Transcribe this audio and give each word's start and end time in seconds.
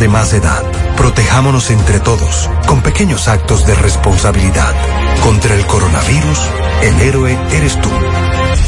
de 0.00 0.08
más 0.08 0.32
edad. 0.32 0.62
Protejámonos 0.96 1.70
entre 1.70 2.00
todos 2.00 2.50
con 2.66 2.82
pequeños 2.82 3.28
actos 3.28 3.66
de 3.66 3.74
responsabilidad. 3.74 4.74
Contra 5.22 5.54
el 5.54 5.66
coronavirus, 5.66 6.38
el 6.82 7.00
héroe 7.00 7.38
eres 7.52 7.80
tú. 7.80 7.90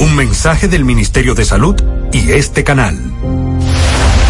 Un 0.01 0.15
mensaje 0.15 0.69
del 0.69 0.85
Ministerio 0.85 1.35
de 1.35 1.45
Salud 1.45 1.75
y 2.13 2.31
este 2.33 2.63
canal. 2.63 2.97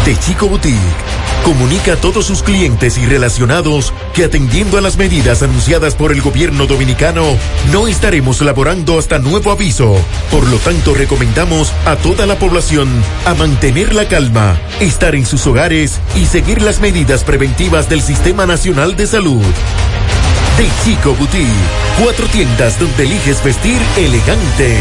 De 0.04 0.16
Chico 0.16 0.46
Boutique 0.46 1.21
comunica 1.44 1.94
a 1.94 1.96
todos 1.96 2.26
sus 2.26 2.42
clientes 2.42 2.98
y 2.98 3.06
relacionados 3.06 3.92
que 4.14 4.24
atendiendo 4.24 4.79
a 4.79 4.80
las 4.80 4.96
medidas 4.96 5.42
anunciadas 5.42 5.95
por 5.95 6.12
el 6.12 6.22
gobierno 6.22 6.66
dominicano, 6.66 7.36
no 7.72 7.88
estaremos 7.88 8.41
laborando 8.41 8.98
hasta 8.98 9.18
nuevo 9.18 9.50
aviso. 9.50 9.96
Por 10.30 10.46
lo 10.46 10.59
tanto, 10.59 10.95
recomendamos 10.95 11.73
a 11.84 11.96
toda 11.96 12.27
la 12.27 12.38
población 12.38 12.88
a 13.27 13.34
mantener 13.34 13.95
la 13.95 14.09
calma, 14.09 14.59
estar 14.80 15.14
en 15.14 15.27
sus 15.27 15.46
hogares 15.46 16.00
y 16.16 16.27
seguir 16.27 16.62
las 16.62 16.80
medidas 16.80 17.24
preventivas 17.24 17.88
del 17.88 18.02
Sistema 18.02 18.46
Nacional 18.46 18.96
de 18.96 19.06
Salud. 19.06 19.43
De 20.56 20.68
Chico 20.84 21.15
Boutique, 21.15 21.48
cuatro 22.02 22.27
tiendas 22.27 22.79
donde 22.79 23.04
eliges 23.04 23.43
vestir 23.43 23.80
elegante. 23.96 24.77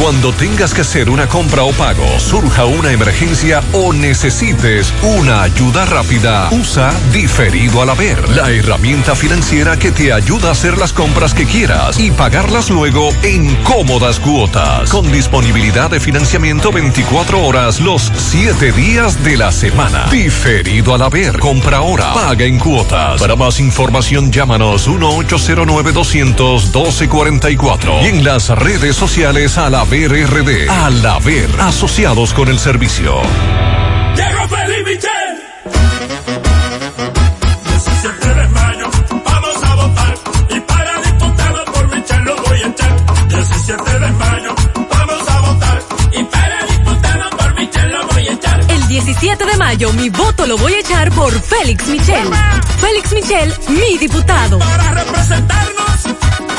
Cuando 0.00 0.32
tengas 0.32 0.72
que 0.74 0.82
hacer 0.82 1.10
una 1.10 1.26
compra 1.26 1.64
o 1.64 1.72
pago, 1.72 2.06
surja 2.20 2.64
una 2.66 2.92
emergencia 2.92 3.60
o 3.72 3.92
necesites 3.92 4.92
una 5.02 5.42
ayuda 5.42 5.86
rápida, 5.86 6.48
usa 6.52 6.92
Diferido 7.12 7.82
al 7.82 7.90
Haber, 7.90 8.28
la 8.30 8.48
herramienta 8.50 9.16
financiera 9.16 9.76
que 9.76 9.90
te 9.90 10.12
ayuda 10.12 10.50
a 10.50 10.52
hacer 10.52 10.78
las 10.78 10.92
compras 10.92 11.34
que 11.34 11.46
quieras 11.46 11.98
y 11.98 12.12
pagarlas 12.12 12.70
luego 12.70 13.10
en 13.24 13.56
cómodas 13.64 14.20
cuotas, 14.20 14.88
con 14.90 15.10
disponibilidad 15.10 15.90
de 15.90 15.98
financiamiento 15.98 16.70
24 16.70 17.44
horas 17.44 17.80
los 17.80 18.12
7 18.14 18.70
días 18.72 19.22
de 19.24 19.36
la 19.36 19.50
semana. 19.50 20.06
Diferido 20.12 20.94
al 20.94 21.02
Haber, 21.02 21.40
compra 21.40 21.78
ahora, 21.78 22.14
paga 22.14 22.44
en 22.44 22.60
cuotas. 22.60 23.20
Para 23.20 23.34
más 23.34 23.58
información 23.58 24.30
llámanos 24.30 24.86
1 24.86 25.24
200 25.28 26.72
1244 26.72 28.02
y 28.02 28.06
en 28.06 28.24
las 28.24 28.48
redes 28.50 28.94
sociales 28.94 29.57
a 29.58 29.70
la 29.70 29.82
VRRD. 29.82 30.68
Al 30.68 31.04
haber 31.04 31.48
asociados 31.60 32.32
con 32.32 32.48
el 32.48 32.60
servicio. 32.60 33.20
Llegó 34.14 34.48
Feliz 34.48 34.84
Michel. 34.86 35.30
17 37.64 38.34
de 38.34 38.48
mayo, 38.48 38.90
vamos 39.24 39.64
a 39.64 39.74
votar. 39.74 40.14
Y 40.50 40.60
para 40.60 41.00
diputado 41.02 41.64
por 41.72 41.94
Michel 41.94 42.24
lo 42.24 42.36
voy 42.36 42.62
a 42.62 42.66
echar. 42.68 43.28
17 43.28 43.98
de 43.98 44.10
mayo, 44.12 44.54
vamos 44.74 45.28
a 45.28 45.40
votar. 45.40 45.82
Y 46.12 46.24
para 46.24 46.66
diputado 46.66 47.30
por 47.36 47.54
Michel 47.54 47.90
lo 47.90 48.06
voy 48.06 48.28
a 48.28 48.32
echar. 48.32 48.60
El 48.70 48.88
17 48.88 49.44
de 49.44 49.56
mayo 49.56 49.92
mi 49.92 50.08
voto 50.08 50.46
lo 50.46 50.56
voy 50.56 50.74
a 50.74 50.80
echar 50.80 51.10
por 51.10 51.32
Félix 51.32 51.86
Michel. 51.88 52.28
Félix 52.78 53.12
Michel, 53.12 53.54
mi 53.68 53.98
diputado. 53.98 54.58
Para 54.60 54.92
representarnos, 54.92 56.02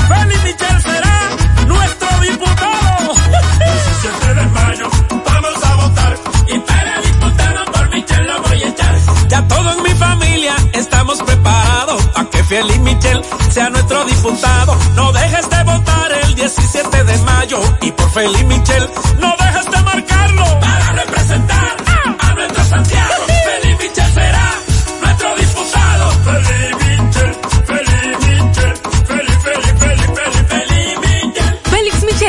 Félix 0.09 0.44
Michel 0.44 0.81
será 0.81 1.30
nuestro 1.66 1.98
diputado. 2.22 3.14
17 3.59 4.34
de 4.34 4.45
mayo, 4.48 4.89
vamos 5.09 5.64
a 5.64 5.75
votar. 5.75 6.17
Y 6.48 6.59
para 6.59 7.02
diputado 7.02 7.66
por 7.72 7.89
Michel 7.89 8.28
lo 8.28 8.42
voy 8.42 8.64
a 8.64 8.67
echar. 8.67 8.95
Ya 9.28 9.48
todo 9.48 9.72
en 9.72 9.84
mi 9.84 9.89
familia 9.92 10.56
estamos 10.73 11.22
preparados 11.23 12.03
para 12.08 12.30
que 12.30 12.44
Félix 12.44 12.80
Michel 12.80 13.22
sea 13.50 13.70
nuestro 13.70 14.06
diputado. 14.06 14.78
No 14.95 15.11
dejes 15.11 15.50
de 15.50 15.64
votar 15.64 16.11
el 16.23 16.36
17 16.36 17.03
de 17.03 17.17
mayo. 17.20 17.59
Y 17.81 17.92
por 17.92 18.09
Félix 18.11 18.45
Michel, 18.45 18.89
no 19.20 19.36
dejes 19.39 19.66
de 19.72 19.81
marcarlo. 19.81 20.59
Para 20.59 20.92
representar 20.94 21.76
a 22.20 22.33
nuestro 22.33 22.64
Santiago. 22.66 23.19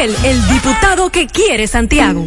El 0.02 0.48
diputado 0.48 1.10
que 1.10 1.26
quiere 1.26 1.66
Santiago. 1.66 2.26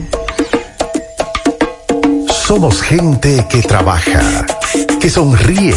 Somos 2.30 2.84
gente 2.84 3.48
que 3.50 3.64
trabaja, 3.64 4.46
que 5.02 5.10
sonríe, 5.10 5.74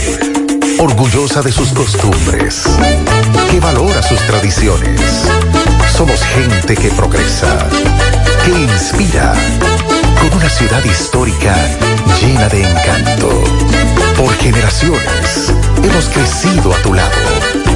orgullosa 0.79 1.41
de 1.41 1.51
sus 1.51 1.71
costumbres, 1.71 2.65
que 3.51 3.61
valora 3.61 4.03
sus 4.03 4.21
tradiciones. 4.27 5.01
Somos 5.97 6.21
gente 6.23 6.77
que 6.77 6.91
progresa, 6.91 7.67
que 8.45 8.51
inspira, 8.51 9.33
con 10.21 10.37
una 10.37 10.51
ciudad 10.51 10.85
histórica 10.85 11.57
llena 12.21 12.47
de 12.51 12.61
encanto. 12.61 13.43
Por 14.19 14.35
generaciones 14.35 15.51
hemos 15.83 16.09
crecido 16.09 16.75
a 16.75 16.77
tu 16.83 16.95
lado. 16.95 17.11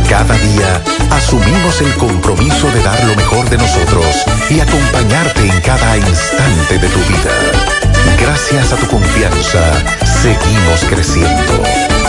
Cada 0.08 0.34
día 0.34 0.82
asumimos 1.10 1.80
el 1.80 1.94
compromiso 1.94 2.70
de 2.72 2.82
dar 2.82 3.02
lo 3.04 3.14
mejor 3.14 3.48
de 3.48 3.58
nosotros 3.58 4.06
y 4.48 4.60
acompañarte 4.60 5.46
en 5.46 5.60
cada 5.60 5.96
instante 5.96 6.78
de 6.78 6.88
tu 6.88 6.98
vida. 7.00 7.30
Gracias 8.20 8.72
a 8.72 8.76
tu 8.76 8.86
confianza, 8.86 9.60
seguimos 10.22 10.84
creciendo 10.88 11.62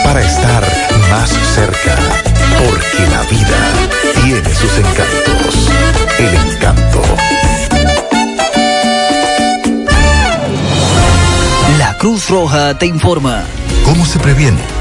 para 0.04 0.22
estar 0.22 0.64
más 1.10 1.30
cerca, 1.56 1.96
porque 2.60 3.08
la 3.12 3.22
vida 3.24 4.22
tiene 4.24 4.56
sus 4.56 4.78
encantos. 4.78 5.70
El 6.18 6.52
encanto. 6.52 7.02
La 11.78 11.98
Cruz 11.98 12.30
Roja 12.30 12.78
te 12.78 12.86
informa. 12.86 13.44
¿Cómo 13.86 14.06
se 14.06 14.20
previene? 14.20 14.81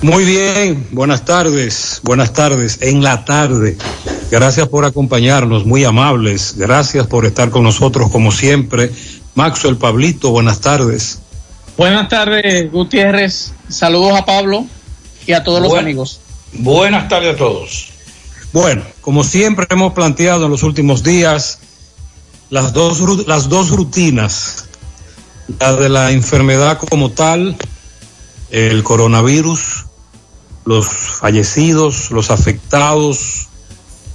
Muy 0.00 0.24
bien, 0.24 0.86
buenas 0.92 1.24
tardes, 1.24 2.00
buenas 2.04 2.32
tardes, 2.32 2.78
en 2.82 3.02
la 3.02 3.24
tarde. 3.24 3.76
Gracias 4.30 4.68
por 4.68 4.84
acompañarnos, 4.84 5.66
muy 5.66 5.84
amables. 5.84 6.54
Gracias 6.56 7.06
por 7.08 7.26
estar 7.26 7.50
con 7.50 7.64
nosotros 7.64 8.08
como 8.10 8.30
siempre. 8.30 8.92
Maxwell 9.34 9.76
Pablito, 9.76 10.30
buenas 10.30 10.60
tardes. 10.60 11.18
Buenas 11.76 12.08
tardes, 12.08 12.70
Gutiérrez. 12.70 13.52
Saludos 13.68 14.18
a 14.18 14.24
Pablo 14.24 14.66
y 15.26 15.32
a 15.32 15.42
todos 15.42 15.60
los 15.62 15.74
amigos. 15.74 16.20
Buenas 16.52 17.08
tardes 17.08 17.34
a 17.34 17.38
todos. 17.38 17.88
Bueno, 18.52 18.82
como 19.00 19.24
siempre 19.24 19.66
hemos 19.68 19.92
planteado 19.94 20.44
en 20.44 20.50
los 20.52 20.62
últimos 20.62 21.02
días, 21.02 21.58
las 22.50 22.72
dos, 22.72 23.00
ru- 23.00 23.26
las 23.26 23.48
dos 23.48 23.70
rutinas, 23.70 24.66
la 25.58 25.74
de 25.74 25.88
la 25.88 26.12
enfermedad 26.12 26.78
como 26.78 27.10
tal, 27.10 27.56
el 28.50 28.82
coronavirus, 28.82 29.84
los 30.64 30.88
fallecidos, 30.88 32.10
los 32.10 32.30
afectados, 32.30 33.48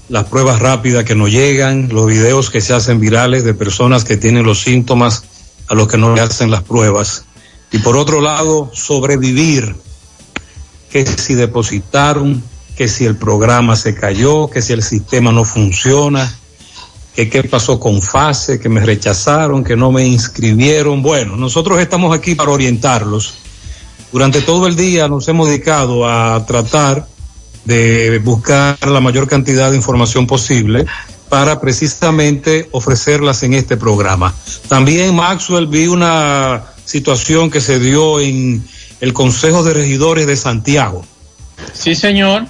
las 0.09 0.25
pruebas 0.25 0.59
rápidas 0.59 1.05
que 1.05 1.15
nos 1.15 1.31
llegan, 1.31 1.89
los 1.89 2.07
videos 2.07 2.49
que 2.49 2.61
se 2.61 2.73
hacen 2.73 2.99
virales 2.99 3.43
de 3.43 3.53
personas 3.53 4.03
que 4.03 4.17
tienen 4.17 4.45
los 4.45 4.61
síntomas 4.61 5.23
a 5.67 5.75
los 5.75 5.87
que 5.87 5.97
no 5.97 6.13
le 6.13 6.21
hacen 6.21 6.51
las 6.51 6.63
pruebas. 6.63 7.25
Y 7.71 7.79
por 7.79 7.97
otro 7.97 8.21
lado, 8.21 8.69
sobrevivir, 8.73 9.75
que 10.91 11.05
si 11.05 11.33
depositaron, 11.33 12.43
que 12.75 12.87
si 12.87 13.05
el 13.05 13.15
programa 13.15 13.75
se 13.75 13.95
cayó, 13.95 14.49
que 14.49 14.61
si 14.61 14.73
el 14.73 14.83
sistema 14.83 15.31
no 15.31 15.43
funciona, 15.43 16.31
que 17.15 17.29
qué 17.29 17.43
pasó 17.43 17.79
con 17.79 18.01
fase, 18.01 18.59
que 18.59 18.69
me 18.69 18.81
rechazaron, 18.81 19.63
que 19.63 19.75
no 19.75 19.91
me 19.91 20.05
inscribieron. 20.05 21.01
Bueno, 21.01 21.35
nosotros 21.35 21.79
estamos 21.79 22.15
aquí 22.15 22.35
para 22.35 22.51
orientarlos. 22.51 23.35
Durante 24.13 24.43
todo 24.43 24.67
el 24.67 24.75
día 24.75 25.07
nos 25.07 25.27
hemos 25.27 25.47
dedicado 25.47 26.07
a 26.07 26.45
tratar 26.45 27.07
de 27.65 28.19
buscar 28.19 28.77
la 28.87 28.99
mayor 28.99 29.27
cantidad 29.27 29.71
de 29.71 29.75
información 29.75 30.27
posible 30.27 30.85
para 31.29 31.59
precisamente 31.59 32.69
ofrecerlas 32.69 33.41
en 33.41 33.55
este 33.55 33.75
programa. 33.75 34.31
También, 34.67 35.15
Maxwell, 35.15 35.65
vi 35.65 35.87
una 35.87 36.61
situación 36.85 37.49
que 37.49 37.59
se 37.59 37.79
dio 37.79 38.19
en 38.19 38.63
el 39.01 39.13
Consejo 39.13 39.63
de 39.63 39.73
Regidores 39.73 40.27
de 40.27 40.37
Santiago. 40.37 41.03
Sí, 41.73 41.95
señor. 41.95 42.45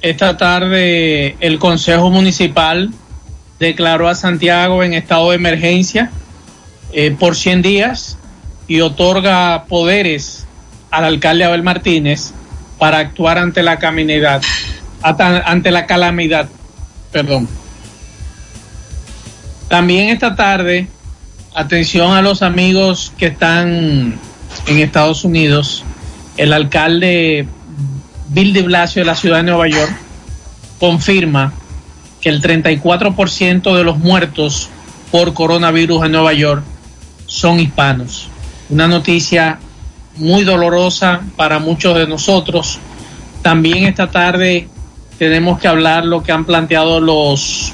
Esta 0.00 0.38
tarde 0.38 1.36
el 1.40 1.58
Consejo 1.58 2.08
Municipal 2.08 2.90
declaró 3.60 4.08
a 4.08 4.14
Santiago 4.14 4.82
en 4.82 4.94
estado 4.94 5.30
de 5.30 5.36
emergencia 5.36 6.10
eh, 6.92 7.14
por 7.18 7.36
100 7.36 7.60
días 7.60 8.16
y 8.66 8.80
otorga 8.80 9.66
poderes 9.68 10.43
al 10.94 11.04
alcalde 11.04 11.44
Abel 11.44 11.64
Martínez 11.64 12.32
para 12.78 12.98
actuar 12.98 13.38
ante 13.38 13.64
la 13.64 13.78
caminidad, 13.78 14.42
ante 15.02 15.70
la 15.72 15.86
calamidad, 15.86 16.48
perdón. 17.10 17.48
También 19.68 20.10
esta 20.10 20.36
tarde, 20.36 20.86
atención 21.52 22.12
a 22.12 22.22
los 22.22 22.42
amigos 22.42 23.12
que 23.18 23.26
están 23.26 24.18
en 24.66 24.78
Estados 24.78 25.24
Unidos, 25.24 25.84
el 26.36 26.52
alcalde 26.52 27.48
Bill 28.28 28.52
de 28.52 28.62
Blasio 28.62 29.02
de 29.02 29.06
la 29.06 29.16
ciudad 29.16 29.38
de 29.38 29.44
Nueva 29.44 29.66
York 29.66 29.92
confirma 30.78 31.52
que 32.20 32.28
el 32.28 32.40
34% 32.40 33.76
de 33.76 33.84
los 33.84 33.98
muertos 33.98 34.68
por 35.10 35.34
coronavirus 35.34 36.06
en 36.06 36.12
Nueva 36.12 36.32
York 36.34 36.62
son 37.26 37.58
hispanos. 37.58 38.28
Una 38.68 38.86
noticia 38.86 39.58
muy 40.16 40.44
dolorosa 40.44 41.22
para 41.36 41.58
muchos 41.58 41.96
de 41.96 42.06
nosotros. 42.06 42.78
También 43.42 43.84
esta 43.84 44.10
tarde 44.10 44.68
tenemos 45.18 45.58
que 45.58 45.68
hablar 45.68 46.04
lo 46.04 46.22
que 46.22 46.32
han 46.32 46.44
planteado 46.44 47.00
los 47.00 47.72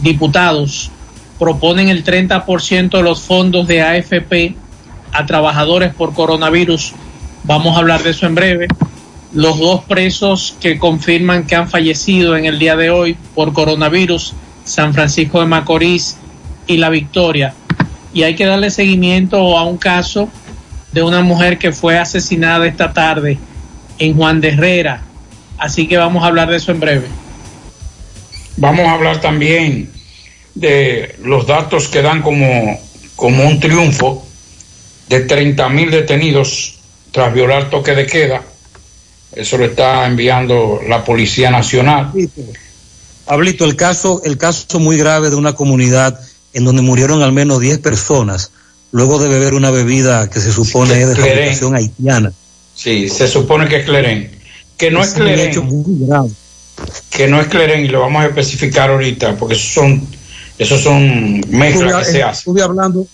diputados. 0.00 0.90
Proponen 1.38 1.88
el 1.88 2.04
30% 2.04 2.90
de 2.90 3.02
los 3.02 3.22
fondos 3.22 3.66
de 3.66 3.82
AFP 3.82 4.56
a 5.12 5.26
trabajadores 5.26 5.94
por 5.94 6.14
coronavirus. 6.14 6.92
Vamos 7.44 7.76
a 7.76 7.80
hablar 7.80 8.02
de 8.02 8.10
eso 8.10 8.26
en 8.26 8.34
breve 8.34 8.68
los 9.34 9.58
dos 9.58 9.84
presos 9.84 10.54
que 10.60 10.78
confirman 10.78 11.46
que 11.46 11.56
han 11.56 11.68
fallecido 11.68 12.36
en 12.36 12.44
el 12.44 12.58
día 12.58 12.76
de 12.76 12.90
hoy 12.90 13.16
por 13.34 13.52
coronavirus, 13.52 14.34
San 14.64 14.92
Francisco 14.92 15.40
de 15.40 15.46
Macorís 15.46 16.18
y 16.66 16.76
La 16.76 16.90
Victoria. 16.90 17.54
Y 18.12 18.24
hay 18.24 18.34
que 18.34 18.44
darle 18.44 18.70
seguimiento 18.70 19.56
a 19.56 19.64
un 19.64 19.78
caso 19.78 20.28
de 20.92 21.02
una 21.02 21.22
mujer 21.22 21.58
que 21.58 21.72
fue 21.72 21.98
asesinada 21.98 22.66
esta 22.66 22.92
tarde 22.92 23.38
en 23.98 24.14
Juan 24.16 24.40
de 24.40 24.48
Herrera. 24.48 25.02
Así 25.58 25.88
que 25.88 25.96
vamos 25.96 26.22
a 26.24 26.26
hablar 26.26 26.50
de 26.50 26.56
eso 26.56 26.72
en 26.72 26.80
breve. 26.80 27.06
Vamos 28.56 28.86
a 28.86 28.92
hablar 28.92 29.20
también 29.20 29.90
de 30.54 31.16
los 31.22 31.46
datos 31.46 31.88
que 31.88 32.02
dan 32.02 32.22
como, 32.22 32.78
como 33.16 33.44
un 33.44 33.58
triunfo 33.58 34.26
de 35.08 35.20
30 35.20 35.68
mil 35.70 35.90
detenidos 35.90 36.78
tras 37.10 37.32
violar 37.32 37.70
toque 37.70 37.94
de 37.94 38.06
queda 38.06 38.42
eso 39.32 39.56
lo 39.56 39.64
está 39.64 40.06
enviando 40.06 40.80
la 40.86 41.04
Policía 41.04 41.50
Nacional. 41.50 42.12
Pablito, 43.24 43.64
el 43.64 43.76
caso, 43.76 44.20
el 44.24 44.36
caso 44.36 44.78
muy 44.78 44.98
grave 44.98 45.30
de 45.30 45.36
una 45.36 45.54
comunidad 45.54 46.20
en 46.52 46.64
donde 46.64 46.82
murieron 46.82 47.22
al 47.22 47.32
menos 47.32 47.60
10 47.60 47.78
personas 47.78 48.52
luego 48.92 49.18
de 49.18 49.28
beber 49.28 49.54
una 49.54 49.70
bebida 49.70 50.30
que 50.30 50.40
se 50.40 50.52
supone 50.52 51.00
es 51.00 51.08
de 51.08 51.16
fabricación 51.16 51.74
haitiana. 51.74 52.32
Sí, 52.74 53.08
se 53.08 53.28
supone 53.28 53.68
que 53.68 53.76
es 53.76 53.84
Cleren. 53.84 54.30
Que 54.76 54.90
no 54.90 55.02
es, 55.02 55.08
es 55.08 55.14
Cleren. 55.14 55.52
Que 57.10 57.28
no 57.28 57.40
es 57.40 57.48
Cleren 57.48 57.84
y 57.84 57.88
lo 57.88 58.00
vamos 58.00 58.22
a 58.22 58.26
especificar 58.26 58.90
ahorita 58.90 59.36
porque 59.36 59.54
esos 59.54 59.72
son, 59.72 60.06
esos 60.58 60.80
son 60.80 61.40
mezclas 61.48 62.06
que 62.06 62.12
se 62.12 62.22
hacen. 62.22 62.38
Estuve 62.38 62.62
hablando, 62.62 63.06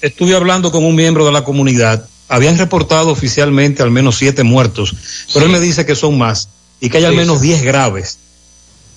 estuve 0.00 0.34
hablando 0.34 0.70
con 0.70 0.84
un 0.84 0.94
miembro 0.94 1.26
de 1.26 1.32
la 1.32 1.42
comunidad 1.44 2.06
habían 2.28 2.58
reportado 2.58 3.10
oficialmente 3.10 3.82
al 3.82 3.90
menos 3.90 4.16
siete 4.16 4.42
muertos, 4.42 4.94
pero 5.32 5.46
él 5.46 5.52
me 5.52 5.60
dice 5.60 5.86
que 5.86 5.94
son 5.94 6.18
más 6.18 6.48
y 6.80 6.90
que 6.90 6.98
hay 6.98 7.04
al 7.04 7.14
menos 7.14 7.40
diez 7.40 7.62
graves. 7.62 8.18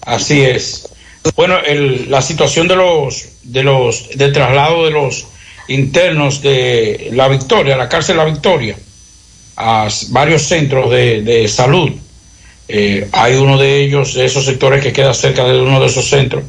Así 0.02 0.42
es. 0.42 0.88
Bueno, 1.36 1.58
la 2.08 2.22
situación 2.22 2.68
de 2.68 2.76
los 2.76 3.26
de 3.44 3.64
los 3.64 4.10
de 4.16 4.32
traslado 4.32 4.86
de 4.86 4.92
los 4.92 5.26
internos 5.68 6.42
de 6.42 7.10
la 7.14 7.28
Victoria, 7.28 7.76
la 7.76 7.90
cárcel 7.90 8.18
de 8.18 8.24
la 8.24 8.30
Victoria, 8.30 8.76
a 9.56 9.88
varios 10.10 10.44
centros 10.44 10.90
de, 10.90 11.48
salud. 11.48 11.92
Eh, 12.70 13.08
hay 13.12 13.36
uno 13.36 13.58
de 13.58 13.82
ellos, 13.84 14.14
de 14.14 14.26
esos 14.26 14.46
sectores 14.46 14.84
que 14.84 14.94
queda 14.94 15.14
cerca 15.14 15.46
de 15.46 15.62
uno 15.62 15.80
de 15.80 15.88
esos 15.88 16.10
centros, 16.10 16.44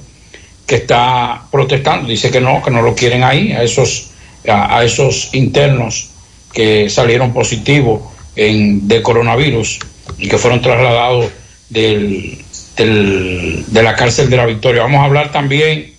que 0.67 0.77
está 0.77 1.47
protestando, 1.51 2.09
dice 2.09 2.31
que 2.31 2.41
no, 2.41 2.63
que 2.63 2.71
no 2.71 2.83
lo 2.83 2.95
quieren 2.95 3.25
ahí, 3.25 3.53
a 3.53 3.63
esos, 3.63 4.11
a 4.47 4.85
esos 4.85 5.35
internos 5.35 6.11
que 6.53 6.91
salieron 6.91 7.33
positivos 7.33 8.03
de 8.35 9.03
coronavirus 9.03 9.81
y 10.19 10.29
que 10.29 10.39
fueron 10.39 10.63
trasladados 10.63 11.27
del, 11.69 12.39
de 12.77 13.83
la 13.83 13.97
cárcel 13.97 14.31
de 14.31 14.37
la 14.37 14.47
Victoria. 14.47 14.83
Vamos 14.83 15.01
a 15.01 15.05
hablar 15.05 15.33
también 15.33 15.93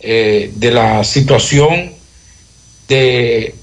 eh, 0.00 0.50
de 0.54 0.70
la 0.70 1.04
situación 1.04 1.92
de, 2.90 3.54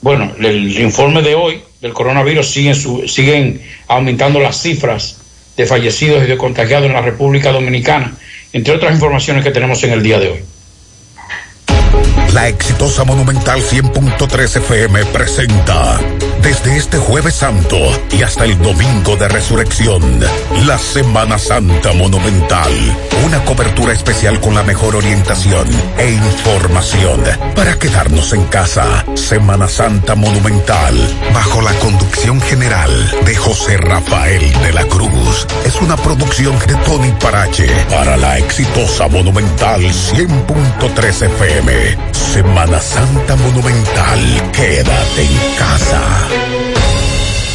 bueno, 0.00 0.32
el 0.40 0.78
informe 0.80 1.22
de 1.22 1.36
hoy 1.36 1.62
del 1.80 1.92
coronavirus 1.92 2.50
siguen, 2.50 2.74
siguen 3.08 3.62
aumentando 3.86 4.40
las 4.40 4.60
cifras 4.60 5.18
de 5.56 5.66
fallecidos 5.66 6.24
y 6.24 6.26
de 6.26 6.36
contagiados 6.36 6.86
en 6.86 6.92
la 6.92 7.00
República 7.00 7.52
Dominicana, 7.52 8.12
entre 8.52 8.74
otras 8.74 8.92
informaciones 8.92 9.44
que 9.44 9.52
tenemos 9.52 9.82
en 9.84 9.92
el 9.92 10.02
día 10.02 10.18
de 10.18 10.28
hoy. 10.28 12.21
La 12.32 12.48
exitosa 12.48 13.04
Monumental 13.04 13.60
100.3 13.60 14.56
FM 14.56 15.04
presenta 15.06 16.00
desde 16.42 16.76
este 16.76 16.98
jueves 16.98 17.34
santo 17.34 17.76
y 18.10 18.22
hasta 18.22 18.44
el 18.44 18.58
domingo 18.58 19.16
de 19.16 19.28
resurrección, 19.28 20.02
la 20.66 20.76
Semana 20.76 21.38
Santa 21.38 21.92
Monumental. 21.92 22.72
Una 23.24 23.44
cobertura 23.44 23.92
especial 23.92 24.40
con 24.40 24.54
la 24.54 24.62
mejor 24.64 24.96
orientación 24.96 25.68
e 25.98 26.10
información 26.10 27.22
para 27.54 27.78
quedarnos 27.78 28.32
en 28.32 28.44
casa. 28.46 29.04
Semana 29.14 29.68
Santa 29.68 30.14
Monumental, 30.16 30.96
bajo 31.32 31.62
la 31.62 31.72
conducción 31.74 32.40
general 32.40 32.90
de 33.24 33.36
José 33.36 33.76
Rafael 33.76 34.52
de 34.62 34.72
la 34.72 34.84
Cruz. 34.86 35.46
Es 35.64 35.76
una 35.80 35.96
producción 35.96 36.58
de 36.66 36.74
Tony 36.86 37.12
Parache 37.20 37.68
para 37.88 38.16
la 38.16 38.38
exitosa 38.38 39.06
Monumental 39.06 39.82
100.3 39.82 41.26
FM. 41.26 42.21
Semana 42.22 42.80
Santa 42.80 43.36
Monumental, 43.36 44.50
quédate 44.52 45.22
en 45.22 45.56
casa. 45.58 46.00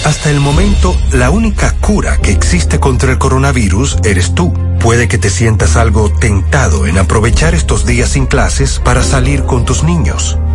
Hasta 0.05 0.29
el 0.29 0.39
momento, 0.39 0.95
la 1.11 1.31
única 1.31 1.73
cura 1.81 2.17
que 2.17 2.31
existe 2.31 2.79
contra 2.79 3.11
el 3.11 3.17
coronavirus 3.17 3.97
eres 4.03 4.35
tú. 4.35 4.53
Puede 4.79 5.07
que 5.07 5.17
te 5.17 5.29
sientas 5.29 5.75
algo 5.75 6.09
tentado 6.09 6.85
en 6.85 6.97
aprovechar 6.97 7.55
estos 7.55 7.85
días 7.85 8.09
sin 8.09 8.25
clases 8.25 8.79
para 8.79 9.03
salir 9.03 9.43
con 9.43 9.65
tus 9.65 9.83
niños, 9.83 10.37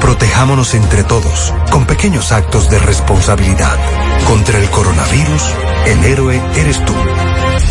Protejámonos 0.00 0.74
entre 0.74 1.04
todos, 1.04 1.52
con 1.70 1.86
pequeños 1.86 2.32
actos 2.32 2.70
de 2.70 2.78
responsabilidad. 2.78 3.76
Contra 4.26 4.58
el 4.58 4.70
coronavirus, 4.70 5.42
el 5.86 6.04
héroe 6.04 6.40
eres 6.56 6.84
tú. 6.84 6.94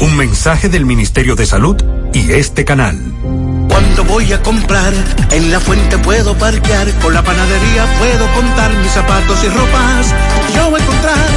Un 0.02 0.16
mensaje 0.18 0.70
del 0.70 0.86
Ministerio 0.86 1.36
de 1.36 1.46
Salud 1.46 1.76
y 2.14 2.32
este 2.32 2.66
canal. 2.66 3.00
Cuando 3.70 4.04
voy 4.06 4.32
a 4.34 4.42
comprar, 4.42 4.94
en 5.32 5.52
la 5.52 5.60
fuente 5.60 5.98
puedo 5.98 6.38
parquear, 6.38 6.92
con 7.00 7.14
la 7.14 7.24
panadería 7.24 7.86
puedo 8.00 8.28
contar 8.34 8.74
mis 8.78 8.92
zapatos 8.92 9.44
y 9.44 9.48
ropas. 9.48 10.14
Yo 10.56 10.70
voy 10.70 10.80
a 10.80 10.84
encontrar 10.84 11.37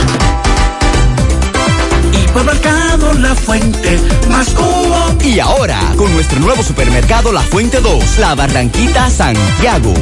Hipermercado 2.31 3.13
La 3.15 3.35
Fuente, 3.35 3.99
más 4.29 4.49
cubo. 4.51 5.17
Y 5.21 5.39
ahora, 5.39 5.77
con 5.97 6.13
nuestro 6.13 6.39
nuevo 6.39 6.63
supermercado 6.63 7.33
La 7.33 7.41
Fuente 7.41 7.81
2, 7.81 8.19
La 8.19 8.35
Barranquita 8.35 9.09
Santiago. 9.09 9.93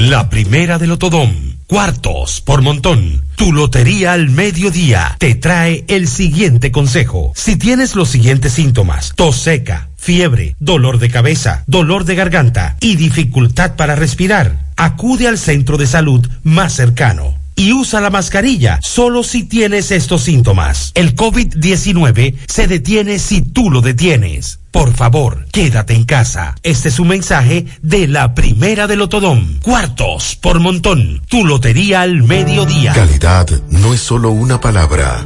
La 0.00 0.28
primera 0.28 0.78
del 0.78 0.90
Otodón. 0.90 1.60
Cuartos 1.68 2.40
por 2.40 2.62
montón. 2.62 3.24
Tu 3.36 3.52
lotería 3.52 4.14
al 4.14 4.30
mediodía 4.30 5.14
te 5.20 5.36
trae 5.36 5.84
el 5.86 6.08
siguiente 6.08 6.72
consejo. 6.72 7.32
Si 7.36 7.54
tienes 7.54 7.94
los 7.94 8.08
siguientes 8.08 8.54
síntomas, 8.54 9.12
tos 9.14 9.36
seca, 9.36 9.90
fiebre, 9.96 10.56
dolor 10.58 10.98
de 10.98 11.10
cabeza, 11.10 11.62
dolor 11.68 12.04
de 12.04 12.16
garganta 12.16 12.76
y 12.80 12.96
dificultad 12.96 13.76
para 13.76 13.94
respirar, 13.94 14.58
acude 14.76 15.28
al 15.28 15.38
centro 15.38 15.76
de 15.78 15.86
salud 15.86 16.28
más 16.42 16.72
cercano 16.72 17.43
y 17.56 17.72
usa 17.72 18.00
la 18.00 18.10
mascarilla 18.10 18.78
solo 18.82 19.22
si 19.22 19.44
tienes 19.44 19.90
estos 19.90 20.22
síntomas. 20.22 20.92
El 20.94 21.14
COVID-19 21.14 22.36
se 22.46 22.66
detiene 22.66 23.18
si 23.18 23.42
tú 23.42 23.70
lo 23.70 23.80
detienes. 23.80 24.58
Por 24.70 24.92
favor, 24.92 25.46
quédate 25.52 25.94
en 25.94 26.04
casa. 26.04 26.56
Este 26.64 26.88
es 26.88 26.98
un 26.98 27.08
mensaje 27.08 27.66
de 27.82 28.08
la 28.08 28.34
primera 28.34 28.86
del 28.86 28.98
Lotodón. 28.98 29.60
Cuartos 29.62 30.36
por 30.40 30.58
montón. 30.58 31.22
Tu 31.28 31.44
lotería 31.44 32.02
al 32.02 32.24
mediodía. 32.24 32.92
Calidad 32.92 33.48
no 33.70 33.94
es 33.94 34.00
solo 34.00 34.30
una 34.30 34.60
palabra. 34.60 35.24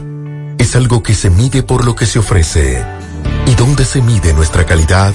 Es 0.58 0.76
algo 0.76 1.02
que 1.02 1.14
se 1.14 1.30
mide 1.30 1.62
por 1.62 1.84
lo 1.84 1.94
que 1.94 2.04
se 2.04 2.18
ofrece. 2.18 2.84
¿Y 3.46 3.54
dónde 3.54 3.86
se 3.86 4.02
mide 4.02 4.34
nuestra 4.34 4.66
calidad? 4.66 5.14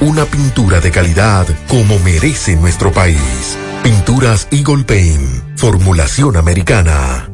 una 0.00 0.24
pintura 0.24 0.80
de 0.80 0.90
calidad 0.90 1.46
como 1.68 1.98
merece 2.00 2.56
nuestro 2.56 2.92
país. 2.92 3.58
Pinturas 3.82 4.48
Eagle 4.50 4.84
Paint, 4.84 5.58
formulación 5.58 6.36
americana. 6.36 7.33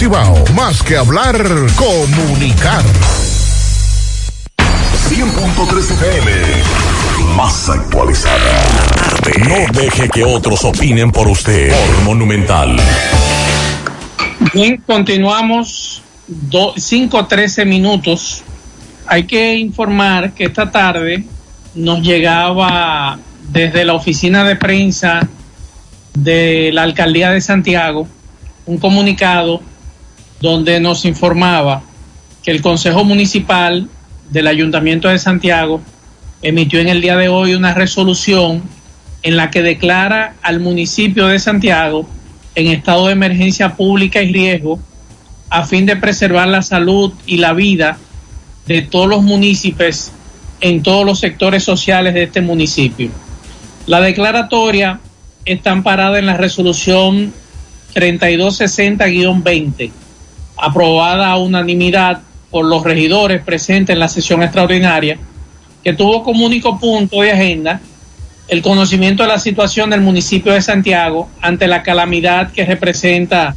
Cibao. 0.00 0.34
Más 0.54 0.82
que 0.82 0.96
hablar, 0.96 1.36
comunicar. 1.76 2.82
100.3 5.10 5.78
FM. 5.92 6.30
Más 7.36 7.68
actualizada. 7.68 8.62
No 9.46 9.78
deje 9.78 10.08
que 10.08 10.24
otros 10.24 10.64
opinen 10.64 11.12
por 11.12 11.28
usted. 11.28 11.70
Por 11.70 12.04
Monumental. 12.04 12.78
Bien, 14.54 14.82
continuamos. 14.86 16.00
5-13 16.50 17.66
minutos. 17.66 18.42
Hay 19.06 19.24
que 19.24 19.56
informar 19.56 20.32
que 20.32 20.44
esta 20.44 20.70
tarde 20.70 21.24
nos 21.74 22.00
llegaba 22.00 23.18
desde 23.50 23.84
la 23.84 23.92
oficina 23.92 24.44
de 24.44 24.56
prensa 24.56 25.28
de 26.14 26.70
la 26.72 26.84
alcaldía 26.84 27.32
de 27.32 27.42
Santiago 27.42 28.08
un 28.64 28.78
comunicado 28.78 29.60
donde 30.40 30.80
nos 30.80 31.04
informaba 31.04 31.82
que 32.42 32.50
el 32.50 32.62
Consejo 32.62 33.04
Municipal 33.04 33.88
del 34.30 34.46
Ayuntamiento 34.46 35.08
de 35.08 35.18
Santiago 35.18 35.80
emitió 36.42 36.80
en 36.80 36.88
el 36.88 37.02
día 37.02 37.16
de 37.16 37.28
hoy 37.28 37.54
una 37.54 37.74
resolución 37.74 38.62
en 39.22 39.36
la 39.36 39.50
que 39.50 39.62
declara 39.62 40.34
al 40.42 40.60
municipio 40.60 41.26
de 41.26 41.38
Santiago 41.38 42.08
en 42.54 42.68
estado 42.68 43.06
de 43.06 43.12
emergencia 43.12 43.76
pública 43.76 44.22
y 44.22 44.32
riesgo 44.32 44.80
a 45.50 45.64
fin 45.64 45.84
de 45.84 45.96
preservar 45.96 46.48
la 46.48 46.62
salud 46.62 47.12
y 47.26 47.36
la 47.36 47.52
vida 47.52 47.98
de 48.66 48.82
todos 48.82 49.08
los 49.08 49.22
municipios 49.22 50.12
en 50.60 50.82
todos 50.82 51.04
los 51.04 51.18
sectores 51.18 51.64
sociales 51.64 52.14
de 52.14 52.24
este 52.24 52.40
municipio. 52.40 53.10
La 53.86 54.00
declaratoria 54.00 55.00
está 55.44 55.72
amparada 55.72 56.18
en 56.18 56.26
la 56.26 56.36
resolución 56.36 57.32
3260-20, 57.94 59.90
aprobada 60.60 61.28
a 61.28 61.38
unanimidad 61.38 62.22
por 62.50 62.64
los 62.64 62.82
regidores 62.82 63.42
presentes 63.42 63.94
en 63.94 64.00
la 64.00 64.08
sesión 64.08 64.42
extraordinaria, 64.42 65.18
que 65.82 65.92
tuvo 65.92 66.22
como 66.22 66.44
único 66.44 66.78
punto 66.78 67.22
de 67.22 67.32
agenda 67.32 67.80
el 68.48 68.62
conocimiento 68.62 69.22
de 69.22 69.28
la 69.28 69.38
situación 69.38 69.90
del 69.90 70.00
municipio 70.00 70.52
de 70.52 70.60
Santiago 70.60 71.28
ante 71.40 71.68
la 71.68 71.82
calamidad 71.82 72.50
que 72.50 72.64
representa 72.64 73.56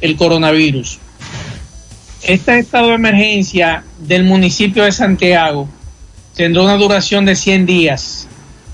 el 0.00 0.16
coronavirus. 0.16 0.98
Este 2.22 2.58
estado 2.58 2.88
de 2.88 2.94
emergencia 2.94 3.84
del 3.98 4.24
municipio 4.24 4.84
de 4.84 4.92
Santiago 4.92 5.68
tendrá 6.34 6.62
una 6.62 6.76
duración 6.76 7.24
de 7.24 7.36
100 7.36 7.66
días 7.66 8.28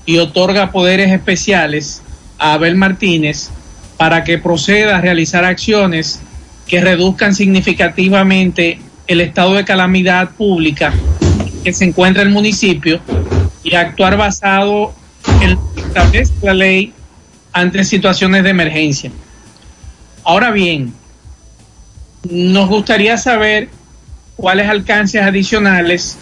y 0.05 0.17
otorga 0.17 0.71
poderes 0.71 1.11
especiales 1.11 2.01
a 2.37 2.53
Abel 2.53 2.75
Martínez 2.75 3.49
para 3.97 4.23
que 4.23 4.39
proceda 4.39 4.97
a 4.97 5.01
realizar 5.01 5.45
acciones 5.45 6.21
que 6.67 6.81
reduzcan 6.81 7.35
significativamente 7.35 8.79
el 9.07 9.21
estado 9.21 9.53
de 9.53 9.65
calamidad 9.65 10.31
pública 10.31 10.93
que 11.63 11.73
se 11.73 11.85
encuentra 11.85 12.21
en 12.21 12.29
el 12.29 12.33
municipio 12.33 12.99
y 13.63 13.75
actuar 13.75 14.17
basado 14.17 14.93
en 15.41 15.57
establece 15.91 16.33
la 16.41 16.53
ley 16.53 16.93
ante 17.51 17.83
situaciones 17.83 18.43
de 18.43 18.49
emergencia. 18.49 19.11
Ahora 20.23 20.51
bien, 20.51 20.93
nos 22.29 22.69
gustaría 22.69 23.17
saber 23.17 23.69
cuáles 24.35 24.69
alcances 24.69 25.21
adicionales 25.21 26.17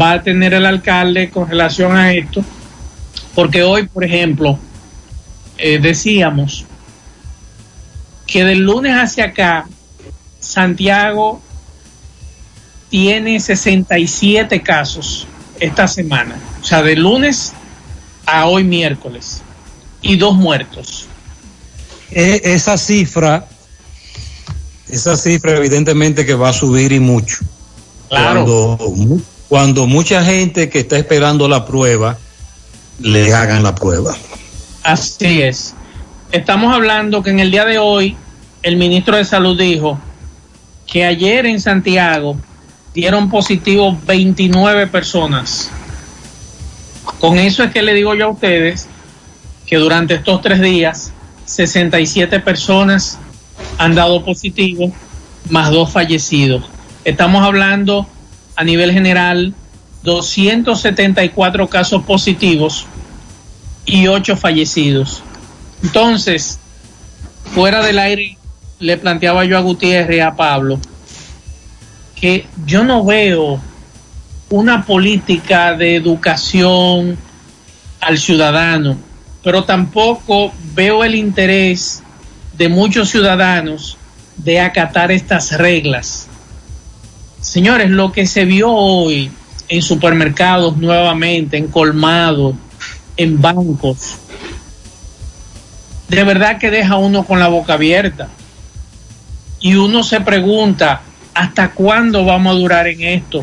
va 0.00 0.12
a 0.12 0.22
tener 0.22 0.54
el 0.54 0.64
alcalde 0.64 1.30
con 1.30 1.48
relación 1.48 1.96
a 1.96 2.12
esto, 2.14 2.42
porque 3.34 3.62
hoy, 3.62 3.86
por 3.86 4.04
ejemplo, 4.04 4.58
eh, 5.58 5.78
decíamos 5.78 6.64
que 8.26 8.44
del 8.44 8.60
lunes 8.60 8.94
hacia 8.94 9.26
acá, 9.26 9.66
Santiago 10.42 11.40
tiene 12.90 13.40
67 13.40 14.62
casos 14.62 15.26
esta 15.58 15.88
semana, 15.88 16.36
o 16.60 16.64
sea, 16.64 16.82
de 16.82 16.96
lunes 16.96 17.52
a 18.26 18.46
hoy 18.46 18.64
miércoles, 18.64 19.40
y 20.02 20.16
dos 20.16 20.34
muertos. 20.34 21.06
E- 22.10 22.42
esa 22.44 22.76
cifra, 22.76 23.46
esa 24.88 25.16
cifra 25.16 25.56
evidentemente 25.56 26.26
que 26.26 26.34
va 26.34 26.50
a 26.50 26.52
subir 26.52 26.92
y 26.92 27.00
mucho. 27.00 27.38
Claro. 28.08 28.44
Cuando, 28.44 29.22
cuando 29.48 29.86
mucha 29.86 30.24
gente 30.24 30.68
que 30.68 30.80
está 30.80 30.98
esperando 30.98 31.48
la 31.48 31.64
prueba, 31.64 32.18
le 32.98 33.32
hagan 33.32 33.62
la 33.62 33.74
prueba. 33.74 34.14
Así 34.82 35.40
es. 35.40 35.74
Estamos 36.32 36.74
hablando 36.74 37.22
que 37.22 37.30
en 37.30 37.40
el 37.40 37.50
día 37.50 37.64
de 37.64 37.78
hoy 37.78 38.16
el 38.62 38.76
ministro 38.76 39.16
de 39.16 39.24
Salud 39.24 39.58
dijo 39.58 39.98
que 40.92 41.06
ayer 41.06 41.46
en 41.46 41.58
Santiago 41.58 42.36
dieron 42.92 43.30
positivo 43.30 43.98
29 44.06 44.88
personas. 44.88 45.70
Con 47.18 47.38
eso 47.38 47.64
es 47.64 47.72
que 47.72 47.80
le 47.80 47.94
digo 47.94 48.14
yo 48.14 48.26
a 48.26 48.28
ustedes 48.28 48.88
que 49.64 49.78
durante 49.78 50.12
estos 50.12 50.42
tres 50.42 50.60
días 50.60 51.14
67 51.46 52.40
personas 52.40 53.18
han 53.78 53.94
dado 53.94 54.22
positivo, 54.22 54.92
más 55.48 55.70
dos 55.70 55.90
fallecidos. 55.90 56.64
Estamos 57.06 57.42
hablando 57.42 58.06
a 58.54 58.62
nivel 58.62 58.92
general 58.92 59.54
274 60.02 61.68
casos 61.70 62.02
positivos 62.02 62.84
y 63.86 64.08
8 64.08 64.36
fallecidos. 64.36 65.22
Entonces, 65.82 66.58
fuera 67.54 67.82
del 67.82 67.98
aire, 67.98 68.36
le 68.82 68.96
planteaba 68.96 69.44
yo 69.44 69.56
a 69.56 69.60
Gutiérrez 69.60 70.22
a 70.22 70.34
Pablo 70.34 70.80
que 72.16 72.46
yo 72.66 72.84
no 72.84 73.04
veo 73.04 73.60
una 74.50 74.84
política 74.84 75.74
de 75.74 75.96
educación 75.96 77.16
al 78.00 78.18
ciudadano, 78.18 78.96
pero 79.42 79.64
tampoco 79.64 80.52
veo 80.74 81.04
el 81.04 81.14
interés 81.14 82.02
de 82.56 82.68
muchos 82.68 83.08
ciudadanos 83.08 83.96
de 84.36 84.60
acatar 84.60 85.10
estas 85.10 85.52
reglas. 85.52 86.26
Señores, 87.40 87.88
lo 87.90 88.12
que 88.12 88.26
se 88.26 88.44
vio 88.44 88.70
hoy 88.70 89.30
en 89.68 89.82
supermercados 89.82 90.76
nuevamente, 90.76 91.56
en 91.56 91.68
colmados, 91.68 92.54
en 93.16 93.40
bancos, 93.40 94.16
de 96.08 96.24
verdad 96.24 96.58
que 96.58 96.70
deja 96.70 96.96
uno 96.96 97.24
con 97.24 97.38
la 97.38 97.48
boca 97.48 97.74
abierta. 97.74 98.28
Y 99.62 99.76
uno 99.76 100.02
se 100.02 100.20
pregunta, 100.20 101.02
¿hasta 101.34 101.70
cuándo 101.70 102.24
vamos 102.24 102.54
a 102.54 102.58
durar 102.58 102.88
en 102.88 103.00
esto? 103.00 103.40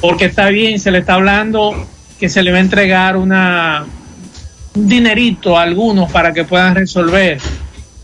Porque 0.00 0.24
está 0.24 0.48
bien, 0.48 0.80
se 0.80 0.90
le 0.90 0.98
está 0.98 1.14
hablando 1.14 1.86
que 2.18 2.30
se 2.30 2.42
le 2.42 2.50
va 2.50 2.56
a 2.56 2.62
entregar 2.62 3.18
una, 3.18 3.84
un 4.74 4.88
dinerito 4.88 5.58
a 5.58 5.62
algunos 5.62 6.10
para 6.10 6.32
que 6.32 6.44
puedan 6.44 6.74
resolver, 6.74 7.38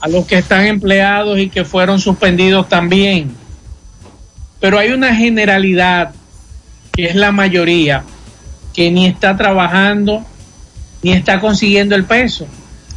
a 0.00 0.08
los 0.08 0.26
que 0.26 0.36
están 0.36 0.66
empleados 0.66 1.38
y 1.38 1.48
que 1.48 1.64
fueron 1.64 1.98
suspendidos 1.98 2.68
también. 2.68 3.34
Pero 4.60 4.78
hay 4.78 4.90
una 4.90 5.14
generalidad, 5.14 6.12
que 6.92 7.06
es 7.06 7.14
la 7.14 7.32
mayoría, 7.32 8.04
que 8.74 8.90
ni 8.90 9.06
está 9.06 9.34
trabajando 9.34 10.26
ni 11.02 11.12
está 11.12 11.40
consiguiendo 11.40 11.94
el 11.94 12.04
peso. 12.04 12.46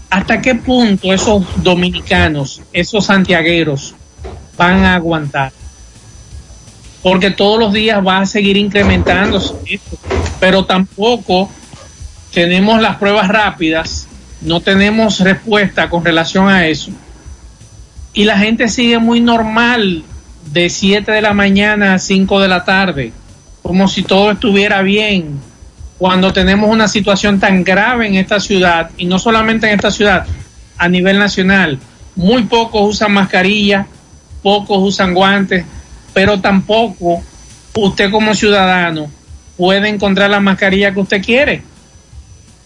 ¿Hasta 0.09 0.41
qué 0.41 0.55
punto 0.55 1.13
esos 1.13 1.43
dominicanos, 1.63 2.61
esos 2.73 3.05
santiagueros, 3.05 3.93
van 4.57 4.83
a 4.83 4.95
aguantar? 4.95 5.51
Porque 7.03 7.29
todos 7.29 7.59
los 7.59 7.73
días 7.73 8.05
va 8.05 8.19
a 8.19 8.25
seguir 8.25 8.57
incrementándose 8.57 9.53
esto, 9.67 9.97
pero 10.39 10.65
tampoco 10.65 11.49
tenemos 12.33 12.81
las 12.81 12.97
pruebas 12.97 13.27
rápidas, 13.27 14.07
no 14.41 14.61
tenemos 14.61 15.19
respuesta 15.19 15.89
con 15.89 16.03
relación 16.03 16.49
a 16.49 16.67
eso. 16.67 16.91
Y 18.13 18.23
la 18.25 18.37
gente 18.37 18.67
sigue 18.67 18.97
muy 18.97 19.21
normal 19.21 20.03
de 20.51 20.69
7 20.69 21.11
de 21.11 21.21
la 21.21 21.33
mañana 21.33 21.93
a 21.93 21.99
5 21.99 22.39
de 22.39 22.47
la 22.47 22.65
tarde, 22.65 23.13
como 23.61 23.87
si 23.87 24.01
todo 24.01 24.31
estuviera 24.31 24.81
bien, 24.81 25.39
cuando 25.99 26.31
tenemos 26.31 26.69
una 26.69 26.87
situación 26.87 27.39
tan 27.41 27.63
grave 27.63 28.07
en 28.07 28.15
esta 28.15 28.39
ciudad, 28.39 28.89
y 28.97 29.05
no 29.05 29.19
solamente 29.19 29.67
en 29.67 29.75
esta 29.75 29.91
ciudad, 29.91 30.25
a 30.77 30.87
nivel 30.87 31.19
nacional. 31.19 31.77
Muy 32.15 32.43
pocos 32.43 32.95
usan 32.95 33.11
mascarilla, 33.11 33.85
pocos 34.41 34.79
usan 34.81 35.13
guantes, 35.13 35.65
pero 36.13 36.39
tampoco 36.39 37.21
usted 37.75 38.09
como 38.11 38.33
ciudadano 38.33 39.11
puede 39.57 39.89
encontrar 39.89 40.29
la 40.29 40.39
mascarilla 40.39 40.93
que 40.93 41.01
usted 41.01 41.21
quiere, 41.21 41.63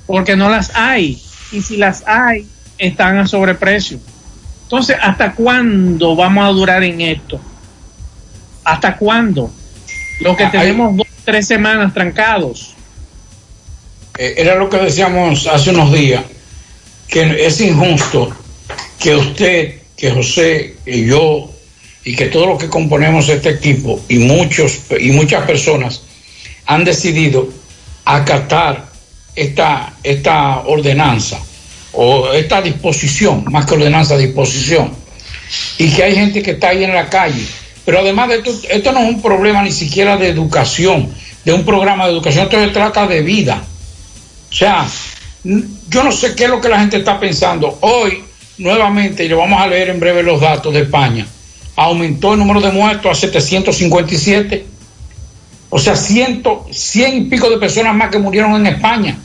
porque 0.05 0.35
no 0.35 0.49
las 0.49 0.71
hay. 0.75 1.19
Y 1.51 1.61
si 1.63 1.77
las 1.77 2.03
hay, 2.07 2.47
están 2.77 3.17
a 3.17 3.27
sobreprecio. 3.27 3.99
Entonces, 4.63 4.95
¿hasta 5.01 5.33
cuándo 5.33 6.15
vamos 6.15 6.45
a 6.45 6.49
durar 6.49 6.83
en 6.83 7.01
esto? 7.01 7.41
¿Hasta 8.63 8.95
cuándo? 8.95 9.51
Lo 10.21 10.35
que 10.37 10.45
Ah, 10.45 10.51
tenemos 10.51 10.97
dos, 10.97 11.07
tres 11.25 11.47
semanas 11.47 11.93
trancados. 11.93 12.72
Eh, 14.17 14.35
era 14.37 14.55
lo 14.55 14.69
que 14.69 14.77
decíamos 14.77 15.47
hace 15.47 15.71
unos 15.71 15.91
días, 15.91 16.23
que 17.07 17.45
es 17.45 17.59
injusto 17.61 18.35
que 18.99 19.15
usted, 19.15 19.81
que 19.97 20.11
José 20.11 20.75
y 20.85 21.05
yo 21.05 21.49
y 22.03 22.15
que 22.15 22.25
todos 22.25 22.47
los 22.47 22.57
que 22.59 22.69
componemos 22.69 23.29
este 23.29 23.49
equipo 23.49 23.99
y 24.09 24.19
muchos 24.19 24.79
y 24.99 25.11
muchas 25.11 25.45
personas 25.45 26.03
han 26.65 26.83
decidido 26.83 27.47
acatar 28.05 28.85
esta, 29.35 29.93
esta 30.03 30.59
ordenanza 30.59 31.39
o 31.93 32.31
esta 32.33 32.61
disposición, 32.61 33.45
más 33.51 33.65
que 33.65 33.75
ordenanza, 33.75 34.17
disposición, 34.17 34.91
y 35.77 35.89
que 35.91 36.03
hay 36.03 36.15
gente 36.15 36.41
que 36.41 36.51
está 36.51 36.69
ahí 36.69 36.83
en 36.83 36.93
la 36.93 37.09
calle. 37.09 37.45
Pero 37.85 37.99
además 37.99 38.29
de 38.29 38.35
esto, 38.37 38.51
esto 38.69 38.91
no 38.91 38.99
es 38.99 39.09
un 39.09 39.21
problema 39.21 39.61
ni 39.63 39.71
siquiera 39.71 40.17
de 40.17 40.29
educación, 40.29 41.13
de 41.45 41.53
un 41.53 41.65
programa 41.65 42.05
de 42.05 42.13
educación, 42.13 42.45
esto 42.45 42.59
se 42.59 42.67
trata 42.69 43.07
de 43.07 43.21
vida. 43.21 43.63
O 44.53 44.55
sea, 44.55 44.87
yo 45.43 46.03
no 46.03 46.11
sé 46.11 46.35
qué 46.35 46.43
es 46.43 46.49
lo 46.51 46.61
que 46.61 46.69
la 46.69 46.79
gente 46.79 46.97
está 46.97 47.19
pensando. 47.19 47.79
Hoy, 47.81 48.23
nuevamente, 48.59 49.25
y 49.25 49.27
lo 49.27 49.39
vamos 49.39 49.59
a 49.59 49.65
leer 49.65 49.89
en 49.89 49.99
breve 49.99 50.21
los 50.21 50.39
datos 50.39 50.71
de 50.71 50.81
España, 50.81 51.25
aumentó 51.75 52.33
el 52.33 52.39
número 52.39 52.61
de 52.61 52.71
muertos 52.71 53.11
a 53.11 53.15
757. 53.15 54.67
O 55.71 55.79
sea, 55.79 55.95
ciento, 55.95 56.67
cien 56.71 57.17
y 57.17 57.21
pico 57.21 57.49
de 57.49 57.57
personas 57.57 57.95
más 57.95 58.11
que 58.11 58.19
murieron 58.19 58.55
en 58.55 58.67
España. 58.67 59.17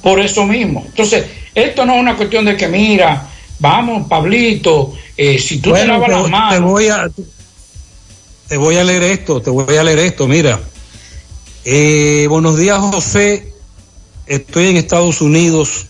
Por 0.00 0.18
eso 0.18 0.46
mismo. 0.46 0.82
Entonces, 0.86 1.26
esto 1.54 1.84
no 1.84 1.92
es 1.94 2.00
una 2.00 2.16
cuestión 2.16 2.46
de 2.46 2.56
que, 2.56 2.68
mira, 2.68 3.28
vamos, 3.58 4.08
Pablito, 4.08 4.94
eh, 5.14 5.38
si 5.38 5.58
tú 5.58 5.74
te 5.74 5.84
lavas 5.84 6.08
te, 6.08 6.14
las 6.14 6.24
te 6.24 6.30
manos. 6.30 6.70
voy 6.70 6.88
a 6.88 7.10
te 8.48 8.56
voy 8.56 8.76
a 8.76 8.84
leer 8.84 9.02
esto, 9.02 9.42
te 9.42 9.50
voy 9.50 9.76
a 9.76 9.84
leer 9.84 9.98
esto, 9.98 10.26
mira. 10.26 10.58
Eh, 11.66 12.26
buenos 12.30 12.56
días, 12.56 12.78
José. 12.78 13.51
Estoy 14.26 14.66
en 14.66 14.76
Estados 14.76 15.20
Unidos. 15.20 15.86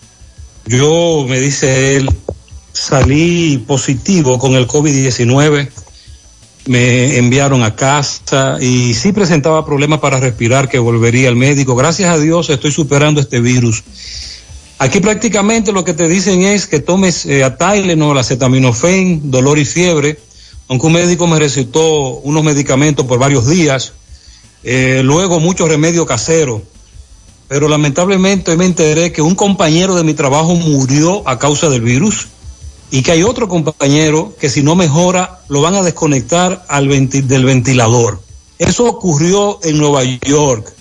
Yo, 0.65 1.25
me 1.27 1.39
dice 1.39 1.97
él, 1.97 2.09
salí 2.71 3.63
positivo 3.67 4.39
con 4.39 4.53
el 4.53 4.67
COVID-19. 4.67 5.69
Me 6.65 7.17
enviaron 7.17 7.61
a 7.61 7.75
casa 7.75 8.57
y 8.59 8.93
sí 8.95 9.11
presentaba 9.11 9.65
problemas 9.65 9.99
para 9.99 10.19
respirar 10.19 10.67
que 10.67 10.79
volvería 10.79 11.29
al 11.29 11.35
médico. 11.35 11.75
Gracias 11.75 12.09
a 12.09 12.17
Dios 12.17 12.49
estoy 12.49 12.71
superando 12.71 13.21
este 13.21 13.39
virus. 13.39 13.83
Aquí 14.79 14.99
prácticamente 14.99 15.71
lo 15.71 15.83
que 15.83 15.93
te 15.93 16.07
dicen 16.07 16.41
es 16.41 16.65
que 16.65 16.79
tomes 16.79 17.25
eh, 17.25 17.43
a 17.43 17.55
Tylenol, 17.57 18.17
acetaminofén, 18.17 19.29
dolor 19.29 19.59
y 19.59 19.65
fiebre, 19.65 20.17
aunque 20.67 20.87
un 20.87 20.93
médico 20.93 21.27
me 21.27 21.37
recetó 21.37 22.15
unos 22.23 22.43
medicamentos 22.43 23.05
por 23.05 23.19
varios 23.19 23.47
días, 23.47 23.93
eh, 24.63 25.01
luego 25.03 25.39
mucho 25.39 25.67
remedio 25.67 26.05
casero. 26.05 26.63
Pero 27.53 27.67
lamentablemente 27.67 28.57
me 28.57 28.65
enteré 28.65 29.11
que 29.11 29.21
un 29.21 29.35
compañero 29.35 29.93
de 29.93 30.03
mi 30.03 30.15
trabajo 30.15 30.55
murió 30.55 31.21
a 31.29 31.37
causa 31.37 31.69
del 31.69 31.81
virus 31.81 32.25
y 32.89 33.03
que 33.03 33.11
hay 33.11 33.21
otro 33.21 33.47
compañero 33.47 34.33
que 34.39 34.49
si 34.49 34.63
no 34.63 34.75
mejora 34.75 35.41
lo 35.49 35.61
van 35.61 35.75
a 35.75 35.83
desconectar 35.83 36.65
al 36.67 36.87
venti- 36.89 37.21
del 37.21 37.45
ventilador. 37.45 38.19
Eso 38.57 38.85
ocurrió 38.85 39.59
en 39.61 39.77
Nueva 39.77 40.01
York. 40.03 40.73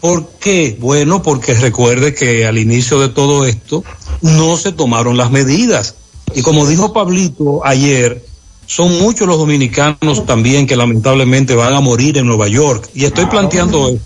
¿Por 0.00 0.28
qué? 0.38 0.76
Bueno, 0.78 1.20
porque 1.20 1.52
recuerde 1.54 2.14
que 2.14 2.46
al 2.46 2.58
inicio 2.58 3.00
de 3.00 3.08
todo 3.08 3.44
esto 3.44 3.82
no 4.22 4.56
se 4.56 4.70
tomaron 4.70 5.16
las 5.16 5.32
medidas. 5.32 5.96
Y 6.32 6.42
como 6.42 6.64
dijo 6.64 6.92
Pablito 6.92 7.66
ayer, 7.66 8.24
son 8.66 9.00
muchos 9.00 9.26
los 9.26 9.38
dominicanos 9.38 10.24
también 10.26 10.68
que 10.68 10.76
lamentablemente 10.76 11.56
van 11.56 11.74
a 11.74 11.80
morir 11.80 12.18
en 12.18 12.26
Nueva 12.28 12.46
York. 12.46 12.88
Y 12.94 13.04
estoy 13.04 13.26
planteando 13.26 13.88
esto, 13.88 14.00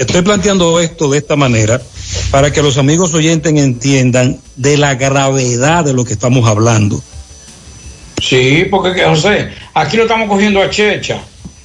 estoy 0.00 0.22
planteando 0.22 0.80
esto 0.80 1.10
de 1.10 1.18
esta 1.18 1.36
manera 1.36 1.80
para 2.30 2.50
que 2.50 2.62
los 2.62 2.78
amigos 2.78 3.12
oyentes 3.12 3.52
entiendan 3.52 4.38
de 4.56 4.78
la 4.78 4.94
gravedad 4.94 5.84
de 5.84 5.92
lo 5.92 6.06
que 6.06 6.14
estamos 6.14 6.48
hablando. 6.48 7.02
Sí, 8.22 8.66
porque 8.70 8.94
que, 8.94 9.04
José, 9.04 9.50
aquí 9.74 9.98
lo 9.98 10.04
estamos 10.04 10.28
cogiendo 10.28 10.62
a 10.62 10.70
Checha. 10.70 11.20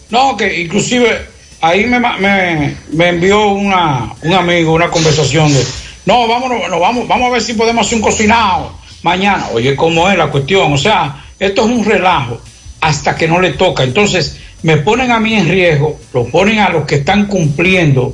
No, 0.10 0.36
que 0.36 0.62
inclusive 0.62 1.28
ahí 1.62 1.86
me, 1.86 1.98
me, 2.00 2.76
me 2.92 3.10
envió 3.10 3.48
una, 3.52 4.14
un 4.22 4.34
amigo 4.34 4.74
una 4.74 4.90
conversación 4.90 5.54
de, 5.54 5.64
no, 6.06 6.28
vámonos, 6.28 6.70
no, 6.70 6.80
vamos, 6.80 7.08
vamos 7.08 7.30
a 7.30 7.34
ver 7.34 7.42
si 7.42 7.54
podemos 7.54 7.88
hacer 7.88 8.00
un 8.00 8.04
cocinado 8.04 8.74
mañana. 9.02 9.48
Oye, 9.54 9.78
¿cómo 9.78 10.10
es 10.10 10.18
la 10.18 10.28
cuestión? 10.28 10.74
O 10.74 10.78
sea, 10.78 11.24
esto 11.40 11.62
es 11.66 11.72
un 11.72 11.86
relajo 11.86 12.42
hasta 12.82 13.16
que 13.16 13.30
no 13.30 13.40
le 13.40 13.52
toca. 13.52 13.84
Entonces, 13.84 14.38
me 14.64 14.78
ponen 14.78 15.12
a 15.12 15.20
mí 15.22 15.36
en 15.36 15.48
riesgo, 15.48 15.98
lo 16.14 16.26
ponen 16.26 16.60
a 16.60 16.70
los 16.70 16.86
que 16.86 16.96
están 16.96 17.28
cumpliendo 17.28 18.14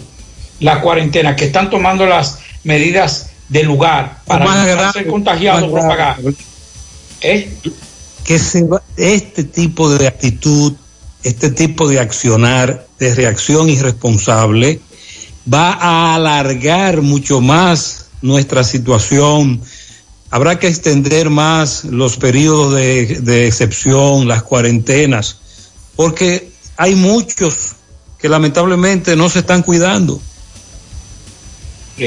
la 0.61 0.79
cuarentena, 0.81 1.35
que 1.35 1.45
están 1.45 1.69
tomando 1.69 2.05
las 2.05 2.39
medidas 2.63 3.27
de 3.49 3.63
lugar 3.63 4.21
para 4.25 4.45
no 4.45 4.51
grave, 4.65 4.93
ser 4.93 5.07
contagiados, 5.07 5.69
propagar. 5.69 6.21
grave. 6.21 6.35
¿Eh? 7.21 7.51
que 8.23 8.39
se 8.39 8.63
va- 8.63 8.81
este 8.97 9.43
tipo 9.43 9.89
de 9.89 10.07
actitud, 10.07 10.73
este 11.23 11.49
tipo 11.49 11.89
de 11.89 11.99
accionar, 11.99 12.85
de 12.99 13.13
reacción 13.15 13.67
irresponsable, 13.69 14.79
va 15.51 15.73
a 15.73 16.15
alargar 16.15 17.01
mucho 17.01 17.41
más 17.41 18.05
nuestra 18.21 18.63
situación. 18.63 19.61
Habrá 20.29 20.59
que 20.59 20.67
extender 20.67 21.29
más 21.29 21.83
los 21.85 22.17
periodos 22.17 22.75
de, 22.75 23.19
de 23.21 23.47
excepción, 23.47 24.27
las 24.27 24.43
cuarentenas, 24.43 25.37
porque 25.95 26.49
hay 26.77 26.95
muchos 26.95 27.73
que 28.19 28.29
lamentablemente 28.29 29.15
no 29.15 29.29
se 29.29 29.39
están 29.39 29.63
cuidando. 29.63 30.21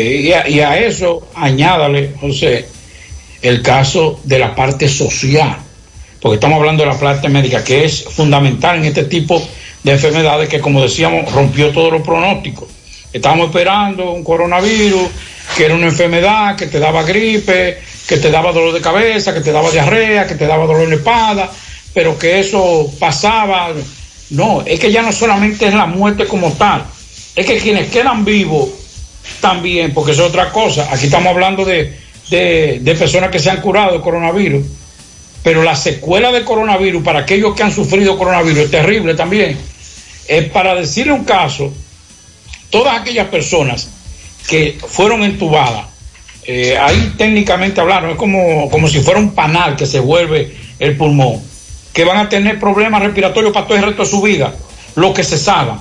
Y 0.03 0.33
a, 0.33 0.49
y 0.49 0.61
a 0.61 0.79
eso 0.79 1.29
añádale, 1.35 2.15
José, 2.21 2.67
el 3.43 3.63
caso 3.63 4.21
de 4.25 4.39
la 4.39 4.55
parte 4.55 4.89
social, 4.89 5.57
porque 6.21 6.37
estamos 6.37 6.59
hablando 6.59 6.83
de 6.83 6.91
la 6.91 6.99
parte 6.99 7.29
médica, 7.29 7.63
que 7.63 7.85
es 7.85 8.03
fundamental 8.03 8.79
en 8.79 8.87
este 8.87 9.05
tipo 9.05 9.41
de 9.85 9.93
enfermedades 9.93 10.49
que, 10.49 10.59
como 10.59 10.83
decíamos, 10.83 11.31
rompió 11.31 11.71
todos 11.71 11.93
los 11.93 12.03
pronósticos. 12.03 12.69
Estábamos 13.13 13.49
esperando 13.49 14.11
un 14.11 14.25
coronavirus, 14.25 15.09
que 15.57 15.67
era 15.67 15.75
una 15.75 15.87
enfermedad 15.87 16.57
que 16.57 16.67
te 16.67 16.81
daba 16.81 17.05
gripe, 17.05 17.79
que 18.09 18.17
te 18.17 18.31
daba 18.31 18.51
dolor 18.51 18.73
de 18.75 18.81
cabeza, 18.81 19.33
que 19.33 19.43
te 19.43 19.53
daba 19.53 19.71
diarrea, 19.71 20.27
que 20.27 20.35
te 20.35 20.47
daba 20.47 20.67
dolor 20.67 20.89
de 20.89 20.97
espada, 20.97 21.51
pero 21.93 22.19
que 22.19 22.41
eso 22.41 22.91
pasaba. 22.99 23.69
No, 24.31 24.63
es 24.67 24.81
que 24.81 24.91
ya 24.91 25.03
no 25.03 25.13
solamente 25.13 25.69
es 25.69 25.75
la 25.75 25.87
muerte 25.87 26.27
como 26.27 26.53
tal, 26.55 26.85
es 27.37 27.47
que 27.47 27.59
quienes 27.59 27.91
quedan 27.91 28.25
vivos 28.25 28.84
también, 29.41 29.93
porque 29.93 30.13
es 30.13 30.19
otra 30.19 30.51
cosa. 30.51 30.89
Aquí 30.91 31.07
estamos 31.07 31.29
hablando 31.29 31.65
de, 31.65 31.97
de, 32.31 32.79
de 32.81 32.95
personas 32.95 33.31
que 33.31 33.39
se 33.39 33.51
han 33.51 33.61
curado 33.61 33.93
de 33.93 34.01
coronavirus, 34.01 34.65
pero 35.43 35.63
la 35.63 35.77
secuela 35.77 36.33
de 36.33 36.45
coronavirus 36.45 37.03
para 37.03 37.21
aquellos 37.21 37.55
que 37.55 37.63
han 37.63 37.73
sufrido 37.73 38.17
coronavirus 38.17 38.65
es 38.65 38.71
terrible 38.71 39.15
también. 39.15 39.59
Es 40.27 40.45
para 40.51 40.75
decirle 40.75 41.13
un 41.13 41.25
caso, 41.25 41.73
todas 42.71 43.01
aquellas 43.01 43.29
personas 43.29 43.89
que 44.49 44.79
fueron 44.89 45.23
entubadas, 45.23 45.87
eh, 46.47 46.77
ahí 46.79 47.15
técnicamente 47.17 47.81
hablaron, 47.81 48.11
es 48.11 48.17
como, 48.17 48.69
como 48.71 48.89
si 48.89 49.01
fuera 49.01 49.21
un 49.21 49.35
panal 49.35 49.77
que 49.77 49.87
se 49.87 50.01
vuelve 50.01 50.55
el 50.79 50.97
pulmón, 50.97 51.43
que 51.93 52.05
van 52.05 52.19
a 52.19 52.29
tener 52.29 52.59
problemas 52.59 53.03
respiratorios 53.03 53.53
para 53.53 53.67
todo 53.67 53.79
el 53.79 53.85
resto 53.85 54.03
de 54.03 54.09
su 54.09 54.21
vida, 54.21 54.55
lo 54.95 55.15
que 55.15 55.25
se 55.25 55.39
salgan. 55.39 55.81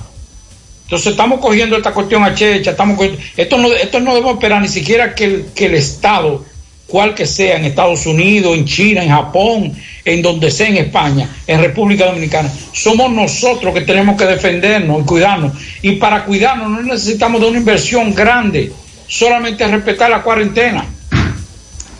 Entonces 0.84 1.12
estamos 1.12 1.40
cogiendo 1.40 1.76
esta 1.76 1.92
cuestión 1.92 2.22
a 2.24 2.34
checha, 2.34 2.72
estamos 2.72 2.96
cogiendo- 2.96 3.20
esto 3.36 3.58
no, 3.58 3.72
esto 3.72 4.00
no 4.00 4.14
debemos 4.14 4.34
esperar 4.34 4.60
ni 4.62 4.68
siquiera 4.68 5.14
que 5.14 5.24
el, 5.24 5.46
que 5.54 5.66
el 5.66 5.74
Estado, 5.74 6.44
cual 6.86 7.14
que 7.14 7.26
sea, 7.26 7.56
en 7.56 7.64
Estados 7.64 8.04
Unidos, 8.06 8.54
en 8.56 8.66
China, 8.66 9.02
en 9.02 9.08
Japón, 9.08 9.72
en 10.04 10.22
donde 10.22 10.50
sea, 10.50 10.68
en 10.68 10.76
España, 10.76 11.28
en 11.46 11.60
República 11.60 12.04
Dominicana, 12.06 12.52
somos 12.72 13.10
nosotros 13.10 13.72
que 13.72 13.80
tenemos 13.80 14.16
que 14.16 14.26
defendernos 14.26 15.02
y 15.02 15.04
cuidarnos. 15.06 15.52
Y 15.80 15.92
para 15.92 16.24
cuidarnos 16.26 16.68
no 16.70 16.82
necesitamos 16.82 17.40
de 17.40 17.48
una 17.48 17.58
inversión 17.58 18.14
grande, 18.14 18.70
solamente 19.08 19.66
respetar 19.66 20.10
la 20.10 20.22
cuarentena. 20.22 20.84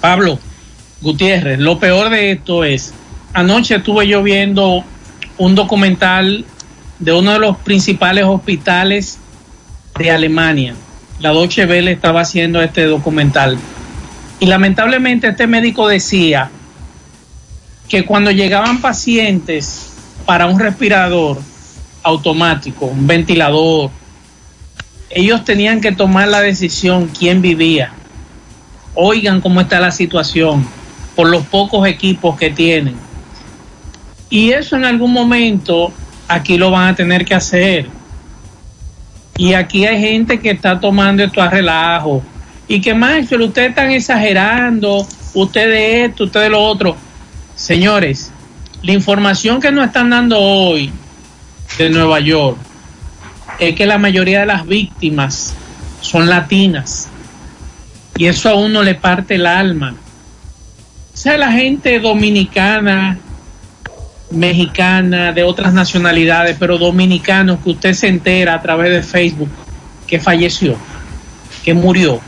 Pablo 0.01 0.39
Gutiérrez, 1.01 1.59
lo 1.59 1.79
peor 1.79 2.11
de 2.11 2.33
esto 2.33 2.63
es, 2.65 2.93
anoche 3.33 3.77
estuve 3.77 4.07
yo 4.07 4.23
viendo 4.23 4.85
un 5.39 5.55
documental 5.55 6.45
de 6.99 7.13
uno 7.13 7.33
de 7.33 7.39
los 7.39 7.57
principales 7.59 8.25
hospitales 8.25 9.19
de 9.99 10.11
Alemania. 10.11 10.75
La 11.21 11.31
Deutsche 11.31 11.67
Welle 11.67 11.93
estaba 11.93 12.21
haciendo 12.21 12.61
este 12.63 12.85
documental. 12.85 13.59
Y 14.41 14.47
lamentablemente 14.47 15.29
este 15.29 15.47
médico 15.47 15.89
decía 15.89 16.51
que 17.89 18.05
cuando 18.05 18.31
llegaban 18.31 18.81
pacientes 18.81 19.93
para 20.27 20.47
un 20.47 20.59
respirador 20.59 21.41
automático, 22.03 22.87
un 22.87 23.07
ventilador, 23.07 23.91
ellos 25.11 25.45
tenían 25.45 25.81
que 25.81 25.93
tomar 25.93 26.29
la 26.29 26.41
decisión 26.41 27.09
quién 27.09 27.41
vivía. 27.41 27.93
Oigan 28.95 29.41
cómo 29.41 29.61
está 29.61 29.81
la 29.81 29.91
situación 29.91 30.67
por 31.15 31.29
los 31.29 31.45
pocos 31.47 31.87
equipos 31.87 32.37
que 32.37 32.51
tienen. 32.51 32.97
Y 34.31 34.51
eso 34.51 34.77
en 34.77 34.85
algún 34.85 35.13
momento 35.13 35.93
aquí 36.29 36.57
lo 36.57 36.71
van 36.71 36.89
a 36.89 36.95
tener 36.95 37.25
que 37.25 37.35
hacer. 37.35 37.89
Y 39.37 39.55
aquí 39.55 39.85
hay 39.85 40.01
gente 40.01 40.39
que 40.39 40.51
está 40.51 40.79
tomando 40.79 41.25
esto 41.25 41.43
a 41.43 41.49
relajo. 41.49 42.23
Y 42.69 42.81
que 42.81 42.95
más, 42.95 43.31
ustedes 43.31 43.71
están 43.71 43.91
exagerando, 43.91 45.07
ustedes 45.35 46.11
esto, 46.11 46.25
ustedes 46.25 46.51
lo 46.51 46.63
otro. 46.63 46.97
Señores, 47.57 48.33
la 48.83 48.93
información 48.93 49.61
que 49.61 49.71
nos 49.71 49.87
están 49.87 50.11
dando 50.11 50.39
hoy 50.39 50.91
de 51.79 51.91
Nueva 51.91 52.21
York 52.21 52.59
es 53.59 53.75
que 53.75 53.87
la 53.87 53.99
mayoría 53.99 54.41
de 54.41 54.47
las 54.47 54.67
víctimas 54.67 55.55
son 56.01 56.29
latinas. 56.29 57.09
Y 58.17 58.27
eso 58.27 58.49
a 58.49 58.55
uno 58.55 58.83
le 58.83 58.95
parte 58.95 59.35
el 59.35 59.47
alma. 59.47 59.95
O 61.13 61.17
sea, 61.17 61.37
la 61.37 61.53
gente 61.53 61.99
dominicana, 62.01 63.19
mexicana, 64.31 65.33
de 65.33 65.43
otras 65.43 65.73
nacionalidades, 65.73 66.57
pero 66.59 66.79
dominicanos 66.79 67.61
que 67.63 67.71
usted 67.71 67.95
se 67.95 68.09
entera 68.09 68.55
a 68.55 68.63
través 68.63 68.91
de 68.91 69.03
Facebook 69.03 69.51
que 70.07 70.21
falleció, 70.21 70.77
que 71.65 71.75
murió. 71.75 72.21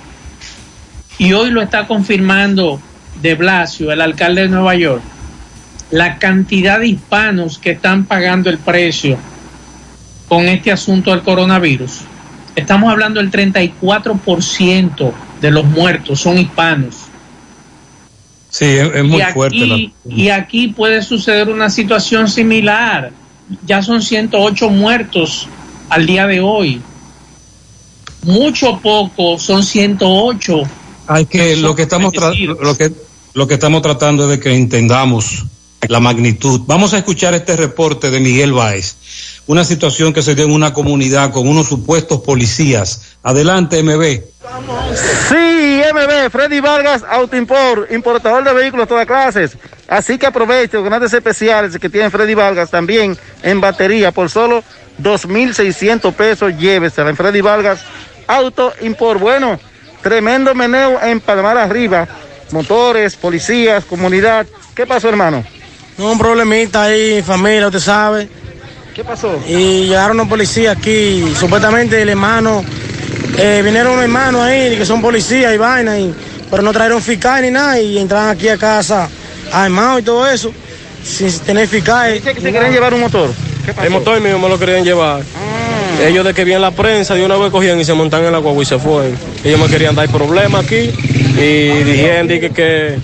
Y 1.18 1.32
hoy 1.32 1.50
lo 1.50 1.62
está 1.62 1.87
confirmando 1.87 2.80
de 3.20 3.35
Blasio, 3.35 3.92
el 3.92 4.00
alcalde 4.00 4.42
de 4.42 4.48
Nueva 4.48 4.74
York, 4.74 5.02
la 5.90 6.18
cantidad 6.18 6.80
de 6.80 6.88
hispanos 6.88 7.59
que 7.59 7.70
están 7.70 8.04
pagando 8.04 8.50
el 8.50 8.59
precio 8.59 9.18
con 10.28 10.46
este 10.46 10.72
asunto 10.72 11.11
del 11.11 11.22
coronavirus. 11.22 12.02
Estamos 12.56 12.90
hablando 12.90 13.20
del 13.20 13.30
34% 13.30 15.12
de 15.40 15.50
los 15.50 15.64
muertos 15.64 16.20
son 16.20 16.38
hispanos. 16.38 17.06
Sí, 18.59 18.64
es, 18.64 18.95
es 18.95 19.05
muy 19.05 19.19
y 19.19 19.23
aquí, 19.23 19.33
fuerte. 19.35 19.66
la- 19.66 19.90
Y 20.07 20.29
aquí 20.31 20.69
puede 20.69 21.03
suceder 21.03 21.49
una 21.51 21.69
situación 21.69 22.29
similar. 22.29 23.12
Ya 23.66 23.83
son 23.83 24.01
108 24.03 24.71
muertos 24.71 25.47
al 25.90 26.07
día 26.07 26.27
de 26.27 26.40
hoy. 26.40 26.81
Mucho 28.25 28.81
poco 28.83 29.38
son 29.38 29.62
108. 29.62 30.62
Hay 31.07 31.27
que 31.27 31.57
lo 31.57 31.75
que 31.77 31.83
estamos 31.83 32.12
tra- 32.12 32.35
lo 32.61 32.77
que 32.77 32.92
lo 33.35 33.47
que 33.47 33.55
estamos 33.55 33.83
tratando 33.83 34.25
es 34.25 34.31
de 34.31 34.40
que 34.40 34.55
entendamos 34.55 35.45
la 35.88 36.01
magnitud. 36.01 36.62
Vamos 36.66 36.95
a 36.95 36.99
escuchar 36.99 37.35
este 37.35 37.55
reporte 37.57 38.11
de 38.11 38.19
Miguel 38.19 38.53
Báez. 38.53 38.97
Una 39.47 39.62
situación 39.64 40.12
que 40.12 40.23
se 40.23 40.35
dio 40.35 40.45
en 40.47 40.51
una 40.53 40.73
comunidad 40.73 41.31
con 41.31 41.47
unos 41.47 41.69
supuestos 41.69 42.21
policías. 42.23 43.03
Adelante, 43.23 43.81
MB. 43.83 44.23
Sí, 45.29 45.65
Freddy 46.31 46.61
Vargas, 46.61 47.05
Autoimport, 47.09 47.90
importador 47.92 48.44
de 48.44 48.53
vehículos 48.53 48.87
de 48.87 48.88
todas 48.88 49.07
clases. 49.07 49.57
Así 49.88 50.18
que 50.18 50.27
aproveche 50.27 50.77
los 50.77 50.85
grandes 50.85 51.12
especiales 51.12 51.79
que 51.79 51.88
tiene 51.88 52.11
Freddy 52.11 52.35
Vargas 52.35 52.70
también 52.70 53.16
en 53.42 53.61
batería 53.61 54.11
por 54.11 54.31
solo 54.31 54.64
2.600 55.01 56.12
pesos. 56.12 56.57
Llévesela 56.57 57.11
en 57.11 57.16
Freddy 57.16 57.40
Vargas, 57.40 57.81
Autoimport. 58.27 59.20
Bueno, 59.20 59.61
tremendo 60.03 60.55
meneo 60.55 61.01
en 61.03 61.20
Palmar 61.20 61.59
arriba. 61.59 62.07
Motores, 62.53 63.16
policías, 63.16 63.85
comunidad. 63.85 64.46
¿Qué 64.75 64.87
pasó, 64.87 65.09
hermano? 65.09 65.44
No, 65.99 66.12
un 66.12 66.18
problemita 66.18 66.83
ahí, 66.83 67.22
familia, 67.22 67.66
usted 67.66 67.81
sabe. 67.81 68.29
¿Qué 68.94 69.05
pasó? 69.05 69.38
Y 69.46 69.87
llegaron 69.87 70.16
los 70.16 70.29
policías 70.29 70.77
aquí, 70.77 71.35
supuestamente 71.38 72.01
el 72.01 72.09
hermano, 72.09 72.64
eh, 73.38 73.62
vinieron 73.64 73.92
unos 73.92 74.05
hermanos 74.05 74.42
ahí 74.42 74.77
que 74.77 74.85
son 74.87 75.01
policías 75.01 75.55
y 75.55 75.57
vaina, 75.59 75.99
y, 75.99 76.14
pero 76.51 76.62
no 76.62 76.72
trajeron 76.72 77.03
fiscal 77.03 77.42
ni 77.42 77.51
nada 77.51 77.81
y 77.81 77.99
entraron 77.99 78.31
aquí 78.31 78.49
a 78.49 78.57
casa 78.57 79.09
armados 79.53 80.01
y 80.01 80.03
todo 80.03 80.29
eso, 80.29 80.53
sin 81.05 81.31
tener 81.40 81.68
fiscal. 81.68 82.14
Dice 82.14 82.35
que 82.35 82.40
se 82.40 82.53
querían 82.53 82.72
llevar 82.72 82.94
un 82.94 83.01
motor. 83.01 83.31
¿Qué 83.64 83.72
pasó? 83.72 83.87
El 83.87 83.92
motor 83.92 84.20
mío 84.20 84.38
me 84.38 84.49
lo 84.49 84.59
querían 84.59 84.85
llevar. 84.85 85.22
Ellos 86.01 86.25
de 86.25 86.35
que 86.35 86.44
vi 86.44 86.53
en 86.53 86.61
la 86.61 86.72
prensa, 86.72 87.14
de 87.14 87.25
una 87.25 87.37
vez 87.37 87.51
cogían 87.51 87.81
y 87.81 87.85
se 87.85 87.94
montan 87.94 88.25
en 88.25 88.33
la 88.33 88.38
guagua 88.38 88.62
y 88.62 88.66
se 88.66 88.79
fueron. 88.79 89.16
Ellos 89.42 89.59
me 89.59 89.66
querían 89.66 89.94
dar 89.94 90.09
problemas 90.09 90.64
aquí 90.64 90.90
y 91.38 91.68
dijeron 91.85 92.29
di 92.29 92.40
que, 92.40 92.51
que, 92.51 92.99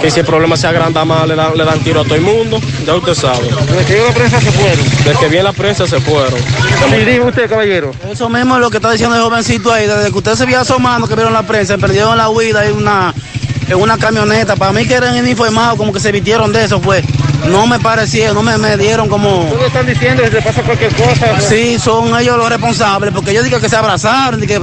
que 0.00 0.10
si 0.10 0.20
el 0.20 0.26
problema 0.26 0.56
se 0.56 0.66
agranda 0.66 1.04
más 1.04 1.26
le 1.26 1.34
dan, 1.34 1.56
le 1.56 1.64
dan 1.64 1.80
tiro 1.80 2.00
a 2.00 2.04
todo 2.04 2.14
el 2.14 2.20
mundo. 2.20 2.60
Ya 2.84 2.94
usted 2.94 3.14
sabe. 3.14 3.48
Desde 3.76 3.86
que 3.86 3.94
vio 3.94 4.02
la 4.04 4.12
prensa 4.12 4.40
se 4.40 4.50
fueron. 4.52 4.84
Desde 5.04 5.18
que 5.18 5.28
vi 5.28 5.36
en 5.38 5.44
la 5.44 5.52
prensa 5.52 5.86
se 5.86 6.00
fueron. 6.00 6.38
Sí, 6.38 6.96
dime 7.04 7.24
usted, 7.26 7.48
caballero. 7.48 7.92
Eso 8.10 8.28
mismo 8.28 8.54
es 8.54 8.60
lo 8.60 8.70
que 8.70 8.76
está 8.78 8.90
diciendo 8.90 9.16
el 9.16 9.22
jovencito 9.22 9.72
ahí. 9.72 9.86
Desde 9.86 10.10
que 10.10 10.18
usted 10.18 10.34
se 10.34 10.46
vio 10.46 10.60
asomando, 10.60 11.06
que 11.08 11.14
vieron 11.14 11.32
la 11.32 11.42
prensa, 11.42 11.78
perdieron 11.78 12.16
la 12.16 12.28
huida 12.28 12.66
en 12.66 12.76
una, 12.76 13.14
en 13.68 13.80
una 13.80 13.98
camioneta. 13.98 14.56
Para 14.56 14.72
mí 14.72 14.86
que 14.86 14.94
eran 14.94 15.26
informados, 15.26 15.76
como 15.76 15.92
que 15.92 16.00
se 16.00 16.12
vistieron 16.12 16.52
de 16.52 16.64
eso, 16.64 16.80
pues. 16.80 17.04
No 17.48 17.66
me 17.66 17.78
parecieron, 17.78 18.34
no 18.34 18.42
me, 18.42 18.56
me 18.58 18.76
dieron 18.76 19.08
como... 19.08 19.44
Todos 19.50 19.66
están 19.66 19.86
diciendo 19.86 20.22
que 20.22 20.30
se 20.30 20.42
pasa 20.42 20.62
cualquier 20.62 20.92
cosa. 20.94 21.40
Sí, 21.40 21.78
son 21.78 22.18
ellos 22.18 22.36
los 22.36 22.48
responsables, 22.48 23.12
porque 23.12 23.30
ellos 23.30 23.44
dijeron 23.44 23.62
que 23.62 23.68
se 23.68 23.76
abrazaron, 23.76 24.42
y 24.42 24.46
que, 24.46 24.60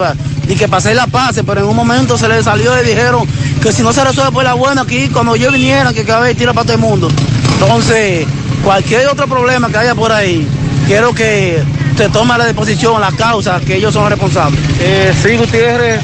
y 0.49 0.55
que 0.55 0.67
pasé 0.67 0.93
la 0.93 1.07
paz, 1.07 1.39
pero 1.45 1.61
en 1.61 1.67
un 1.67 1.75
momento 1.75 2.17
se 2.17 2.27
les 2.27 2.43
salió 2.43 2.77
y 2.81 2.85
dijeron 2.85 3.25
que 3.63 3.71
si 3.71 3.81
no 3.81 3.93
se 3.93 4.03
resuelve 4.03 4.33
por 4.33 4.43
la 4.43 4.55
buena 4.55 4.81
aquí, 4.81 5.07
cuando 5.07 5.37
yo 5.37 5.49
viniera, 5.49 5.93
que 5.93 6.03
cada 6.03 6.19
vez 6.19 6.35
tira 6.35 6.51
para 6.51 6.65
todo 6.65 6.73
el 6.73 6.81
mundo. 6.81 7.09
Entonces, 7.53 8.27
cualquier 8.61 9.07
otro 9.07 9.25
problema 9.25 9.69
que 9.69 9.77
haya 9.77 9.95
por 9.95 10.11
ahí, 10.11 10.45
quiero 10.85 11.13
que 11.15 11.63
se 11.95 12.09
tome 12.09 12.33
a 12.33 12.39
la 12.39 12.45
disposición 12.45 12.99
la 12.99 13.13
causa, 13.13 13.61
que 13.61 13.77
ellos 13.77 13.93
son 13.93 14.03
los 14.03 14.11
responsables. 14.11 14.59
Eh, 14.81 15.13
sí, 15.23 15.37
Gutiérrez, 15.37 16.01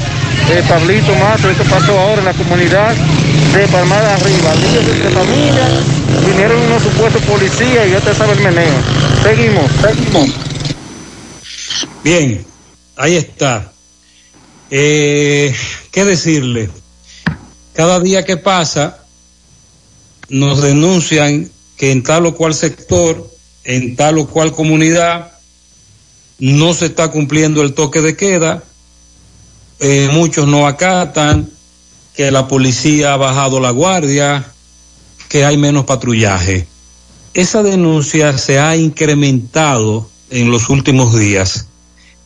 eh, 0.52 0.64
Pablito 0.70 1.14
Mato, 1.16 1.50
esto 1.50 1.66
pasó 1.66 2.00
ahora 2.00 2.20
en 2.20 2.26
la 2.26 2.34
comunidad 2.34 2.96
de 3.54 3.68
Palmada 3.68 4.14
Arriba. 4.14 4.56
Líderes 4.56 5.04
de 5.04 5.10
familia, 5.10 5.68
vinieron 6.26 6.62
unos 6.62 6.82
supuestos 6.82 7.22
policías 7.24 7.88
y 7.88 7.92
ya 7.92 8.00
te 8.00 8.14
sabe 8.16 8.34
el 8.34 8.40
meneo. 8.40 8.74
Seguimos, 9.22 9.70
seguimos. 9.82 10.30
Bien, 12.06 12.46
ahí 12.96 13.18
está. 13.18 13.70
Eh, 14.72 15.54
¿Qué 15.92 16.06
decirle? 16.06 16.70
Cada 17.80 18.02
día 18.02 18.26
que 18.26 18.36
pasa 18.36 19.06
nos 20.28 20.62
denuncian 20.62 21.50
que 21.78 21.94
en 21.94 22.04
tal 22.04 22.26
o 22.26 22.36
cual 22.36 22.54
sector, 22.54 23.32
en 23.64 23.96
tal 23.96 24.18
o 24.18 24.28
cual 24.28 24.52
comunidad, 24.52 25.32
no 26.40 26.74
se 26.74 26.88
está 26.88 27.10
cumpliendo 27.10 27.62
el 27.62 27.74
toque 27.74 28.02
de 28.02 28.18
queda, 28.18 28.66
eh, 29.80 30.10
muchos 30.12 30.46
no 30.46 30.68
acatan, 30.68 31.50
que 32.14 32.32
la 32.32 32.50
policía 32.50 33.14
ha 33.14 33.16
bajado 33.16 33.62
la 33.62 33.72
guardia, 33.72 34.52
que 35.30 35.46
hay 35.46 35.56
menos 35.56 35.86
patrullaje. 35.86 36.68
Esa 37.34 37.64
denuncia 37.64 38.38
se 38.38 38.60
ha 38.60 38.76
incrementado 38.76 40.10
en 40.30 40.52
los 40.52 40.68
últimos 40.68 41.18
días. 41.18 41.68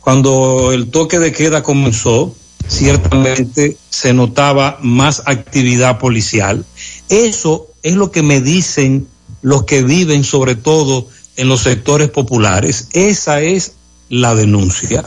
Cuando 0.00 0.72
el 0.72 0.90
toque 0.90 1.20
de 1.20 1.30
queda 1.30 1.62
comenzó, 1.62 2.34
ciertamente 2.68 3.76
se 3.90 4.12
notaba 4.14 4.78
más 4.82 5.22
actividad 5.26 5.98
policial. 5.98 6.64
Eso 7.08 7.68
es 7.82 7.94
lo 7.94 8.10
que 8.10 8.22
me 8.22 8.40
dicen 8.40 9.06
los 9.42 9.64
que 9.64 9.82
viven 9.82 10.24
sobre 10.24 10.54
todo 10.54 11.06
en 11.36 11.48
los 11.48 11.60
sectores 11.62 12.08
populares. 12.10 12.88
Esa 12.92 13.40
es 13.40 13.72
la 14.08 14.34
denuncia. 14.34 15.04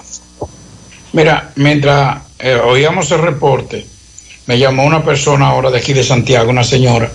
Mira, 1.14 1.52
mientras 1.56 2.22
eh, 2.40 2.56
oíamos 2.56 3.10
el 3.12 3.20
reporte, 3.22 3.86
me 4.46 4.60
llamó 4.60 4.86
una 4.86 5.04
persona 5.04 5.48
ahora 5.48 5.72
de 5.72 5.80
aquí 5.80 5.94
de 5.94 6.04
Santiago, 6.04 6.50
una 6.52 6.64
señora, 6.64 7.12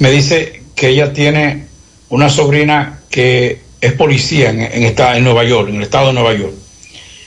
me 0.00 0.10
dice 0.10 0.62
que 0.74 0.88
ella 0.88 1.12
tiene 1.12 1.66
una 2.08 2.28
sobrina 2.28 3.00
que 3.10 3.60
es 3.80 3.92
policía 3.92 4.50
en, 4.50 4.60
en, 4.62 4.82
esta- 4.84 5.16
en 5.16 5.24
Nueva 5.24 5.44
York, 5.44 5.68
en 5.68 5.76
el 5.76 5.82
estado 5.82 6.08
de 6.08 6.12
Nueva 6.14 6.34
York. 6.34 6.54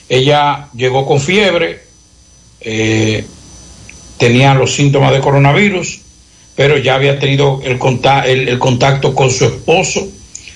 Ella 0.08 0.68
llegó 0.74 1.06
con 1.06 1.20
fiebre, 1.20 1.81
eh, 2.64 3.24
tenía 4.18 4.54
los 4.54 4.74
síntomas 4.74 5.12
de 5.12 5.20
coronavirus, 5.20 6.00
pero 6.54 6.78
ya 6.78 6.94
había 6.94 7.18
tenido 7.18 7.60
el, 7.64 7.78
conta- 7.78 8.26
el- 8.26 8.48
el 8.48 8.58
contacto 8.58 9.14
con 9.14 9.30
su 9.30 9.46
esposo, 9.46 10.06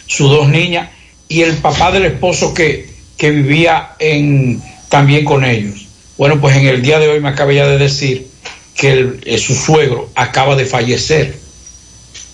sus 0.07 0.31
dos 0.31 0.49
niñas 0.49 0.91
y 1.29 1.43
el 1.43 1.57
papá 1.57 1.91
del 1.91 2.05
esposo 2.05 2.55
que, 2.55 2.89
que 3.17 3.31
vivía 3.31 3.91
en, 3.99 4.63
también 4.89 5.25
con 5.25 5.45
ellos. 5.45 5.87
Bueno, 6.19 6.41
pues 6.41 6.57
en 6.57 6.67
el 6.67 6.83
día 6.83 6.99
de 6.99 7.09
hoy 7.09 7.21
me 7.21 7.29
acaba 7.31 7.53
ya 7.53 7.67
de 7.67 7.79
decir 7.79 8.29
que 8.77 8.93
el- 8.93 9.21
eh, 9.25 9.39
su 9.39 9.55
suegro 9.55 10.11
acaba 10.15 10.55
de 10.55 10.65
fallecer 10.67 11.39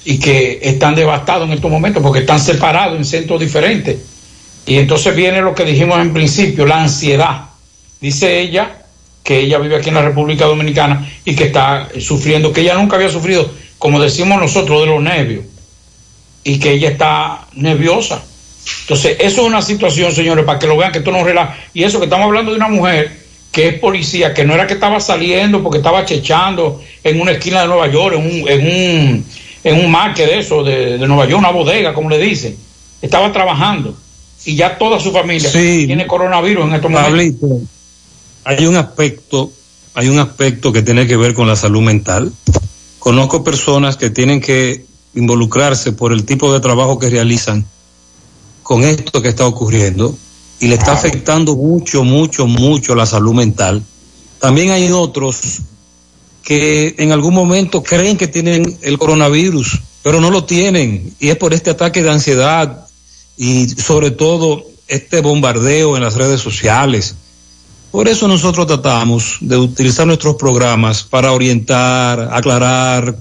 y 0.04 0.18
que 0.18 0.58
están 0.62 0.94
devastados 0.96 1.46
en 1.48 1.54
estos 1.54 1.70
momentos 1.70 2.02
porque 2.02 2.20
están 2.20 2.40
separados 2.40 2.98
en 2.98 3.04
centros 3.04 3.40
diferentes. 3.40 3.96
Y 4.66 4.76
entonces 4.76 5.14
viene 5.16 5.40
lo 5.40 5.54
que 5.54 5.64
dijimos 5.64 5.98
en 6.00 6.12
principio, 6.12 6.66
la 6.66 6.82
ansiedad. 6.82 7.46
Dice 8.00 8.40
ella 8.40 8.82
que 9.22 9.40
ella 9.40 9.58
vive 9.58 9.76
aquí 9.76 9.88
en 9.88 9.94
la 9.94 10.02
República 10.02 10.46
Dominicana 10.46 11.08
y 11.24 11.35
que 11.37 11.44
está 11.44 11.88
sufriendo, 12.00 12.52
que 12.52 12.62
ella 12.62 12.74
nunca 12.74 12.96
había 12.96 13.08
sufrido, 13.08 13.48
como 13.78 14.00
decimos 14.00 14.40
nosotros, 14.40 14.80
de 14.80 14.87
los 14.87 15.02
nervios. 15.02 15.44
y 16.44 16.58
que 16.58 16.72
ella 16.72 16.88
está 16.88 17.46
nerviosa. 17.54 18.20
Entonces, 18.82 19.16
eso 19.20 19.42
es 19.42 19.46
una 19.46 19.62
situación, 19.62 20.12
señores, 20.12 20.44
para 20.44 20.58
que 20.58 20.66
lo 20.66 20.76
vean 20.76 20.90
que 20.90 20.98
esto 20.98 21.12
no 21.12 21.22
relaja. 21.22 21.56
Y 21.72 21.85
eso 21.85 21.98
que 22.00 22.06
estamos 22.06 22.26
hablando 22.26 22.50
de 22.50 22.56
una 22.56 22.66
mujer 22.68 23.12
que 23.52 23.68
es 23.68 23.78
policía, 23.78 24.35
que 24.35 24.44
no 24.44 24.54
era 24.54 24.66
que 24.66 24.74
estaba 24.74 24.98
saliendo 24.98 25.62
porque 25.62 25.78
estaba 25.78 26.04
chechando 26.04 26.82
en 27.04 27.20
una 27.20 27.30
esquina 27.32 27.62
de 27.62 27.68
Nueva 27.68 27.87
York, 27.88 28.16
en 28.18 28.26
un, 28.26 28.48
en 28.48 28.61
un, 28.66 29.24
en 29.62 29.85
un 29.85 29.90
market 29.90 30.26
de 30.28 30.38
eso, 30.40 30.64
de, 30.64 30.98
de 30.98 31.06
Nueva 31.06 31.26
York, 31.26 31.38
una 31.38 31.50
bodega, 31.50 31.94
como 31.94 32.08
le 32.11 32.18
dicen. 32.18 32.56
Estaba 33.00 33.30
trabajando 33.30 33.96
y 34.44 34.56
ya 34.56 34.78
toda 34.78 34.98
su 34.98 35.12
familia 35.12 35.48
Sí. 35.48 35.87
tiene 35.87 36.06
coronavirus 36.08 36.64
en 36.66 36.74
estos 36.74 36.90
momentos. 36.90 37.11
Pablito, 37.12 37.61
hay 38.44 38.66
un 38.66 38.76
aspecto, 38.76 39.52
hay 39.94 40.09
un 40.09 40.18
aspecto 40.18 40.72
que 40.72 40.83
tiene 40.83 41.07
que 41.07 41.16
ver 41.16 41.35
con 41.35 41.46
la 41.46 41.57
salud 41.57 41.83
mental. 41.83 42.33
Conozco 42.98 43.44
personas 43.44 43.96
que 43.96 44.11
tienen 44.11 44.40
que 44.40 44.85
involucrarse 45.14 45.92
por 45.92 46.12
el 46.12 46.24
tipo 46.24 46.52
de 46.52 46.61
trabajo 46.61 46.98
que 46.98 47.11
realizan 47.11 47.64
con 48.62 48.85
esto 48.85 49.20
que 49.20 49.28
está 49.28 49.46
ocurriendo 49.46 50.16
y 50.61 50.68
le 50.68 50.76
está 50.76 50.92
afectando 50.92 51.57
mucho, 51.57 52.05
mucho, 52.05 52.46
mucho 52.46 52.94
la 52.94 53.07
salud 53.07 53.35
mental. 53.35 53.83
También 54.38 54.70
hay 54.70 54.90
otros 54.90 55.61
que 56.42 56.94
en 56.98 57.12
algún 57.12 57.35
momento 57.35 57.83
creen 57.83 58.16
que 58.16 58.28
tienen 58.28 58.78
el 58.83 58.98
coronavirus, 58.98 59.81
pero 60.02 60.20
no 60.20 60.31
lo 60.31 60.44
tienen 60.44 61.14
y 61.20 61.28
es 61.28 61.37
por 61.37 61.55
este 61.55 61.70
ataque 61.70 62.02
de 62.02 62.11
ansiedad 62.11 62.87
y 63.37 63.68
sobre 63.68 64.11
todo 64.11 64.64
este 64.88 65.20
bombardeo 65.20 65.96
en 65.96 66.02
las 66.02 66.14
redes 66.14 66.40
sociales. 66.40 67.14
Por 67.92 68.09
eso 68.09 68.26
nosotros 68.26 68.66
tratamos 68.66 69.37
de 69.42 69.59
utilizar 69.59 70.07
nuestros 70.07 70.37
programas 70.37 71.02
para 71.02 71.33
orientar, 71.33 72.31
aclarar, 72.33 73.14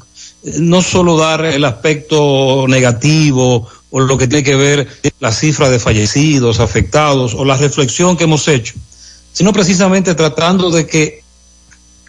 no 0.60 0.82
solo 0.82 1.18
dar 1.18 1.44
el 1.44 1.66
aspecto 1.66 2.66
negativo 2.70 3.68
o 3.90 4.00
lo 4.00 4.18
que 4.18 4.30
tiene 4.30 4.46
que 4.46 4.56
ver 4.56 4.88
la 5.20 5.34
cifra 5.34 5.70
de 5.70 5.78
fallecidos, 5.78 6.62
afectados 6.62 7.34
o 7.34 7.44
la 7.44 7.58
reflexión 7.58 8.16
que 8.16 8.24
hemos 8.24 8.48
hecho, 8.48 8.76
sino 9.34 9.52
precisamente 9.52 10.16
tratando 10.16 10.72
de 10.72 10.88
que 10.88 11.22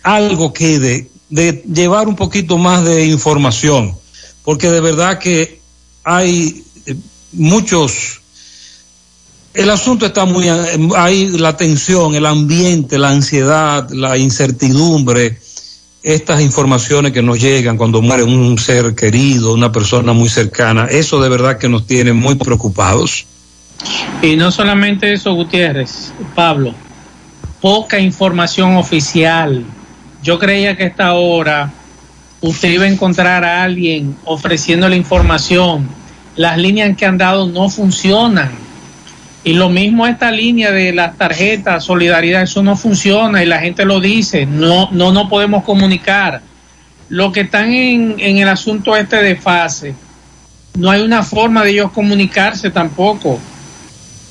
algo 0.05 0.53
quede, 0.53 1.11
de 1.31 1.65
llevar 1.67 2.07
un 2.07 2.15
poquito 2.15 2.59
más 2.59 2.85
de 2.85 3.07
información, 3.07 3.97
porque 4.45 4.71
de 4.71 4.81
verdad 4.81 5.19
que 5.19 5.61
hay 6.05 6.65
eh, 6.87 6.95
muchos 7.33 8.22
el 9.55 9.71
asunto 9.71 10.07
está 10.07 10.25
muy 10.25 10.49
hay 10.97 11.29
la 11.39 11.57
tensión, 11.57 12.15
el 12.15 12.27
ambiente, 12.27 12.99
la 12.99 13.11
ansiedad, 13.11 13.89
la 13.91 14.17
incertidumbre, 14.17 15.39
estas 16.03 16.41
informaciones 16.41 17.13
que 17.13 17.23
nos 17.23 17.41
llegan 17.41 17.77
cuando 17.77 18.03
muere 18.03 18.25
un 18.25 18.59
ser 18.59 18.95
querido, 18.95 19.53
una 19.53 19.71
persona 19.71 20.13
muy 20.13 20.29
cercana, 20.29 20.87
eso 20.87 21.21
de 21.21 21.29
verdad 21.29 21.59
que 21.59 21.69
nos 21.69 21.87
tiene 21.87 22.13
muy 22.13 22.35
preocupados. 22.37 23.27
Y 24.23 24.37
no 24.37 24.51
solamente 24.51 25.13
eso, 25.13 25.35
Gutiérrez, 25.35 26.13
Pablo, 26.35 26.75
poca 27.61 27.99
información 27.99 28.77
oficial. 28.77 29.65
Yo 30.23 30.39
creía 30.39 30.77
que 30.77 30.85
a 30.85 30.87
esta 30.87 31.15
hora 31.15 31.73
usted 32.41 32.71
iba 32.71 32.85
a 32.85 32.89
encontrar 32.89 33.45
a 33.45 33.63
alguien 33.63 34.17
ofreciéndole 34.25 34.97
información. 34.97 35.89
Las 36.37 36.59
líneas 36.59 36.97
que 36.97 37.07
han 37.07 37.19
dado 37.19 37.47
no 37.47 37.69
funcionan. 37.69 38.51
Y 39.45 39.55
lo 39.55 39.69
mismo 39.69 40.07
esta 40.07 40.31
línea 40.31 40.71
de 40.71 40.93
las 40.93 41.17
tarjetas, 41.17 41.85
solidaridad, 41.85 42.43
eso 42.43 42.63
no 42.63 42.77
funciona 42.77 43.43
y 43.43 43.47
la 43.47 43.59
gente 43.59 43.85
lo 43.85 44.01
dice, 44.01 44.47
no, 44.47 44.89
no 44.93 45.13
nos 45.13 45.29
podemos 45.29 45.65
comunicar. 45.65 46.43
Lo 47.09 47.33
que 47.33 47.41
están 47.41 47.73
en, 47.73 48.15
en 48.19 48.39
el 48.39 48.49
asunto 48.49 48.97
este 48.97 49.17
de 49.17 49.37
fase, 49.37 49.95
no 50.79 50.91
hay 50.91 51.03
una 51.03 51.23
forma 51.23 51.65
de 51.65 51.71
ellos 51.71 51.91
comunicarse 51.91 52.71
tampoco, 52.71 53.39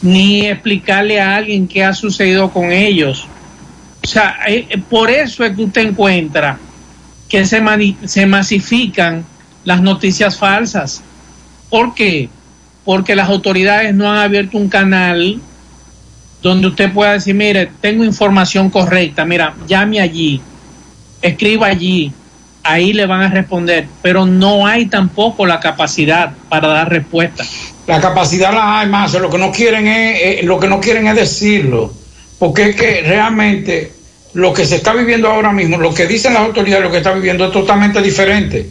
ni 0.02 0.48
explicarle 0.48 1.20
a 1.20 1.36
alguien 1.36 1.68
qué 1.68 1.84
ha 1.84 1.94
sucedido 1.94 2.52
con 2.52 2.72
ellos. 2.72 3.28
O 4.04 4.08
sea, 4.08 4.38
eh, 4.48 4.82
por 4.90 5.12
eso 5.12 5.44
es 5.44 5.56
que 5.56 5.64
usted 5.64 5.90
encuentra 5.90 6.58
que 7.30 7.46
se, 7.46 7.62
se 8.06 8.26
masifican 8.26 9.24
las 9.64 9.82
noticias 9.82 10.38
falsas. 10.38 11.04
¿Por 11.70 11.94
qué? 11.94 12.30
Porque 12.30 12.41
las 12.86 13.30
autoridades 13.30 13.94
no 13.94 14.12
han 14.12 14.18
abierto 14.18 14.58
un 14.58 14.70
canal 14.70 15.40
donde 16.42 16.68
usted 16.68 16.92
pueda 16.92 17.14
decir, 17.14 17.36
mire, 17.36 17.70
tengo 17.82 18.04
información 18.04 18.70
correcta, 18.70 19.26
mira, 19.26 19.54
llame 19.68 20.02
allí, 20.02 20.42
escriba 21.22 21.68
allí, 21.68 22.12
ahí 22.64 22.94
le 22.94 23.06
van 23.06 23.22
a 23.22 23.30
responder, 23.30 23.88
pero 24.02 24.26
no 24.26 24.66
hay 24.66 24.88
tampoco 24.88 25.46
la 25.46 25.60
capacidad 25.60 26.34
para 26.50 26.68
dar 26.70 26.90
respuesta. 26.90 27.46
La 27.88 28.02
capacidad 28.02 28.54
la 28.54 28.80
hay 28.80 28.88
más, 28.88 29.14
lo 29.14 29.30
que 29.30 29.38
no 29.38 29.52
quieren 29.52 29.88
es, 29.88 30.22
eh, 30.22 30.40
lo 30.44 30.60
que 30.60 30.68
no 30.68 30.80
quieren 30.80 31.08
es 31.08 31.16
decirlo, 31.16 31.94
porque 32.40 32.70
es 32.70 32.76
que 32.76 33.02
realmente 33.02 33.92
lo 34.34 34.54
que 34.54 34.66
se 34.66 34.78
está 34.78 34.94
viviendo 34.94 35.28
ahora 35.28 35.52
mismo, 35.52 35.78
lo 35.78 35.94
que 35.94 36.08
dicen 36.08 36.34
las 36.34 36.44
autoridades, 36.44 36.84
lo 36.84 36.92
que 36.92 36.98
está 36.98 37.12
viviendo 37.12 37.46
es 37.46 37.52
totalmente 37.52 38.02
diferente 38.02 38.70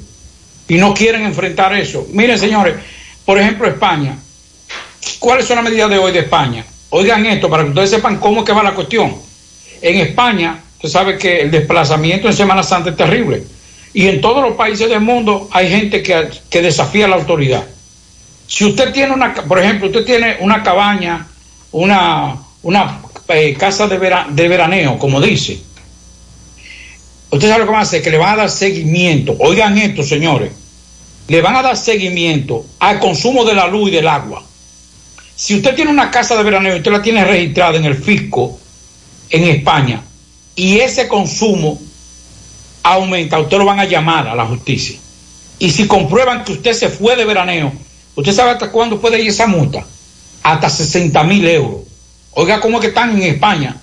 y 0.68 0.76
no 0.76 0.94
quieren 0.94 1.22
enfrentar 1.22 1.74
eso. 1.74 2.06
Miren, 2.12 2.38
señores, 2.38 2.76
por 3.24 3.38
ejemplo, 3.38 3.66
España. 3.68 4.16
¿Cuáles 5.18 5.46
son 5.46 5.56
las 5.56 5.64
medidas 5.64 5.90
de 5.90 5.98
hoy 5.98 6.12
de 6.12 6.20
España? 6.20 6.64
Oigan 6.90 7.24
esto 7.26 7.48
para 7.48 7.62
que 7.62 7.70
ustedes 7.70 7.90
sepan 7.90 8.18
cómo 8.18 8.40
es 8.40 8.46
que 8.46 8.52
va 8.52 8.62
la 8.62 8.74
cuestión. 8.74 9.14
En 9.82 9.96
España, 9.98 10.60
usted 10.76 10.88
sabe 10.88 11.18
que 11.18 11.42
el 11.42 11.50
desplazamiento 11.50 12.26
en 12.28 12.34
Semana 12.34 12.62
Santa 12.62 12.90
es 12.90 12.96
terrible. 12.96 13.44
Y 13.92 14.06
en 14.08 14.20
todos 14.20 14.42
los 14.42 14.56
países 14.56 14.88
del 14.88 15.00
mundo 15.00 15.48
hay 15.52 15.68
gente 15.68 16.02
que, 16.02 16.28
que 16.48 16.62
desafía 16.62 17.08
la 17.08 17.16
autoridad. 17.16 17.64
Si 18.46 18.64
usted 18.64 18.92
tiene 18.92 19.12
una, 19.12 19.32
por 19.34 19.58
ejemplo, 19.58 19.86
usted 19.88 20.04
tiene 20.04 20.36
una 20.40 20.62
cabaña, 20.62 21.26
una, 21.72 22.36
una 22.62 23.00
eh, 23.28 23.54
casa 23.58 23.86
de, 23.86 23.98
vera- 23.98 24.26
de 24.28 24.48
veraneo, 24.48 24.98
como 24.98 25.20
dice, 25.20 25.60
usted 27.30 27.48
sabe 27.48 27.60
lo 27.60 27.66
que 27.66 27.72
van 27.72 27.80
a 27.80 27.84
hacer, 27.84 28.02
que 28.02 28.10
le 28.10 28.18
van 28.18 28.34
a 28.34 28.36
dar 28.36 28.50
seguimiento. 28.50 29.36
Oigan 29.38 29.78
esto, 29.78 30.02
señores, 30.02 30.50
le 31.30 31.40
van 31.42 31.54
a 31.54 31.62
dar 31.62 31.76
seguimiento 31.76 32.66
al 32.80 32.98
consumo 32.98 33.44
de 33.44 33.54
la 33.54 33.68
luz 33.68 33.88
y 33.88 33.92
del 33.92 34.08
agua. 34.08 34.42
Si 35.36 35.54
usted 35.54 35.76
tiene 35.76 35.92
una 35.92 36.10
casa 36.10 36.36
de 36.36 36.42
veraneo 36.42 36.74
y 36.74 36.78
usted 36.78 36.90
la 36.90 37.02
tiene 37.02 37.24
registrada 37.24 37.78
en 37.78 37.84
el 37.84 37.94
fisco 37.94 38.58
en 39.28 39.44
España 39.44 40.02
y 40.56 40.80
ese 40.80 41.06
consumo 41.06 41.80
aumenta, 42.82 43.38
usted 43.38 43.58
lo 43.58 43.64
van 43.64 43.78
a 43.78 43.84
llamar 43.84 44.26
a 44.26 44.34
la 44.34 44.44
justicia. 44.44 44.98
Y 45.60 45.70
si 45.70 45.86
comprueban 45.86 46.42
que 46.42 46.54
usted 46.54 46.72
se 46.72 46.88
fue 46.88 47.14
de 47.14 47.24
veraneo, 47.24 47.72
¿usted 48.16 48.32
sabe 48.32 48.50
hasta 48.50 48.72
cuándo 48.72 49.00
puede 49.00 49.20
ir 49.20 49.28
esa 49.28 49.46
multa? 49.46 49.86
Hasta 50.42 50.68
60 50.68 51.22
mil 51.22 51.46
euros. 51.46 51.82
Oiga, 52.32 52.58
¿cómo 52.58 52.78
es 52.78 52.80
que 52.80 52.88
están 52.88 53.16
en 53.16 53.22
España? 53.22 53.76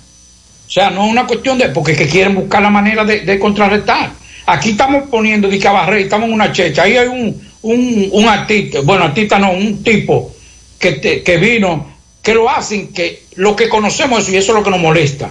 O 0.66 0.70
sea, 0.70 0.90
no 0.90 1.06
es 1.06 1.10
una 1.10 1.26
cuestión 1.26 1.56
de, 1.56 1.70
porque 1.70 1.92
es 1.92 1.98
que 1.98 2.08
quieren 2.08 2.34
buscar 2.34 2.60
la 2.60 2.68
manera 2.68 3.06
de, 3.06 3.20
de 3.20 3.38
contrarrestar. 3.38 4.12
Aquí 4.50 4.70
estamos 4.70 5.08
poniendo 5.10 5.46
de 5.48 5.58
cabarre, 5.58 6.00
estamos 6.02 6.28
en 6.28 6.32
una 6.34 6.52
checha. 6.52 6.84
Ahí 6.84 6.96
hay 6.96 7.06
un, 7.06 7.38
un, 7.60 8.08
un 8.12 8.24
artista, 8.28 8.80
bueno, 8.80 9.04
artista 9.04 9.38
no, 9.38 9.52
un 9.52 9.82
tipo 9.82 10.34
que, 10.78 10.92
te- 10.92 11.22
que 11.22 11.36
vino, 11.36 11.86
que 12.22 12.32
lo 12.32 12.48
hacen, 12.48 12.88
que 12.94 13.24
lo 13.34 13.54
que 13.54 13.68
conocemos 13.68 14.22
eso, 14.22 14.32
y 14.32 14.36
eso 14.36 14.52
es 14.52 14.58
lo 14.58 14.64
que 14.64 14.70
nos 14.70 14.80
molesta. 14.80 15.30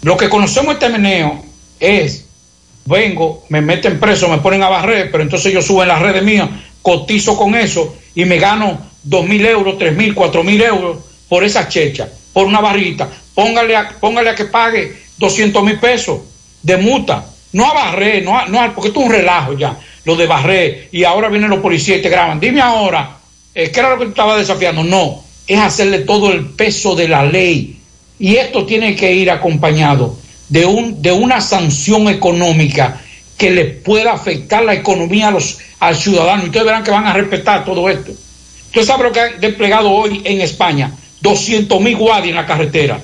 Lo 0.00 0.16
que 0.16 0.30
conocemos 0.30 0.72
este 0.74 0.88
meneo 0.88 1.44
es, 1.78 2.24
vengo, 2.86 3.44
me 3.50 3.60
meten 3.60 4.00
preso, 4.00 4.30
me 4.30 4.38
ponen 4.38 4.62
a 4.62 4.70
barrer, 4.70 5.10
pero 5.10 5.22
entonces 5.22 5.52
yo 5.52 5.60
subo 5.60 5.82
en 5.82 5.88
las 5.88 6.00
redes 6.00 6.22
mías, 6.22 6.48
cotizo 6.80 7.36
con 7.36 7.54
eso 7.54 7.96
y 8.14 8.24
me 8.24 8.38
gano 8.38 8.78
dos 9.02 9.26
mil 9.26 9.44
euros, 9.44 9.76
tres 9.76 9.94
mil, 9.94 10.14
cuatro 10.14 10.42
mil 10.42 10.62
euros 10.62 10.98
por 11.28 11.44
esa 11.44 11.68
checha, 11.68 12.08
por 12.32 12.46
una 12.46 12.60
barrita. 12.62 13.10
Póngale 13.34 13.76
a, 13.76 13.90
póngale 14.00 14.30
a 14.30 14.34
que 14.34 14.46
pague 14.46 14.94
200 15.18 15.62
mil 15.62 15.78
pesos 15.78 16.20
de 16.62 16.78
multa. 16.78 17.26
No 17.56 17.64
a 17.64 17.96
no, 18.48 18.60
a- 18.60 18.74
porque 18.74 18.88
esto 18.88 19.00
es 19.00 19.06
un 19.06 19.12
relajo 19.12 19.56
ya, 19.56 19.78
lo 20.04 20.14
de 20.14 20.26
barrer, 20.26 20.88
y 20.92 21.04
ahora 21.04 21.30
vienen 21.30 21.48
los 21.48 21.60
policías 21.60 21.98
y 21.98 22.02
te 22.02 22.10
graban. 22.10 22.38
Dime 22.38 22.60
ahora, 22.60 23.16
eh, 23.54 23.70
¿qué 23.70 23.80
era 23.80 23.88
lo 23.88 23.98
que 23.98 24.04
tú 24.04 24.10
estabas 24.10 24.38
desafiando? 24.38 24.84
No, 24.84 25.24
es 25.46 25.58
hacerle 25.58 26.00
todo 26.00 26.30
el 26.32 26.44
peso 26.50 26.94
de 26.94 27.08
la 27.08 27.24
ley. 27.24 27.80
Y 28.18 28.36
esto 28.36 28.66
tiene 28.66 28.94
que 28.94 29.10
ir 29.14 29.30
acompañado 29.30 30.18
de, 30.50 30.66
un, 30.66 31.00
de 31.00 31.12
una 31.12 31.40
sanción 31.40 32.08
económica 32.10 33.00
que 33.38 33.50
le 33.50 33.64
pueda 33.64 34.12
afectar 34.12 34.62
la 34.62 34.74
economía 34.74 35.28
a 35.28 35.30
los, 35.30 35.56
al 35.80 35.96
ciudadano. 35.96 36.44
Ustedes 36.44 36.66
verán 36.66 36.84
que 36.84 36.90
van 36.90 37.06
a 37.06 37.14
respetar 37.14 37.64
todo 37.64 37.88
esto. 37.88 38.12
Usted 38.66 38.84
sabe 38.84 39.04
lo 39.04 39.12
que 39.12 39.20
han 39.20 39.40
desplegado 39.40 39.90
hoy 39.90 40.20
en 40.24 40.42
España, 40.42 40.92
200 41.22 41.80
mil 41.80 41.96
guardias 41.96 42.28
en 42.30 42.34
la 42.36 42.44
carretera. 42.46 43.00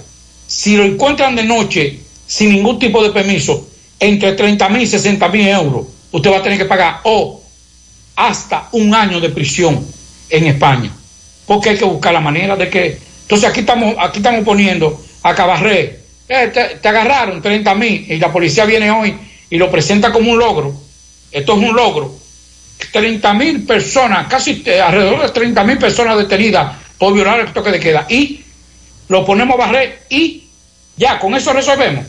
Si 0.46 0.76
lo 0.76 0.84
encuentran 0.84 1.36
de 1.36 1.44
noche 1.44 2.00
sin 2.26 2.50
ningún 2.53 2.78
tipo 2.78 3.03
de 3.03 3.11
permiso, 3.11 3.68
entre 4.03 4.32
30 4.32 4.68
mil 4.68 4.82
y 4.82 4.86
60 4.86 5.28
mil 5.28 5.46
euros, 5.46 5.86
usted 6.11 6.30
va 6.32 6.38
a 6.38 6.42
tener 6.42 6.59
que 6.59 6.64
pagar 6.64 7.00
o 7.05 7.40
hasta 8.16 8.68
un 8.72 8.92
año 8.94 9.20
de 9.20 9.28
prisión 9.28 9.86
en 10.28 10.46
España. 10.46 10.90
Porque 11.46 11.70
hay 11.70 11.76
que 11.76 11.84
buscar 11.84 12.12
la 12.12 12.20
manera 12.20 12.57
de 12.57 12.68
que... 12.68 12.98
Entonces 13.22 13.48
aquí 13.48 13.61
estamos, 13.61 13.94
aquí 14.00 14.18
estamos 14.18 14.44
poniendo 14.44 15.00
a 15.22 15.34
Cabarré, 15.34 16.00
eh, 16.28 16.78
te, 16.82 16.88
agarraron 16.88 17.40
30 17.40 17.74
mil 17.76 18.05
y 18.11 18.16
la 18.16 18.32
policía 18.32 18.64
viene 18.64 18.90
hoy 18.90 19.16
y 19.48 19.57
lo 19.57 19.70
presenta 19.70 20.11
como 20.11 20.32
un 20.32 20.38
logro. 20.38 20.74
Esto 21.30 21.53
es 21.53 21.59
un 21.59 21.76
logro. 21.76 22.12
30 22.90 23.34
mil 23.34 23.64
personas, 23.64 24.26
casi 24.26 24.64
eh, 24.66 24.80
alrededor 24.80 25.22
de 25.22 25.28
30 25.28 25.62
mil 25.62 25.78
personas 25.78 26.18
detenidas 26.18 26.76
por 26.98 27.14
violar 27.14 27.38
el 27.38 27.53
toque 27.53 27.70
de 27.70 27.78
queda. 27.78 28.07
Y 28.09 28.40
lo 29.09 29.24
ponemos 29.24 29.55
a 29.55 29.59
barrer 29.59 30.03
y 30.11 30.42
ya, 30.96 31.20
con 31.20 31.36
eso 31.36 31.53
resolvemos. 31.53 32.05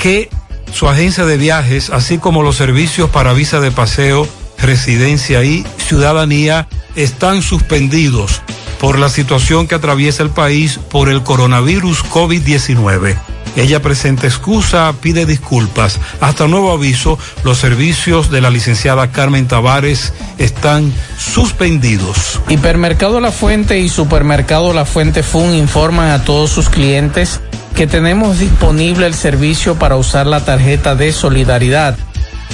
que 0.00 0.30
su 0.72 0.88
agencia 0.88 1.24
de 1.24 1.36
viajes, 1.36 1.90
así 1.90 2.18
como 2.18 2.42
los 2.42 2.56
servicios 2.56 3.10
para 3.10 3.32
visa 3.32 3.58
de 3.58 3.72
paseo, 3.72 4.28
residencia 4.58 5.42
y 5.42 5.66
ciudadanía, 5.88 6.68
están 6.94 7.42
suspendidos 7.42 8.42
por 8.80 8.98
la 8.98 9.08
situación 9.08 9.68
que 9.68 9.74
atraviesa 9.74 10.22
el 10.22 10.30
país 10.30 10.78
por 10.90 11.08
el 11.08 11.22
coronavirus 11.22 12.04
COVID-19. 12.06 13.16
Ella 13.56 13.82
presenta 13.82 14.26
excusa, 14.26 14.92
pide 15.00 15.26
disculpas. 15.26 15.98
Hasta 16.20 16.46
nuevo 16.48 16.72
aviso, 16.72 17.18
los 17.44 17.58
servicios 17.58 18.30
de 18.30 18.40
la 18.40 18.50
licenciada 18.50 19.10
Carmen 19.10 19.48
Tavares 19.48 20.12
están 20.38 20.92
suspendidos. 21.18 22.40
Hipermercado 22.48 23.20
La 23.20 23.32
Fuente 23.32 23.80
y 23.80 23.88
Supermercado 23.88 24.72
La 24.72 24.84
Fuente 24.84 25.22
Fun 25.22 25.54
informan 25.54 26.10
a 26.10 26.24
todos 26.24 26.50
sus 26.50 26.68
clientes 26.68 27.40
que 27.74 27.86
tenemos 27.86 28.38
disponible 28.38 29.06
el 29.06 29.14
servicio 29.14 29.74
para 29.76 29.96
usar 29.96 30.26
la 30.26 30.44
tarjeta 30.44 30.94
de 30.94 31.12
solidaridad. 31.12 31.96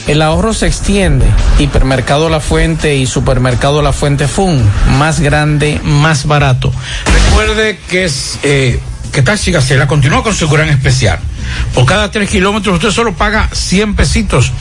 El 0.06 0.22
ahorro 0.22 0.54
se 0.54 0.66
extiende. 0.66 1.26
Hipermercado 1.58 2.28
La 2.28 2.40
Fuente 2.40 2.96
y 2.96 3.06
Supermercado 3.06 3.82
La 3.82 3.92
Fuente 3.92 4.28
Fun. 4.28 4.62
Más 4.98 5.20
grande, 5.20 5.80
más 5.82 6.26
barato. 6.26 6.72
Recuerde 7.12 7.78
que 7.88 8.04
es 8.04 8.38
eh, 8.44 8.78
que 9.12 9.22
Taxi 9.22 9.50
Gacela 9.50 9.88
continúa 9.88 10.22
con 10.22 10.34
su 10.34 10.48
gran 10.48 10.68
especial. 10.68 11.18
Por 11.74 11.86
cada 11.86 12.10
tres 12.10 12.30
kilómetros 12.30 12.76
usted 12.76 12.90
solo 12.90 13.14
paga 13.14 13.48
100 13.52 13.96
pesitos 13.96 14.52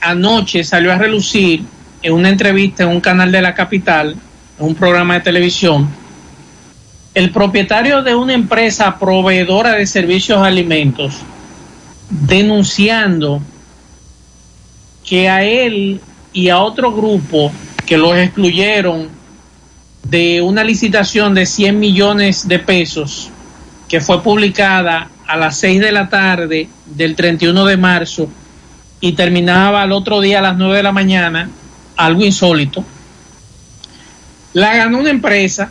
anoche 0.00 0.64
salió 0.64 0.92
a 0.92 0.98
relucir 0.98 1.62
en 2.02 2.12
una 2.12 2.30
entrevista 2.30 2.82
en 2.82 2.88
un 2.88 3.00
canal 3.00 3.30
de 3.30 3.42
la 3.42 3.54
capital, 3.54 4.16
en 4.58 4.66
un 4.66 4.74
programa 4.74 5.14
de 5.14 5.20
televisión, 5.20 5.88
el 7.14 7.30
propietario 7.30 8.02
de 8.02 8.14
una 8.14 8.34
empresa 8.34 8.98
proveedora 8.98 9.72
de 9.72 9.86
servicios 9.86 10.40
de 10.40 10.48
alimentos 10.48 11.22
denunciando 12.10 13.40
que 15.04 15.28
a 15.28 15.44
él 15.44 16.00
y 16.32 16.48
a 16.48 16.58
otro 16.58 16.92
grupo 16.92 17.52
que 17.86 17.96
los 17.96 18.16
excluyeron 18.16 19.08
de 20.02 20.40
una 20.40 20.62
licitación 20.64 21.34
de 21.34 21.46
100 21.46 21.78
millones 21.78 22.48
de 22.48 22.58
pesos 22.58 23.30
que 23.88 24.00
fue 24.00 24.22
publicada 24.22 25.10
a 25.26 25.36
las 25.36 25.56
6 25.58 25.80
de 25.80 25.92
la 25.92 26.08
tarde 26.08 26.68
del 26.86 27.16
31 27.16 27.64
de 27.64 27.76
marzo 27.76 28.28
y 29.00 29.12
terminaba 29.12 29.82
al 29.82 29.92
otro 29.92 30.20
día 30.20 30.38
a 30.38 30.42
las 30.42 30.56
9 30.56 30.76
de 30.76 30.82
la 30.82 30.92
mañana, 30.92 31.50
algo 31.96 32.24
insólito. 32.24 32.84
La 34.52 34.74
ganó 34.74 34.98
una 34.98 35.10
empresa 35.10 35.70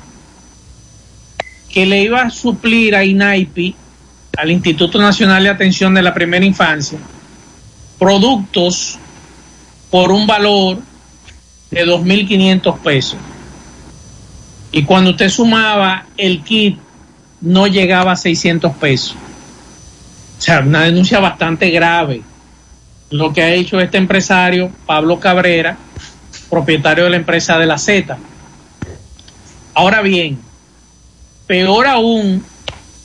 que 1.69 1.86
le 1.86 2.01
iba 2.01 2.21
a 2.21 2.29
suplir 2.29 2.95
a 2.95 3.03
INAIPI, 3.03 3.75
al 4.38 4.51
Instituto 4.51 4.99
Nacional 4.99 5.43
de 5.43 5.49
Atención 5.49 5.93
de 5.93 6.01
la 6.01 6.13
Primera 6.13 6.45
Infancia, 6.45 6.99
productos 7.97 8.97
por 9.89 10.11
un 10.11 10.27
valor 10.27 10.79
de 11.71 11.86
2.500 11.86 12.79
pesos. 12.79 13.19
Y 14.71 14.83
cuando 14.83 15.11
usted 15.11 15.29
sumaba 15.29 16.05
el 16.17 16.43
kit, 16.43 16.77
no 17.41 17.67
llegaba 17.67 18.13
a 18.13 18.15
600 18.15 18.73
pesos. 18.73 19.15
O 20.38 20.41
sea, 20.41 20.59
una 20.59 20.83
denuncia 20.83 21.19
bastante 21.19 21.69
grave. 21.69 22.21
Lo 23.09 23.31
que 23.31 23.41
ha 23.41 23.53
hecho 23.53 23.79
este 23.79 23.97
empresario, 23.97 24.71
Pablo 24.86 25.19
Cabrera, 25.19 25.77
propietario 26.49 27.05
de 27.05 27.11
la 27.11 27.15
empresa 27.17 27.57
de 27.57 27.65
la 27.65 27.77
Z. 27.77 28.17
Ahora 29.73 30.01
bien, 30.01 30.39
peor 31.47 31.88
aún 31.88 32.43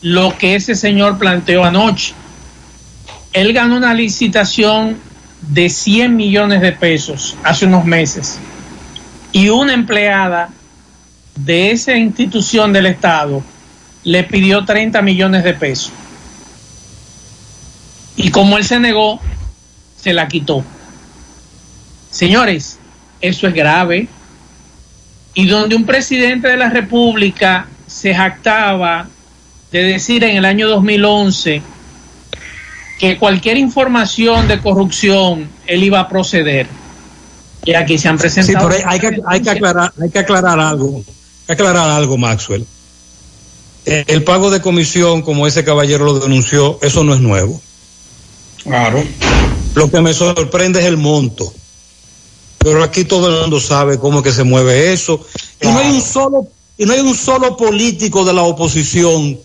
lo 0.02 0.36
que 0.38 0.54
ese 0.54 0.74
señor 0.74 1.18
planteó 1.18 1.64
anoche. 1.64 2.14
Él 3.32 3.52
ganó 3.52 3.76
una 3.76 3.94
licitación 3.94 4.98
de 5.42 5.68
100 5.68 6.16
millones 6.16 6.60
de 6.60 6.72
pesos 6.72 7.36
hace 7.44 7.66
unos 7.66 7.84
meses 7.84 8.38
y 9.32 9.48
una 9.48 9.72
empleada 9.74 10.50
de 11.36 11.70
esa 11.70 11.94
institución 11.96 12.72
del 12.72 12.86
Estado 12.86 13.42
le 14.04 14.24
pidió 14.24 14.64
30 14.64 15.00
millones 15.02 15.44
de 15.44 15.54
pesos. 15.54 15.92
Y 18.16 18.30
como 18.30 18.58
él 18.58 18.64
se 18.64 18.80
negó, 18.80 19.20
se 19.96 20.12
la 20.12 20.28
quitó. 20.28 20.64
Señores, 22.10 22.78
eso 23.20 23.46
es 23.46 23.54
grave. 23.54 24.08
Y 25.34 25.46
donde 25.46 25.76
un 25.76 25.86
presidente 25.86 26.48
de 26.48 26.56
la 26.56 26.70
República 26.70 27.66
se 27.86 28.14
jactaba 28.14 29.08
de 29.72 29.82
decir 29.84 30.24
en 30.24 30.36
el 30.36 30.44
año 30.44 30.68
2011 30.68 31.62
que 32.98 33.16
cualquier 33.18 33.56
información 33.56 34.46
de 34.48 34.60
corrupción 34.60 35.48
él 35.66 35.84
iba 35.84 36.00
a 36.00 36.08
proceder. 36.08 36.66
Y 37.64 37.74
aquí 37.74 37.98
se 37.98 38.08
han 38.08 38.18
Sí, 38.18 38.22
presentado. 38.22 38.68
pero 38.68 38.80
hay, 38.88 38.94
hay 38.94 39.00
que, 39.00 39.20
hay, 39.26 39.40
que 39.42 39.50
aclarar, 39.50 39.92
hay 40.00 40.10
que 40.10 40.18
aclarar 40.18 40.58
algo. 40.60 40.96
Hay 40.96 41.56
que 41.56 41.62
aclarar 41.62 41.90
algo, 41.90 42.16
Maxwell. 42.18 42.66
Eh, 43.86 44.04
El 44.06 44.24
pago 44.24 44.50
de 44.50 44.60
comisión, 44.60 45.22
como 45.22 45.46
ese 45.46 45.64
caballero 45.64 46.04
lo 46.04 46.18
denunció, 46.18 46.78
eso 46.82 47.04
no 47.04 47.14
es 47.14 47.20
nuevo. 47.20 47.60
Claro. 48.62 49.02
Lo 49.74 49.90
que 49.90 50.00
me 50.00 50.12
sorprende 50.12 50.80
es 50.80 50.86
el 50.86 50.96
monto. 50.96 51.52
Pero 52.58 52.82
aquí 52.82 53.04
todo 53.04 53.28
el 53.28 53.40
mundo 53.40 53.58
sabe 53.60 53.98
cómo 53.98 54.18
es 54.18 54.24
que 54.24 54.32
se 54.32 54.44
mueve 54.44 54.92
eso. 54.92 55.24
Y 55.62 55.66
no 55.66 55.78
hay 55.78 55.90
un 55.90 56.02
solo, 56.02 56.46
y 56.76 56.84
no 56.84 56.92
hay 56.92 57.00
un 57.00 57.14
solo 57.14 57.56
político 57.56 58.24
de 58.24 58.34
la 58.34 58.42
oposición 58.42 59.38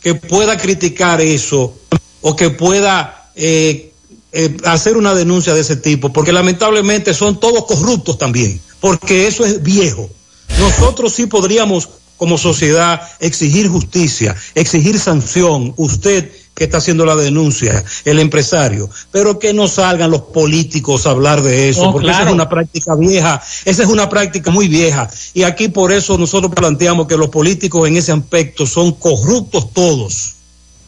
que 0.00 0.14
pueda 0.14 0.56
criticar 0.56 1.20
eso 1.20 1.74
o 2.20 2.36
que 2.36 2.50
pueda 2.50 3.30
eh, 3.34 3.92
eh, 4.32 4.56
hacer 4.64 4.96
una 4.96 5.14
denuncia 5.14 5.54
de 5.54 5.60
ese 5.60 5.76
tipo, 5.76 6.12
porque 6.12 6.32
lamentablemente 6.32 7.14
son 7.14 7.40
todos 7.40 7.64
corruptos 7.64 8.18
también, 8.18 8.60
porque 8.80 9.26
eso 9.26 9.44
es 9.44 9.62
viejo. 9.62 10.10
Nosotros 10.58 11.12
sí 11.12 11.26
podríamos 11.26 11.88
como 12.16 12.38
sociedad 12.38 13.00
exigir 13.20 13.68
justicia, 13.68 14.34
exigir 14.54 14.98
sanción, 14.98 15.74
usted 15.76 16.30
que 16.56 16.64
está 16.64 16.78
haciendo 16.78 17.04
la 17.04 17.14
denuncia, 17.14 17.84
el 18.06 18.18
empresario, 18.18 18.88
pero 19.12 19.38
que 19.38 19.52
no 19.52 19.68
salgan 19.68 20.10
los 20.10 20.22
políticos 20.22 21.06
a 21.06 21.10
hablar 21.10 21.42
de 21.42 21.68
eso, 21.68 21.90
Oh, 21.90 21.92
porque 21.92 22.08
esa 22.08 22.24
es 22.24 22.32
una 22.32 22.48
práctica 22.48 22.96
vieja, 22.96 23.42
esa 23.66 23.82
es 23.82 23.88
una 23.88 24.08
práctica 24.08 24.50
muy 24.50 24.66
vieja, 24.66 25.08
y 25.34 25.42
aquí 25.42 25.68
por 25.68 25.92
eso 25.92 26.16
nosotros 26.16 26.52
planteamos 26.54 27.06
que 27.06 27.18
los 27.18 27.28
políticos 27.28 27.86
en 27.86 27.98
ese 27.98 28.10
aspecto 28.12 28.66
son 28.66 28.92
corruptos 28.92 29.70
todos. 29.74 30.36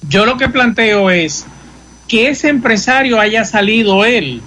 Yo 0.09 0.25
lo 0.25 0.39
que 0.39 0.49
planteo 0.49 1.11
es 1.11 1.45
que 2.09 2.29
ese 2.29 2.49
empresario 2.49 3.21
haya 3.21 3.45
salido 3.45 4.07
él, 4.07 4.41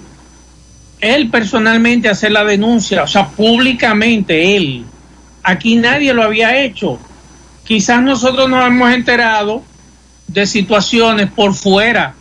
él 1.00 1.30
personalmente 1.30 2.08
a 2.08 2.12
hacer 2.12 2.32
la 2.32 2.42
denuncia, 2.42 3.04
o 3.04 3.08
sea, 3.08 3.28
públicamente 3.28 4.56
él. 4.56 4.84
Aquí 5.44 5.76
nadie 5.76 6.12
lo 6.14 6.24
había 6.24 6.64
hecho. 6.64 6.98
Quizás 7.64 8.02
nosotros 8.02 8.50
nos 8.50 8.66
hemos 8.66 8.92
enterado 8.92 9.62
de 10.26 10.46
situaciones 10.46 11.30
por 11.30 11.54
fuera, 11.54 12.14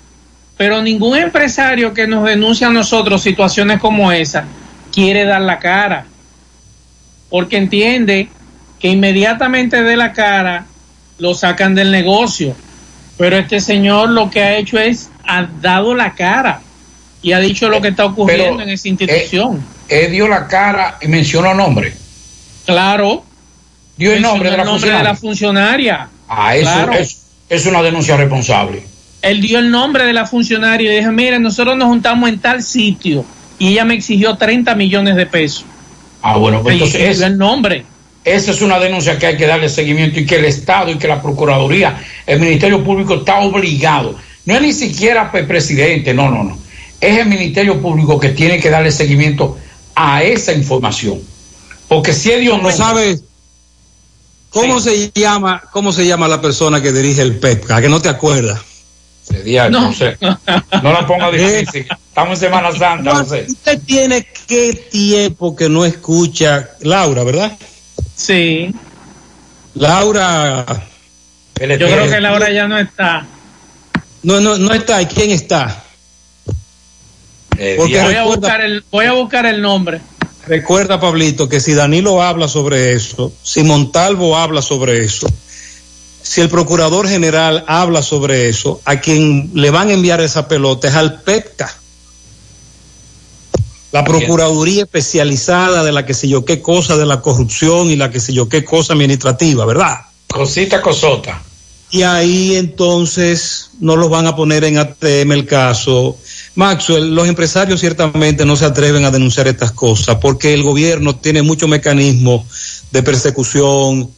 pero 0.57 0.81
ningún 0.81 1.17
empresario 1.17 1.93
que 1.93 2.07
nos 2.07 2.25
denuncia 2.25 2.67
a 2.67 2.71
nosotros 2.71 3.21
situaciones 3.21 3.79
como 3.79 4.11
esa 4.11 4.45
quiere 4.91 5.25
dar 5.25 5.41
la 5.41 5.59
cara, 5.59 6.05
porque 7.29 7.57
entiende 7.57 8.29
que 8.79 8.89
inmediatamente 8.89 9.83
de 9.83 9.95
la 9.95 10.11
cara 10.11 10.65
lo 11.17 11.33
sacan 11.33 11.75
del 11.75 11.91
negocio. 11.91 12.55
Pero 13.17 13.37
este 13.37 13.61
señor 13.61 14.09
lo 14.09 14.29
que 14.29 14.41
ha 14.41 14.57
hecho 14.57 14.79
es, 14.79 15.09
ha 15.23 15.43
dado 15.61 15.93
la 15.93 16.13
cara 16.15 16.61
y 17.21 17.33
ha 17.33 17.39
dicho 17.39 17.69
lo 17.69 17.81
que 17.81 17.89
está 17.89 18.05
ocurriendo 18.05 18.57
Pero, 18.57 18.61
en 18.61 18.69
esa 18.69 18.87
institución. 18.87 19.63
Él 19.87 20.11
dio 20.11 20.27
la 20.27 20.47
cara 20.47 20.97
y 21.01 21.07
mencionó 21.07 21.53
nombre. 21.53 21.93
claro. 22.65 23.23
Dio 23.97 24.13
el 24.13 24.21
nombre 24.21 24.49
de 24.49 24.57
la 24.57 24.63
Mencionó 24.63 24.75
el 24.75 24.81
nombre 24.81 24.97
de 24.97 25.03
la 25.03 25.15
funcionaria. 25.15 26.09
Ah, 26.27 26.55
eso 26.55 26.63
Claro. 26.63 26.93
Es 27.51 27.65
una 27.65 27.81
denuncia 27.83 28.15
responsable. 28.15 28.81
Él 29.21 29.41
dio 29.41 29.59
el 29.59 29.69
nombre 29.69 30.05
de 30.05 30.13
la 30.13 30.25
funcionaria 30.25 30.93
y 30.93 30.97
dijo, 30.99 31.11
mire, 31.11 31.37
nosotros 31.37 31.77
nos 31.77 31.89
juntamos 31.89 32.29
en 32.29 32.39
tal 32.39 32.63
sitio 32.63 33.25
y 33.59 33.67
ella 33.73 33.83
me 33.85 33.93
exigió 33.95 34.35
30 34.37 34.73
millones 34.75 35.15
de 35.17 35.25
pesos. 35.25 35.65
Ah, 36.21 36.37
bueno, 36.37 36.63
pues 36.63 36.73
entonces 36.75 36.99
dio 37.01 37.09
es- 37.11 37.21
el 37.21 37.37
nombre. 37.37 37.83
esa 38.23 38.51
es 38.51 38.61
una 38.61 38.79
denuncia 38.79 39.19
que 39.19 39.25
hay 39.27 39.37
que 39.37 39.45
darle 39.47 39.67
seguimiento 39.67 40.19
y 40.19 40.25
que 40.25 40.37
el 40.37 40.45
Estado 40.45 40.89
y 40.91 40.95
que 40.95 41.07
la 41.09 41.21
Procuraduría, 41.21 41.97
el 42.25 42.39
Ministerio 42.39 42.83
Público 42.83 43.15
está 43.15 43.39
obligado. 43.41 44.15
No 44.45 44.55
es 44.55 44.61
ni 44.61 44.71
siquiera 44.73 45.29
el 45.33 45.45
presidente, 45.45 46.13
no, 46.13 46.31
no, 46.31 46.43
no. 46.43 46.57
Es 47.01 47.17
el 47.19 47.27
Ministerio 47.27 47.81
Público 47.81 48.17
que 48.19 48.29
tiene 48.29 48.59
que 48.59 48.69
darle 48.69 48.91
seguimiento 48.91 49.57
a 49.93 50.23
esa 50.23 50.53
información. 50.53 51.19
Porque 51.89 52.13
si 52.13 52.31
él 52.31 52.41
dio 52.41 52.57
¿No 52.57 52.71
sabes 52.71 53.23
cómo 54.51 54.79
se 54.79 55.11
llama, 55.15 55.63
cómo 55.71 55.91
se 55.91 56.05
llama 56.05 56.27
la 56.27 56.39
persona 56.39 56.81
que 56.81 56.91
dirige 56.91 57.23
el 57.23 57.39
PEP? 57.39 57.71
¿A 57.71 57.81
que 57.81 57.89
no 57.89 57.99
te 58.01 58.09
acuerdas? 58.09 58.61
Sería, 59.23 59.69
no. 59.69 59.93
sé. 59.93 60.17
No 60.21 60.91
la 60.91 61.07
ponga 61.07 61.31
difícil. 61.31 61.87
Estamos 61.89 62.41
en 62.41 62.49
Semana 62.49 62.71
Santa, 62.71 63.13
no 63.13 63.25
sé. 63.25 63.45
Usted 63.49 63.81
tiene 63.85 64.27
qué 64.47 64.73
tiempo 64.91 65.55
que 65.55 65.69
no 65.69 65.85
escucha 65.85 66.69
Laura, 66.81 67.23
¿verdad? 67.23 67.57
Sí. 68.15 68.73
Laura. 69.75 70.65
Yo 71.59 71.77
creo 71.77 72.09
que 72.09 72.19
la 72.19 72.33
hora 72.33 72.51
ya 72.51 72.67
no 72.67 72.77
está. 72.77 73.25
No, 74.23 74.39
no, 74.39 74.57
no 74.57 74.73
está. 74.73 75.01
¿Y 75.01 75.05
quién 75.05 75.31
está? 75.31 75.83
Porque 77.77 78.01
voy, 78.01 78.15
a 78.15 78.23
buscar 78.23 78.61
el, 78.61 78.83
voy 78.89 79.05
a 79.05 79.13
buscar 79.13 79.45
el 79.45 79.61
nombre. 79.61 80.01
Recuerda, 80.47 80.99
Pablito, 80.99 81.47
que 81.47 81.59
si 81.59 81.73
Danilo 81.73 82.21
habla 82.21 82.47
sobre 82.47 82.93
eso, 82.93 83.31
si 83.43 83.63
Montalvo 83.63 84.37
habla 84.37 84.61
sobre 84.61 85.03
eso, 85.03 85.27
si 86.23 86.41
el 86.41 86.49
procurador 86.49 87.07
general 87.07 87.63
habla 87.67 88.01
sobre 88.01 88.49
eso, 88.49 88.81
a 88.85 88.99
quien 88.99 89.51
le 89.53 89.69
van 89.69 89.89
a 89.89 89.93
enviar 89.93 90.21
esa 90.21 90.47
pelota 90.47 90.87
es 90.87 90.95
al 90.95 91.21
PEPCA. 91.21 91.77
La 93.91 94.05
Procuraduría 94.05 94.83
Especializada 94.83 95.83
de 95.83 95.91
la 95.91 96.05
que 96.05 96.13
sé 96.13 96.29
yo 96.29 96.45
qué 96.45 96.61
cosa 96.61 96.95
de 96.95 97.05
la 97.05 97.21
corrupción 97.21 97.89
y 97.89 97.97
la 97.97 98.09
que 98.09 98.21
sé 98.21 98.33
yo 98.33 98.47
qué 98.47 98.63
cosa 98.63 98.93
administrativa, 98.93 99.65
¿verdad? 99.65 99.99
Cosita, 100.27 100.81
cosota. 100.81 101.41
Y 101.91 102.03
ahí 102.03 102.55
entonces 102.55 103.71
no 103.81 103.97
los 103.97 104.09
van 104.09 104.25
a 104.25 104.35
poner 104.35 104.63
en 104.63 104.77
ATM 104.77 105.33
el 105.33 105.45
caso. 105.45 106.17
Maxwell, 106.55 107.13
los 107.13 107.27
empresarios 107.27 107.81
ciertamente 107.81 108.45
no 108.45 108.55
se 108.55 108.65
atreven 108.65 109.03
a 109.03 109.11
denunciar 109.11 109.47
estas 109.47 109.71
cosas 109.71 110.17
porque 110.21 110.53
el 110.53 110.63
gobierno 110.63 111.15
tiene 111.15 111.41
muchos 111.41 111.67
mecanismos 111.67 112.45
de 112.91 113.03
persecución, 113.03 114.09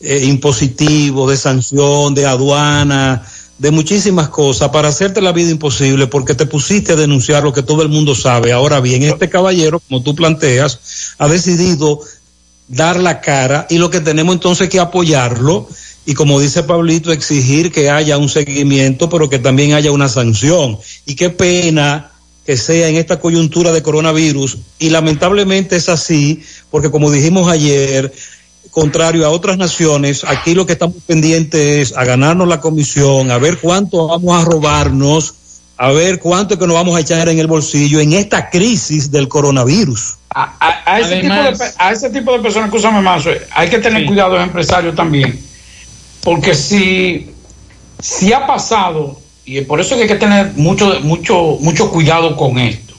eh, 0.00 0.24
impositivo, 0.26 1.30
de 1.30 1.36
sanción, 1.36 2.14
de 2.14 2.26
aduana, 2.26 3.26
de 3.58 3.70
muchísimas 3.70 4.28
cosas 4.28 4.70
para 4.70 4.88
hacerte 4.88 5.20
la 5.20 5.32
vida 5.32 5.50
imposible 5.50 6.08
porque 6.08 6.34
te 6.34 6.46
pusiste 6.46 6.92
a 6.92 6.96
denunciar 6.96 7.44
lo 7.44 7.52
que 7.52 7.62
todo 7.62 7.82
el 7.82 7.88
mundo 7.88 8.14
sabe. 8.14 8.52
Ahora 8.52 8.80
bien, 8.80 9.04
este 9.04 9.30
caballero, 9.30 9.80
como 9.80 10.02
tú 10.02 10.14
planteas, 10.14 11.14
ha 11.18 11.28
decidido 11.28 12.00
dar 12.72 12.98
la 12.98 13.20
cara 13.20 13.66
y 13.68 13.78
lo 13.78 13.90
que 13.90 14.00
tenemos 14.00 14.34
entonces 14.34 14.68
que 14.68 14.80
apoyarlo 14.80 15.68
y 16.04 16.14
como 16.14 16.40
dice 16.40 16.64
Pablito, 16.64 17.12
exigir 17.12 17.70
que 17.70 17.90
haya 17.90 18.18
un 18.18 18.28
seguimiento, 18.28 19.08
pero 19.08 19.28
que 19.28 19.38
también 19.38 19.74
haya 19.74 19.92
una 19.92 20.08
sanción. 20.08 20.78
Y 21.06 21.14
qué 21.14 21.30
pena 21.30 22.10
que 22.44 22.56
sea 22.56 22.88
en 22.88 22.96
esta 22.96 23.20
coyuntura 23.20 23.70
de 23.70 23.82
coronavirus 23.82 24.58
y 24.80 24.90
lamentablemente 24.90 25.76
es 25.76 25.88
así, 25.88 26.42
porque 26.72 26.90
como 26.90 27.10
dijimos 27.12 27.48
ayer, 27.48 28.12
contrario 28.72 29.24
a 29.26 29.30
otras 29.30 29.58
naciones, 29.58 30.24
aquí 30.26 30.54
lo 30.54 30.66
que 30.66 30.72
estamos 30.72 30.96
pendientes 31.06 31.90
es 31.90 31.96
a 31.96 32.04
ganarnos 32.04 32.48
la 32.48 32.60
comisión, 32.60 33.30
a 33.30 33.38
ver 33.38 33.58
cuánto 33.58 34.08
vamos 34.08 34.34
a 34.34 34.44
robarnos, 34.44 35.34
a 35.76 35.92
ver 35.92 36.18
cuánto 36.18 36.54
es 36.54 36.60
que 36.60 36.66
nos 36.66 36.74
vamos 36.74 36.96
a 36.96 37.00
echar 37.00 37.28
en 37.28 37.38
el 37.38 37.46
bolsillo 37.46 38.00
en 38.00 38.14
esta 38.14 38.50
crisis 38.50 39.12
del 39.12 39.28
coronavirus. 39.28 40.16
A, 40.34 40.54
a- 40.60 40.94
a 40.94 41.00
ese, 41.00 41.16
tipo 41.20 41.34
de, 41.34 41.40
Además- 41.40 41.58
pe- 41.58 41.74
a 41.84 41.92
ese 41.92 42.10
tipo 42.10 42.32
de 42.32 42.38
personas, 42.38 42.68
escúchame 42.68 43.00
más, 43.02 43.24
hay 43.50 43.68
que 43.68 43.78
tener 43.78 44.06
cuidado 44.06 44.34
los 44.34 44.42
empresarios 44.42 44.94
también. 44.94 45.38
Porque 46.22 46.54
si, 46.54 47.30
si 48.00 48.32
ha 48.32 48.46
pasado, 48.46 49.20
y 49.44 49.60
por 49.62 49.80
eso 49.80 49.96
que 49.96 50.02
hay 50.02 50.08
que 50.08 50.14
tener 50.14 50.52
mucho, 50.54 51.00
mucho, 51.00 51.58
mucho 51.60 51.90
cuidado 51.90 52.36
con 52.36 52.58
esto. 52.58 52.94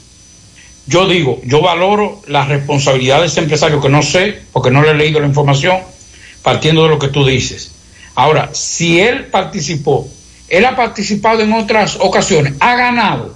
Yo 0.86 1.08
digo, 1.08 1.40
yo 1.44 1.62
valoro 1.62 2.20
la 2.28 2.44
responsabilidad 2.44 3.20
de 3.20 3.26
ese 3.26 3.40
empresario 3.40 3.80
que 3.80 3.88
no 3.88 4.02
sé, 4.02 4.42
porque 4.52 4.70
no 4.70 4.82
le 4.82 4.90
he 4.90 4.94
leído 4.94 5.18
la 5.20 5.26
información, 5.26 5.78
partiendo 6.42 6.82
de 6.84 6.90
lo 6.90 6.98
que 6.98 7.08
tú 7.08 7.24
dices. 7.24 7.70
Ahora, 8.14 8.50
si 8.52 9.00
él 9.00 9.26
participó, 9.26 10.06
él 10.48 10.64
ha 10.66 10.76
participado 10.76 11.40
en 11.40 11.52
otras 11.54 11.96
ocasiones, 11.98 12.52
ha 12.60 12.76
ganado, 12.76 13.34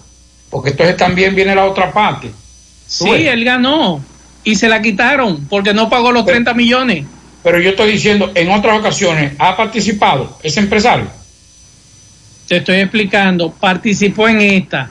porque 0.50 0.70
entonces 0.70 0.96
también 0.98 1.34
viene 1.34 1.54
la 1.54 1.64
otra 1.64 1.90
parte. 1.92 2.30
Sí, 2.88 3.10
él 3.10 3.44
ganó 3.44 4.02
y 4.44 4.56
se 4.56 4.68
la 4.68 4.80
quitaron 4.80 5.46
porque 5.48 5.74
no 5.74 5.90
pagó 5.90 6.10
los 6.10 6.24
30 6.24 6.54
millones. 6.54 7.04
Pero 7.42 7.60
yo 7.60 7.70
estoy 7.70 7.92
diciendo, 7.92 8.32
en 8.34 8.50
otras 8.50 8.78
ocasiones, 8.78 9.34
¿ha 9.38 9.56
participado 9.56 10.38
ese 10.42 10.60
empresario? 10.60 11.06
Te 12.48 12.56
estoy 12.56 12.76
explicando, 12.76 13.50
participó 13.50 14.26
en 14.28 14.40
esta, 14.40 14.90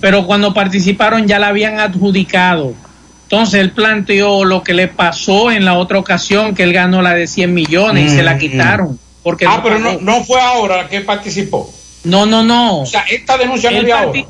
pero 0.00 0.26
cuando 0.26 0.52
participaron 0.52 1.26
ya 1.28 1.38
la 1.38 1.48
habían 1.48 1.78
adjudicado. 1.78 2.74
Entonces 3.22 3.60
él 3.60 3.70
planteó 3.70 4.44
lo 4.44 4.62
que 4.62 4.74
le 4.74 4.88
pasó 4.88 5.50
en 5.50 5.64
la 5.64 5.74
otra 5.74 5.98
ocasión, 5.98 6.54
que 6.54 6.64
él 6.64 6.72
ganó 6.72 7.02
la 7.02 7.14
de 7.14 7.26
100 7.26 7.54
millones 7.54 8.12
y 8.12 8.16
se 8.16 8.22
la 8.22 8.36
quitaron. 8.36 8.98
Porque 9.22 9.46
ah, 9.46 9.56
no 9.56 9.62
pero 9.62 9.78
no, 9.78 9.98
no 10.00 10.24
fue 10.24 10.40
ahora 10.40 10.88
que 10.88 11.00
participó. 11.00 11.72
No, 12.04 12.26
no, 12.26 12.44
no. 12.44 12.82
O 12.82 12.86
sea, 12.86 13.02
esta 13.02 13.36
denuncia 13.36 13.70
no 13.70 13.78
parti- 13.78 13.90
ahora. 13.92 14.20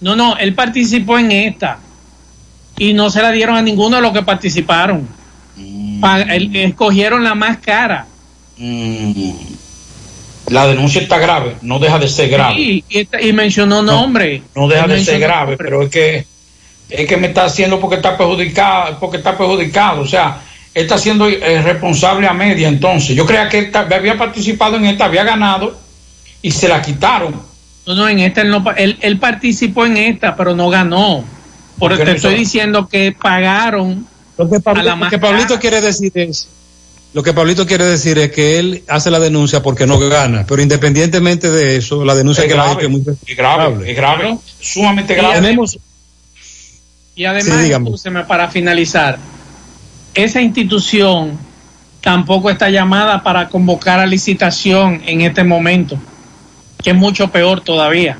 No, 0.00 0.16
no, 0.16 0.36
él 0.36 0.54
participó 0.54 1.18
en 1.18 1.32
esta 1.32 1.78
y 2.78 2.92
no 2.92 3.10
se 3.10 3.22
la 3.22 3.30
dieron 3.30 3.56
a 3.56 3.62
ninguno 3.62 3.96
de 3.96 4.02
los 4.02 4.12
que 4.12 4.22
participaron. 4.22 5.08
Mm. 5.56 6.04
Escogieron 6.54 7.22
la 7.24 7.34
más 7.34 7.58
cara. 7.58 8.06
la 10.48 10.66
denuncia 10.66 11.00
está 11.00 11.18
grave, 11.18 11.56
no 11.62 11.78
deja 11.78 11.98
de 11.98 12.08
ser 12.08 12.28
grave. 12.28 12.56
Sí, 12.56 12.84
y, 12.88 13.28
y 13.28 13.32
mencionó 13.32 13.82
nombre. 13.82 14.42
No 14.54 14.68
deja 14.68 14.84
Él 14.84 14.90
de 14.90 15.04
ser 15.04 15.20
grave, 15.20 15.52
nombre. 15.52 15.56
pero 15.58 15.82
es 15.82 15.90
que 15.90 16.26
es 16.90 17.08
que 17.08 17.16
me 17.16 17.28
está 17.28 17.46
haciendo 17.46 17.80
porque 17.80 17.96
está 17.96 18.16
perjudicado, 18.16 18.98
porque 19.00 19.16
está 19.16 19.36
perjudicado, 19.36 20.02
o 20.02 20.06
sea, 20.06 20.40
él 20.74 20.82
está 20.82 20.98
siendo 20.98 21.28
eh, 21.28 21.62
responsable 21.62 22.26
a 22.26 22.34
media 22.34 22.68
entonces. 22.68 23.16
Yo 23.16 23.24
creía 23.24 23.48
que 23.48 23.58
él 23.60 23.72
había 23.74 24.18
participado 24.18 24.76
en 24.76 24.86
esta, 24.86 25.06
había 25.06 25.24
ganado 25.24 25.78
y 26.42 26.50
se 26.50 26.68
la 26.68 26.82
quitaron. 26.82 27.40
No, 27.86 27.94
no, 27.94 28.08
en 28.08 28.18
esta 28.18 28.42
él, 28.42 28.50
no, 28.50 28.64
él 28.76 29.18
participó 29.18 29.86
en 29.86 29.96
esta, 29.96 30.36
pero 30.36 30.54
no 30.54 30.68
ganó. 30.68 31.24
Por 31.78 31.90
¿Por 31.90 31.98
qué 31.98 32.04
te 32.04 32.10
no 32.10 32.16
estoy 32.16 32.32
hizo? 32.32 32.40
diciendo 32.40 32.88
que 32.88 33.12
pagaron 33.12 34.06
Lo 34.38 34.48
que, 34.50 34.60
Pablo- 34.60 34.80
a 34.80 34.84
la 34.84 34.96
lo 34.96 35.08
que 35.10 35.18
Pablito 35.18 35.58
quiere 35.58 35.80
decir 35.80 36.12
es, 36.14 36.46
lo 37.12 37.22
que 37.22 37.32
Pablito 37.32 37.66
quiere 37.66 37.84
decir 37.84 38.18
es 38.18 38.30
que 38.32 38.58
él 38.58 38.84
hace 38.88 39.10
la 39.10 39.20
denuncia 39.20 39.62
porque 39.62 39.86
no 39.86 39.98
gana, 39.98 40.44
pero 40.46 40.62
independientemente 40.62 41.50
de 41.50 41.76
eso, 41.76 42.04
la 42.04 42.14
denuncia 42.14 42.42
Es 42.44 42.48
que 42.48 42.54
la 42.56 42.62
ha 42.62 42.66
grave, 42.74 42.86
hecho 42.86 42.86
es 42.98 43.04
muy 43.06 43.16
es 43.26 43.36
grave, 43.36 43.90
es 43.90 43.96
grave, 43.96 44.38
sumamente 44.60 45.12
Y 45.12 45.16
grave. 45.16 45.34
Tenemos, 45.36 45.78
Y 47.16 47.24
además, 47.26 47.58
Sí, 47.58 47.64
dígame. 47.64 47.90
escúcheme, 47.90 48.24
para 48.24 48.48
finalizar, 48.48 49.18
esa 50.14 50.40
institución 50.40 51.38
tampoco 52.00 52.50
está 52.50 52.70
llamada 52.70 53.22
para 53.22 53.48
convocar 53.48 54.00
a 54.00 54.06
licitación 54.06 55.00
en 55.06 55.20
este 55.22 55.44
momento, 55.44 55.96
que 56.82 56.90
es 56.90 56.96
mucho 56.96 57.28
peor 57.30 57.60
todavía. 57.60 58.18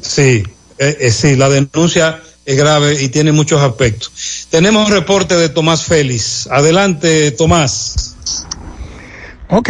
sí, 0.00 0.44
eh, 0.78 0.96
eh, 1.00 1.10
sí, 1.10 1.36
la 1.36 1.48
denuncia 1.48 2.20
es 2.44 2.56
grave 2.56 3.02
y 3.02 3.08
tiene 3.08 3.32
muchos 3.32 3.60
aspectos. 3.60 4.12
Tenemos 4.50 4.86
un 4.86 4.92
reporte 4.92 5.36
de 5.36 5.48
Tomás 5.48 5.84
Félix. 5.84 6.46
Adelante, 6.48 7.30
Tomás. 7.32 8.13
Ok, 9.46 9.68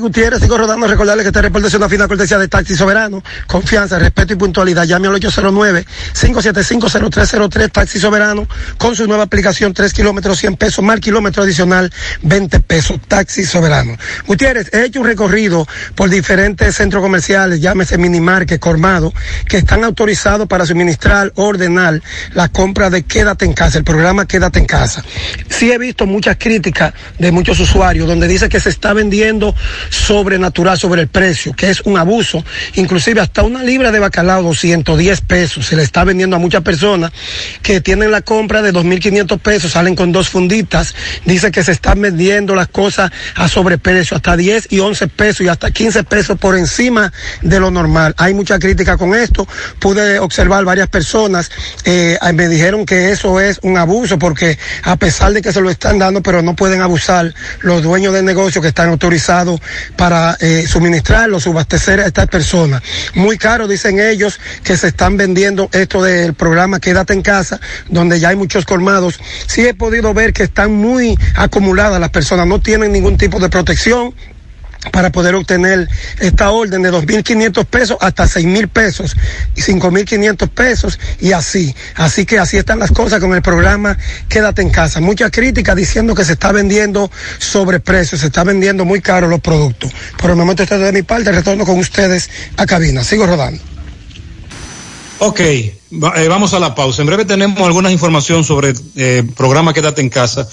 Gutiérrez, 0.00 0.40
sigo 0.40 0.58
rodando. 0.58 0.88
Recordarle 0.88 1.22
que 1.22 1.28
este 1.28 1.42
reporte 1.42 1.68
es 1.68 1.74
una 1.74 1.88
fina 1.88 2.08
cortesía 2.08 2.38
de 2.38 2.48
Taxi 2.48 2.74
Soberano. 2.74 3.22
Confianza, 3.46 3.96
respeto 3.96 4.32
y 4.32 4.36
puntualidad. 4.36 4.82
Llame 4.84 5.06
al 5.06 5.14
809-575-0303 5.14 7.70
Taxi 7.70 8.00
Soberano 8.00 8.48
con 8.78 8.96
su 8.96 9.06
nueva 9.06 9.22
aplicación 9.22 9.74
3 9.74 9.92
kilómetros 9.92 10.38
100 10.38 10.56
pesos, 10.56 10.84
más 10.84 10.98
kilómetro 10.98 11.44
adicional 11.44 11.92
20 12.22 12.58
pesos. 12.60 12.98
Taxi 13.06 13.44
Soberano. 13.44 13.96
Gutiérrez, 14.26 14.74
he 14.74 14.86
hecho 14.86 14.98
un 15.00 15.06
recorrido 15.06 15.68
por 15.94 16.10
diferentes 16.10 16.74
centros 16.74 17.00
comerciales, 17.00 17.60
llámese 17.60 17.98
Minimarket, 17.98 18.58
Cormado, 18.58 19.14
que 19.48 19.58
están 19.58 19.84
autorizados 19.84 20.48
para 20.48 20.66
suministrar, 20.66 21.30
ordenar 21.36 22.02
la 22.34 22.48
compra 22.48 22.90
de 22.90 23.04
Quédate 23.04 23.44
en 23.44 23.52
casa, 23.52 23.78
el 23.78 23.84
programa 23.84 24.26
Quédate 24.26 24.58
en 24.58 24.66
casa. 24.66 25.04
Sí 25.48 25.70
he 25.70 25.78
visto 25.78 26.06
muchas 26.06 26.38
críticas 26.38 26.92
de 27.20 27.30
muchos 27.30 27.60
usuarios 27.60 28.08
donde 28.08 28.26
dice 28.26 28.48
que 28.48 28.58
se 28.58 28.70
está 28.70 28.92
vendiendo 28.92 29.11
sobrenatural 29.90 30.78
sobre 30.78 31.02
el 31.02 31.08
precio, 31.08 31.52
que 31.54 31.70
es 31.70 31.80
un 31.82 31.98
abuso. 31.98 32.44
Inclusive 32.74 33.20
hasta 33.20 33.42
una 33.42 33.62
libra 33.62 33.92
de 33.92 33.98
bacalao 33.98 34.42
210 34.42 35.20
pesos 35.22 35.66
se 35.66 35.76
le 35.76 35.82
está 35.82 36.04
vendiendo 36.04 36.36
a 36.36 36.38
muchas 36.38 36.62
personas 36.62 37.12
que 37.62 37.80
tienen 37.80 38.10
la 38.10 38.22
compra 38.22 38.62
de 38.62 38.72
2.500 38.72 39.38
pesos, 39.38 39.72
salen 39.72 39.94
con 39.94 40.12
dos 40.12 40.28
funditas. 40.28 40.94
Dice 41.24 41.50
que 41.50 41.62
se 41.62 41.72
están 41.72 42.00
vendiendo 42.00 42.54
las 42.54 42.68
cosas 42.68 43.10
a 43.34 43.48
sobreprecio, 43.48 44.16
hasta 44.16 44.36
10 44.36 44.68
y 44.70 44.80
11 44.80 45.08
pesos 45.08 45.40
y 45.42 45.48
hasta 45.48 45.70
15 45.70 46.04
pesos 46.04 46.38
por 46.38 46.56
encima 46.56 47.12
de 47.42 47.60
lo 47.60 47.70
normal. 47.70 48.14
Hay 48.18 48.34
mucha 48.34 48.58
crítica 48.58 48.96
con 48.96 49.14
esto. 49.14 49.46
Pude 49.78 50.18
observar 50.18 50.64
varias 50.64 50.88
personas, 50.88 51.50
eh, 51.84 52.18
me 52.34 52.48
dijeron 52.48 52.86
que 52.86 53.10
eso 53.10 53.40
es 53.40 53.58
un 53.62 53.76
abuso 53.76 54.18
porque 54.18 54.58
a 54.82 54.96
pesar 54.96 55.32
de 55.32 55.42
que 55.42 55.52
se 55.52 55.60
lo 55.60 55.70
están 55.70 55.98
dando, 55.98 56.22
pero 56.22 56.42
no 56.42 56.56
pueden 56.56 56.80
abusar 56.80 57.34
los 57.60 57.82
dueños 57.82 58.14
de 58.14 58.22
negocio 58.22 58.62
que 58.62 58.68
están 58.68 58.90
autorizados 59.02 59.60
para 59.96 60.36
eh, 60.40 60.64
suministrarlo, 60.68 61.40
subastecer 61.40 61.98
a 62.00 62.06
estas 62.06 62.28
personas. 62.28 62.82
Muy 63.14 63.36
caro, 63.36 63.66
dicen 63.66 63.98
ellos, 63.98 64.38
que 64.62 64.76
se 64.76 64.88
están 64.88 65.16
vendiendo 65.16 65.68
esto 65.72 66.02
del 66.04 66.34
programa 66.34 66.78
Quédate 66.78 67.12
en 67.12 67.22
casa, 67.22 67.60
donde 67.88 68.20
ya 68.20 68.28
hay 68.28 68.36
muchos 68.36 68.64
colmados. 68.64 69.18
Sí 69.46 69.66
he 69.66 69.74
podido 69.74 70.14
ver 70.14 70.32
que 70.32 70.44
están 70.44 70.72
muy 70.72 71.18
acumuladas 71.34 72.00
las 72.00 72.10
personas, 72.10 72.46
no 72.46 72.60
tienen 72.60 72.92
ningún 72.92 73.16
tipo 73.18 73.40
de 73.40 73.48
protección 73.48 74.14
para 74.90 75.12
poder 75.12 75.34
obtener 75.34 75.88
esta 76.18 76.50
orden 76.50 76.82
de 76.82 76.90
2.500 76.90 77.64
pesos 77.66 77.96
hasta 78.00 78.24
6.000 78.24 78.68
pesos 78.68 79.16
y 79.54 79.60
5.500 79.60 80.48
pesos 80.48 80.98
y 81.20 81.32
así. 81.32 81.74
Así 81.94 82.26
que 82.26 82.38
así 82.38 82.56
están 82.56 82.78
las 82.78 82.90
cosas 82.90 83.20
con 83.20 83.34
el 83.34 83.42
programa 83.42 83.96
Quédate 84.28 84.62
en 84.62 84.70
casa. 84.70 85.00
Mucha 85.00 85.30
crítica 85.30 85.74
diciendo 85.74 86.14
que 86.14 86.24
se 86.24 86.32
está 86.32 86.50
vendiendo 86.52 87.10
sobreprecio, 87.38 88.18
se 88.18 88.26
está 88.26 88.42
vendiendo 88.44 88.84
muy 88.84 89.00
caro 89.00 89.28
los 89.28 89.40
productos. 89.40 89.92
Por 90.18 90.30
el 90.30 90.36
momento 90.36 90.62
esto 90.62 90.74
es 90.74 90.80
de 90.80 90.92
mi 90.92 91.02
parte, 91.02 91.30
retorno 91.30 91.64
con 91.64 91.78
ustedes 91.78 92.28
a 92.56 92.66
cabina. 92.66 93.04
Sigo 93.04 93.26
rodando. 93.26 93.60
Ok, 95.18 95.38
eh, 95.40 95.72
vamos 96.28 96.52
a 96.52 96.58
la 96.58 96.74
pausa. 96.74 97.02
En 97.02 97.06
breve 97.06 97.24
tenemos 97.24 97.60
alguna 97.64 97.92
información 97.92 98.42
sobre 98.42 98.70
el 98.70 98.76
eh, 98.96 99.24
programa 99.36 99.72
Quédate 99.72 100.00
en 100.00 100.08
casa, 100.08 100.48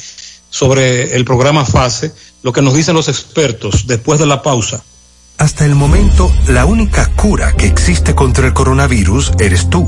sobre 0.52 1.16
el 1.16 1.26
programa 1.26 1.66
FASE, 1.66 2.12
lo 2.42 2.54
que 2.54 2.62
nos 2.62 2.74
dicen 2.74 2.96
los 2.96 3.08
expertos 3.08 3.88
después 3.88 4.20
de 4.20 4.26
la 4.26 4.42
pausa. 4.42 4.84
Hasta 5.38 5.66
el 5.66 5.76
momento, 5.76 6.32
la 6.48 6.66
única 6.66 7.10
cura 7.16 7.54
que 7.54 7.66
existe 7.66 8.14
contra 8.14 8.48
el 8.48 8.54
coronavirus 8.54 9.32
eres 9.40 9.70
tú. 9.70 9.88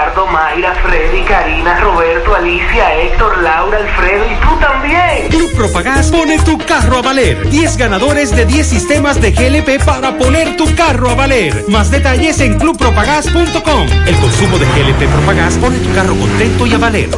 Ricardo, 0.11 0.27
Mayra, 0.27 0.75
Freddy, 0.83 1.23
Karina, 1.23 1.79
Roberto, 1.79 2.35
Alicia, 2.35 2.95
Héctor, 2.95 3.41
Laura, 3.43 3.77
Alfredo 3.77 4.25
y 4.25 4.35
tú 4.41 4.59
también. 4.59 5.29
Club 5.29 5.51
Propagás 5.55 6.11
pone 6.11 6.37
tu 6.39 6.57
carro 6.57 6.97
a 6.97 7.01
valer. 7.01 7.49
10 7.49 7.77
ganadores 7.77 8.35
de 8.35 8.45
10 8.45 8.67
sistemas 8.67 9.21
de 9.21 9.31
GLP 9.31 9.81
para 9.85 10.17
poner 10.17 10.57
tu 10.57 10.75
carro 10.75 11.09
a 11.11 11.15
valer. 11.15 11.63
Más 11.69 11.91
detalles 11.91 12.41
en 12.41 12.57
clubpropagás.com. 12.59 13.87
El 14.05 14.15
consumo 14.17 14.57
de 14.57 14.65
GLP 14.65 15.07
Propagás 15.09 15.53
pone 15.55 15.77
tu 15.77 15.93
carro 15.93 16.13
contento 16.15 16.67
y 16.67 16.73
a 16.73 16.77
valer. 16.77 17.09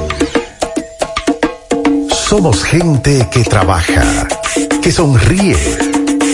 Somos 2.12 2.64
gente 2.64 3.28
que 3.32 3.44
trabaja, 3.44 4.28
que 4.84 4.92
sonríe, 4.92 5.58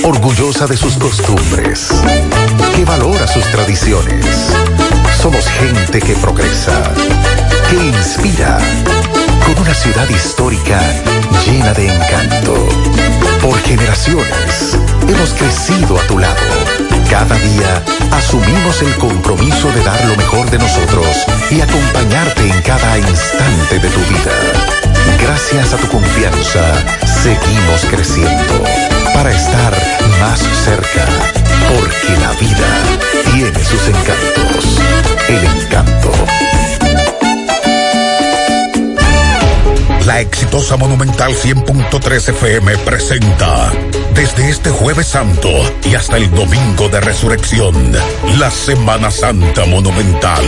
orgullosa 0.03 0.67
de 0.67 0.75
sus 0.75 0.97
costumbres, 0.97 1.89
que 2.75 2.83
valora 2.83 3.27
sus 3.27 3.45
tradiciones. 3.45 4.51
Somos 5.21 5.45
gente 5.49 5.99
que 5.99 6.15
progresa, 6.15 6.81
que 7.69 7.75
inspira, 7.75 8.57
con 9.45 9.59
una 9.59 9.73
ciudad 9.73 10.07
histórica 10.09 10.79
llena 11.45 11.73
de 11.73 11.93
encanto. 11.93 12.69
Por 13.41 13.59
generaciones 13.63 14.77
hemos 15.09 15.33
crecido 15.33 15.99
a 15.99 16.07
tu 16.07 16.19
lado. 16.19 16.39
Cada 17.09 17.35
día 17.35 17.83
asumimos 18.11 18.81
el 18.81 18.95
compromiso 18.95 19.69
de 19.73 19.83
dar 19.83 20.05
lo 20.05 20.15
mejor 20.15 20.49
de 20.51 20.57
nosotros 20.57 21.07
y 21.49 21.59
acompañarte 21.59 22.49
en 22.49 22.61
cada 22.61 22.97
instante 22.97 23.77
de 23.77 23.89
tu 23.89 23.99
vida. 23.99 24.31
Gracias 25.21 25.73
a 25.73 25.77
tu 25.77 25.87
confianza, 25.89 26.61
seguimos 27.05 27.83
creciendo 27.89 28.98
para 29.13 29.31
estar 29.31 29.73
más 30.19 30.39
cerca, 30.63 31.05
porque 31.69 32.17
la 32.21 32.31
vida 32.33 33.31
tiene 33.31 33.63
sus 33.63 33.87
encantos. 33.87 34.79
El 35.27 35.61
encanto. 35.61 36.38
La 40.09 40.21
exitosa 40.21 40.75
Monumental 40.75 41.35
100.3 41.35 42.29
FM 42.29 42.79
presenta 42.79 43.71
desde 44.15 44.49
este 44.49 44.71
jueves 44.71 45.05
santo 45.05 45.49
y 45.85 45.93
hasta 45.93 46.17
el 46.17 46.29
domingo 46.31 46.89
de 46.89 46.99
resurrección, 46.99 47.93
la 48.39 48.49
Semana 48.49 49.11
Santa 49.11 49.65
Monumental. 49.67 50.43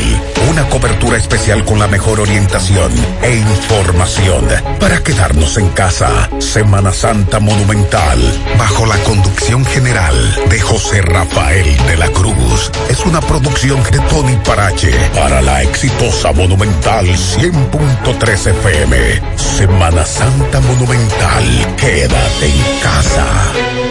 Una 0.49 0.67
cobertura 0.67 1.15
especial 1.15 1.63
con 1.63 1.77
la 1.77 1.87
mejor 1.87 2.19
orientación 2.19 2.91
e 3.21 3.35
información 3.35 4.45
para 4.79 5.01
quedarnos 5.03 5.57
en 5.57 5.69
casa. 5.69 6.29
Semana 6.39 6.91
Santa 6.91 7.39
Monumental, 7.39 8.19
bajo 8.57 8.87
la 8.87 8.97
conducción 9.03 9.63
general 9.63 10.15
de 10.49 10.59
José 10.59 11.01
Rafael 11.03 11.77
de 11.85 11.97
la 11.97 12.09
Cruz. 12.09 12.71
Es 12.89 13.05
una 13.05 13.21
producción 13.21 13.81
de 13.91 13.99
Tony 14.09 14.35
Parache 14.43 14.91
para 15.15 15.39
la 15.41 15.61
exitosa 15.61 16.31
Monumental 16.33 17.05
100.3 17.05 18.47
FM. 18.47 19.21
Semana 19.51 20.05
Santa 20.05 20.61
Monumental. 20.61 21.43
Quédate 21.77 22.45
en 22.45 22.79
casa. 22.81 23.90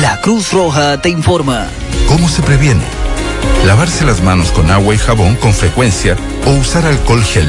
La 0.00 0.18
Cruz 0.20 0.52
Roja 0.52 1.02
te 1.02 1.08
informa. 1.08 1.66
¿Cómo 2.06 2.28
se 2.28 2.42
previene? 2.42 2.84
Lavarse 3.66 4.04
las 4.04 4.22
manos 4.22 4.52
con 4.52 4.70
agua 4.70 4.94
y 4.94 4.98
jabón 4.98 5.34
con 5.36 5.52
frecuencia 5.52 6.16
o 6.46 6.50
usar 6.52 6.86
alcohol 6.86 7.24
gel. 7.24 7.48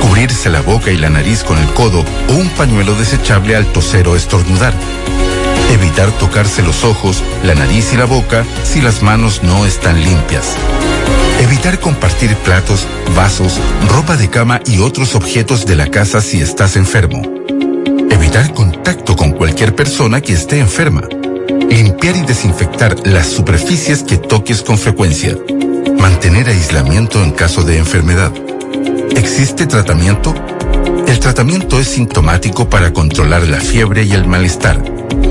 Cubrirse 0.00 0.50
la 0.50 0.62
boca 0.62 0.90
y 0.90 0.96
la 0.96 1.10
nariz 1.10 1.44
con 1.44 1.58
el 1.58 1.68
codo 1.74 2.04
o 2.28 2.32
un 2.32 2.48
pañuelo 2.50 2.96
desechable 2.96 3.54
al 3.54 3.66
toser 3.66 4.08
o 4.08 4.16
estornudar. 4.16 4.74
Evitar 5.70 6.10
tocarse 6.18 6.62
los 6.62 6.84
ojos, 6.84 7.22
la 7.44 7.54
nariz 7.54 7.92
y 7.92 7.96
la 7.96 8.04
boca 8.04 8.44
si 8.64 8.80
las 8.80 9.02
manos 9.02 9.42
no 9.42 9.64
están 9.64 10.02
limpias. 10.02 10.56
Evitar 11.40 11.80
compartir 11.80 12.34
platos, 12.36 12.86
vasos, 13.16 13.58
ropa 13.88 14.16
de 14.16 14.30
cama 14.30 14.60
y 14.66 14.78
otros 14.80 15.14
objetos 15.14 15.66
de 15.66 15.76
la 15.76 15.88
casa 15.88 16.20
si 16.20 16.40
estás 16.40 16.76
enfermo. 16.76 17.22
Evitar 18.10 18.52
contacto 18.54 19.16
con 19.16 19.32
cualquier 19.32 19.74
persona 19.74 20.20
que 20.20 20.34
esté 20.34 20.60
enferma. 20.60 21.02
Limpiar 21.68 22.16
y 22.16 22.22
desinfectar 22.22 23.06
las 23.06 23.26
superficies 23.26 24.02
que 24.02 24.18
toques 24.18 24.62
con 24.62 24.78
frecuencia. 24.78 25.36
Mantener 25.98 26.48
aislamiento 26.48 27.22
en 27.22 27.32
caso 27.32 27.64
de 27.64 27.78
enfermedad. 27.78 28.32
¿Existe 29.16 29.66
tratamiento? 29.66 30.34
El 31.06 31.20
tratamiento 31.20 31.78
es 31.78 31.88
sintomático 31.88 32.68
para 32.68 32.92
controlar 32.92 33.46
la 33.48 33.60
fiebre 33.60 34.04
y 34.04 34.12
el 34.12 34.26
malestar. 34.26 34.82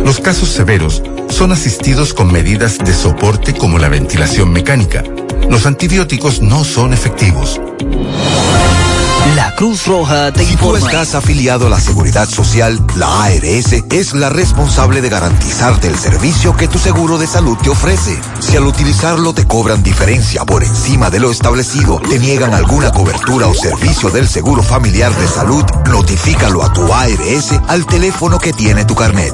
Los 0.04 0.20
casos 0.20 0.50
severos 0.50 1.02
son 1.30 1.52
asistidos 1.52 2.14
con 2.14 2.32
medidas 2.32 2.78
de 2.78 2.94
soporte 2.94 3.54
como 3.54 3.80
la 3.80 3.90
ventilación 3.90 4.52
mecánica. 4.52 5.04
Los 5.50 5.66
antibióticos 5.66 6.42
no 6.42 6.64
son 6.64 6.94
efectivos. 6.94 7.60
La 9.36 9.56
Cruz 9.56 9.86
Roja 9.86 10.34
te 10.34 10.42
Si 10.42 10.56
tú 10.58 10.76
informa. 10.76 10.80
estás 10.80 11.16
afiliado 11.16 11.68
a 11.68 11.70
la 11.70 11.80
Seguridad 11.80 12.28
Social, 12.28 12.84
la 12.96 13.24
ARS 13.24 13.72
es 13.90 14.14
la 14.14 14.30
responsable 14.30 15.00
de 15.00 15.10
garantizarte 15.10 15.88
el 15.88 15.98
servicio 15.98 16.56
que 16.58 16.68
tu 16.68 16.78
seguro 16.78 17.18
de 17.18 17.28
salud 17.28 17.56
te 17.58 17.70
ofrece. 17.70 18.20
Si 18.40 18.58
al 18.58 18.66
utilizarlo 18.66 19.34
te 19.34 19.46
cobran 19.46 19.84
diferencia 19.84 20.44
por 20.44 20.64
encima 20.64 21.10
de 21.10 21.20
lo 21.20 21.32
establecido, 21.32 22.00
te 22.00 22.20
niegan 22.20 22.54
alguna 22.54 22.92
cobertura 22.92 23.48
o 23.48 23.54
servicio 23.54 24.10
del 24.10 24.28
Seguro 24.28 24.64
Familiar 24.64 25.16
de 25.16 25.28
Salud, 25.28 25.64
notifícalo 25.90 26.64
a 26.64 26.74
tu 26.74 26.92
ARS 26.92 27.54
al 27.68 27.86
teléfono 27.86 28.38
que 28.38 28.52
tiene 28.52 28.84
tu 28.86 28.96
carnet. 28.96 29.34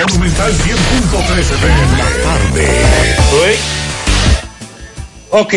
Monumental 0.09 0.53
100.13 0.53 1.40
FM. 1.40 1.95
Ok, 5.30 5.55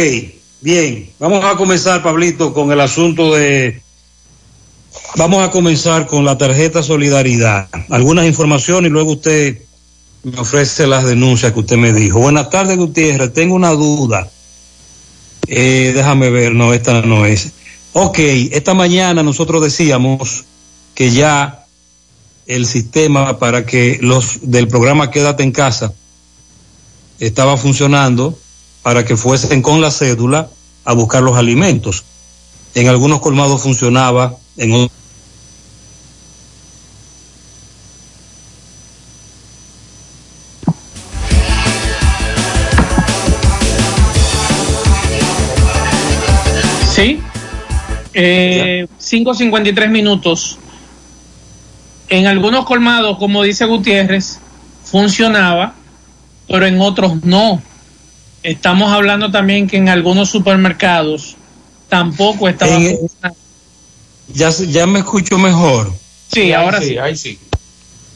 bien. 0.68 1.09
Vamos 1.18 1.45
a 1.45 1.55
comenzar, 1.55 2.03
Pablito, 2.03 2.53
con 2.53 2.74
el 2.74 2.82
asunto 2.82 3.34
de 3.34 3.82
Vamos 5.15 5.41
a 5.41 5.49
comenzar 5.49 6.07
con 6.07 6.26
la 6.26 6.38
tarjeta 6.38 6.84
Solidaridad. 6.84 7.70
Algunas 7.89 8.26
informaciones 8.26 8.89
y 8.89 8.91
luego 8.91 9.13
usted 9.13 9.61
me 10.24 10.38
ofrece 10.38 10.86
las 10.86 11.05
denuncias 11.05 11.53
que 11.53 11.59
usted 11.61 11.78
me 11.78 11.93
dijo. 11.93 12.20
Buenas 12.20 12.49
tardes, 12.49 12.78
Gutiérrez. 12.78 13.32
Tengo 13.32 13.55
una 13.55 13.72
duda. 13.72 14.30
Eh, 15.47 15.93
déjame 15.95 16.30
ver, 16.30 16.53
no, 16.53 16.74
esta 16.74 17.01
no 17.01 17.26
es. 17.26 17.51
Ok, 17.93 18.20
esta 18.51 18.74
mañana 18.74 19.24
nosotros 19.24 19.63
decíamos 19.63 20.43
que 20.93 21.11
ya 21.11 21.65
el 22.45 22.65
sistema 22.65 23.39
para 23.39 23.65
que 23.65 23.99
los 24.01 24.39
del 24.41 24.68
programa 24.68 25.11
Quédate 25.11 25.43
en 25.43 25.53
casa 25.53 25.93
estaba 27.20 27.55
funcionando 27.55 28.38
para 28.82 29.05
que 29.05 29.15
fuesen 29.15 29.61
con 29.61 29.80
la 29.80 29.91
cédula 29.91 30.49
a 30.88 30.93
buscar 30.93 31.21
los 31.21 31.35
alimentos. 31.35 32.05
En 32.73 32.88
algunos 32.88 33.19
colmados 33.19 33.61
funcionaba, 33.61 34.38
en 34.55 34.71
otros 34.71 34.91
Sí. 46.95 47.19
Eh, 48.13 48.88
5.53 48.97 49.89
minutos. 49.89 50.57
En 52.07 52.27
algunos 52.27 52.63
colmados, 52.63 53.17
como 53.17 53.43
dice 53.43 53.65
Gutiérrez, 53.65 54.39
funcionaba, 54.85 55.75
pero 56.47 56.65
en 56.65 56.79
otros 56.79 57.25
no. 57.25 57.61
Estamos 58.47 58.93
hablando 58.93 59.29
también 59.29 59.67
que 59.67 59.75
en 59.75 59.89
algunos 59.89 60.29
supermercados 60.29 61.35
tampoco 61.89 62.47
estaba 62.47 62.73
En- 62.77 62.97
funcionando. 62.97 63.37
ya, 64.33 64.49
ya 64.51 64.87
me 64.87 64.99
escucho 64.99 65.37
mejor. 65.37 65.91
Sí, 66.33 66.53
ahora 66.53 66.81
sí. 66.81 66.97
ahí 66.97 67.17
sí. 67.17 67.37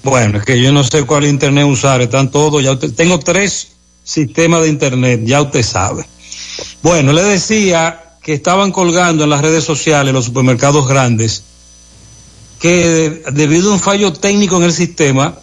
Bueno, 0.03 0.37
es 0.39 0.45
que 0.45 0.61
yo 0.61 0.71
no 0.71 0.85
sé 0.85 1.03
cuál 1.03 1.25
internet 1.25 1.65
usar, 1.65 1.99
están 1.99 2.31
todos, 2.31 2.63
ya 2.63 2.71
usted- 2.71 2.93
tengo 2.93 3.19
tres 3.19 3.73
sistemas 4.05 4.61
de 4.61 4.69
internet, 4.69 5.19
ya 5.25 5.41
usted 5.41 5.63
sabe. 5.63 6.05
Bueno, 6.81 7.11
le 7.11 7.23
decía 7.23 8.01
que 8.23 8.33
estaban 8.33 8.71
colgando 8.71 9.25
en 9.25 9.29
las 9.31 9.41
redes 9.41 9.65
sociales 9.65 10.13
los 10.13 10.23
supermercados 10.25 10.87
grandes 10.87 11.43
que 12.61 12.87
de- 12.87 13.23
debido 13.33 13.69
a 13.71 13.73
un 13.73 13.79
fallo 13.81 14.13
técnico 14.13 14.55
en 14.55 14.63
el 14.63 14.71
sistema, 14.73 15.35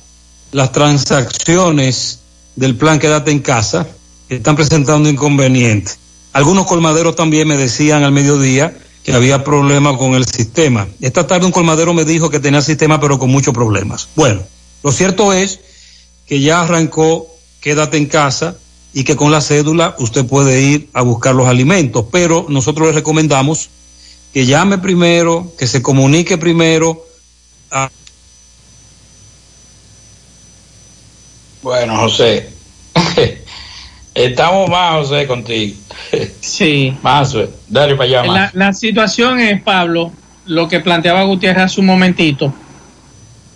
las 0.53 0.73
transacciones 0.73 2.21
del 2.57 2.75
plan 2.75 2.99
Quédate 2.99 3.31
en 3.33 3.41
casa 3.41 3.87
están 4.29 4.57
presentando 4.57 5.09
inconvenientes. 5.09 5.99
Algunos 6.33 6.67
colmaderos 6.67 7.17
también 7.17 7.49
me 7.49 7.57
decían 7.57 8.05
al 8.05 8.13
mediodía 8.13 8.77
que 9.05 9.13
había 9.13 9.43
problemas 9.43 9.97
con 9.97 10.15
el 10.15 10.27
sistema. 10.27 10.87
Esta 11.01 11.27
tarde 11.27 11.47
un 11.47 11.53
colmadero 11.53 11.95
me 11.95 12.05
dijo 12.05 12.31
que 12.31 12.41
tenía 12.41 12.61
sistema 12.61 13.01
pero 13.01 13.19
con 13.19 13.31
muchos 13.31 13.55
problemas. 13.55 14.09
Bueno, 14.15 14.43
lo 14.83 14.93
cierto 14.93 15.33
es 15.33 15.61
que 16.27 16.41
ya 16.41 16.61
arrancó 16.61 17.27
Quédate 17.61 17.97
en 17.97 18.07
casa 18.07 18.57
y 18.95 19.05
que 19.05 19.17
con 19.17 19.33
la 19.33 19.41
cédula 19.41 19.97
usted 19.99 20.25
puede 20.27 20.63
ir 20.63 20.89
a 20.93 21.03
buscar 21.03 21.35
los 21.35 21.49
alimentos, 21.49 22.07
pero 22.11 22.47
nosotros 22.49 22.89
le 22.89 22.93
recomendamos 22.93 23.69
que 24.33 24.47
llame 24.47 24.79
primero, 24.79 25.53
que 25.59 25.67
se 25.67 25.83
comunique 25.83 26.39
primero 26.39 27.05
a 27.71 27.91
Bueno, 31.63 31.97
José, 31.99 32.49
estamos 34.15 34.69
más, 34.69 34.93
José, 34.95 35.27
contigo. 35.27 35.77
Sí. 36.41 36.95
Más, 37.03 37.35
eh, 37.35 37.49
dale 37.69 37.95
para 37.95 38.05
allá, 38.05 38.23
La, 38.23 38.33
más. 38.33 38.55
la 38.55 38.73
situación 38.73 39.41
es, 39.41 39.61
Pablo, 39.63 40.13
lo 40.47 40.69
que 40.69 40.81
planteaba 40.81 41.25
Gutiérrez 41.25 41.65
hace 41.65 41.81
un 41.81 41.87
momentito, 41.87 42.53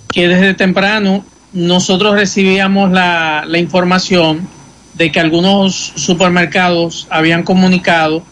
que 0.08 0.28
desde 0.28 0.54
temprano 0.54 1.24
nosotros 1.52 2.14
recibíamos 2.14 2.90
la, 2.90 3.44
la 3.46 3.58
información 3.58 4.46
de 4.94 5.10
que 5.10 5.20
algunos 5.20 5.92
supermercados 5.96 7.06
habían 7.10 7.42
comunicado 7.42 8.22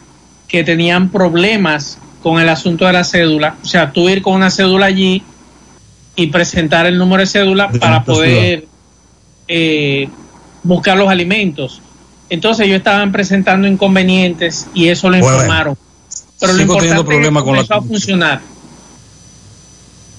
que 0.47 0.65
tenían 0.65 1.11
problemas 1.11 1.99
con 2.23 2.41
el 2.41 2.49
asunto 2.49 2.87
de 2.87 2.93
la 2.93 3.05
cédula. 3.05 3.57
O 3.63 3.67
sea, 3.67 3.93
tú 3.93 4.09
ir 4.09 4.21
con 4.21 4.35
una 4.35 4.51
cédula 4.51 4.87
allí 4.87 5.23
y 6.17 6.27
presentar 6.27 6.87
el 6.87 6.99
número 6.99 7.21
de 7.21 7.27
cédula 7.27 7.71
para 7.71 8.05
poder 8.05 8.67
eh, 9.49 10.09
buscar 10.63 10.97
los 10.99 11.09
alimentos. 11.09 11.81
Entonces 12.31 12.67
ellos 12.67 12.79
estaban 12.79 13.11
presentando 13.13 13.67
inconvenientes 13.69 14.67
y 14.73 14.89
eso 14.89 15.11
lo 15.11 15.19
Bueno. 15.19 15.35
informaron. 15.37 15.77
Pero 16.39 16.53
lo 16.55 16.63
importante 16.63 16.89
teniendo 16.89 17.05
problemas 17.05 17.41
es 17.43 17.45
que 17.45 17.49
con 17.51 17.57
la 17.57 17.65
comenzó 17.67 17.75
a 17.75 17.83
funcionar. 17.89 18.41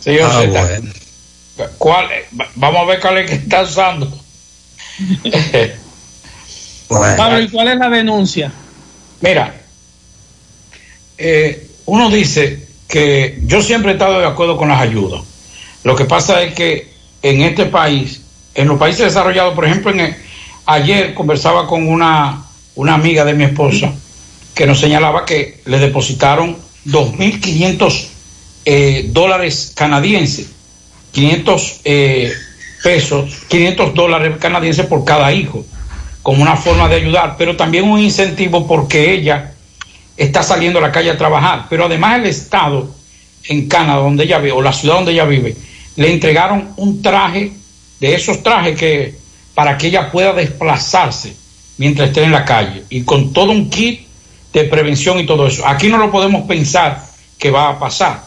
Sí, 0.03 0.12
José, 0.20 0.51
Ah, 0.57 0.64
bueno. 0.66 0.91
¿cuál, 1.78 2.05
va- 2.39 2.49
vamos 2.55 2.82
a 2.82 2.86
ver 2.86 2.99
cuál 2.99 3.18
es 3.20 3.30
que 3.30 3.36
está 3.38 3.62
usando. 3.64 4.12
Pablo, 7.18 7.39
¿y 7.41 7.49
cuál 7.49 7.70
es 7.70 7.78
la 7.78 7.89
denuncia? 7.89 8.51
Mira, 9.22 9.55
eh, 11.18 11.68
uno 11.86 12.09
dice 12.09 12.68
que 12.88 13.39
yo 13.45 13.62
siempre 13.62 13.91
he 13.91 13.93
estado 13.93 14.20
de 14.20 14.26
acuerdo 14.28 14.57
con 14.57 14.68
las 14.70 14.82
ayudas. 14.82 15.22
Lo 15.84 15.95
que 15.95 16.05
pasa 16.05 16.41
es 16.41 16.53
que 16.53 16.91
en 17.22 17.41
este 17.41 17.66
país, 17.66 18.22
en 18.55 18.68
los 18.68 18.78
países 18.78 19.05
desarrollados, 19.05 19.53
por 19.55 19.66
ejemplo, 19.66 19.91
en 19.91 19.99
el- 20.01 20.16
ayer 20.66 21.14
conversaba 21.14 21.68
con 21.68 21.88
una, 21.88 22.43
una 22.76 22.93
amiga 22.93 23.26
de 23.26 23.34
mi 23.34 23.43
esposa 23.43 23.93
que 24.53 24.66
nos 24.66 24.80
señalaba 24.80 25.26
que 25.26 25.62
le 25.66 25.80
depositaron 25.80 26.57
2.500 26.86 28.07
eh, 28.66 29.09
dólares 29.09 29.74
canadienses, 29.76 30.51
500 31.12 31.82
eh, 31.84 32.34
pesos, 32.84 33.34
500 33.47 33.93
dólares 33.93 34.38
canadienses 34.39 34.86
por 34.86 35.03
cada 35.03 35.32
hijo, 35.34 35.66
como 36.22 36.41
una 36.41 36.55
forma 36.55 36.88
de 36.88 36.95
ayudar, 36.95 37.36
pero 37.38 37.55
también 37.55 37.89
un 37.89 37.99
incentivo 37.99 38.68
porque 38.68 39.14
ella 39.14 39.53
está 40.18 40.43
saliendo 40.43 40.80
a 40.80 40.82
la 40.82 40.91
calle 40.91 41.09
a 41.09 41.18
trabajar, 41.18 41.66
pero 41.70 41.86
además 41.86 42.20
el 42.20 42.26
Estado 42.26 42.93
en 43.45 43.68
Canadá, 43.68 44.01
donde 44.01 44.26
ella 44.26 44.38
vive, 44.38 44.51
o 44.51 44.62
la 44.62 44.74
ciudad 44.74 44.95
donde 44.95 45.14
ella 45.14 45.26
vive, 45.26 45.55
le 45.95 46.12
entregaron 46.12 46.74
un 46.78 47.01
traje, 47.01 47.51
de 47.99 48.16
esos 48.16 48.41
trajes 48.41 48.78
que 48.78 49.20
para 49.54 49.78
que 49.78 49.88
ella 49.88 50.12
pueda 50.12 50.34
desplazarse 50.34 51.36
mientras 51.78 52.10
esté 52.10 52.24
en 52.24 52.32
la 52.32 52.45
calle, 52.45 52.84
y 52.89 53.04
con 53.04 53.34
todo 53.34 53.52
un 53.52 53.70
kit 53.70 54.08
de 54.54 54.66
prevención 54.66 55.20
y 55.20 55.26
todo 55.26 55.47
eso. 55.47 55.66
Aquí 55.66 55.88
no 55.88 55.97
lo 55.97 56.12
podemos 56.12 56.47
pensar 56.47 57.04
que 57.38 57.49
va 57.49 57.70
a 57.70 57.80
pasar, 57.80 58.24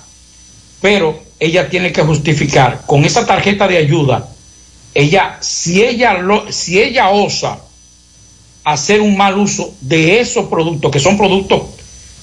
pero 0.80 1.18
ella 1.38 1.68
tiene 1.68 1.92
que 1.92 2.02
justificar 2.02 2.82
con 2.86 3.04
esa 3.04 3.26
tarjeta 3.26 3.68
de 3.68 3.78
ayuda, 3.78 4.28
ella, 4.94 5.38
si 5.40 5.82
ella 5.82 6.16
si 6.50 6.80
ella 6.80 7.10
osa 7.10 7.58
hacer 8.64 9.00
un 9.00 9.16
mal 9.16 9.38
uso 9.38 9.74
de 9.80 10.20
esos 10.20 10.46
productos, 10.46 10.90
que 10.90 11.00
son 11.00 11.16
productos 11.16 11.62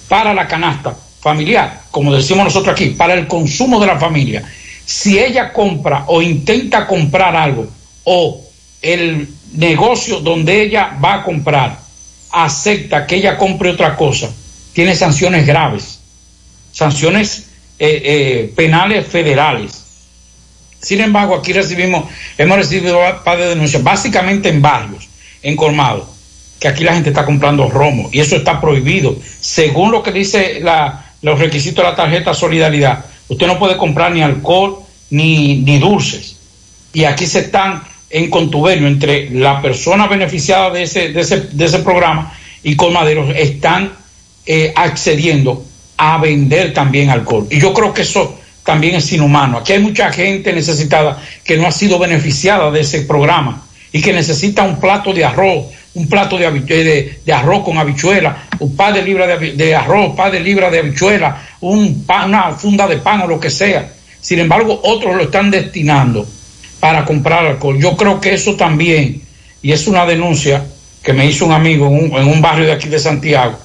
para 0.07 0.33
la 0.33 0.47
canasta 0.47 0.95
familiar, 1.21 1.83
como 1.91 2.13
decimos 2.13 2.45
nosotros 2.45 2.73
aquí, 2.73 2.87
para 2.89 3.13
el 3.13 3.27
consumo 3.27 3.79
de 3.79 3.87
la 3.87 3.99
familia. 3.99 4.43
Si 4.85 5.19
ella 5.19 5.53
compra 5.53 6.05
o 6.07 6.21
intenta 6.21 6.87
comprar 6.87 7.35
algo, 7.35 7.67
o 8.03 8.41
el 8.81 9.27
negocio 9.53 10.19
donde 10.19 10.63
ella 10.63 10.97
va 11.03 11.15
a 11.15 11.23
comprar 11.23 11.79
acepta 12.31 13.05
que 13.05 13.17
ella 13.17 13.37
compre 13.37 13.69
otra 13.69 13.95
cosa, 13.95 14.31
tiene 14.73 14.95
sanciones 14.95 15.45
graves, 15.45 15.99
sanciones 16.71 17.47
eh, 17.77 18.01
eh, 18.03 18.53
penales 18.55 19.05
federales. 19.07 19.77
Sin 20.79 21.01
embargo, 21.01 21.35
aquí 21.35 21.53
recibimos, 21.53 22.05
hemos 22.37 22.57
recibido 22.57 22.99
par 23.23 23.37
de 23.37 23.49
denuncias, 23.49 23.83
básicamente 23.83 24.49
en 24.49 24.61
barrios, 24.61 25.07
en 25.43 25.55
colmados, 25.55 26.07
que 26.59 26.67
aquí 26.67 26.83
la 26.83 26.93
gente 26.93 27.09
está 27.09 27.25
comprando 27.25 27.69
romo 27.69 28.09
y 28.11 28.19
eso 28.19 28.35
está 28.35 28.59
prohibido. 28.61 29.15
Según 29.39 29.91
lo 29.91 30.01
que 30.01 30.11
dice 30.11 30.59
la, 30.61 31.11
los 31.21 31.39
requisitos 31.39 31.83
de 31.83 31.91
la 31.91 31.95
tarjeta 31.95 32.33
Solidaridad, 32.33 33.05
usted 33.27 33.45
no 33.45 33.59
puede 33.59 33.77
comprar 33.77 34.11
ni 34.11 34.21
alcohol 34.21 34.79
ni, 35.09 35.57
ni 35.57 35.77
dulces. 35.77 36.37
Y 36.93 37.03
aquí 37.03 37.25
se 37.27 37.39
están 37.39 37.83
en 38.13 38.29
contubernio 38.29 38.87
entre 38.87 39.29
la 39.31 39.61
persona 39.61 40.07
beneficiada 40.07 40.69
de 40.69 40.83
ese, 40.83 41.09
de 41.09 41.21
ese, 41.21 41.41
de 41.51 41.65
ese 41.65 41.79
programa 41.79 42.33
y 42.63 42.75
colmaderos, 42.75 43.33
están 43.35 43.91
eh, 44.45 44.73
accediendo 44.75 45.63
a 45.97 46.17
vender 46.17 46.73
también 46.73 47.09
alcohol. 47.09 47.47
Y 47.49 47.59
yo 47.59 47.73
creo 47.73 47.93
que 47.93 48.01
eso 48.03 48.37
también 48.63 48.95
es 48.95 49.11
inhumano. 49.13 49.57
Aquí 49.57 49.73
hay 49.73 49.79
mucha 49.79 50.11
gente 50.11 50.53
necesitada 50.53 51.21
que 51.43 51.57
no 51.57 51.67
ha 51.67 51.71
sido 51.71 51.97
beneficiada 51.99 52.69
de 52.71 52.81
ese 52.81 53.01
programa 53.01 53.63
y 53.91 54.01
que 54.01 54.13
necesita 54.13 54.63
un 54.63 54.79
plato 54.79 55.13
de 55.13 55.25
arroz, 55.25 55.65
un 55.93 56.07
plato 56.07 56.37
de, 56.37 56.49
de, 56.51 57.19
de 57.25 57.33
arroz 57.33 57.63
con 57.63 57.77
habichuela, 57.77 58.47
un 58.59 58.75
par 58.75 58.93
de 58.93 59.01
libras 59.01 59.39
de 59.39 59.75
arroz, 59.75 60.09
un 60.11 60.15
par 60.15 60.31
de 60.31 60.39
libras 60.39 60.71
de 60.71 60.79
habichuela, 60.79 61.41
un 61.61 62.03
pan- 62.05 62.29
una 62.29 62.51
funda 62.53 62.87
de 62.87 62.97
pan 62.97 63.21
o 63.21 63.27
lo 63.27 63.39
que 63.39 63.49
sea. 63.49 63.91
Sin 64.21 64.39
embargo, 64.39 64.79
otros 64.83 65.15
lo 65.15 65.23
están 65.23 65.49
destinando 65.51 66.25
para 66.81 67.05
comprar 67.05 67.45
alcohol. 67.45 67.79
Yo 67.79 67.95
creo 67.95 68.19
que 68.19 68.33
eso 68.33 68.55
también, 68.55 69.21
y 69.61 69.71
es 69.71 69.87
una 69.87 70.05
denuncia 70.05 70.65
que 71.03 71.13
me 71.13 71.27
hizo 71.27 71.45
un 71.45 71.53
amigo 71.53 71.87
en 71.87 72.27
un, 72.27 72.41
barrio 72.41 72.65
de 72.65 72.73
aquí 72.73 72.89
de 72.89 72.99
Santiago, 72.99 73.57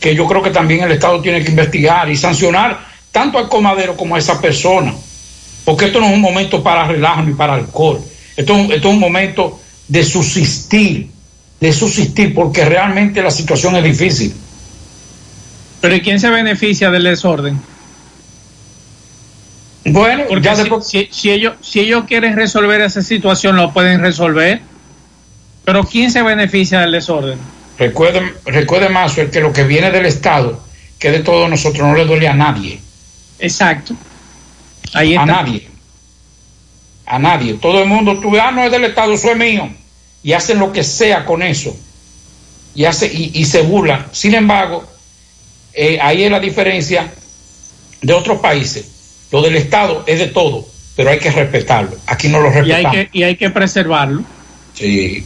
que 0.00 0.14
yo 0.14 0.26
creo 0.26 0.42
que 0.42 0.50
también 0.50 0.82
el 0.82 0.90
Estado 0.90 1.20
tiene 1.20 1.44
que 1.44 1.50
investigar 1.50 2.10
y 2.10 2.16
sancionar 2.16 2.80
tanto 3.12 3.38
al 3.38 3.48
comadero 3.48 3.96
como 3.96 4.16
a 4.16 4.18
esa 4.18 4.40
persona. 4.40 4.94
Porque 5.64 5.86
esto 5.86 6.00
no 6.00 6.06
es 6.06 6.14
un 6.14 6.22
momento 6.22 6.62
para 6.62 6.88
relajo 6.88 7.22
ni 7.22 7.34
para 7.34 7.54
alcohol. 7.54 8.00
Esto, 8.34 8.54
esto 8.56 8.88
es 8.88 8.94
un 8.94 9.00
momento 9.00 9.60
de 9.86 10.02
subsistir, 10.02 11.10
de 11.60 11.72
subsistir, 11.72 12.34
porque 12.34 12.64
realmente 12.64 13.22
la 13.22 13.30
situación 13.30 13.76
es 13.76 13.84
difícil. 13.84 14.34
Pero 15.82 15.94
¿y 15.94 16.00
quién 16.00 16.18
se 16.18 16.30
beneficia 16.30 16.90
del 16.90 17.04
desorden? 17.04 17.60
Bueno, 19.84 20.24
Porque 20.28 20.50
si, 20.50 20.56
después- 20.62 20.86
si- 20.86 21.08
si 21.10 21.30
ellos, 21.30 21.54
si 21.62 21.80
ellos 21.80 22.04
quieren 22.06 22.36
resolver 22.36 22.80
esa 22.80 23.02
situación, 23.02 23.56
lo 23.56 23.72
pueden 23.72 24.00
resolver. 24.00 24.60
Pero 25.64 25.84
¿quién 25.84 26.10
se 26.10 26.22
beneficia 26.22 26.80
del 26.80 26.92
desorden? 26.92 27.38
Recuerde, 27.78 28.34
recuerde 28.46 28.88
más 28.88 29.14
que 29.14 29.40
lo 29.40 29.52
que 29.52 29.62
viene 29.64 29.90
del 29.90 30.06
Estado, 30.06 30.62
que 30.98 31.10
de 31.10 31.20
todos 31.20 31.48
nosotros 31.48 31.86
no 31.86 31.94
le 31.94 32.04
duele 32.04 32.26
a 32.28 32.34
nadie. 32.34 32.80
Exacto. 33.38 33.94
Ahí 34.94 35.14
a 35.14 35.24
nadie. 35.26 35.68
A 37.06 37.18
nadie. 37.18 37.54
Todo 37.54 37.82
el 37.82 37.88
mundo, 37.88 38.18
tú, 38.20 38.36
ah, 38.38 38.50
no 38.50 38.64
es 38.64 38.70
del 38.72 38.84
Estado, 38.84 39.12
eso 39.12 39.30
es 39.30 39.36
mío. 39.36 39.68
Y 40.22 40.32
hacen 40.32 40.58
lo 40.58 40.72
que 40.72 40.82
sea 40.82 41.24
con 41.24 41.42
eso. 41.42 41.74
Y, 42.74 42.84
hace, 42.84 43.06
y, 43.06 43.30
y 43.34 43.44
se 43.44 43.62
burlan. 43.62 44.06
Sin 44.12 44.34
embargo, 44.34 44.84
eh, 45.72 45.98
ahí 46.02 46.24
es 46.24 46.30
la 46.30 46.40
diferencia 46.40 47.10
de 48.02 48.12
otros 48.12 48.40
países. 48.40 48.86
Lo 49.30 49.42
del 49.42 49.56
Estado 49.56 50.04
es 50.06 50.18
de 50.18 50.28
todo, 50.28 50.66
pero 50.96 51.10
hay 51.10 51.18
que 51.18 51.30
respetarlo. 51.30 51.96
Aquí 52.06 52.28
no 52.28 52.40
lo 52.40 52.48
Y 52.48 52.52
hay, 52.52 52.62
respetamos. 52.62 52.92
que, 52.96 53.08
y 53.12 53.22
hay 53.22 53.36
que 53.36 53.50
preservarlo. 53.50 54.22
Sí. 54.74 55.24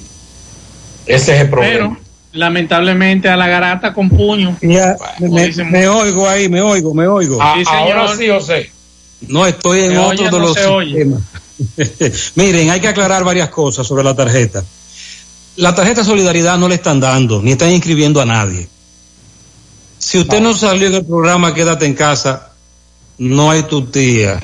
Ese 1.06 1.34
es 1.34 1.40
el 1.42 1.50
problema. 1.50 1.72
Pero 1.72 1.96
lamentablemente 2.32 3.28
a 3.28 3.36
la 3.36 3.46
garata 3.46 3.92
con 3.92 4.08
puño. 4.08 4.56
Ya, 4.62 4.96
me, 5.20 5.50
me 5.70 5.88
oigo 5.88 6.28
ahí, 6.28 6.48
me 6.48 6.60
oigo, 6.60 6.94
me 6.94 7.06
oigo. 7.06 7.38
Ah, 7.40 7.56
ahora 7.66 8.16
sí, 8.16 8.28
José. 8.28 8.70
No 9.28 9.46
estoy 9.46 9.84
en 9.84 9.96
otro 9.98 10.08
oye, 10.08 10.24
de 10.24 10.30
no 10.30 10.38
los 10.38 10.56
oye. 10.58 10.94
sistemas. 10.94 12.32
Miren, 12.34 12.70
hay 12.70 12.80
que 12.80 12.88
aclarar 12.88 13.24
varias 13.24 13.50
cosas 13.50 13.86
sobre 13.86 14.02
la 14.02 14.16
tarjeta. 14.16 14.64
La 15.56 15.74
tarjeta 15.74 16.02
Solidaridad 16.02 16.58
no 16.58 16.68
le 16.68 16.76
están 16.76 16.98
dando, 16.98 17.42
ni 17.42 17.52
están 17.52 17.70
inscribiendo 17.70 18.20
a 18.20 18.24
nadie. 18.24 18.68
Si 19.98 20.18
usted 20.18 20.40
no, 20.40 20.54
salió 20.54 20.88
en 20.88 20.94
el 20.94 21.04
programa 21.04 21.54
Quédate 21.54 21.86
en 21.86 21.94
casa, 21.94 22.51
no 23.22 23.52
hay 23.52 23.62
tu 23.62 23.86
tía. 23.86 24.42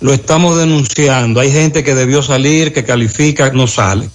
Lo 0.00 0.12
estamos 0.12 0.56
denunciando. 0.56 1.40
Hay 1.40 1.50
gente 1.50 1.82
que 1.82 1.94
debió 1.94 2.22
salir, 2.22 2.72
que 2.72 2.84
califica, 2.84 3.50
no 3.50 3.66
sale. 3.66 4.08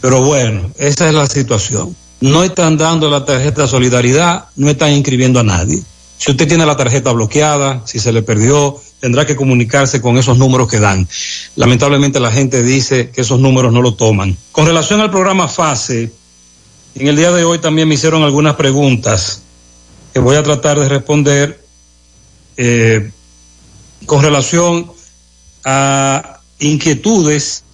Pero 0.00 0.22
bueno, 0.22 0.72
esa 0.76 1.06
es 1.06 1.14
la 1.14 1.26
situación. 1.26 1.94
No 2.20 2.42
están 2.42 2.76
dando 2.76 3.08
la 3.08 3.24
tarjeta 3.24 3.68
Solidaridad, 3.68 4.46
no 4.56 4.68
están 4.68 4.92
inscribiendo 4.92 5.38
a 5.38 5.44
nadie. 5.44 5.80
Si 6.18 6.32
usted 6.32 6.48
tiene 6.48 6.66
la 6.66 6.76
tarjeta 6.76 7.12
bloqueada, 7.12 7.82
si 7.84 8.00
se 8.00 8.12
le 8.12 8.22
perdió, 8.22 8.76
tendrá 8.98 9.24
que 9.24 9.36
comunicarse 9.36 10.00
con 10.00 10.18
esos 10.18 10.36
números 10.36 10.68
que 10.68 10.80
dan. 10.80 11.08
Lamentablemente 11.54 12.18
la 12.18 12.32
gente 12.32 12.62
dice 12.62 13.10
que 13.10 13.20
esos 13.20 13.38
números 13.38 13.72
no 13.72 13.82
lo 13.82 13.94
toman. 13.94 14.36
Con 14.50 14.66
relación 14.66 15.00
al 15.00 15.10
programa 15.10 15.46
FASE, 15.46 16.10
en 16.96 17.06
el 17.06 17.16
día 17.16 17.30
de 17.30 17.44
hoy 17.44 17.60
también 17.60 17.86
me 17.86 17.94
hicieron 17.94 18.24
algunas 18.24 18.56
preguntas 18.56 19.42
que 20.12 20.18
voy 20.18 20.36
a 20.36 20.42
tratar 20.42 20.78
de 20.80 20.88
responder 20.88 21.64
eh, 22.56 23.10
con 24.06 24.22
relación 24.22 24.90
a 25.64 26.40
inquietudes 26.58 27.64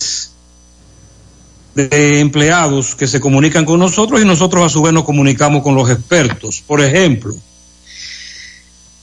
de 1.74 2.20
empleados 2.20 2.94
que 2.94 3.06
se 3.06 3.20
comunican 3.20 3.64
con 3.64 3.78
nosotros 3.78 4.20
y 4.20 4.24
nosotros 4.24 4.64
a 4.64 4.68
su 4.68 4.82
vez 4.82 4.92
nos 4.92 5.04
comunicamos 5.04 5.62
con 5.62 5.74
los 5.74 5.90
expertos. 5.90 6.62
Por 6.66 6.80
ejemplo, 6.80 7.34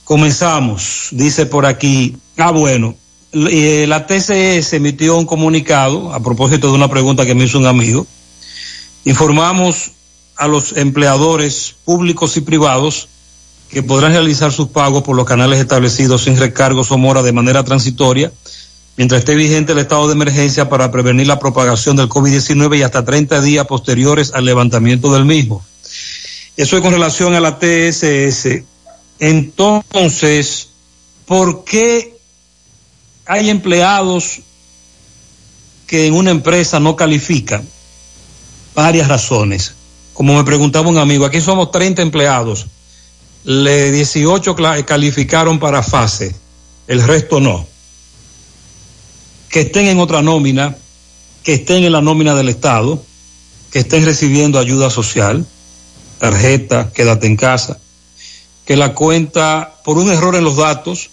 comenzamos, 0.04 1.10
dice 1.12 1.46
por 1.46 1.66
aquí, 1.66 2.18
ah 2.38 2.52
bueno, 2.52 2.96
eh, 3.34 3.86
la 3.88 4.08
TCS 4.08 4.74
emitió 4.74 5.18
un 5.18 5.26
comunicado 5.26 6.14
a 6.14 6.22
propósito 6.22 6.68
de 6.68 6.74
una 6.74 6.90
pregunta 6.90 7.26
que 7.26 7.36
me 7.36 7.46
hizo 7.46 7.60
un 7.60 7.68
amigo. 7.68 8.06
Informamos 9.06 9.92
a 10.36 10.48
los 10.48 10.76
empleadores 10.78 11.76
públicos 11.84 12.38
y 12.38 12.42
privados 12.42 13.10
que 13.70 13.84
podrán 13.84 14.14
realizar 14.14 14.52
sus 14.52 14.70
pagos 14.70 15.04
por 15.04 15.16
los 15.16 15.26
canales 15.26 15.60
establecidos 15.60 16.24
sin 16.24 16.38
recargos 16.38 16.92
o 16.92 16.98
mora 16.98 17.24
de 17.24 17.34
manera 17.34 17.64
transitoria 17.64 18.32
mientras 18.98 19.20
esté 19.20 19.36
vigente 19.36 19.72
el 19.72 19.78
estado 19.78 20.08
de 20.08 20.14
emergencia 20.14 20.68
para 20.68 20.92
prevenir 20.92 21.28
la 21.28 21.40
propagación 21.40 21.96
del 21.96 22.10
COVID-19 22.10 22.80
y 22.80 22.82
hasta 22.82 23.06
30 23.06 23.42
días 23.42 23.68
posteriores 23.68 24.32
al 24.34 24.44
levantamiento 24.46 25.14
del 25.14 25.24
mismo. 25.24 25.64
Eso 26.58 26.76
es 26.76 26.82
con 26.82 26.92
relación 26.92 27.36
a 27.36 27.40
la 27.40 27.60
TSS. 27.60 28.64
Entonces, 29.20 30.70
¿por 31.28 31.64
qué 31.64 32.18
hay 33.28 33.52
empleados 33.52 34.40
que 35.86 36.08
en 36.08 36.16
una 36.16 36.32
empresa 36.32 36.80
no 36.80 36.96
califican? 36.96 37.68
Varias 38.74 39.08
razones. 39.08 39.74
Como 40.14 40.36
me 40.36 40.44
preguntaba 40.44 40.90
un 40.90 40.98
amigo, 40.98 41.26
aquí 41.26 41.40
somos 41.40 41.70
30 41.70 42.02
empleados. 42.02 42.66
Le 43.48 43.94
18 43.94 44.58
cla- 44.58 44.84
calificaron 44.84 45.58
para 45.58 45.82
fase, 45.82 46.36
el 46.86 47.02
resto 47.02 47.40
no. 47.40 47.66
Que 49.48 49.62
estén 49.62 49.88
en 49.88 50.00
otra 50.00 50.22
nómina, 50.22 50.76
que 51.44 51.54
estén 51.54 51.86
en 51.86 51.94
la 51.94 52.02
nómina 52.02 52.36
del 52.36 52.50
Estado, 52.50 53.02
que 53.72 53.80
estén 53.80 54.04
recibiendo 54.04 54.60
ayuda 54.60 54.90
social, 54.90 55.46
tarjeta, 56.20 56.92
quédate 56.94 57.28
en 57.28 57.38
casa, 57.38 57.80
que 58.66 58.76
la 58.76 58.94
cuenta, 58.94 59.76
por 59.86 59.98
un 59.98 60.12
error 60.12 60.36
en 60.36 60.44
los 60.44 60.58
datos, 60.58 61.10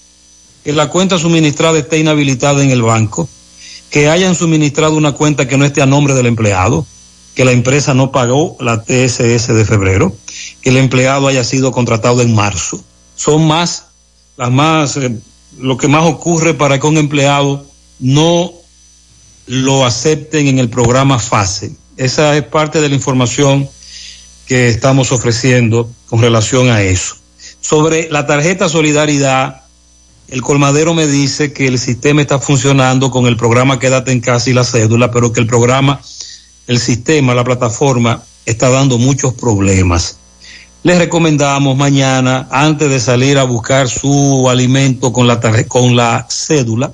que 0.64 0.72
la 0.72 0.88
cuenta 0.88 1.20
suministrada 1.20 1.78
esté 1.78 1.98
inhabilitada 1.98 2.64
en 2.64 2.72
el 2.72 2.82
banco, 2.82 3.28
que 3.90 4.08
hayan 4.08 4.34
suministrado 4.34 4.96
una 4.96 5.12
cuenta 5.12 5.46
que 5.46 5.56
no 5.56 5.64
esté 5.64 5.82
a 5.82 5.86
nombre 5.86 6.14
del 6.14 6.26
empleado, 6.26 6.84
que 7.34 7.44
la 7.44 7.52
empresa 7.52 7.94
no 7.94 8.12
pagó 8.12 8.56
la 8.60 8.82
TSS 8.82 9.48
de 9.48 9.64
febrero, 9.64 10.16
que 10.62 10.70
el 10.70 10.76
empleado 10.76 11.28
haya 11.28 11.44
sido 11.44 11.72
contratado 11.72 12.22
en 12.22 12.34
marzo. 12.34 12.82
Son 13.16 13.46
más, 13.46 13.86
las 14.36 14.50
más, 14.50 14.96
eh, 14.96 15.16
lo 15.58 15.76
que 15.76 15.88
más 15.88 16.04
ocurre 16.04 16.54
para 16.54 16.78
que 16.78 16.86
un 16.86 16.96
empleado 16.96 17.66
no 17.98 18.52
lo 19.46 19.84
acepten 19.84 20.46
en 20.46 20.58
el 20.58 20.70
programa 20.70 21.18
FASE. 21.18 21.72
Esa 21.96 22.36
es 22.36 22.44
parte 22.44 22.80
de 22.80 22.88
la 22.88 22.94
información 22.94 23.68
que 24.46 24.68
estamos 24.68 25.12
ofreciendo 25.12 25.90
con 26.08 26.20
relación 26.20 26.70
a 26.70 26.82
eso. 26.82 27.16
Sobre 27.60 28.10
la 28.10 28.26
tarjeta 28.26 28.68
Solidaridad, 28.68 29.62
el 30.28 30.42
colmadero 30.42 30.94
me 30.94 31.06
dice 31.06 31.52
que 31.52 31.66
el 31.66 31.78
sistema 31.78 32.22
está 32.22 32.38
funcionando 32.38 33.10
con 33.10 33.26
el 33.26 33.36
programa 33.36 33.78
Quédate 33.78 34.12
en 34.12 34.20
casa 34.20 34.50
y 34.50 34.54
la 34.54 34.64
cédula, 34.64 35.10
pero 35.10 35.32
que 35.32 35.40
el 35.40 35.46
programa, 35.46 36.00
el 36.66 36.78
sistema, 36.78 37.34
la 37.34 37.44
plataforma 37.44 38.22
está 38.46 38.70
dando 38.70 38.98
muchos 38.98 39.34
problemas. 39.34 40.18
Les 40.82 40.98
recomendamos 40.98 41.76
mañana, 41.76 42.48
antes 42.50 42.90
de 42.90 43.00
salir 43.00 43.38
a 43.38 43.44
buscar 43.44 43.88
su 43.88 44.48
alimento 44.50 45.12
con 45.12 45.26
la, 45.26 45.40
con 45.66 45.96
la 45.96 46.26
cédula, 46.28 46.92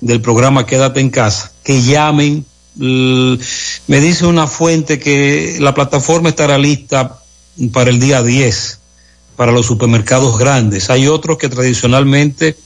del 0.00 0.20
programa 0.20 0.66
Quédate 0.66 1.00
en 1.00 1.10
casa, 1.10 1.52
que 1.64 1.82
llamen. 1.82 2.44
Me 2.76 4.00
dice 4.00 4.26
una 4.26 4.46
fuente 4.46 4.98
que 4.98 5.56
la 5.60 5.74
plataforma 5.74 6.28
estará 6.28 6.58
lista 6.58 7.18
para 7.72 7.90
el 7.90 7.98
día 7.98 8.22
10 8.22 8.78
para 9.36 9.52
los 9.52 9.66
supermercados 9.66 10.38
grandes. 10.38 10.90
Hay 10.90 11.06
otros 11.06 11.38
que 11.38 11.48
tradicionalmente 11.48 12.56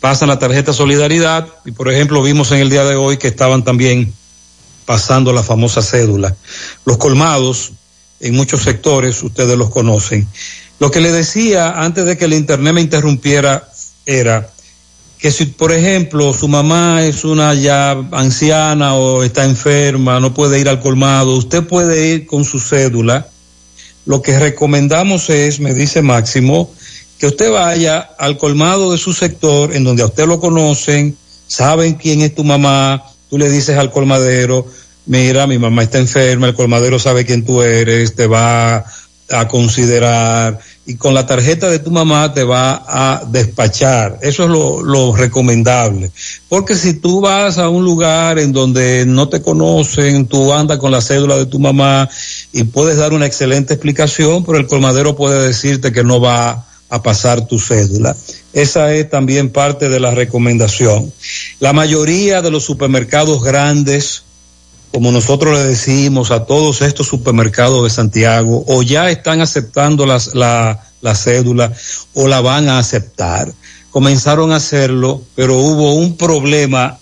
pasan 0.00 0.28
la 0.28 0.38
tarjeta 0.38 0.72
Solidaridad 0.72 1.46
y 1.64 1.72
por 1.72 1.90
ejemplo 1.90 2.22
vimos 2.22 2.52
en 2.52 2.58
el 2.58 2.70
día 2.70 2.84
de 2.84 2.96
hoy 2.96 3.18
que 3.18 3.28
estaban 3.28 3.64
también 3.64 4.12
pasando 4.86 5.32
la 5.32 5.42
famosa 5.42 5.82
cédula. 5.82 6.34
Los 6.86 6.96
colmados 6.96 7.72
en 8.20 8.34
muchos 8.34 8.62
sectores, 8.62 9.22
ustedes 9.22 9.58
los 9.58 9.70
conocen. 9.70 10.26
Lo 10.78 10.90
que 10.90 11.00
le 11.00 11.12
decía 11.12 11.82
antes 11.82 12.04
de 12.06 12.16
que 12.16 12.24
el 12.24 12.32
internet 12.32 12.72
me 12.72 12.80
interrumpiera 12.80 13.68
era 14.06 14.50
que 15.18 15.30
si, 15.32 15.46
por 15.46 15.72
ejemplo, 15.72 16.32
su 16.32 16.48
mamá 16.48 17.04
es 17.04 17.24
una 17.24 17.54
ya 17.54 17.92
anciana 18.12 18.94
o 18.94 19.22
está 19.22 19.44
enferma, 19.44 20.20
no 20.20 20.34
puede 20.34 20.60
ir 20.60 20.68
al 20.68 20.80
colmado, 20.80 21.34
usted 21.34 21.64
puede 21.64 22.08
ir 22.08 22.26
con 22.26 22.44
su 22.44 22.60
cédula. 22.60 23.26
Lo 24.04 24.22
que 24.22 24.38
recomendamos 24.38 25.30
es, 25.30 25.58
me 25.58 25.74
dice 25.74 26.02
Máximo, 26.02 26.70
que 27.18 27.26
usted 27.26 27.50
vaya 27.50 27.98
al 28.18 28.36
colmado 28.36 28.92
de 28.92 28.98
su 28.98 29.12
sector, 29.14 29.74
en 29.74 29.84
donde 29.84 30.02
a 30.02 30.06
usted 30.06 30.26
lo 30.26 30.38
conocen, 30.38 31.16
saben 31.46 31.94
quién 31.94 32.20
es 32.20 32.34
tu 32.34 32.44
mamá, 32.44 33.02
tú 33.28 33.38
le 33.38 33.50
dices 33.50 33.76
al 33.76 33.90
colmadero, 33.90 34.66
mira, 35.06 35.46
mi 35.46 35.58
mamá 35.58 35.82
está 35.82 35.98
enferma, 35.98 36.48
el 36.48 36.54
colmadero 36.54 36.98
sabe 36.98 37.24
quién 37.24 37.44
tú 37.44 37.62
eres, 37.62 38.14
te 38.14 38.26
va 38.26 38.84
a 39.30 39.48
considerar 39.48 40.60
y 40.86 40.94
con 40.94 41.14
la 41.14 41.26
tarjeta 41.26 41.68
de 41.68 41.80
tu 41.80 41.90
mamá 41.90 42.32
te 42.32 42.44
va 42.44 42.84
a 42.86 43.24
despachar. 43.26 44.18
Eso 44.22 44.44
es 44.44 44.50
lo, 44.50 44.82
lo 44.82 45.16
recomendable. 45.16 46.12
Porque 46.48 46.76
si 46.76 46.94
tú 46.94 47.20
vas 47.20 47.58
a 47.58 47.68
un 47.68 47.84
lugar 47.84 48.38
en 48.38 48.52
donde 48.52 49.04
no 49.04 49.28
te 49.28 49.42
conocen, 49.42 50.26
tú 50.26 50.52
andas 50.52 50.78
con 50.78 50.92
la 50.92 51.00
cédula 51.00 51.36
de 51.36 51.46
tu 51.46 51.58
mamá 51.58 52.08
y 52.52 52.62
puedes 52.64 52.96
dar 52.96 53.12
una 53.12 53.26
excelente 53.26 53.74
explicación, 53.74 54.44
pero 54.44 54.58
el 54.58 54.68
colmadero 54.68 55.16
puede 55.16 55.48
decirte 55.48 55.92
que 55.92 56.04
no 56.04 56.20
va 56.20 56.64
a 56.88 57.02
pasar 57.02 57.46
tu 57.46 57.58
cédula. 57.58 58.16
Esa 58.52 58.94
es 58.94 59.10
también 59.10 59.50
parte 59.50 59.88
de 59.88 60.00
la 60.00 60.12
recomendación. 60.12 61.12
La 61.60 61.72
mayoría 61.72 62.42
de 62.42 62.50
los 62.50 62.64
supermercados 62.64 63.42
grandes, 63.42 64.22
como 64.92 65.12
nosotros 65.12 65.58
le 65.58 65.64
decimos 65.64 66.30
a 66.30 66.44
todos 66.46 66.82
estos 66.82 67.06
supermercados 67.06 67.84
de 67.84 67.90
Santiago, 67.90 68.64
o 68.66 68.82
ya 68.82 69.10
están 69.10 69.40
aceptando 69.40 70.06
las, 70.06 70.34
la, 70.34 70.86
la 71.00 71.14
cédula 71.14 71.72
o 72.14 72.28
la 72.28 72.40
van 72.40 72.68
a 72.68 72.78
aceptar. 72.78 73.52
Comenzaron 73.90 74.52
a 74.52 74.56
hacerlo, 74.56 75.22
pero 75.34 75.56
hubo 75.56 75.94
un 75.94 76.16
problema 76.16 76.98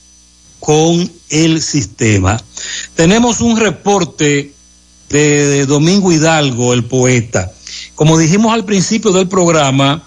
con 0.61 1.11
el 1.28 1.61
sistema. 1.61 2.41
Tenemos 2.95 3.41
un 3.41 3.61
reporte 3.61 4.53
de, 5.22 5.66
Domingo 5.66 6.10
Hidalgo, 6.10 6.72
el 6.72 6.84
poeta. 6.84 7.52
Como 7.94 8.18
dijimos 8.18 8.52
al 8.52 8.64
principio 8.64 9.12
del 9.12 9.28
programa, 9.28 10.02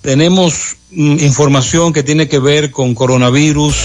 tenemos 0.00 0.76
mm, 0.90 1.20
información 1.20 1.92
que 1.92 2.02
tiene 2.02 2.28
que 2.28 2.40
ver 2.40 2.72
con 2.72 2.94
coronavirus, 2.94 3.76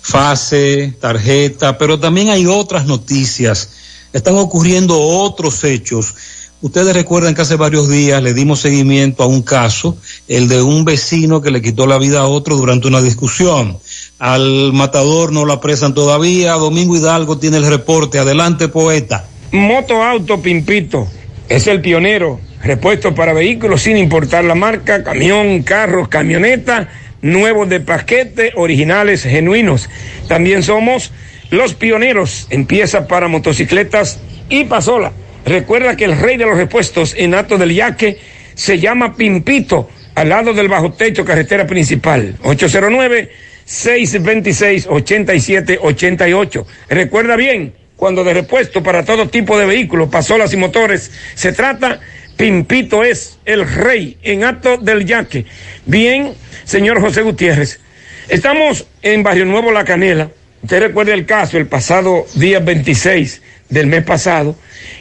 fase, 0.00 0.94
tarjeta, 1.00 1.76
pero 1.76 1.98
también 1.98 2.28
hay 2.28 2.46
otras 2.46 2.86
noticias. 2.86 3.70
Están 4.12 4.36
ocurriendo 4.36 4.98
otros 5.00 5.64
hechos. 5.64 6.14
Ustedes 6.62 6.94
recuerdan 6.94 7.34
que 7.34 7.42
hace 7.42 7.56
varios 7.56 7.88
días 7.88 8.22
le 8.22 8.32
dimos 8.32 8.60
seguimiento 8.60 9.24
a 9.24 9.26
un 9.26 9.42
caso, 9.42 9.96
el 10.28 10.48
de 10.48 10.62
un 10.62 10.84
vecino 10.84 11.42
que 11.42 11.50
le 11.50 11.60
quitó 11.60 11.86
la 11.86 11.98
vida 11.98 12.20
a 12.20 12.26
otro 12.28 12.56
durante 12.56 12.86
una 12.86 13.02
discusión. 13.02 13.76
Al 14.18 14.72
matador 14.72 15.32
no 15.32 15.44
lo 15.44 15.52
apresan 15.52 15.94
todavía. 15.94 16.54
Domingo 16.54 16.96
Hidalgo 16.96 17.38
tiene 17.38 17.58
el 17.58 17.66
reporte. 17.66 18.18
Adelante, 18.18 18.68
poeta. 18.68 19.28
Moto 19.52 20.02
Auto 20.02 20.42
Pimpito 20.42 21.08
es 21.48 21.66
el 21.66 21.80
pionero. 21.80 22.40
Repuesto 22.62 23.14
para 23.14 23.32
vehículos 23.32 23.82
sin 23.82 23.96
importar 23.96 24.44
la 24.44 24.54
marca, 24.54 25.04
camión, 25.04 25.62
carros, 25.62 26.08
camioneta, 26.08 26.88
nuevos 27.22 27.68
de 27.68 27.80
paquete, 27.80 28.52
originales, 28.56 29.22
genuinos. 29.22 29.88
También 30.26 30.62
somos 30.62 31.12
los 31.50 31.74
pioneros 31.74 32.48
en 32.50 32.66
piezas 32.66 33.06
para 33.06 33.28
motocicletas 33.28 34.20
y 34.48 34.64
pasola. 34.64 35.12
Recuerda 35.44 35.96
que 35.96 36.06
el 36.06 36.18
rey 36.18 36.36
de 36.36 36.46
los 36.46 36.56
repuestos 36.56 37.14
en 37.16 37.34
Ato 37.34 37.56
del 37.56 37.72
Yaque 37.72 38.18
se 38.54 38.80
llama 38.80 39.14
Pimpito, 39.14 39.88
al 40.16 40.30
lado 40.30 40.52
del 40.52 40.68
bajo 40.68 40.92
techo 40.92 41.24
carretera 41.24 41.66
principal. 41.66 42.36
809 42.42 43.30
626 43.64 44.86
8788. 44.88 46.66
Recuerda 46.88 47.36
bien, 47.36 47.74
cuando 47.96 48.24
de 48.24 48.34
repuesto 48.34 48.82
para 48.82 49.04
todo 49.04 49.28
tipo 49.28 49.58
de 49.58 49.66
vehículos, 49.66 50.08
pasolas 50.08 50.52
y 50.52 50.56
motores, 50.56 51.10
se 51.34 51.52
trata, 51.52 52.00
Pimpito 52.36 53.02
es 53.02 53.38
el 53.46 53.66
rey 53.66 54.18
en 54.22 54.44
acto 54.44 54.76
del 54.76 55.06
yaque. 55.06 55.46
Bien, 55.86 56.34
señor 56.64 57.00
José 57.00 57.22
Gutiérrez, 57.22 57.80
estamos 58.28 58.86
en 59.00 59.22
Barrio 59.22 59.46
Nuevo 59.46 59.72
La 59.72 59.84
Canela. 59.84 60.30
Usted 60.62 60.80
recuerda 60.80 61.14
el 61.14 61.24
caso 61.24 61.56
el 61.56 61.66
pasado 61.66 62.26
día 62.34 62.60
26 62.60 63.40
del 63.70 63.86
mes 63.86 64.04
pasado, 64.04 64.56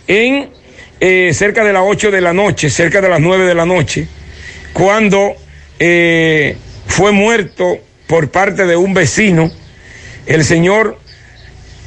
en 0.08 0.50
eh, 1.00 1.32
cerca 1.34 1.64
de 1.64 1.74
las 1.74 1.84
8 1.86 2.12
de 2.12 2.22
la 2.22 2.34
noche, 2.34 2.70
cerca 2.70 3.02
de 3.02 3.10
las 3.10 3.20
9 3.20 3.46
de 3.46 3.56
la 3.56 3.66
noche, 3.66 4.08
cuando 4.72 5.36
eh, 5.80 6.56
fue 6.88 7.12
muerto 7.12 7.80
por 8.08 8.32
parte 8.32 8.66
de 8.66 8.78
un 8.78 8.94
vecino, 8.94 9.52
el 10.26 10.46
señor 10.46 11.00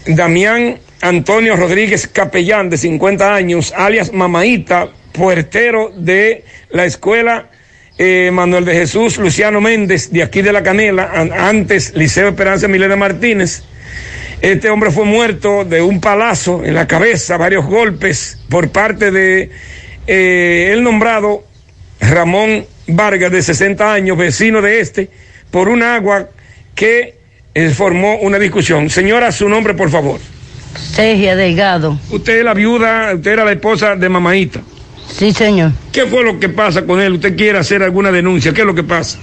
Damián 0.06 0.78
Antonio 1.00 1.56
Rodríguez 1.56 2.08
Capellán, 2.08 2.70
de 2.70 2.76
50 2.76 3.34
años, 3.34 3.72
alias 3.76 4.12
Mamaíta, 4.12 4.88
puertero 5.12 5.92
de 5.96 6.44
la 6.70 6.84
escuela 6.86 7.50
eh, 7.98 8.30
Manuel 8.32 8.64
de 8.64 8.74
Jesús 8.74 9.18
Luciano 9.18 9.60
Méndez, 9.60 10.10
de 10.10 10.22
aquí 10.22 10.42
de 10.42 10.52
la 10.52 10.62
Canela, 10.62 11.10
an- 11.12 11.32
antes 11.32 11.94
Liceo 11.94 12.28
Esperanza 12.28 12.68
Milena 12.68 12.96
Martínez. 12.96 13.62
Este 14.40 14.70
hombre 14.70 14.90
fue 14.92 15.04
muerto 15.04 15.64
de 15.64 15.80
un 15.82 16.00
palazo 16.00 16.64
en 16.64 16.74
la 16.74 16.86
cabeza, 16.86 17.36
varios 17.36 17.66
golpes 17.66 18.38
por 18.48 18.70
parte 18.70 19.10
de 19.10 19.50
eh, 20.06 20.70
el 20.72 20.82
nombrado 20.84 21.44
Ramón 22.00 22.64
Vargas, 22.86 23.30
de 23.32 23.42
60 23.42 23.92
años, 23.92 24.16
vecino 24.16 24.62
de 24.62 24.80
este, 24.80 25.10
por 25.50 25.68
un 25.68 25.82
agua 25.82 26.28
que 26.74 27.18
eh, 27.54 27.70
formó 27.70 28.16
una 28.18 28.38
discusión. 28.38 28.90
Señora, 28.90 29.32
su 29.32 29.48
nombre, 29.48 29.74
por 29.74 29.90
favor. 29.90 30.20
Sergia 30.78 31.36
Delgado. 31.36 31.98
Usted 32.10 32.38
es 32.38 32.44
la 32.44 32.54
viuda, 32.54 33.12
usted 33.14 33.32
era 33.32 33.44
la 33.44 33.52
esposa 33.52 33.96
de 33.96 34.08
Mamaíta. 34.08 34.60
Sí, 35.12 35.32
señor. 35.32 35.72
¿Qué 35.92 36.06
fue 36.06 36.22
lo 36.24 36.38
que 36.38 36.48
pasa 36.48 36.84
con 36.84 37.00
él? 37.00 37.14
¿Usted 37.14 37.36
quiere 37.36 37.58
hacer 37.58 37.82
alguna 37.82 38.10
denuncia? 38.12 38.52
¿Qué 38.52 38.60
es 38.60 38.66
lo 38.66 38.74
que 38.74 38.82
pasa? 38.84 39.18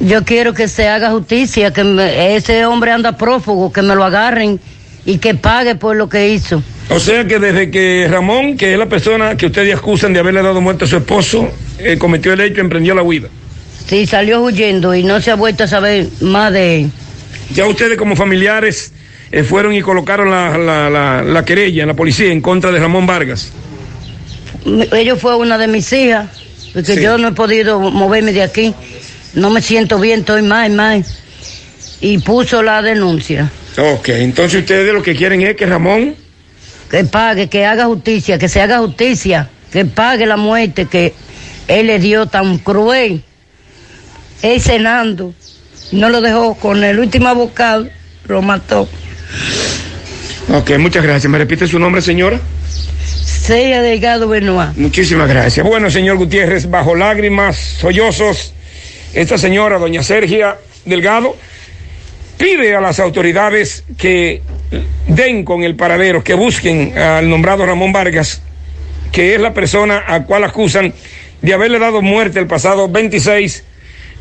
Yo 0.00 0.24
quiero 0.24 0.54
que 0.54 0.68
se 0.68 0.88
haga 0.88 1.10
justicia, 1.10 1.72
que 1.72 1.82
me- 1.84 2.36
ese 2.36 2.64
hombre 2.66 2.92
anda 2.92 3.16
prófugo, 3.16 3.72
que 3.72 3.82
me 3.82 3.94
lo 3.96 4.04
agarren 4.04 4.60
y 5.04 5.18
que 5.18 5.34
pague 5.34 5.74
por 5.74 5.96
lo 5.96 6.08
que 6.08 6.28
hizo. 6.28 6.62
O 6.90 7.00
sea 7.00 7.26
que 7.26 7.38
desde 7.38 7.70
que 7.70 8.06
Ramón, 8.08 8.56
que 8.56 8.72
es 8.72 8.78
la 8.78 8.86
persona 8.86 9.36
que 9.36 9.46
ustedes 9.46 9.74
acusan 9.76 10.12
de 10.12 10.20
haberle 10.20 10.40
dado 10.42 10.60
muerte 10.60 10.84
a 10.84 10.88
su 10.88 10.96
esposo, 10.96 11.50
eh, 11.78 11.98
cometió 11.98 12.32
el 12.32 12.40
hecho, 12.40 12.60
emprendió 12.60 12.94
la 12.94 13.02
huida. 13.02 13.28
Sí, 13.86 14.06
salió 14.06 14.40
huyendo 14.42 14.94
y 14.94 15.02
no 15.02 15.20
se 15.20 15.30
ha 15.30 15.34
vuelto 15.34 15.64
a 15.64 15.66
saber 15.66 16.08
más 16.20 16.52
de 16.52 16.82
él. 16.82 16.90
Ya 17.54 17.66
ustedes 17.66 17.98
como 17.98 18.14
familiares 18.16 18.92
eh, 19.30 19.42
fueron 19.42 19.74
y 19.74 19.82
colocaron 19.82 20.30
la, 20.30 20.56
la, 20.56 20.88
la, 20.90 21.22
la 21.22 21.44
querella 21.44 21.82
en 21.82 21.88
la 21.88 21.94
policía 21.94 22.32
en 22.32 22.40
contra 22.40 22.70
de 22.72 22.78
Ramón 22.80 23.06
Vargas. 23.06 23.52
Ella 24.92 25.16
fue 25.16 25.36
una 25.36 25.56
de 25.58 25.68
mis 25.68 25.92
hijas, 25.92 26.28
porque 26.72 26.94
Sí. 26.96 27.00
yo 27.02 27.18
no 27.18 27.28
he 27.28 27.32
podido 27.32 27.78
moverme 27.80 28.32
de 28.32 28.42
aquí. 28.42 28.74
No 29.34 29.50
me 29.50 29.62
siento 29.62 29.98
bien, 29.98 30.20
estoy 30.20 30.42
mal, 30.42 30.70
mal. 30.72 31.04
Y 32.00 32.18
puso 32.18 32.62
la 32.62 32.82
denuncia. 32.82 33.50
Ok, 33.76 34.08
entonces 34.10 34.60
ustedes 34.60 34.92
lo 34.92 35.02
que 35.02 35.14
quieren 35.14 35.40
es 35.42 35.56
que 35.56 35.66
Ramón... 35.66 36.14
Que 36.90 37.04
pague, 37.04 37.48
que 37.48 37.66
haga 37.66 37.84
justicia, 37.84 38.38
que 38.38 38.48
se 38.48 38.62
haga 38.62 38.78
justicia, 38.78 39.50
que 39.70 39.84
pague 39.84 40.24
la 40.26 40.38
muerte 40.38 40.86
que 40.86 41.12
él 41.68 41.86
le 41.88 41.98
dio 41.98 42.26
tan 42.26 42.56
cruel. 42.58 43.22
Él 44.42 44.60
cenando, 44.60 45.34
no 45.92 46.08
lo 46.08 46.20
dejó 46.22 46.54
con 46.54 46.82
el 46.82 46.98
último 46.98 47.34
bocado, 47.34 47.88
lo 48.26 48.40
mató. 48.40 48.88
Ok, 50.50 50.78
muchas 50.78 51.02
gracias. 51.02 51.30
¿Me 51.30 51.38
repite 51.38 51.66
su 51.66 51.78
nombre, 51.78 52.00
señora? 52.00 52.40
Sea 53.04 53.82
Delgado 53.82 54.28
Benoit. 54.28 54.76
Muchísimas 54.76 55.28
gracias. 55.28 55.64
Bueno, 55.66 55.90
señor 55.90 56.16
Gutiérrez, 56.16 56.70
bajo 56.70 56.94
lágrimas, 56.94 57.56
sollozos, 57.56 58.54
esta 59.12 59.36
señora, 59.36 59.78
doña 59.78 60.02
Sergia 60.02 60.56
Delgado, 60.86 61.36
pide 62.38 62.74
a 62.74 62.80
las 62.80 62.98
autoridades 62.98 63.84
que 63.98 64.42
den 65.06 65.44
con 65.44 65.64
el 65.64 65.76
paradero, 65.76 66.24
que 66.24 66.34
busquen 66.34 66.96
al 66.96 67.28
nombrado 67.28 67.66
Ramón 67.66 67.92
Vargas, 67.92 68.40
que 69.12 69.34
es 69.34 69.40
la 69.40 69.52
persona 69.52 70.04
a 70.06 70.24
cual 70.24 70.44
acusan 70.44 70.94
de 71.42 71.52
haberle 71.52 71.78
dado 71.78 72.00
muerte 72.00 72.38
el 72.38 72.46
pasado 72.46 72.88
26 72.88 73.64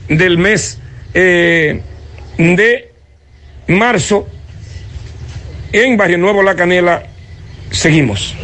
del 0.10 0.38
mes 0.38 0.80
eh, 1.14 1.82
de 2.38 2.92
marzo 3.68 4.28
en 5.72 5.98
Barrio 5.98 6.18
Nuevo 6.18 6.44
La 6.44 6.56
Canela. 6.56 7.04
Seguimos. 7.72 8.36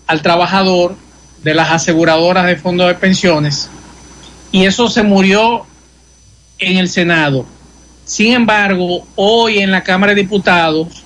al 0.07 0.21
trabajador 0.21 0.95
de 1.43 1.53
las 1.53 1.71
aseguradoras 1.71 2.45
de 2.45 2.55
fondos 2.55 2.87
de 2.87 2.95
pensiones 2.95 3.69
y 4.53 4.65
eso 4.65 4.87
se 4.87 5.03
murió 5.03 5.65
en 6.59 6.77
el 6.77 6.87
Senado. 6.87 7.45
Sin 8.05 8.33
embargo, 8.33 9.05
hoy 9.15 9.57
en 9.57 9.71
la 9.71 9.83
Cámara 9.83 10.13
de 10.13 10.21
Diputados, 10.21 11.03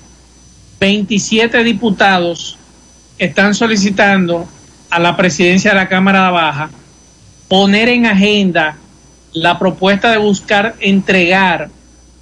27 0.80 1.64
diputados 1.64 2.57
están 3.18 3.56
solicitando 3.56 4.48
a 4.89 4.99
la 4.99 5.15
presidencia 5.15 5.72
de 5.72 5.77
la 5.77 5.88
Cámara 5.88 6.30
Baja 6.30 6.69
poner 7.48 7.88
en 7.88 8.06
agenda 8.06 8.77
la 9.31 9.57
propuesta 9.57 10.11
de 10.11 10.18
buscar 10.18 10.76
entregar 10.81 11.69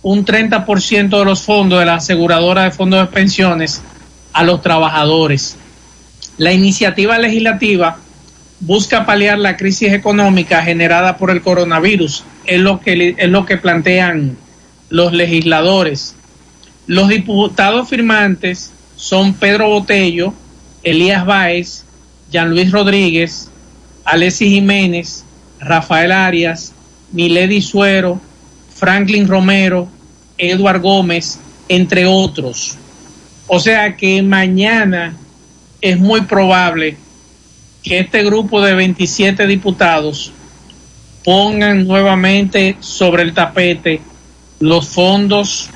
un 0.07 0.23
30% 0.23 1.17
de 1.17 1.25
los 1.25 1.41
fondos 1.41 1.79
de 1.79 1.85
la 1.87 1.95
aseguradora 1.95 2.65
de 2.65 2.69
fondos 2.69 2.99
de 2.99 3.11
pensiones 3.11 3.81
a 4.33 4.43
los 4.43 4.61
trabajadores. 4.61 5.57
La 6.37 6.53
iniciativa 6.53 7.17
legislativa 7.17 7.97
busca 8.59 9.07
paliar 9.07 9.39
la 9.39 9.57
crisis 9.57 9.93
económica 9.93 10.61
generada 10.61 11.17
por 11.17 11.31
el 11.31 11.41
coronavirus, 11.41 12.23
es 12.45 12.59
lo 12.59 12.81
que, 12.81 13.15
es 13.17 13.29
lo 13.29 13.47
que 13.47 13.57
plantean 13.57 14.37
los 14.89 15.11
legisladores. 15.11 16.15
Los 16.85 17.09
diputados 17.09 17.89
firmantes 17.89 18.73
son 18.95 19.33
Pedro 19.33 19.69
Botello, 19.69 20.35
Elías 20.83 21.25
Báez, 21.25 21.83
Jean 22.31 22.51
Luis 22.51 22.71
Rodríguez, 22.71 23.49
Alessi 24.03 24.49
Jiménez, 24.49 25.25
Rafael 25.59 26.11
Arias, 26.11 26.73
Milady 27.11 27.63
Suero, 27.63 28.21
Franklin 28.75 29.27
Romero, 29.27 29.94
Eduard 30.37 30.81
Gómez, 30.81 31.39
entre 31.69 32.05
otros. 32.05 32.77
O 33.47 33.59
sea 33.59 33.95
que 33.95 34.21
mañana 34.21 35.15
es 35.81 35.99
muy 35.99 36.21
probable 36.21 36.97
que 37.83 37.99
este 37.99 38.23
grupo 38.23 38.61
de 38.61 38.73
27 38.73 39.45
diputados 39.45 40.31
pongan 41.23 41.87
nuevamente 41.87 42.77
sobre 42.79 43.23
el 43.23 43.33
tapete 43.33 44.01
los 44.59 44.87
fondos 44.87 45.69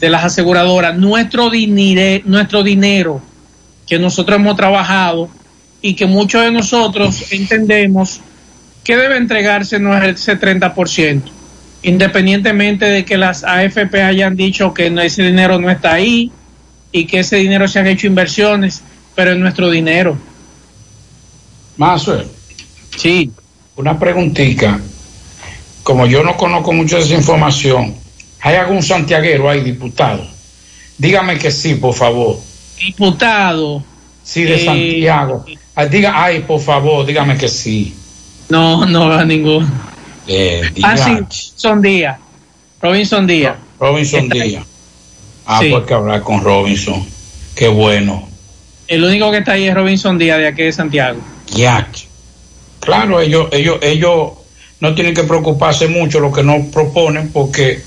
de 0.00 0.10
las 0.10 0.24
aseguradoras, 0.24 0.96
nuestro, 0.98 1.48
dinero, 1.48 2.22
nuestro 2.26 2.62
dinero 2.62 3.22
que 3.86 3.98
nosotros 3.98 4.38
hemos 4.38 4.56
trabajado 4.56 5.28
y 5.80 5.94
que 5.94 6.06
muchos 6.06 6.42
de 6.42 6.50
nosotros 6.50 7.32
entendemos 7.32 8.20
que 8.82 8.96
debe 8.96 9.16
entregarse 9.16 9.76
ese 9.76 10.38
30%, 10.38 11.22
independientemente 11.86 12.84
de 12.84 13.04
que 13.04 13.16
las 13.16 13.44
AFP 13.44 14.02
hayan 14.02 14.34
dicho 14.34 14.74
que 14.74 14.88
ese 15.04 15.22
dinero 15.22 15.60
no 15.60 15.70
está 15.70 15.92
ahí 15.92 16.32
y 16.90 17.06
que 17.06 17.20
ese 17.20 17.36
dinero 17.36 17.68
se 17.68 17.78
han 17.78 17.86
hecho 17.86 18.08
inversiones, 18.08 18.82
pero 19.14 19.30
es 19.30 19.38
nuestro 19.38 19.70
dinero. 19.70 20.18
Mazo, 21.76 22.24
sí. 22.96 23.30
Una 23.76 23.96
preguntita. 23.96 24.80
Como 25.84 26.06
yo 26.06 26.24
no 26.24 26.36
conozco 26.36 26.72
mucho 26.72 26.96
de 26.96 27.02
esa 27.02 27.14
información, 27.14 27.94
¿hay 28.40 28.56
algún 28.56 28.82
santiaguero 28.82 29.48
ahí, 29.48 29.60
diputado? 29.60 30.26
Dígame 30.98 31.38
que 31.38 31.52
sí, 31.52 31.76
por 31.76 31.94
favor. 31.94 32.40
Diputado. 32.80 33.84
Sí, 34.24 34.42
de 34.42 34.56
eh, 34.56 34.64
Santiago. 34.64 35.44
Ay, 35.76 35.88
diga, 35.88 36.20
ay, 36.20 36.40
por 36.40 36.60
favor, 36.60 37.06
dígame 37.06 37.38
que 37.38 37.48
sí. 37.48 37.94
No, 38.48 38.84
no 38.86 39.08
va 39.08 39.24
ninguno. 39.24 39.85
Eh, 40.28 40.62
Ah, 40.82 40.96
sí, 40.96 41.52
son 41.56 41.80
Díaz. 41.82 42.18
Robinson 42.80 43.26
Díaz. 43.26 43.56
Robinson. 43.78 44.28
Díaz. 44.28 44.64
Ah, 45.46 45.60
Sí. 45.62 45.70
pues 45.70 45.84
que 45.84 45.94
hablar 45.94 46.22
con 46.22 46.42
Robinson. 46.42 47.04
Qué 47.54 47.68
bueno. 47.68 48.28
El 48.88 49.04
único 49.04 49.30
que 49.30 49.38
está 49.38 49.52
ahí 49.52 49.66
es 49.68 49.74
Robinson 49.74 50.18
Díaz 50.18 50.38
de 50.38 50.48
aquí 50.48 50.62
de 50.62 50.72
Santiago. 50.72 51.20
Ya. 51.54 51.88
Claro, 52.80 53.20
ellos, 53.20 53.48
ellos, 53.52 53.78
ellos 53.82 54.32
no 54.80 54.94
tienen 54.94 55.14
que 55.14 55.24
preocuparse 55.24 55.88
mucho 55.88 56.20
lo 56.20 56.32
que 56.32 56.42
nos 56.42 56.66
proponen 56.66 57.30
porque 57.32 57.82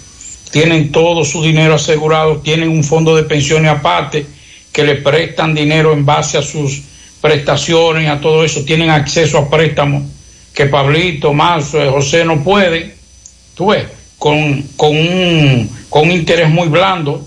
tienen 0.51 0.91
todo 0.91 1.23
su 1.23 1.41
dinero 1.43 1.75
asegurado, 1.75 2.37
tienen 2.37 2.69
un 2.69 2.83
fondo 2.83 3.15
de 3.15 3.23
pensiones 3.23 3.71
aparte 3.71 4.25
que 4.71 4.83
le 4.83 4.95
prestan 4.95 5.53
dinero 5.53 5.93
en 5.93 6.05
base 6.05 6.37
a 6.37 6.41
sus 6.41 6.81
prestaciones, 7.21 8.09
a 8.09 8.19
todo 8.19 8.43
eso, 8.43 8.63
tienen 8.65 8.89
acceso 8.89 9.37
a 9.37 9.49
préstamos 9.49 10.03
que 10.53 10.65
Pablito, 10.65 11.33
Marzo, 11.33 11.81
eh, 11.81 11.89
José 11.89 12.25
no 12.25 12.43
pueden, 12.43 12.93
tú 13.55 13.67
ves, 13.67 13.85
con, 14.17 14.63
con, 14.75 14.95
un, 14.95 15.69
con 15.89 16.03
un 16.03 16.11
interés 16.11 16.49
muy 16.49 16.67
blando, 16.67 17.25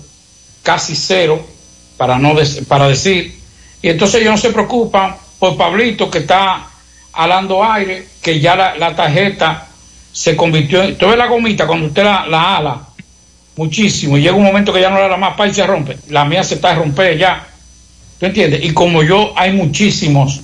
casi 0.61 0.95
cero, 0.95 1.45
para, 1.97 2.19
no 2.19 2.35
para 2.67 2.87
decir, 2.87 3.35
y 3.81 3.89
entonces 3.89 4.21
ellos 4.21 4.31
no 4.31 4.37
se 4.37 4.51
preocupan 4.51 5.15
por 5.39 5.57
Pablito 5.57 6.09
que 6.09 6.19
está 6.19 6.69
alando 7.13 7.63
aire, 7.63 8.07
que 8.21 8.39
ya 8.39 8.55
la, 8.55 8.75
la 8.77 8.95
tarjeta 8.95 9.67
se 10.11 10.35
convirtió 10.35 10.83
en... 10.83 10.97
¿Tú 10.97 11.07
ves 11.07 11.17
la 11.17 11.27
gomita 11.27 11.67
cuando 11.67 11.87
usted 11.87 12.03
la, 12.03 12.25
la 12.27 12.57
ala? 12.57 12.81
Muchísimo. 13.55 14.17
Y 14.17 14.21
llega 14.21 14.35
un 14.35 14.43
momento 14.43 14.71
que 14.71 14.79
ya 14.79 14.89
no 14.89 14.97
la 14.97 15.05
ala 15.05 15.17
más 15.17 15.35
para 15.35 15.49
y 15.49 15.53
se 15.53 15.65
rompe. 15.65 15.97
La 16.09 16.23
mía 16.23 16.43
se 16.43 16.55
está 16.55 16.71
a 16.71 16.75
romper 16.75 17.17
ya. 17.17 17.45
¿Tú 18.19 18.25
entiendes? 18.25 18.63
Y 18.63 18.73
como 18.73 19.03
yo, 19.03 19.33
hay 19.35 19.51
muchísimos 19.51 20.39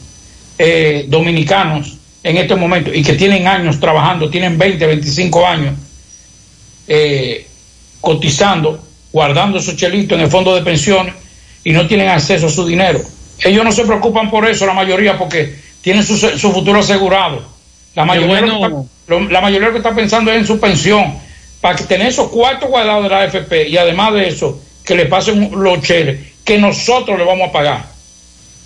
eh, 0.57 1.05
dominicanos 1.07 1.98
en 2.23 2.37
este 2.37 2.55
momento 2.55 2.93
y 2.93 3.03
que 3.03 3.13
tienen 3.13 3.47
años 3.47 3.79
trabajando, 3.79 4.29
tienen 4.29 4.57
20, 4.57 4.85
25 4.85 5.47
años 5.47 5.75
eh, 6.87 7.47
cotizando, 8.01 8.83
guardando 9.11 9.59
esos 9.59 9.75
chelitos 9.75 10.17
en 10.17 10.25
el 10.25 10.31
fondo 10.31 10.55
de 10.55 10.61
pensiones 10.61 11.13
y 11.63 11.71
no 11.71 11.87
tienen 11.87 12.09
acceso 12.09 12.47
a 12.47 12.49
su 12.49 12.65
dinero. 12.65 13.01
Ellos 13.43 13.63
no 13.63 13.71
se 13.71 13.85
preocupan 13.85 14.29
por 14.29 14.47
eso, 14.47 14.65
la 14.65 14.73
mayoría, 14.73 15.17
porque 15.17 15.55
tienen 15.81 16.03
su, 16.03 16.17
su 16.17 16.51
futuro 16.51 16.79
asegurado. 16.79 17.43
La 17.95 18.05
mayoría, 18.05 18.41
bueno. 18.41 18.87
lo 19.07 19.17
que 19.17 19.23
está, 19.23 19.33
la 19.33 19.41
mayoría 19.41 19.67
lo 19.67 19.73
que 19.73 19.79
está 19.79 19.95
pensando 19.95 20.31
es 20.31 20.37
en 20.37 20.47
su 20.47 20.59
pensión, 20.59 21.13
para 21.61 21.75
que 21.75 21.83
tener 21.85 22.07
esos 22.07 22.29
cuartos 22.29 22.69
guardados 22.69 23.03
de 23.03 23.09
la 23.09 23.21
AFP 23.21 23.69
y 23.69 23.77
además 23.77 24.13
de 24.13 24.27
eso, 24.27 24.61
que 24.83 24.95
le 24.95 25.05
pasen 25.05 25.51
los 25.51 25.81
cheles, 25.81 26.19
que 26.43 26.57
nosotros 26.57 27.17
le 27.17 27.25
vamos 27.25 27.49
a 27.49 27.51
pagar. 27.51 27.85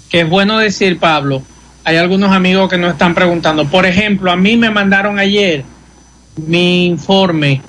Que 0.10 0.22
es 0.22 0.30
bueno 0.30 0.58
decir, 0.58 1.00
Pablo, 1.00 1.44
hay 1.84 1.98
algunos 1.98 2.32
amigos 2.32 2.70
que 2.70 2.78
nos 2.78 2.94
están 2.94 3.14
preguntando. 3.14 3.68
Por 3.68 3.86
ejemplo, 3.86 4.32
a 4.32 4.36
mí 4.36 4.56
me 4.56 4.70
mandaron 4.70 5.20
ayer 5.20 5.64
mi 6.36 6.86
informe 6.86 7.62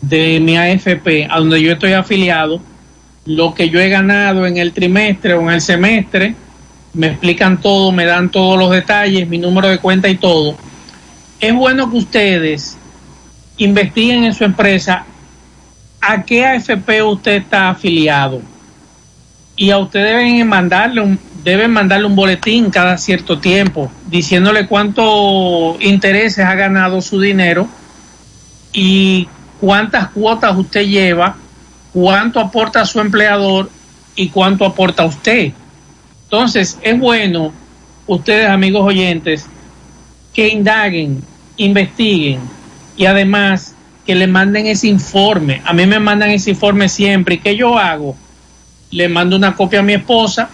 de 0.00 0.40
mi 0.40 0.56
AFP, 0.56 1.28
a 1.30 1.38
donde 1.38 1.60
yo 1.60 1.72
estoy 1.72 1.92
afiliado, 1.92 2.60
lo 3.24 3.54
que 3.54 3.68
yo 3.68 3.80
he 3.80 3.88
ganado 3.88 4.46
en 4.46 4.56
el 4.56 4.72
trimestre 4.72 5.34
o 5.34 5.42
en 5.42 5.50
el 5.50 5.60
semestre, 5.60 6.34
me 6.94 7.08
explican 7.08 7.60
todo, 7.60 7.92
me 7.92 8.04
dan 8.04 8.30
todos 8.30 8.58
los 8.58 8.70
detalles, 8.70 9.28
mi 9.28 9.38
número 9.38 9.68
de 9.68 9.78
cuenta 9.78 10.08
y 10.08 10.16
todo. 10.16 10.56
Es 11.40 11.54
bueno 11.54 11.90
que 11.90 11.96
ustedes 11.96 12.76
investiguen 13.56 14.24
en 14.24 14.34
su 14.34 14.44
empresa 14.44 15.04
a 16.00 16.22
qué 16.22 16.44
AFP 16.44 17.02
usted 17.02 17.32
está 17.32 17.70
afiliado. 17.70 18.42
Y 19.56 19.70
a 19.70 19.78
usted 19.78 20.04
deben 20.04 20.46
mandarle 20.48 21.00
un, 21.00 21.18
deben 21.44 21.72
mandarle 21.72 22.06
un 22.06 22.16
boletín 22.16 22.70
cada 22.70 22.96
cierto 22.98 23.38
tiempo 23.38 23.90
diciéndole 24.06 24.66
cuánto 24.66 25.76
intereses 25.80 26.44
ha 26.44 26.54
ganado 26.54 27.00
su 27.00 27.20
dinero 27.20 27.68
y 28.72 29.28
cuántas 29.60 30.08
cuotas 30.08 30.56
usted 30.56 30.86
lleva, 30.86 31.36
cuánto 31.92 32.40
aporta 32.40 32.84
su 32.84 33.00
empleador 33.00 33.70
y 34.14 34.28
cuánto 34.28 34.64
aporta 34.64 35.04
usted. 35.04 35.52
Entonces, 36.24 36.78
es 36.82 36.98
bueno, 36.98 37.52
ustedes 38.06 38.48
amigos 38.48 38.86
oyentes, 38.86 39.46
que 40.32 40.48
indaguen, 40.48 41.22
investiguen 41.56 42.40
y 42.96 43.04
además 43.04 43.74
que 44.06 44.14
le 44.14 44.26
manden 44.26 44.66
ese 44.66 44.88
informe. 44.88 45.60
A 45.64 45.72
mí 45.72 45.86
me 45.86 46.00
mandan 46.00 46.30
ese 46.30 46.50
informe 46.50 46.88
siempre. 46.88 47.36
¿Y 47.36 47.38
qué 47.38 47.54
yo 47.54 47.78
hago? 47.78 48.16
Le 48.90 49.08
mando 49.08 49.36
una 49.36 49.54
copia 49.54 49.80
a 49.80 49.82
mi 49.82 49.92
esposa 49.92 50.48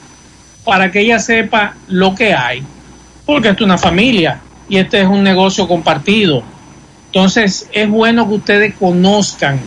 para 0.69 0.93
que 0.93 1.01
ella 1.01 1.19
sepa 1.19 1.77
lo 1.89 2.15
que 2.15 2.35
hay. 2.35 2.63
Porque 3.25 3.49
esto 3.49 3.65
es 3.65 3.69
una 3.69 3.79
familia 3.79 4.39
y 4.69 4.77
este 4.77 5.01
es 5.01 5.07
un 5.07 5.23
negocio 5.23 5.67
compartido. 5.67 6.43
Entonces, 7.07 7.67
es 7.73 7.89
bueno 7.89 8.29
que 8.29 8.35
ustedes 8.35 8.75
conozcan 8.75 9.59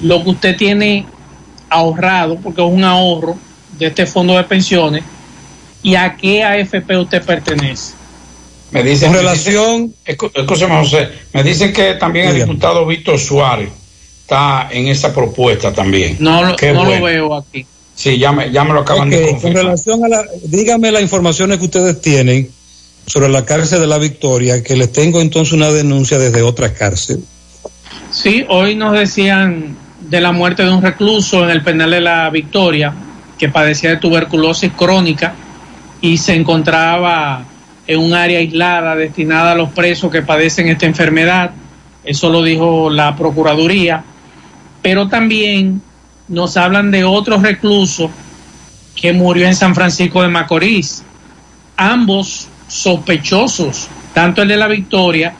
lo 0.00 0.24
que 0.24 0.30
usted 0.30 0.56
tiene 0.56 1.04
ahorrado, 1.68 2.36
porque 2.36 2.62
es 2.62 2.72
un 2.72 2.84
ahorro 2.84 3.36
de 3.78 3.88
este 3.88 4.06
fondo 4.06 4.34
de 4.34 4.44
pensiones, 4.44 5.04
y 5.82 5.94
a 5.94 6.16
qué 6.16 6.42
AFP 6.42 6.96
usted 6.96 7.22
pertenece. 7.22 7.92
Me 8.70 8.82
dicen, 8.82 9.10
En 9.10 9.16
relación, 9.18 9.94
escúchame 10.06 10.76
José, 10.76 11.10
me 11.34 11.42
dicen 11.42 11.70
que 11.74 11.96
también 11.96 12.28
el 12.28 12.36
diputado 12.36 12.86
Víctor 12.86 13.18
Suárez 13.18 13.68
está 14.22 14.68
en 14.70 14.88
esa 14.88 15.12
propuesta 15.12 15.70
también. 15.70 16.16
No, 16.18 16.56
Qué 16.56 16.72
no 16.72 16.84
bueno. 16.84 16.98
lo 16.98 17.04
veo 17.04 17.34
aquí. 17.34 17.66
Sí, 18.00 18.16
ya 18.16 18.32
me, 18.32 18.50
ya 18.50 18.64
me 18.64 18.72
lo 18.72 18.80
acaban 18.80 19.10
de 19.10 19.16
Ok, 19.16 19.22
con 19.24 19.30
confirmar. 19.32 19.62
relación 19.64 20.02
a 20.06 20.08
la, 20.08 20.24
dígame 20.44 20.90
las 20.90 21.02
informaciones 21.02 21.58
que 21.58 21.66
ustedes 21.66 22.00
tienen 22.00 22.48
sobre 23.04 23.28
la 23.28 23.44
cárcel 23.44 23.78
de 23.78 23.86
la 23.86 23.98
Victoria, 23.98 24.62
que 24.62 24.74
les 24.74 24.90
tengo 24.90 25.20
entonces 25.20 25.52
una 25.52 25.70
denuncia 25.70 26.18
desde 26.18 26.40
otra 26.40 26.72
cárcel. 26.72 27.22
Sí, 28.10 28.46
hoy 28.48 28.74
nos 28.74 28.94
decían 28.94 29.76
de 30.08 30.18
la 30.22 30.32
muerte 30.32 30.64
de 30.64 30.72
un 30.72 30.80
recluso 30.80 31.44
en 31.44 31.50
el 31.50 31.62
penal 31.62 31.90
de 31.90 32.00
la 32.00 32.30
Victoria 32.30 32.94
que 33.38 33.50
padecía 33.50 33.90
de 33.90 33.96
tuberculosis 33.98 34.72
crónica 34.72 35.34
y 36.00 36.16
se 36.16 36.34
encontraba 36.34 37.44
en 37.86 37.98
un 38.00 38.14
área 38.14 38.38
aislada 38.38 38.96
destinada 38.96 39.52
a 39.52 39.54
los 39.56 39.68
presos 39.72 40.10
que 40.10 40.22
padecen 40.22 40.68
esta 40.68 40.86
enfermedad. 40.86 41.50
Eso 42.02 42.30
lo 42.30 42.42
dijo 42.42 42.88
la 42.88 43.14
Procuraduría. 43.14 44.02
Pero 44.80 45.06
también 45.08 45.82
nos 46.30 46.56
hablan 46.56 46.90
de 46.90 47.04
otro 47.04 47.38
recluso 47.38 48.10
que 48.94 49.12
murió 49.12 49.46
en 49.46 49.56
San 49.56 49.74
Francisco 49.74 50.22
de 50.22 50.28
Macorís. 50.28 51.02
Ambos 51.76 52.48
sospechosos, 52.68 53.88
tanto 54.14 54.42
el 54.42 54.48
de 54.48 54.56
la 54.56 54.68
Victoria 54.68 55.34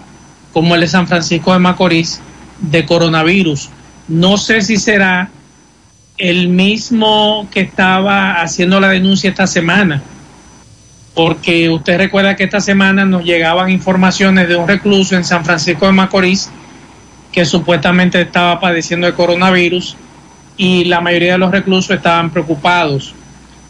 como 0.53 0.75
el 0.75 0.81
de 0.81 0.89
San 0.89 1.07
Francisco 1.07 1.53
de 1.53 1.61
Macorís, 1.61 2.21
de 2.61 2.85
coronavirus. 2.85 3.71
No 4.09 4.37
sé 4.37 4.63
si 4.63 4.77
será 4.77 5.31
el 6.19 6.49
mismo 6.49 7.49
que 7.53 7.61
estaba 7.61 8.43
haciendo 8.43 8.81
la 8.81 8.89
denuncia 8.89 9.31
esta 9.31 9.47
semana, 9.47 10.03
porque 11.15 11.71
usted 11.71 11.99
recuerda 11.99 12.35
que 12.35 12.45
esta 12.45 12.61
semana 12.61 13.05
nos 13.05 13.25
llegaban 13.25 13.71
informaciones 13.71 14.49
de 14.49 14.57
un 14.57 14.67
recluso 14.67 15.17
en 15.17 15.25
San 15.25 15.45
Francisco 15.45 15.87
de 15.87 15.93
Macorís 15.93 16.51
que 17.31 17.45
supuestamente 17.45 18.21
estaba 18.21 18.59
padeciendo 18.59 19.07
de 19.07 19.15
coronavirus 19.15 19.97
y 20.61 20.85
la 20.85 21.01
mayoría 21.01 21.33
de 21.33 21.39
los 21.39 21.53
reclusos 21.53 21.97
estaban 21.97 22.29
preocupados. 22.29 23.15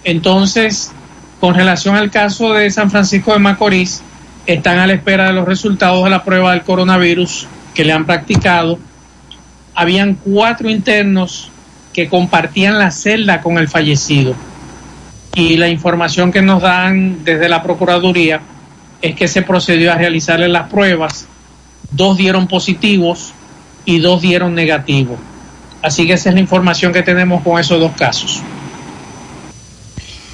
Entonces, 0.03 0.91
con 1.39 1.55
relación 1.55 1.95
al 1.95 2.11
caso 2.11 2.53
de 2.53 2.69
San 2.69 2.91
Francisco 2.91 3.33
de 3.33 3.39
Macorís, 3.39 4.03
están 4.45 4.81
a 4.81 4.89
la 4.89 4.95
espera 4.95 5.29
de 5.29 5.33
los 5.33 5.47
resultados 5.47 6.03
de 6.03 6.11
la 6.11 6.25
prueba 6.25 6.51
del 6.51 6.63
coronavirus 6.63 7.47
que 7.75 7.85
le 7.85 7.93
han 7.93 8.07
practicado. 8.07 8.81
Habían 9.73 10.15
cuatro 10.15 10.69
internos 10.69 11.53
que 11.93 12.09
compartían 12.09 12.77
la 12.77 12.91
celda 12.91 13.41
con 13.41 13.59
el 13.59 13.69
fallecido. 13.69 14.35
Y 15.37 15.59
la 15.59 15.69
información 15.69 16.33
que 16.33 16.43
nos 16.43 16.61
dan 16.61 17.23
desde 17.23 17.49
la 17.49 17.63
Procuraduría 17.63 18.41
es 19.01 19.15
que 19.15 19.29
se 19.29 19.43
procedió 19.43 19.93
a 19.93 19.95
realizarle 19.95 20.49
las 20.49 20.69
pruebas. 20.69 21.29
Dos 21.93 22.17
dieron 22.17 22.49
positivos 22.49 23.33
y 23.85 24.01
dos 24.01 24.23
dieron 24.23 24.57
negativo. 24.57 25.17
Así 25.83 26.07
que 26.07 26.15
esa 26.15 26.29
es 26.29 26.35
la 26.35 26.41
información 26.41 26.93
que 26.93 27.03
tenemos 27.03 27.43
con 27.43 27.59
esos 27.59 27.81
dos 27.81 27.93
casos. 27.97 28.41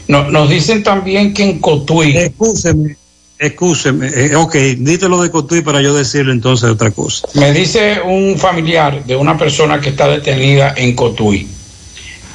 No- 0.08 0.30
nos 0.30 0.48
dicen 0.48 0.82
también 0.82 1.34
que 1.34 1.44
en 1.44 1.58
Cotuí. 1.58 2.16
Excúseme, 2.16 2.96
excúseme. 3.38 4.08
eh, 4.08 4.36
ok, 4.36 4.54
dítelo 4.78 5.20
de 5.20 5.30
Cotuí 5.30 5.62
para 5.62 5.80
yo 5.82 5.94
decirle 5.94 6.32
entonces 6.32 6.70
otra 6.70 6.90
cosa. 6.90 7.26
Me 7.34 7.52
dice 7.52 8.00
un 8.04 8.38
familiar 8.38 9.04
de 9.04 9.16
una 9.16 9.36
persona 9.36 9.80
que 9.80 9.90
está 9.90 10.08
detenida 10.08 10.74
en 10.76 10.94
Cotuí. 10.94 11.48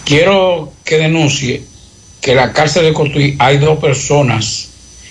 Quiero 0.06 0.74
que 0.84 0.98
denuncie 0.98 1.64
que 2.20 2.32
en 2.32 2.38
la 2.38 2.52
cárcel 2.54 2.84
de 2.84 2.94
Cotuí 2.94 3.36
hay 3.40 3.58
dos 3.58 3.80
personas, 3.80 4.68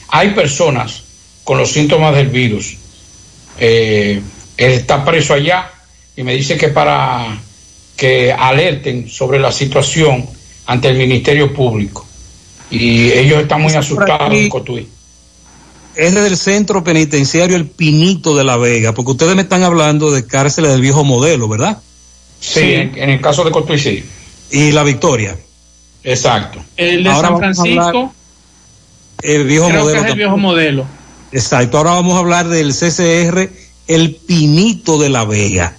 hay 0.09 0.31
personas 0.31 1.03
con 1.45 1.59
los 1.59 1.71
síntomas 1.73 2.15
del 2.15 2.29
virus. 2.29 2.77
Eh, 3.59 4.21
él 4.57 4.73
está 4.73 5.05
preso 5.05 5.33
allá 5.35 5.71
y 6.17 6.23
me 6.23 6.35
dice 6.35 6.57
que 6.59 6.69
para 6.69 7.39
que 8.01 8.33
alerten 8.33 9.11
sobre 9.11 9.39
la 9.39 9.53
situación 9.53 10.25
ante 10.65 10.89
el 10.89 10.97
Ministerio 10.97 11.53
Público. 11.53 12.07
Y 12.71 13.13
ellos 13.13 13.43
están 13.43 13.61
muy 13.61 13.75
asustados 13.75 14.33
en 14.33 14.49
Cotuí. 14.49 14.89
Es 15.95 16.15
del 16.15 16.35
centro 16.39 16.83
penitenciario 16.83 17.57
El 17.57 17.67
Pinito 17.67 18.35
de 18.35 18.45
la 18.45 18.57
Vega, 18.57 18.95
porque 18.95 19.11
ustedes 19.11 19.37
me 19.37 19.43
están 19.43 19.65
hablando 19.65 20.11
de 20.13 20.27
cárceles 20.27 20.71
del 20.71 20.81
viejo 20.81 21.05
modelo, 21.05 21.47
¿verdad? 21.47 21.77
Sí, 22.41 22.61
En, 22.73 22.97
en 22.97 23.11
el 23.11 23.21
caso 23.21 23.45
de 23.45 23.51
Cotuí 23.51 23.79
sí. 23.79 24.03
Y 24.51 24.73
la 24.73 24.83
Victoria. 24.83 25.37
Exacto. 26.03 26.59
El 26.79 27.05
de 27.05 27.11
Ahora 27.11 27.29
San 27.29 27.39
Francisco, 27.39 28.15
El 29.21 29.45
viejo 29.45 29.69
creo 29.69 29.81
modelo. 29.81 30.01
que 30.01 30.07
es 30.07 30.13
el 30.13 30.19
viejo 30.19 30.39
modelo. 30.39 30.87
Exacto, 31.33 31.77
ahora 31.77 31.91
vamos 31.91 32.17
a 32.17 32.21
hablar 32.21 32.49
del 32.49 32.73
CCR, 32.73 33.51
el 33.89 34.15
Pinito 34.17 34.97
de 34.99 35.11
la 35.11 35.27
Vega. 35.27 35.77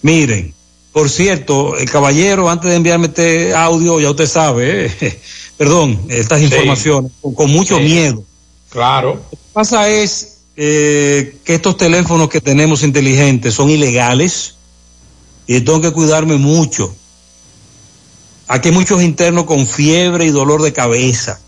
Miren, 0.00 0.54
por 0.92 1.08
cierto, 1.10 1.76
el 1.76 1.88
caballero, 1.90 2.48
antes 2.50 2.70
de 2.70 2.76
enviarme 2.76 3.06
este 3.06 3.54
audio, 3.54 4.00
ya 4.00 4.10
usted 4.10 4.26
sabe, 4.26 4.86
eh, 5.00 5.20
perdón, 5.56 6.00
estas 6.08 6.38
Sí. 6.40 6.46
informaciones, 6.46 7.12
con, 7.20 7.34
con 7.34 7.50
mucho 7.50 7.76
Sí. 7.78 7.84
miedo. 7.84 8.24
Claro. 8.70 9.14
Lo 9.14 9.30
que 9.30 9.36
pasa 9.52 9.88
es 9.88 10.34
eh, 10.56 11.36
que 11.44 11.54
estos 11.54 11.76
teléfonos 11.76 12.28
que 12.28 12.40
tenemos 12.40 12.82
inteligentes 12.82 13.54
son 13.54 13.70
ilegales 13.70 14.54
y 15.46 15.60
tengo 15.60 15.80
que 15.80 15.92
cuidarme 15.92 16.36
mucho. 16.36 16.92
Aquí 18.48 18.68
hay 18.70 18.74
muchos 18.74 19.02
internos 19.02 19.44
con 19.44 19.66
fiebre 19.66 20.24
y 20.24 20.30
dolor 20.30 20.62
de 20.62 20.72
cabeza 20.72 21.38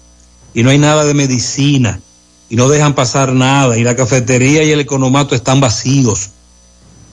y 0.54 0.62
no 0.62 0.70
hay 0.70 0.78
nada 0.78 1.04
de 1.04 1.14
medicina 1.14 2.00
y 2.48 2.56
no 2.56 2.68
dejan 2.68 2.94
pasar 2.94 3.32
nada 3.32 3.78
y 3.78 3.82
la 3.84 3.96
cafetería 3.96 4.62
y 4.62 4.70
el 4.70 4.80
economato 4.80 5.34
están 5.34 5.60
vacíos 5.60 6.30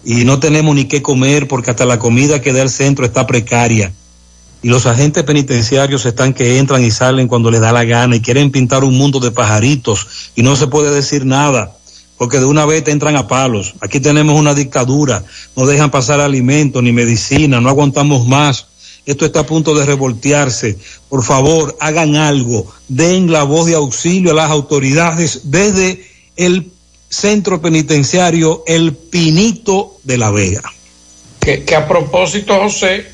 y 0.09 0.23
no 0.23 0.39
tenemos 0.39 0.73
ni 0.73 0.85
qué 0.85 1.01
comer 1.01 1.49
porque 1.49 1.69
hasta 1.69 1.85
la 1.85 1.99
comida 1.99 2.41
que 2.41 2.53
da 2.53 2.61
el 2.61 2.69
centro 2.69 3.03
está 3.03 3.27
precaria 3.27 3.91
y 4.63 4.69
los 4.69 4.85
agentes 4.85 5.25
penitenciarios 5.25 6.05
están 6.05 6.33
que 6.33 6.59
entran 6.59 6.81
y 6.81 6.91
salen 6.91 7.27
cuando 7.27 7.51
les 7.51 7.59
da 7.59 7.73
la 7.73 7.83
gana 7.83 8.15
y 8.15 8.21
quieren 8.21 8.49
pintar 8.49 8.85
un 8.85 8.97
mundo 8.97 9.19
de 9.19 9.31
pajaritos 9.31 10.31
y 10.33 10.43
no 10.43 10.55
se 10.55 10.67
puede 10.67 10.95
decir 10.95 11.25
nada 11.25 11.75
porque 12.17 12.39
de 12.39 12.45
una 12.45 12.65
vez 12.65 12.85
te 12.85 12.91
entran 12.91 13.17
a 13.17 13.27
palos. 13.27 13.75
Aquí 13.81 13.99
tenemos 13.99 14.39
una 14.39 14.55
dictadura, 14.55 15.25
no 15.57 15.65
dejan 15.65 15.91
pasar 15.91 16.21
alimentos 16.21 16.81
ni 16.81 16.93
medicina, 16.93 17.59
no 17.59 17.67
aguantamos 17.67 18.25
más. 18.27 18.67
Esto 19.05 19.25
está 19.25 19.41
a 19.41 19.45
punto 19.45 19.75
de 19.75 19.85
revoltearse. 19.85 20.77
Por 21.09 21.23
favor, 21.23 21.77
hagan 21.81 22.15
algo. 22.15 22.65
Den 22.87 23.31
la 23.31 23.43
voz 23.43 23.67
de 23.67 23.75
auxilio 23.75 24.31
a 24.31 24.35
las 24.35 24.51
autoridades 24.51 25.51
desde 25.51 26.03
el 26.37 26.71
centro 27.09 27.61
penitenciario 27.61 28.63
El 28.67 28.93
Pinito 28.93 29.97
de 30.03 30.17
la 30.17 30.31
Vega. 30.31 30.61
que, 31.39 31.63
que 31.63 31.75
a 31.75 31.87
propósito, 31.87 32.59
José, 32.59 33.05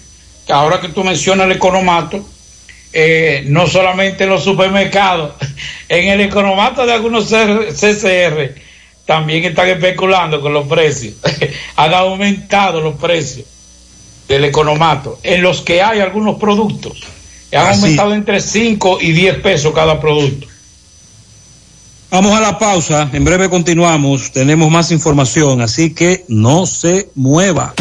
que 0.48 0.54
ahora 0.54 0.82
que 0.82 0.90
tú 0.90 1.04
mencionas 1.04 1.46
el 1.46 1.54
economato, 1.54 2.24
eh, 2.92 3.44
no 3.48 3.68
solamente 3.68 4.24
en 4.26 4.30
los 4.32 4.44
supermercados, 4.44 5.34
en 5.90 6.10
el 6.10 6.22
economato 6.22 6.86
de 6.86 6.94
algunos 6.94 7.28
CR 7.30 7.74
CCR 7.74 8.56
también 9.06 9.44
están 9.44 9.68
especulando 9.70 10.40
con 10.42 10.54
los 10.54 10.68
precios. 10.68 11.16
Han 11.76 11.94
aumentado 11.94 12.80
los 12.82 12.96
precios 12.96 13.46
del 14.28 14.46
economato, 14.46 15.20
en 15.24 15.42
los 15.42 15.62
que 15.62 15.82
hay 15.82 16.00
algunos 16.00 16.38
productos. 16.40 17.04
Han 17.52 17.68
Así. 17.68 17.82
aumentado 17.84 18.14
entre 18.14 18.40
5 18.40 19.00
y 19.02 19.12
10 19.12 19.40
pesos 19.40 19.74
cada 19.74 20.00
producto. 20.00 20.48
Vamos 22.14 22.38
a 22.38 22.42
la 22.42 22.60
pausa, 22.60 23.10
en 23.12 23.26
breve 23.26 23.50
continuamos, 23.50 24.32
tenemos 24.32 24.70
más 24.70 24.92
información, 24.92 25.62
así 25.62 25.96
que 25.96 26.26
no 26.28 26.68
se 26.68 27.10
mueva. 27.16 27.74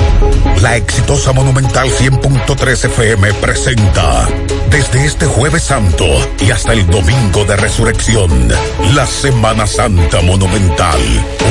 La 0.62 0.74
exitosa 0.74 1.34
Monumental 1.34 1.90
100.3 1.90 2.84
FM 2.86 3.34
presenta 3.34 4.26
desde 4.70 5.04
este 5.04 5.26
jueves 5.26 5.64
santo 5.64 6.06
y 6.40 6.50
hasta 6.50 6.72
el 6.72 6.86
domingo 6.86 7.44
de 7.44 7.56
resurrección, 7.56 8.48
la 8.94 9.06
Semana 9.06 9.66
Santa 9.66 10.22
Monumental. 10.22 11.00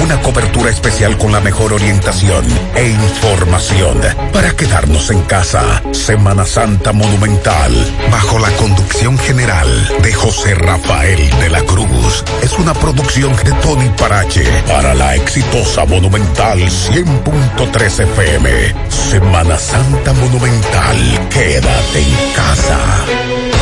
Una 0.02 0.20
cobertura 0.24 0.72
especial 0.72 1.20
con 1.20 1.32
la 1.32 1.40
mejor 1.40 1.74
orientación 1.74 2.44
e 2.74 2.90
información 2.90 4.02
para 4.34 4.56
quedarnos 4.56 5.12
en 5.12 5.22
casa. 5.24 5.84
Semana 5.92 6.48
Santa 6.48 6.94
Monumental, 6.94 7.72
bajo 8.10 8.40
la 8.40 8.50
conducción 8.54 8.81
general 9.18 9.68
de 10.04 10.14
José 10.14 10.54
Rafael 10.56 11.30
de 11.40 11.50
la 11.50 11.62
Cruz. 11.64 12.24
Es 12.44 12.52
una 12.54 12.74
producción 12.74 13.36
de 13.38 13.52
Tony 13.64 13.90
Parache 13.98 14.44
para 14.68 14.94
la 14.94 15.16
exitosa 15.16 15.86
Monumental 15.86 16.60
100.3 16.60 18.04
FM. 18.04 18.50
Semana 18.90 19.58
Santa 19.58 20.14
Monumental, 20.14 21.30
quédate 21.30 22.00
en 22.00 22.34
casa. 22.36 23.61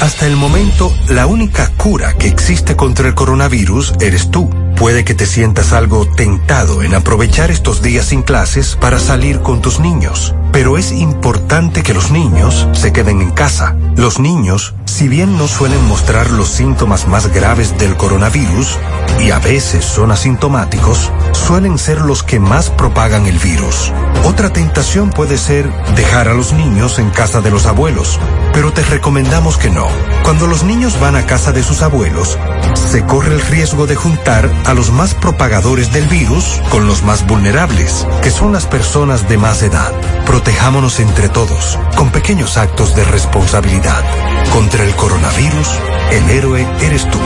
Hasta 0.00 0.26
el 0.26 0.34
momento, 0.34 0.90
la 1.10 1.26
única 1.26 1.70
cura 1.76 2.14
que 2.14 2.26
existe 2.26 2.74
contra 2.74 3.06
el 3.06 3.14
coronavirus 3.14 3.92
eres 4.00 4.30
tú. 4.30 4.48
Puede 4.74 5.04
que 5.04 5.14
te 5.14 5.26
sientas 5.26 5.74
algo 5.74 6.06
tentado 6.06 6.82
en 6.82 6.94
aprovechar 6.94 7.50
estos 7.50 7.82
días 7.82 8.06
sin 8.06 8.22
clases 8.22 8.76
para 8.80 8.98
salir 8.98 9.40
con 9.40 9.60
tus 9.60 9.78
niños. 9.78 10.34
Pero 10.52 10.78
es 10.78 10.90
importante 10.90 11.82
que 11.82 11.92
los 11.92 12.10
niños 12.10 12.66
se 12.72 12.94
queden 12.94 13.20
en 13.20 13.30
casa. 13.30 13.76
Los 13.94 14.18
niños, 14.18 14.74
si 14.86 15.06
bien 15.06 15.36
no 15.36 15.46
suelen 15.46 15.84
mostrar 15.86 16.30
los 16.30 16.48
síntomas 16.48 17.06
más 17.06 17.30
graves 17.30 17.76
del 17.76 17.94
coronavirus, 17.98 18.78
y 19.22 19.32
a 19.32 19.38
veces 19.38 19.84
son 19.84 20.12
asintomáticos, 20.12 21.12
suelen 21.32 21.76
ser 21.76 22.00
los 22.00 22.22
que 22.22 22.40
más 22.40 22.70
propagan 22.70 23.26
el 23.26 23.38
virus. 23.38 23.92
Otra 24.30 24.52
tentación 24.52 25.10
puede 25.10 25.36
ser 25.36 25.68
dejar 25.96 26.28
a 26.28 26.34
los 26.34 26.52
niños 26.52 27.00
en 27.00 27.10
casa 27.10 27.40
de 27.40 27.50
los 27.50 27.66
abuelos, 27.66 28.16
pero 28.54 28.72
te 28.72 28.80
recomendamos 28.84 29.56
que 29.56 29.70
no. 29.70 29.88
Cuando 30.22 30.46
los 30.46 30.62
niños 30.62 31.00
van 31.00 31.16
a 31.16 31.26
casa 31.26 31.50
de 31.50 31.64
sus 31.64 31.82
abuelos, 31.82 32.38
se 32.74 33.04
corre 33.04 33.34
el 33.34 33.40
riesgo 33.40 33.88
de 33.88 33.96
juntar 33.96 34.48
a 34.66 34.72
los 34.72 34.92
más 34.92 35.14
propagadores 35.14 35.92
del 35.92 36.06
virus 36.06 36.62
con 36.70 36.86
los 36.86 37.02
más 37.02 37.26
vulnerables, 37.26 38.06
que 38.22 38.30
son 38.30 38.52
las 38.52 38.66
personas 38.66 39.28
de 39.28 39.36
más 39.36 39.64
edad. 39.64 39.92
Protejámonos 40.26 41.00
entre 41.00 41.28
todos, 41.28 41.76
con 41.96 42.10
pequeños 42.10 42.56
actos 42.56 42.94
de 42.94 43.02
responsabilidad. 43.02 44.04
Contra 44.52 44.84
el 44.84 44.94
coronavirus, 44.94 45.68
el 46.12 46.30
héroe 46.30 46.68
eres 46.82 47.04
tú. 47.10 47.18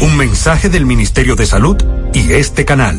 Un 0.00 0.16
mensaje 0.16 0.68
del 0.68 0.84
Ministerio 0.84 1.36
de 1.36 1.46
Salud 1.46 1.76
y 2.12 2.32
este 2.32 2.64
canal. 2.64 2.98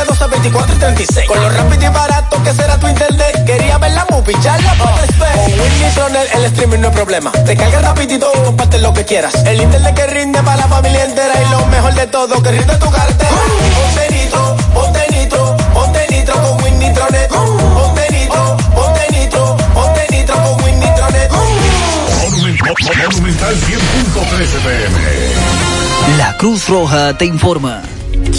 de 0.00 0.06
12, 0.06 0.26
24 0.26 0.74
y 0.74 0.78
36. 0.78 1.28
Con 1.28 1.40
lo 1.40 1.50
rápido 1.50 1.84
y 1.84 1.88
barato 1.88 2.42
que 2.42 2.52
será 2.52 2.78
tu 2.78 2.88
internet. 2.88 3.44
Quería 3.44 3.78
ver 3.78 3.92
la 3.92 4.06
movie, 4.10 4.34
ya 4.42 4.56
la 4.58 4.74
puedes 4.74 5.18
ver. 5.18 5.32
Con 5.34 5.60
Win 5.60 5.82
Nitronet 5.82 6.34
el 6.34 6.44
streaming 6.46 6.78
no 6.78 6.88
es 6.88 6.94
problema. 6.94 7.32
Te 7.32 7.56
cargas 7.56 7.82
rapidito 7.82 8.30
y 8.34 8.44
comparte 8.44 8.78
lo 8.78 8.92
que 8.92 9.04
quieras. 9.04 9.34
El 9.46 9.60
internet 9.60 9.94
que 9.94 10.06
rinde 10.06 10.42
para 10.42 10.56
la 10.56 10.68
familia 10.68 11.04
entera. 11.04 11.34
Y 11.42 11.50
lo 11.50 11.66
mejor 11.66 11.94
de 11.94 12.06
todo, 12.06 12.42
que 12.42 12.50
rinde 12.50 12.76
tu 12.76 12.90
cartera. 12.90 13.30
Ponte 13.30 14.14
nitro, 14.14 14.56
ponte 14.74 15.06
nitro, 15.10 15.56
ponte 15.74 16.06
nitro 16.10 16.34
con 16.42 16.62
Win 16.62 16.78
Nitronet. 16.78 17.28
Ponte 17.28 18.06
nitro, 18.10 18.56
ponte 18.74 19.06
nitro, 19.10 19.56
ponte 19.74 20.06
nitro 20.10 20.34
con 20.34 20.64
Win 20.64 20.80
Nitronet. 20.80 21.30
Monumental 23.12 23.54
100.13 23.54 24.42
FM. 24.42 24.98
La 26.16 26.36
Cruz 26.36 26.68
Roja 26.68 27.16
te 27.18 27.26
informa. 27.26 27.82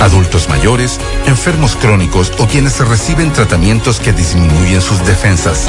Adultos 0.00 0.48
mayores, 0.48 1.00
enfermos 1.26 1.76
crónicos 1.76 2.32
o 2.38 2.46
quienes 2.46 2.78
reciben 2.80 3.32
tratamientos 3.32 4.00
que 4.00 4.12
disminuyen 4.12 4.80
sus 4.80 5.04
defensas. 5.06 5.68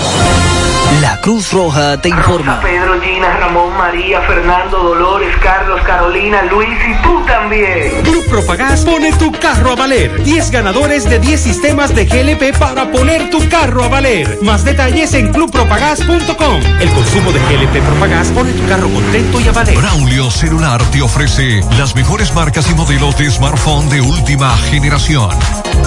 La 1.01 1.19
Cruz 1.21 1.51
Roja 1.51 1.99
te 1.99 2.09
informa. 2.09 2.61
Pedro, 2.61 3.01
Gina, 3.01 3.37
Ramón, 3.37 3.75
María, 3.77 4.21
Fernando, 4.21 4.77
Dolores, 4.77 5.35
Carlos, 5.41 5.81
Carolina, 5.85 6.43
Luis 6.43 6.77
y 6.87 7.01
tú 7.03 7.23
también. 7.25 8.01
Club 8.03 8.25
Propagás 8.29 8.85
pone 8.85 9.11
tu 9.13 9.31
carro 9.31 9.71
a 9.71 9.75
valer. 9.75 10.23
10 10.23 10.51
ganadores 10.51 11.03
de 11.09 11.19
10 11.19 11.39
sistemas 11.41 11.93
de 11.93 12.05
GLP 12.05 12.57
para 12.57 12.91
poner 12.91 13.29
tu 13.29 13.47
carro 13.49 13.83
a 13.83 13.87
valer. 13.87 14.39
Más 14.41 14.63
detalles 14.63 15.13
en 15.13 15.31
clubpropagás.com. 15.33 16.61
El 16.79 16.89
consumo 16.91 17.31
de 17.31 17.39
GLP 17.39 17.81
Propagás 17.85 18.29
pone 18.29 18.53
tu 18.53 18.65
carro 18.67 18.89
contento 18.89 19.41
y 19.41 19.47
a 19.47 19.51
valer. 19.51 19.77
Braulio 19.77 20.31
Celular 20.31 20.81
te 20.91 21.01
ofrece 21.01 21.61
las 21.77 21.95
mejores 21.95 22.33
marcas 22.33 22.69
y 22.69 22.73
modelos 22.75 23.17
de 23.17 23.29
smartphone 23.29 23.89
de 23.89 24.01
última 24.01 24.55
generación. 24.69 25.29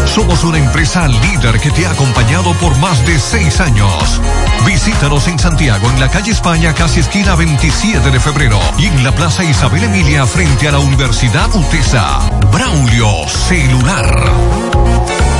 Somos 0.06 0.44
una 0.44 0.58
empresa 0.58 1.06
líder 1.08 1.60
que 1.60 1.70
te 1.70 1.86
ha 1.86 1.90
acompañado 1.90 2.52
por 2.54 2.76
más 2.78 3.04
de 3.06 3.18
seis 3.18 3.60
años. 3.60 4.20
Visítanos 4.88 5.28
en 5.28 5.38
Santiago, 5.38 5.90
en 5.90 6.00
la 6.00 6.08
calle 6.08 6.32
España, 6.32 6.72
casi 6.72 7.00
esquina 7.00 7.34
27 7.34 8.10
de 8.10 8.18
febrero, 8.18 8.58
y 8.78 8.86
en 8.86 9.04
la 9.04 9.14
Plaza 9.14 9.44
Isabel 9.44 9.84
Emilia, 9.84 10.24
frente 10.24 10.66
a 10.66 10.72
la 10.72 10.78
Universidad 10.78 11.54
UTESA. 11.54 12.20
Braulio 12.50 13.28
Celular. 13.28 14.77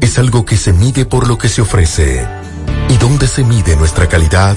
es 0.00 0.18
algo 0.18 0.44
que 0.44 0.56
se 0.56 0.72
mide 0.72 1.04
por 1.04 1.28
lo 1.28 1.38
que 1.38 1.48
se 1.48 1.62
ofrece. 1.62 2.26
¿Y 2.88 2.96
dónde 2.96 3.26
se 3.26 3.44
mide 3.44 3.76
nuestra 3.76 4.08
calidad? 4.08 4.56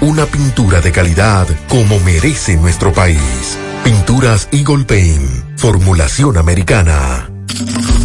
una 0.00 0.26
pintura 0.26 0.80
de 0.80 0.92
calidad 0.92 1.46
como 1.68 1.98
merece 2.00 2.56
nuestro 2.56 2.92
país. 2.92 3.58
Pinturas 3.84 4.48
Eagle 4.52 4.84
Paint, 4.84 5.58
formulación 5.58 6.36
americana. 6.36 7.30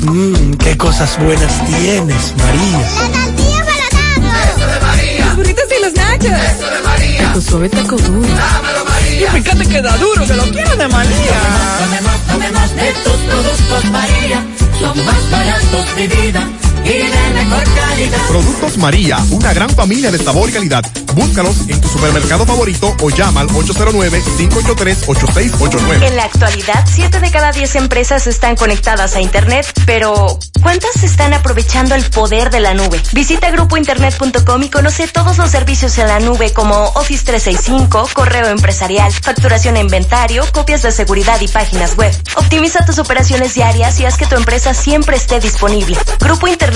Mmm, 0.02 0.54
qué 0.54 0.78
cosas 0.78 1.18
buenas 1.20 1.66
tienes, 1.66 2.34
María. 2.38 2.80
La 2.80 3.26
tortilla 3.26 3.64
para 3.66 4.52
Eso 4.52 4.68
de 4.68 4.80
María. 4.80 5.26
Los 5.26 5.36
burritos 5.38 5.66
y 5.66 5.84
los 5.84 5.94
nachos. 5.94 6.26
Eso 6.26 6.70
de 6.70 6.82
María. 6.84 7.34
Tu 7.34 7.42
suave 7.42 7.70
taco 7.70 7.96
duro. 7.98 8.28
Dámelo, 8.28 8.86
María. 8.86 9.28
Y 9.38 9.42
fíjate 9.42 9.66
que 9.68 9.82
da 9.82 9.98
duro, 9.98 10.26
que 10.26 10.34
lo 10.34 10.44
quiero 10.44 10.76
de 10.76 10.88
María. 10.88 11.40
Tomemos, 11.80 12.22
tomemos 12.28 12.76
de 12.76 12.94
tus 13.04 13.18
productos, 13.30 13.92
María. 13.92 14.46
Son 14.80 15.06
más 15.06 15.32
baratos 15.32 15.96
de 15.96 16.08
vida 16.08 16.48
y 16.88 17.00
de 17.00 17.30
mejor 17.34 17.64
calidad. 17.64 18.20
Productos 18.30 18.78
María, 18.78 19.18
una 19.32 19.54
gran 19.54 19.70
familia 19.70 20.10
de 20.12 20.18
sabor 20.18 20.50
y 20.50 20.54
calidad. 20.54 20.86
Búscalos 21.14 21.58
en 21.68 21.82
tu 21.82 21.90
supermercado 21.90 22.46
favorito 22.46 22.96
o 23.02 23.10
llama 23.10 23.42
al 23.42 23.50
809-583-8689. 23.50 26.04
En 26.04 26.16
la 26.16 26.24
actualidad, 26.26 26.86
7 26.88 27.20
de 27.20 27.32
cada 27.32 27.52
10 27.52 27.74
empresas 27.76 28.28
están 28.28 28.56
conectadas 28.56 29.16
a 29.16 29.22
Internet, 29.22 29.66
pero 29.86 30.38
¿cuántas 30.62 31.04
están 31.04 31.34
aprovechando 31.34 31.96
el 31.96 32.04
poder 32.04 32.52
de 32.52 32.60
la 32.60 32.76
nube? 32.76 33.02
Visita 33.14 33.50
grupointernet.com 33.52 34.64
y 34.64 34.70
conoce 34.70 35.08
todos 35.08 35.38
los 35.38 35.50
servicios 35.50 35.98
en 35.98 36.08
la 36.08 36.20
nube 36.20 36.52
como 36.54 36.76
Office 36.96 37.24
365, 37.26 38.10
correo 38.14 38.48
empresarial, 38.48 39.12
facturación 39.12 39.78
e 39.78 39.82
inventario, 39.82 40.46
copias 40.52 40.84
de 40.84 40.92
seguridad 40.92 41.42
y 41.42 41.48
páginas 41.48 41.98
web. 41.98 42.16
Optimiza 42.36 42.86
tus 42.86 43.00
operaciones 43.00 43.56
diarias 43.56 44.00
y 44.00 44.06
haz 44.06 44.18
que 44.18 44.28
tu 44.28 44.36
empresa 44.36 44.76
siempre 44.76 45.18
esté 45.18 45.40
disponible. 45.40 45.98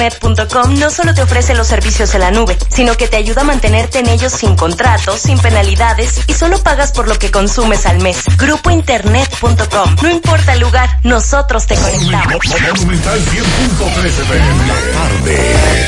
Grupointernet.com 0.02 0.80
no 0.80 0.90
solo 0.90 1.14
te 1.14 1.22
ofrece 1.22 1.53
los 1.53 1.68
servicios 1.68 2.15
en 2.15 2.22
la 2.22 2.32
nube, 2.32 2.57
sino 2.69 2.98
que 2.98 3.07
te 3.07 3.18
ayuda 3.18 3.41
a 3.41 3.44
mantenerte 3.44 3.99
en 3.99 4.07
ellos 4.07 4.34
sin 4.34 4.56
contratos, 4.56 5.19
sin 5.19 5.38
penalidades 5.38 6.22
y 6.28 6.34
solo 6.34 6.57
pagas 6.64 6.91
por 6.91 7.07
lo 7.07 7.19
que 7.19 7.30
consumes 7.30 7.86
al 7.86 8.02
mes. 8.02 8.23
Grupointernet.com. 8.38 9.95
No 10.02 10.10
importa 10.10 10.53
el 10.53 10.61
lugar, 10.61 10.90
nosotros 11.03 11.68
te 11.68 11.76
conectamos. 11.76 12.36
Monumental 12.78 13.19
100.3 13.19 14.06
FM. 14.06 14.68
La 14.68 14.99
tarde. 14.99 15.88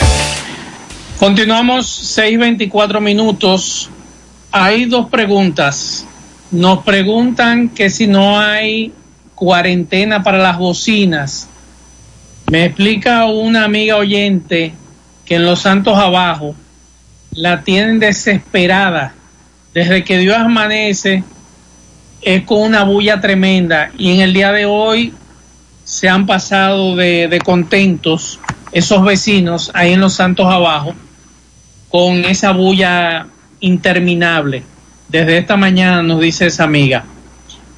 Continuamos 1.18 2.18
6.24 2.18 3.00
minutos. 3.02 3.90
Hay 4.52 4.86
dos 4.86 5.10
preguntas. 5.10 6.06
Nos 6.52 6.84
preguntan 6.84 7.70
que 7.70 7.90
si 7.90 8.06
no 8.06 8.40
hay 8.40 8.94
cuarentena 9.34 10.22
para 10.22 10.38
las 10.38 10.60
bocinas. 10.60 11.48
Me 12.52 12.66
explica 12.66 13.26
una 13.26 13.64
amiga 13.64 13.96
oyente 13.96 14.74
que 15.26 15.36
en 15.36 15.46
Los 15.46 15.62
Santos 15.62 15.98
Abajo 15.98 16.56
la 17.32 17.64
tienen 17.64 18.00
desesperada. 18.00 19.16
Desde 19.74 20.04
que 20.04 20.18
Dios 20.20 20.38
amanece 20.38 21.24
es 22.22 22.44
con 22.44 22.62
una 22.62 22.84
bulla 22.84 23.20
tremenda 23.20 23.92
y 23.98 24.12
en 24.12 24.22
el 24.22 24.34
día 24.34 24.52
de 24.52 24.66
hoy 24.66 25.14
se 25.84 26.08
han 26.08 26.26
pasado 26.26 26.96
de, 26.96 27.28
de 27.28 27.40
contentos 27.40 28.40
esos 28.72 29.04
vecinos 29.04 29.72
ahí 29.74 29.94
en 29.94 30.02
Los 30.02 30.14
Santos 30.14 30.48
Abajo 30.48 30.94
con 31.90 32.26
esa 32.26 32.52
bulla 32.52 33.28
interminable. 33.60 34.64
Desde 35.08 35.38
esta 35.38 35.58
mañana 35.58 36.04
nos 36.04 36.20
dice 36.20 36.48
esa 36.48 36.64
amiga. 36.64 37.06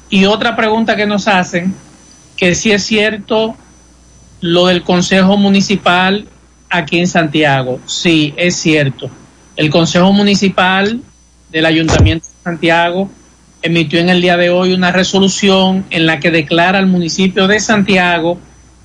Y 0.08 0.24
otra 0.24 0.56
pregunta 0.56 0.96
que 0.96 1.06
nos 1.06 1.28
hacen, 1.28 1.74
que 2.36 2.54
si 2.54 2.72
es 2.72 2.84
cierto 2.84 3.56
lo 4.40 4.66
del 4.66 4.82
Consejo 4.82 5.36
Municipal 5.36 6.26
aquí 6.70 6.98
en 6.98 7.06
Santiago. 7.06 7.80
Sí, 7.86 8.34
es 8.36 8.56
cierto. 8.56 9.10
El 9.56 9.70
Consejo 9.70 10.12
Municipal 10.12 11.00
del 11.50 11.66
Ayuntamiento 11.66 12.26
de 12.26 12.44
Santiago 12.44 13.10
emitió 13.62 13.98
en 13.98 14.08
el 14.08 14.20
día 14.20 14.36
de 14.36 14.50
hoy 14.50 14.72
una 14.72 14.92
resolución 14.92 15.86
en 15.90 16.06
la 16.06 16.20
que 16.20 16.30
declara 16.30 16.78
al 16.78 16.86
municipio 16.86 17.48
de 17.48 17.58
Santiago 17.60 18.38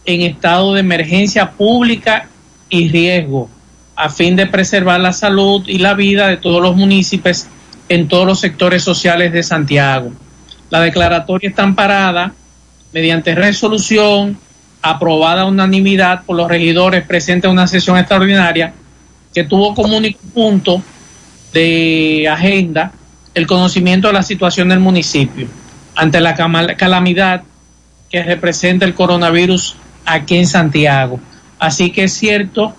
en 0.05 0.21
estado 0.21 0.73
de 0.73 0.79
emergencia 0.79 1.51
pública 1.51 2.27
y 2.69 2.89
riesgo 2.89 3.49
a 3.95 4.09
fin 4.09 4.35
de 4.35 4.47
preservar 4.47 4.99
la 4.99 5.13
salud 5.13 5.63
y 5.67 5.77
la 5.77 5.93
vida 5.93 6.27
de 6.27 6.37
todos 6.37 6.61
los 6.61 6.75
municipios 6.75 7.45
en 7.89 8.07
todos 8.07 8.25
los 8.25 8.39
sectores 8.39 8.83
sociales 8.83 9.33
de 9.33 9.43
Santiago. 9.43 10.11
La 10.69 10.79
declaratoria 10.79 11.49
está 11.49 11.63
amparada 11.63 12.33
mediante 12.93 13.35
resolución 13.35 14.37
aprobada 14.81 15.43
a 15.43 15.45
unanimidad 15.45 16.23
por 16.23 16.35
los 16.35 16.47
regidores 16.47 17.05
presentes 17.05 17.47
en 17.47 17.51
una 17.51 17.67
sesión 17.67 17.97
extraordinaria 17.97 18.73
que 19.33 19.43
tuvo 19.43 19.73
como 19.73 19.97
único 19.97 20.19
punto 20.33 20.81
de 21.53 22.27
agenda 22.29 22.91
el 23.33 23.47
conocimiento 23.47 24.07
de 24.07 24.13
la 24.13 24.23
situación 24.23 24.69
del 24.69 24.79
municipio 24.79 25.47
ante 25.95 26.19
la 26.19 26.35
calamidad 26.77 27.43
que 28.09 28.23
representa 28.23 28.85
el 28.85 28.93
coronavirus 28.93 29.75
aquí 30.05 30.37
en 30.37 30.47
Santiago. 30.47 31.19
Así 31.59 31.91
que 31.91 32.05
es 32.05 32.13
cierto, 32.13 32.75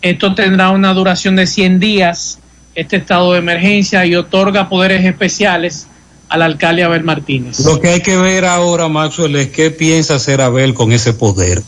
esto 0.00 0.34
tendrá 0.34 0.70
una 0.70 0.94
duración 0.94 1.36
de 1.36 1.46
100 1.46 1.80
días, 1.80 2.38
este 2.74 2.96
estado 2.96 3.32
de 3.32 3.40
emergencia, 3.40 4.06
y 4.06 4.14
otorga 4.14 4.68
poderes 4.68 5.04
especiales 5.04 5.88
al 6.30 6.42
alcalde 6.42 6.82
Abel 6.84 7.02
Martínez. 7.04 7.60
Lo 7.60 7.80
que 7.80 7.88
hay 7.88 8.00
que 8.00 8.16
ver 8.16 8.44
ahora, 8.44 8.88
Maxwell, 8.88 9.36
es 9.36 9.48
qué 9.50 9.70
piensa 9.70 10.14
hacer 10.14 10.40
Abel 10.40 10.72
con 10.74 10.92
ese 10.92 11.12
poder. 11.12 11.62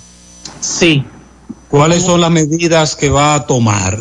Sí. 0.60 1.04
¿Cuáles 1.68 2.02
son 2.04 2.20
las 2.20 2.30
medidas 2.30 2.96
que 2.96 3.10
va 3.10 3.34
a 3.34 3.46
tomar? 3.46 3.98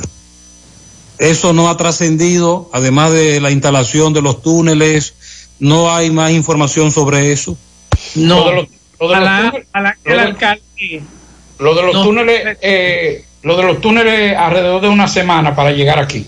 Eso 1.18 1.54
no 1.54 1.70
ha 1.70 1.78
trascendido, 1.78 2.70
además 2.74 3.12
de 3.12 3.40
la 3.42 3.52
instalación 3.52 4.14
de 4.14 4.22
los 4.22 4.42
túneles, 4.42 5.14
no 5.60 5.94
hay 5.94 6.10
más 6.10 6.32
información 6.32 6.92
sobre 6.92 7.32
eso. 7.32 7.56
No, 8.16 8.40
Lo 8.40 8.46
de 8.50 8.56
los- 8.56 8.66
lo 9.00 9.08
de 9.10 9.16
los 9.16 9.24
ojalá, 9.24 9.52
túneles- 9.52 9.68
lo 10.04 10.12
el 10.12 10.18
de- 10.18 10.24
alcalde 10.24 11.04
Lo 11.60 11.76
de 11.76 11.84
los 11.84 11.94
No. 11.94 12.04
túneles, 12.04 12.58
eh, 12.64 13.24
lo 13.44 13.56
de 13.56 13.64
los 13.64 13.80
túneles 13.82 14.36
alrededor 14.36 14.82
de 14.82 14.88
una 14.90 15.08
semana 15.08 15.56
para 15.56 15.72
llegar 15.72 16.00
aquí. 16.00 16.26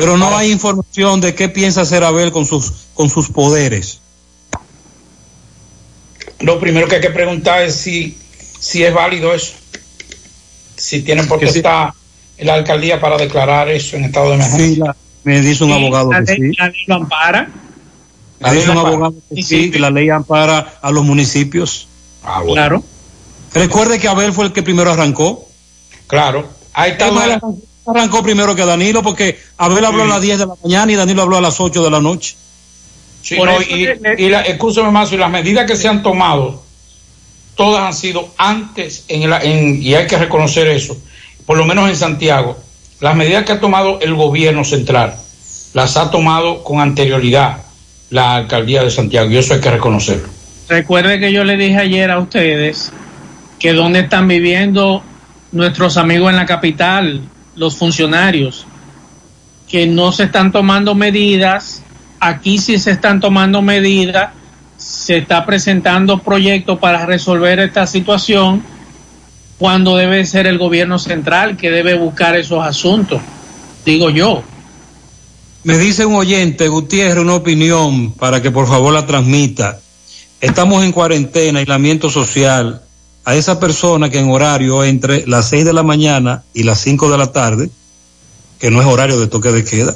Pero 0.00 0.16
no 0.16 0.36
hay 0.36 0.50
información 0.50 1.20
de 1.20 1.34
qué 1.34 1.48
piensa 1.48 1.82
hacer 1.82 2.02
Abel 2.04 2.32
con 2.32 2.46
sus, 2.46 2.72
con 2.94 3.08
sus 3.10 3.28
poderes. 3.30 4.00
Lo 6.40 6.58
primero 6.58 6.88
que 6.88 6.96
hay 6.96 7.00
que 7.02 7.10
preguntar 7.10 7.62
es 7.62 7.74
si, 7.76 8.16
si 8.58 8.82
es 8.82 8.94
válido 8.94 9.34
eso. 9.34 9.52
Si 10.76 11.02
tienen 11.02 11.28
potestad 11.28 11.90
la 12.38 12.54
alcaldía 12.54 12.98
para 13.00 13.18
declarar 13.18 13.68
eso 13.68 13.96
en 13.96 14.04
estado 14.06 14.30
de 14.30 14.34
emergencia? 14.36 14.66
Sí, 14.66 14.76
la- 14.76 14.96
me 15.22 15.40
dice 15.42 15.64
un 15.64 15.70
Sí, 15.70 15.76
abogado 15.76 16.12
la 16.12 16.24
que 16.24 16.32
ley- 16.38 16.50
sí. 16.50 16.56
la 16.58 16.68
ley 16.68 16.80
lo 16.86 16.94
ampara. 16.94 17.50
Me 18.40 18.52
dice 18.54 18.70
un 18.70 18.78
abogado 18.78 19.14
que 19.34 19.42
sí, 19.42 19.70
que 19.70 19.78
la 19.78 19.90
ley 19.90 20.08
ampara 20.08 20.78
a 20.80 20.90
los 20.90 21.04
municipios. 21.04 21.88
Claro. 22.46 22.82
Recuerde 23.52 23.98
que 23.98 24.08
Abel 24.08 24.32
fue 24.32 24.46
el 24.46 24.52
que 24.54 24.62
primero 24.62 24.90
arrancó. 24.90 25.46
Claro. 26.06 26.48
Ahí 26.72 26.92
está. 26.92 27.10
Arrancó- 27.90 28.22
primero 28.22 28.54
que 28.54 28.64
Danilo 28.64 29.02
porque 29.02 29.38
Abel 29.58 29.84
habló 29.84 30.02
a 30.02 30.06
las 30.06 30.20
10 30.20 30.38
de 30.38 30.46
la 30.46 30.54
mañana 30.62 30.92
y 30.92 30.96
Danilo 30.96 31.22
habló 31.22 31.36
a 31.36 31.40
las 31.40 31.60
8 31.60 31.82
de 31.82 31.90
la 31.90 32.00
noche. 32.00 32.34
Sí, 33.22 33.36
Por 33.36 33.48
no, 33.48 33.60
eso 33.60 33.70
y, 33.76 33.86
y 34.24 34.28
la, 34.30 34.42
escúchame 34.42 34.90
más, 34.90 35.12
y 35.12 35.16
las 35.18 35.30
medidas 35.30 35.66
que 35.66 35.76
se 35.76 35.88
han 35.88 36.02
tomado, 36.02 36.62
todas 37.54 37.82
han 37.82 37.94
sido 37.94 38.28
antes, 38.38 39.04
en 39.08 39.22
el- 39.24 39.42
en- 39.42 39.82
y 39.82 39.94
hay 39.94 40.06
que 40.06 40.16
reconocer 40.16 40.66
eso, 40.68 40.96
por 41.44 41.58
lo 41.58 41.64
menos 41.66 41.88
en 41.90 41.96
Santiago, 41.96 42.56
las 43.00 43.14
medidas 43.14 43.44
que 43.44 43.52
ha 43.52 43.60
tomado 43.60 43.98
el 44.00 44.14
gobierno 44.14 44.64
central, 44.64 45.16
las 45.74 45.96
ha 45.96 46.10
tomado 46.10 46.64
con 46.64 46.80
anterioridad 46.80 47.58
la 48.10 48.36
alcaldía 48.36 48.82
de 48.82 48.90
Santiago, 48.90 49.30
y 49.30 49.36
eso 49.36 49.54
hay 49.54 49.60
que 49.60 49.70
reconocerlo. 49.70 50.28
Recuerde 50.68 51.20
que 51.20 51.32
yo 51.32 51.44
le 51.44 51.56
dije 51.56 51.76
ayer 51.76 52.10
a 52.10 52.18
ustedes 52.18 52.90
que 53.58 53.72
dónde 53.72 54.00
están 54.00 54.26
viviendo 54.28 55.02
nuestros 55.52 55.96
amigos 55.96 56.30
en 56.30 56.36
la 56.36 56.46
capital, 56.46 57.20
los 57.60 57.76
funcionarios, 57.76 58.64
que 59.68 59.86
no 59.86 60.12
se 60.12 60.24
están 60.24 60.50
tomando 60.50 60.94
medidas, 60.94 61.82
aquí 62.18 62.56
sí 62.56 62.78
se 62.78 62.92
están 62.92 63.20
tomando 63.20 63.60
medidas, 63.60 64.30
se 64.78 65.18
está 65.18 65.44
presentando 65.44 66.20
proyectos 66.20 66.78
para 66.78 67.04
resolver 67.04 67.58
esta 67.58 67.86
situación, 67.86 68.62
cuando 69.58 69.94
debe 69.94 70.24
ser 70.24 70.46
el 70.46 70.56
gobierno 70.56 70.98
central 70.98 71.58
que 71.58 71.70
debe 71.70 71.98
buscar 71.98 72.34
esos 72.34 72.64
asuntos, 72.64 73.20
digo 73.84 74.08
yo. 74.08 74.42
Me 75.62 75.76
dice 75.76 76.06
un 76.06 76.14
oyente, 76.14 76.66
Gutiérrez, 76.68 77.22
una 77.22 77.34
opinión 77.34 78.12
para 78.12 78.40
que 78.40 78.50
por 78.50 78.68
favor 78.68 78.94
la 78.94 79.04
transmita. 79.04 79.78
Estamos 80.40 80.82
en 80.82 80.92
cuarentena, 80.92 81.58
aislamiento 81.58 82.08
social. 82.08 82.80
A 83.30 83.36
esa 83.36 83.60
persona 83.60 84.10
que 84.10 84.18
en 84.18 84.28
horario 84.28 84.82
entre 84.82 85.24
las 85.24 85.50
6 85.50 85.64
de 85.64 85.72
la 85.72 85.84
mañana 85.84 86.42
y 86.52 86.64
las 86.64 86.80
5 86.80 87.12
de 87.12 87.16
la 87.16 87.30
tarde, 87.30 87.70
que 88.58 88.72
no 88.72 88.80
es 88.80 88.88
horario 88.88 89.20
de 89.20 89.28
toque 89.28 89.52
de 89.52 89.64
queda, 89.64 89.94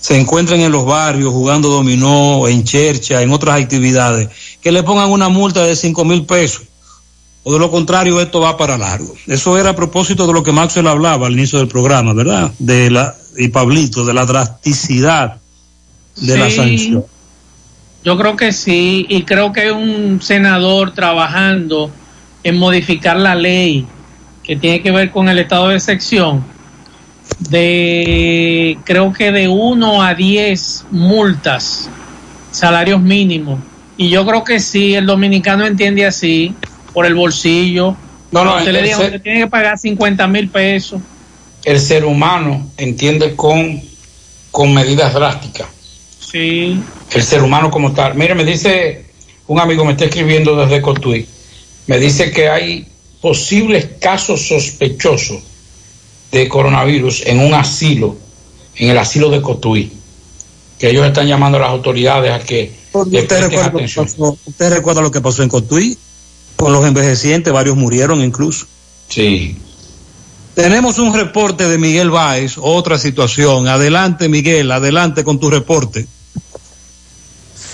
se 0.00 0.20
encuentran 0.20 0.60
en 0.60 0.70
los 0.70 0.84
barrios 0.84 1.32
jugando 1.32 1.70
dominó, 1.70 2.46
en 2.46 2.62
chercha, 2.62 3.22
en 3.22 3.32
otras 3.32 3.58
actividades, 3.58 4.28
que 4.60 4.70
le 4.70 4.82
pongan 4.82 5.10
una 5.10 5.30
multa 5.30 5.64
de 5.64 5.74
5 5.74 6.04
mil 6.04 6.26
pesos. 6.26 6.64
O 7.42 7.54
de 7.54 7.58
lo 7.58 7.70
contrario, 7.70 8.20
esto 8.20 8.40
va 8.40 8.58
para 8.58 8.76
largo. 8.76 9.14
Eso 9.28 9.56
era 9.56 9.70
a 9.70 9.74
propósito 9.74 10.26
de 10.26 10.34
lo 10.34 10.42
que 10.42 10.52
Maxwell 10.52 10.86
hablaba 10.86 11.26
al 11.26 11.32
inicio 11.32 11.60
del 11.60 11.68
programa, 11.68 12.12
¿verdad? 12.12 12.52
De 12.58 12.90
la, 12.90 13.16
y 13.38 13.48
Pablito, 13.48 14.04
de 14.04 14.12
la 14.12 14.26
drasticidad 14.26 15.38
de 16.16 16.36
la 16.36 16.50
sanción. 16.50 17.06
Yo 18.04 18.18
creo 18.18 18.36
que 18.36 18.52
sí, 18.52 19.06
y 19.08 19.22
creo 19.22 19.54
que 19.54 19.62
hay 19.62 19.70
un 19.70 20.20
senador 20.20 20.92
trabajando 20.92 21.90
en 22.44 22.56
modificar 22.58 23.16
la 23.16 23.34
ley 23.34 23.86
que 24.44 24.54
tiene 24.56 24.82
que 24.82 24.90
ver 24.92 25.10
con 25.10 25.28
el 25.28 25.38
estado 25.38 25.68
de 25.68 25.80
sección, 25.80 26.44
de 27.48 28.78
creo 28.84 29.12
que 29.12 29.32
de 29.32 29.48
1 29.48 30.02
a 30.02 30.14
10 30.14 30.86
multas, 30.90 31.88
salarios 32.50 33.00
mínimos. 33.00 33.58
Y 33.96 34.08
yo 34.10 34.26
creo 34.26 34.44
que 34.44 34.60
sí, 34.60 34.94
el 34.94 35.06
dominicano 35.06 35.64
entiende 35.66 36.04
así, 36.04 36.54
por 36.92 37.06
el 37.06 37.14
bolsillo. 37.14 37.96
No, 38.32 38.44
no, 38.44 38.56
usted 38.56 38.72
le 38.72 38.78
el 38.80 38.84
diga, 38.86 38.96
ser- 38.96 39.06
usted 39.06 39.22
tiene 39.22 39.40
que 39.40 39.46
pagar 39.46 39.78
50 39.78 40.26
mil 40.28 40.48
pesos. 40.48 41.00
El 41.64 41.80
ser 41.80 42.04
humano 42.04 42.66
entiende 42.76 43.34
con, 43.36 43.80
con 44.50 44.74
medidas 44.74 45.14
drásticas. 45.14 45.68
Sí. 46.20 46.80
el 47.12 47.22
ser 47.22 47.42
humano 47.42 47.70
como 47.70 47.92
tal. 47.92 48.14
Mire, 48.16 48.34
me 48.34 48.44
dice 48.44 49.06
un 49.46 49.60
amigo, 49.60 49.84
me 49.84 49.92
está 49.92 50.06
escribiendo 50.06 50.56
desde 50.56 50.82
Cotuí, 50.82 51.26
me 51.86 51.98
dice 51.98 52.30
que 52.30 52.48
hay 52.48 52.86
posibles 53.20 53.88
casos 54.00 54.46
sospechosos 54.46 55.42
de 56.30 56.48
coronavirus 56.48 57.22
en 57.26 57.40
un 57.40 57.54
asilo, 57.54 58.16
en 58.76 58.90
el 58.90 58.98
asilo 58.98 59.30
de 59.30 59.40
Cotuí, 59.40 59.92
que 60.78 60.90
ellos 60.90 61.06
están 61.06 61.26
llamando 61.26 61.58
a 61.58 61.62
las 61.62 61.70
autoridades 61.70 62.32
a 62.32 62.40
que 62.40 62.72
¿Usted 62.92 63.10
presten 63.26 63.42
recuerda, 63.42 63.66
lo 63.66 63.70
que 63.70 63.76
atención. 63.78 64.06
pasó, 64.06 64.38
¿Usted 64.46 64.70
recuerda 64.72 65.02
lo 65.02 65.10
que 65.10 65.20
pasó 65.20 65.42
en 65.42 65.48
Cotuí? 65.48 65.96
Con 66.56 66.72
los 66.72 66.84
envejecientes, 66.86 67.52
varios 67.52 67.76
murieron 67.76 68.20
incluso. 68.22 68.66
Sí. 69.08 69.56
Tenemos 70.54 70.98
un 70.98 71.12
reporte 71.12 71.68
de 71.68 71.78
Miguel 71.78 72.10
Báez, 72.10 72.54
otra 72.58 72.96
situación. 72.98 73.66
Adelante, 73.66 74.28
Miguel, 74.28 74.70
adelante 74.70 75.24
con 75.24 75.40
tu 75.40 75.50
reporte. 75.50 76.06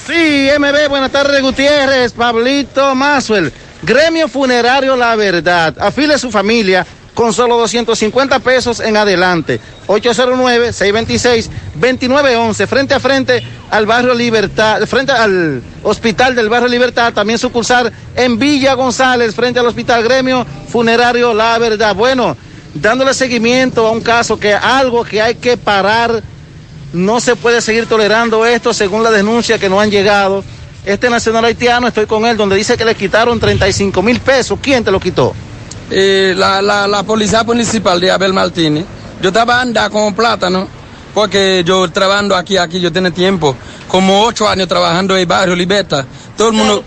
Sí, 0.06 0.48
MB, 0.58 0.88
buenas 0.88 1.12
tardes, 1.12 1.42
Gutiérrez, 1.42 2.12
Pablito 2.12 2.94
Maswell. 2.94 3.52
Gremio 3.82 4.28
Funerario 4.28 4.96
La 4.96 5.16
Verdad. 5.16 5.74
Afile 5.80 6.18
su 6.18 6.30
familia 6.30 6.86
con 7.14 7.32
solo 7.32 7.56
250 7.58 8.38
pesos 8.40 8.80
en 8.80 8.96
adelante. 8.96 9.60
809-626-2911, 9.86 12.66
frente 12.66 12.94
a 12.94 13.00
frente 13.00 13.42
al 13.70 13.86
barrio 13.86 14.14
Libertad, 14.14 14.82
frente 14.86 15.12
al 15.12 15.62
hospital 15.82 16.34
del 16.34 16.48
barrio 16.48 16.68
Libertad, 16.68 17.12
también 17.12 17.38
sucursal 17.38 17.92
en 18.14 18.38
Villa 18.38 18.72
González, 18.74 19.34
frente 19.34 19.60
al 19.60 19.66
hospital 19.66 20.02
Gremio 20.02 20.46
Funerario 20.68 21.34
La 21.34 21.58
Verdad. 21.58 21.94
Bueno, 21.94 22.36
dándole 22.74 23.14
seguimiento 23.14 23.86
a 23.86 23.90
un 23.90 24.00
caso 24.00 24.38
que 24.38 24.54
algo 24.54 25.04
que 25.04 25.20
hay 25.20 25.34
que 25.34 25.56
parar 25.56 26.22
no 26.92 27.20
se 27.20 27.36
puede 27.36 27.60
seguir 27.60 27.86
tolerando 27.86 28.44
esto 28.46 28.72
según 28.72 29.02
la 29.02 29.10
denuncia 29.10 29.58
que 29.58 29.68
nos 29.68 29.82
han 29.82 29.90
llegado. 29.90 30.44
Este 30.84 31.10
nacional 31.10 31.44
haitiano, 31.44 31.88
estoy 31.88 32.06
con 32.06 32.24
él, 32.24 32.36
donde 32.36 32.56
dice 32.56 32.76
que 32.76 32.84
le 32.84 32.94
quitaron 32.94 33.38
35 33.38 34.02
mil 34.02 34.18
pesos. 34.20 34.58
¿Quién 34.62 34.82
te 34.82 34.90
lo 34.90 34.98
quitó? 34.98 35.34
Eh, 35.90 36.34
la, 36.36 36.62
la, 36.62 36.86
la 36.86 37.02
policía 37.02 37.42
municipal 37.44 38.00
de 38.00 38.10
Abel 38.10 38.32
Martínez. 38.32 38.84
Yo 39.20 39.28
estaba 39.28 39.60
andando 39.60 39.90
con 39.90 40.14
plátano, 40.14 40.66
porque 41.12 41.62
yo 41.66 41.90
trabajando 41.90 42.34
aquí, 42.34 42.56
aquí, 42.56 42.80
yo 42.80 42.90
tengo 42.90 43.10
tiempo, 43.10 43.54
como 43.88 44.22
ocho 44.22 44.48
años 44.48 44.68
trabajando 44.68 45.14
en 45.14 45.20
el 45.20 45.26
barrio 45.26 45.54
Libertad. 45.54 46.04
Todo 46.36 46.48
el 46.48 46.54
mundo, 46.54 46.82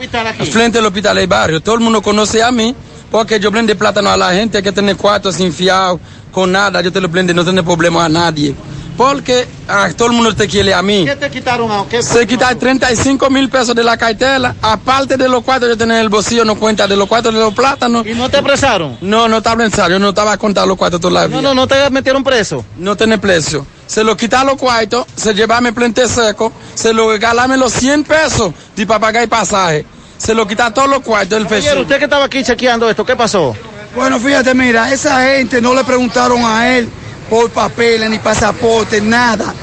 frente 0.52 0.80
al 0.80 0.86
hospital 0.86 1.18
del 1.18 1.28
barrio, 1.28 1.61
todo 1.61 1.76
el 1.76 1.82
mundo 1.82 2.02
conoce 2.02 2.41
a 2.41 2.52
mí, 2.52 2.76
porque 3.11 3.40
yo 3.40 3.52
prende 3.52 3.76
plátano 3.76 4.10
a 4.10 4.18
la 4.18 4.34
gente 4.34 4.64
que 4.64 4.72
tiene 4.72 4.95
cuartos 4.95 5.36
sin 5.36 5.53
fiado, 5.53 5.99
con 6.32 6.52
nada, 6.52 6.82
yo 6.82 6.91
te 6.91 6.99
lo 6.99 7.11
prende, 7.11 7.34
no 7.34 7.44
tiene 7.44 7.61
problema 7.61 8.06
a 8.06 8.10
nadie. 8.10 8.56
Porque 9.05 9.45
ah, 9.67 9.89
todo 9.97 10.07
el 10.07 10.13
mundo 10.13 10.34
te 10.34 10.47
quiere 10.47 10.73
a 10.73 10.81
mí. 10.81 11.03
¿Qué 11.05 11.15
te 11.17 11.30
quitaron? 11.30 11.69
a- 11.69 11.85
qué- 11.89 12.01
Se 12.01 12.25
quita 12.25 12.55
35 12.55 13.30
mil 13.30 13.49
pesos 13.49 13.75
de 13.75 13.84
la 13.84 13.97
cartela, 13.97 14.55
aparte 14.61 15.17
de 15.17 15.27
los 15.27 15.43
cuartos 15.43 15.67
que 15.67 15.73
yo 15.73 15.77
tenía 15.77 15.95
en 15.95 16.01
el 16.03 16.09
bolsillo, 16.09 16.45
no 16.45 16.55
cuenta 16.55 16.88
de 16.88 16.95
los 16.95 17.07
cuartos 17.09 17.34
de 17.34 17.39
los 17.41 17.53
plátanos. 17.53 18.07
¿Y 18.07 18.13
no 18.13 18.30
te 18.30 18.38
apresaron? 18.38 18.97
No, 19.01 19.27
no 19.27 19.38
estaba 19.38 19.55
apresado, 19.65 19.89
yo 19.89 19.99
no 19.99 20.09
estaba 20.09 20.31
a 20.31 20.38
contar 20.38 20.65
los 20.67 20.77
cuartos 20.77 21.01
todavía. 21.01 21.35
No, 21.35 21.41
no, 21.41 21.53
no 21.53 21.67
te 21.67 21.89
metieron 21.89 22.23
preso. 22.23 22.63
No 22.77 22.95
tiene 22.95 23.17
precio. 23.17 23.65
Se 23.88 24.03
lo 24.05 24.15
quita 24.15 24.43
los 24.45 24.55
cuartos, 24.55 25.05
se 25.15 25.34
llevame 25.34 25.73
plente 25.73 26.07
seco, 26.07 26.53
se 26.73 26.93
lo 26.93 27.11
regalame 27.11 27.57
los 27.57 27.73
100 27.73 28.05
pesos 28.05 28.53
de 28.75 28.88
para 28.88 28.99
pagar 29.01 29.23
el 29.23 29.30
pasaje. 29.30 29.85
Se 30.17 30.34
lo 30.34 30.47
quita 30.47 30.73
todos 30.73 30.88
los 30.89 30.99
cuartos 31.01 31.38
del 31.38 31.45
peso. 31.47 31.81
usted 31.81 31.97
que 31.97 32.05
estaba 32.05 32.23
aquí 32.25 32.41
chequeando 32.41 32.89
esto, 32.89 33.05
¿qué 33.05 33.15
pasó? 33.17 33.53
Bueno, 33.93 34.17
fíjate, 34.19 34.53
mira, 34.53 34.91
esa 34.93 35.21
gente 35.27 35.61
no 35.61 35.73
le 35.73 35.84
preguntaron 35.84 36.41
a 36.45 36.77
él 36.77 36.89
por 37.30 37.50
papeles, 37.52 38.10
ni 38.10 38.20
pasaporte, 38.20 39.02
nada. 39.02 39.54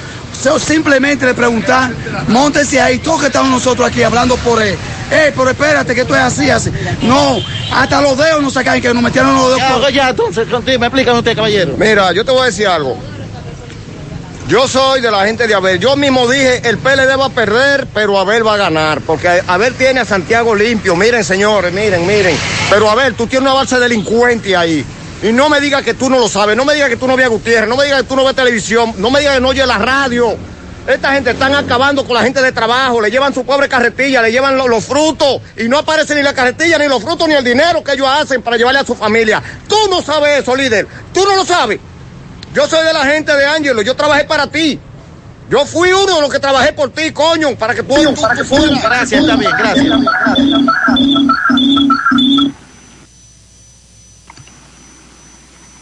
So, 0.43 0.59
simplemente 0.59 1.27
le 1.27 1.35
preguntan, 1.35 1.95
móntese 2.29 2.81
ahí, 2.81 2.99
todos 2.99 3.21
que 3.21 3.27
estamos 3.27 3.51
nosotros 3.51 3.87
aquí 3.89 4.03
hablando 4.03 4.37
por 4.39 4.63
él. 4.63 4.77
Ey, 5.11 5.33
pero 5.37 5.51
espérate, 5.51 5.95
que 5.95 6.03
esto 6.03 6.15
es 6.15 6.23
así, 6.23 6.49
así. 6.49 6.71
No, 7.03 7.39
hasta 7.73 8.01
los 8.01 8.17
dedos 8.17 8.41
nos 8.43 8.55
sacan, 8.55 8.81
que 8.81 8.95
nos 8.95 9.03
metieron 9.03 9.35
los 9.35 9.47
dedos. 9.49 9.59
Ya, 9.61 9.75
por- 9.77 9.93
ya, 9.93 10.09
entonces, 10.11 10.47
me 10.79 10.87
explícame 10.87 11.19
usted, 11.19 11.35
caballero. 11.37 11.75
Mira, 11.77 12.13
yo 12.13 12.25
te 12.25 12.31
voy 12.31 12.43
a 12.43 12.45
decir 12.47 12.67
algo. 12.69 12.97
Yo 14.49 14.67
soy 14.67 15.01
de 15.01 15.11
la 15.13 15.27
gente 15.27 15.47
de 15.47 15.55
Abel. 15.55 15.79
Yo 15.79 15.95
mismo 15.97 16.27
dije, 16.29 16.69
el 16.69 16.79
PLD 16.79 17.15
va 17.17 17.27
a 17.27 17.31
perder, 17.31 17.87
pero 17.95 18.19
Abel 18.19 18.45
va 18.45 18.55
a 18.55 18.57
ganar. 18.57 19.01
Porque 19.03 19.43
Abel 19.47 19.75
tiene 19.75 20.01
a 20.01 20.05
Santiago 20.05 20.57
limpio. 20.57 20.97
Miren, 20.97 21.23
señores, 21.23 21.73
miren, 21.73 22.05
miren. 22.05 22.37
Pero 22.69 22.91
Abel, 22.91 23.15
tú 23.15 23.29
tienes 23.29 23.43
una 23.47 23.53
balsa 23.55 23.77
de 23.77 23.83
delincuente 23.83 24.57
ahí. 24.57 24.85
Y 25.23 25.33
no 25.33 25.49
me 25.49 25.61
digas 25.61 25.83
que 25.83 25.95
tú 25.95 26.09
no 26.09 26.19
lo 26.19 26.29
sabes. 26.29 26.57
No 26.57 26.65
me 26.65 26.75
digas 26.75 26.89
que 26.89 26.97
tú 26.97 27.07
no 27.07 27.17
ves 27.17 27.27
a 27.27 27.29
Gutiérrez. 27.29 27.69
No 27.69 27.77
me 27.77 27.85
digas 27.85 28.03
que 28.03 28.09
tú 28.09 28.17
no 28.17 28.25
ves 28.25 28.35
televisión. 28.35 28.95
No 28.97 29.11
me 29.11 29.21
digas 29.21 29.35
que 29.35 29.41
no 29.41 29.49
oyes 29.49 29.67
la 29.67 29.79
radio. 29.79 30.37
Esta 30.87 31.13
gente 31.13 31.33
están 31.33 31.55
acabando 31.55 32.05
con 32.07 32.15
la 32.15 32.23
gente 32.23 32.41
de 32.41 32.53
trabajo. 32.53 33.01
Le 33.03 33.11
llevan 33.11 33.35
su 33.35 33.45
pobre 33.45 33.69
carretilla, 33.69 34.23
le 34.23 34.33
llevan 34.33 34.57
lo- 34.57 34.67
los 34.67 34.85
frutos. 34.85 35.41
Y 35.59 35.69
no 35.69 35.79
aparece 35.79 36.15
ni 36.15 36.23
la 36.23 36.33
carretilla, 36.33 36.79
ni 36.79 36.89
los 36.89 37.03
frutos, 37.03 37.29
ni 37.29 37.35
el 37.35 37.45
dinero 37.45 37.85
que 37.85 37.93
ellos 37.93 38.09
hacen 38.09 38.41
para 38.43 38.57
llevarle 38.57 38.81
a 38.81 38.85
su 38.85 38.95
familia. 38.95 39.43
Tú 39.69 39.77
no 39.91 40.01
sabes 40.03 40.41
eso, 40.41 40.57
líder. 40.57 40.87
Tú 41.13 41.23
no 41.25 41.37
lo 41.37 41.45
sabes. 41.45 41.79
Yo 42.55 42.67
soy 42.67 42.85
de 42.85 42.93
la 42.95 43.05
gente 43.05 43.33
de 43.37 43.45
Ángelo, 43.47 43.83
yo 43.83 43.95
trabajé 43.95 44.25
para 44.25 44.47
ti. 44.47 44.81
Yo 45.51 45.67
fui 45.67 45.93
uno 45.93 46.15
de 46.17 46.21
los 46.23 46.31
que 46.33 46.39
trabajé 46.39 46.73
por 46.73 46.91
ti, 46.93 47.13
coño, 47.13 47.55
para 47.57 47.75
que 47.75 47.83
tú, 47.83 47.95
tú- 47.95 48.15
tú 48.15 48.45
fueras. 48.45 48.83
Gracias, 48.83 49.21
está 49.21 49.37
bien, 49.37 49.51
gracias. 49.59 49.87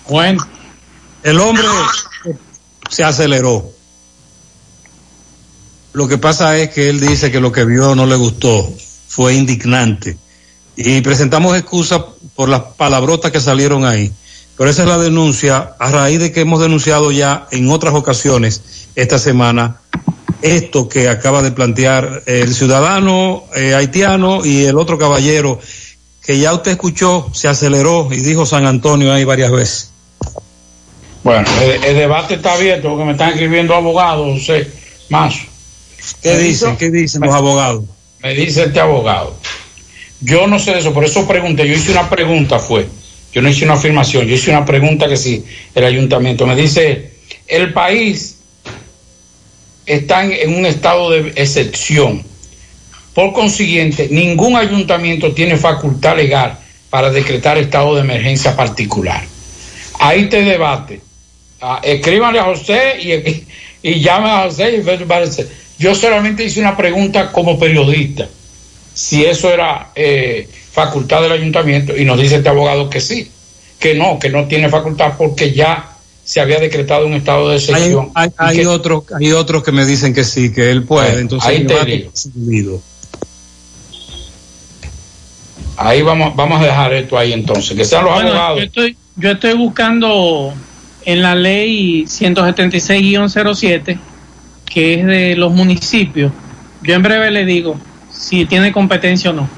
Bueno, 0.08 0.46
El 1.22 1.38
hombre 1.40 1.66
se 2.88 3.04
aceleró. 3.04 3.70
Lo 5.92 6.08
que 6.08 6.16
pasa 6.16 6.56
es 6.56 6.70
que 6.70 6.88
él 6.88 7.00
dice 7.00 7.30
que 7.30 7.40
lo 7.40 7.52
que 7.52 7.64
vio 7.64 7.94
no 7.94 8.06
le 8.06 8.16
gustó, 8.16 8.72
fue 9.08 9.34
indignante. 9.34 10.16
Y 10.76 11.00
presentamos 11.00 11.56
excusas 11.56 12.02
por 12.34 12.48
las 12.48 12.62
palabrotas 12.76 13.32
que 13.32 13.40
salieron 13.40 13.84
ahí. 13.84 14.12
Pero 14.56 14.70
esa 14.70 14.82
es 14.82 14.88
la 14.88 14.98
denuncia 14.98 15.74
a 15.78 15.90
raíz 15.90 16.20
de 16.20 16.32
que 16.32 16.40
hemos 16.40 16.60
denunciado 16.60 17.10
ya 17.12 17.46
en 17.50 17.68
otras 17.70 17.94
ocasiones 17.94 18.62
esta 18.94 19.18
semana 19.18 19.80
esto 20.40 20.88
que 20.88 21.08
acaba 21.08 21.42
de 21.42 21.50
plantear 21.50 22.22
el 22.26 22.54
ciudadano 22.54 23.44
eh, 23.56 23.74
haitiano 23.74 24.44
y 24.44 24.64
el 24.64 24.78
otro 24.78 24.98
caballero 24.98 25.60
que 26.22 26.38
ya 26.38 26.52
usted 26.52 26.72
escuchó, 26.72 27.28
se 27.32 27.48
aceleró 27.48 28.08
y 28.10 28.16
dijo 28.16 28.46
San 28.46 28.66
Antonio 28.66 29.12
ahí 29.12 29.24
varias 29.24 29.50
veces. 29.50 29.90
Bueno, 31.24 31.48
el, 31.62 31.84
el 31.84 31.96
debate 31.96 32.34
está 32.34 32.54
abierto 32.54 32.88
porque 32.88 33.04
me 33.04 33.12
están 33.12 33.30
escribiendo 33.30 33.74
abogados, 33.74 34.26
no 34.26 34.40
sé, 34.40 34.68
más. 35.08 35.34
¿Qué 36.22 36.38
dicen? 36.38 36.76
¿Qué 36.76 36.90
dicen 36.90 37.20
los 37.22 37.34
abogados? 37.34 37.84
Me 38.22 38.34
dice 38.34 38.64
este 38.64 38.80
abogado. 38.80 39.36
Yo 40.20 40.46
no 40.46 40.58
sé 40.58 40.72
de 40.72 40.80
eso, 40.80 40.92
por 40.92 41.04
eso 41.04 41.26
pregunté. 41.26 41.66
Yo 41.66 41.74
hice 41.74 41.92
una 41.92 42.08
pregunta, 42.08 42.58
fue. 42.58 42.88
Yo 43.32 43.42
no 43.42 43.48
hice 43.48 43.64
una 43.64 43.74
afirmación, 43.74 44.26
yo 44.26 44.34
hice 44.34 44.50
una 44.50 44.64
pregunta 44.64 45.08
que 45.08 45.16
si 45.16 45.44
el 45.74 45.84
ayuntamiento 45.84 46.46
me 46.46 46.56
dice, 46.56 47.12
el 47.46 47.72
país 47.72 48.36
está 49.86 50.24
en, 50.24 50.32
en 50.32 50.54
un 50.54 50.66
estado 50.66 51.10
de 51.10 51.32
excepción. 51.36 52.24
Por 53.14 53.32
consiguiente, 53.32 54.08
ningún 54.10 54.56
ayuntamiento 54.56 55.32
tiene 55.32 55.56
facultad 55.56 56.16
legal 56.16 56.58
para 56.90 57.10
decretar 57.10 57.58
estado 57.58 57.94
de 57.94 58.00
emergencia 58.00 58.56
particular. 58.56 59.24
Ahí 59.98 60.28
te 60.28 60.42
debate. 60.42 61.00
Ah, 61.60 61.80
escríbanle 61.82 62.38
a 62.38 62.44
José 62.44 62.98
y, 63.82 63.88
y 63.90 64.08
a 64.08 64.44
José 64.44 64.76
y 64.76 64.80
ve- 64.80 64.98
parece. 65.06 65.48
Yo 65.78 65.94
solamente 65.94 66.44
hice 66.44 66.60
una 66.60 66.76
pregunta 66.76 67.30
como 67.32 67.58
periodista, 67.58 68.28
si 68.94 69.24
eso 69.24 69.52
era 69.52 69.90
eh, 69.94 70.48
facultad 70.72 71.22
del 71.22 71.32
ayuntamiento, 71.32 71.96
y 71.96 72.04
nos 72.04 72.20
dice 72.20 72.36
este 72.36 72.48
abogado 72.48 72.88
que 72.90 73.00
sí, 73.00 73.30
que 73.78 73.94
no, 73.94 74.18
que 74.18 74.28
no 74.30 74.46
tiene 74.46 74.68
facultad 74.68 75.12
porque 75.16 75.52
ya 75.52 75.90
se 76.24 76.40
había 76.40 76.58
decretado 76.60 77.06
un 77.06 77.14
estado 77.14 77.48
de 77.48 77.54
Hay, 77.54 77.60
excepción. 77.60 78.10
hay, 78.14 78.28
hay 78.36 78.56
que- 78.58 78.66
otros, 78.66 79.04
hay 79.18 79.32
otros 79.32 79.62
que 79.62 79.72
me 79.72 79.86
dicen 79.86 80.12
que 80.14 80.24
sí, 80.24 80.52
que 80.52 80.70
él 80.70 80.82
puede. 80.84 81.10
Ahí- 81.10 81.18
Entonces, 81.20 81.48
ahí 81.48 81.64
te. 81.66 82.08
Ahí 85.76 86.02
vamos, 86.02 86.34
vamos 86.34 86.60
a 86.60 86.64
dejar 86.64 86.92
esto 86.92 87.16
ahí 87.16 87.32
entonces, 87.32 87.76
que 87.76 87.84
sean 87.84 88.04
los 88.04 88.14
Bueno, 88.14 88.30
abogados. 88.30 88.58
yo 88.58 88.64
estoy, 88.64 88.96
yo 89.16 89.30
estoy 89.30 89.52
buscando 89.54 90.52
en 91.08 91.22
la 91.22 91.34
ley 91.34 92.04
176-07, 92.04 93.98
que 94.66 95.00
es 95.00 95.06
de 95.06 95.36
los 95.36 95.50
municipios. 95.50 96.30
Yo 96.82 96.92
en 96.92 97.02
breve 97.02 97.30
le 97.30 97.46
digo 97.46 97.80
si 98.12 98.44
tiene 98.44 98.72
competencia 98.72 99.30
o 99.30 99.32
no. 99.32 99.48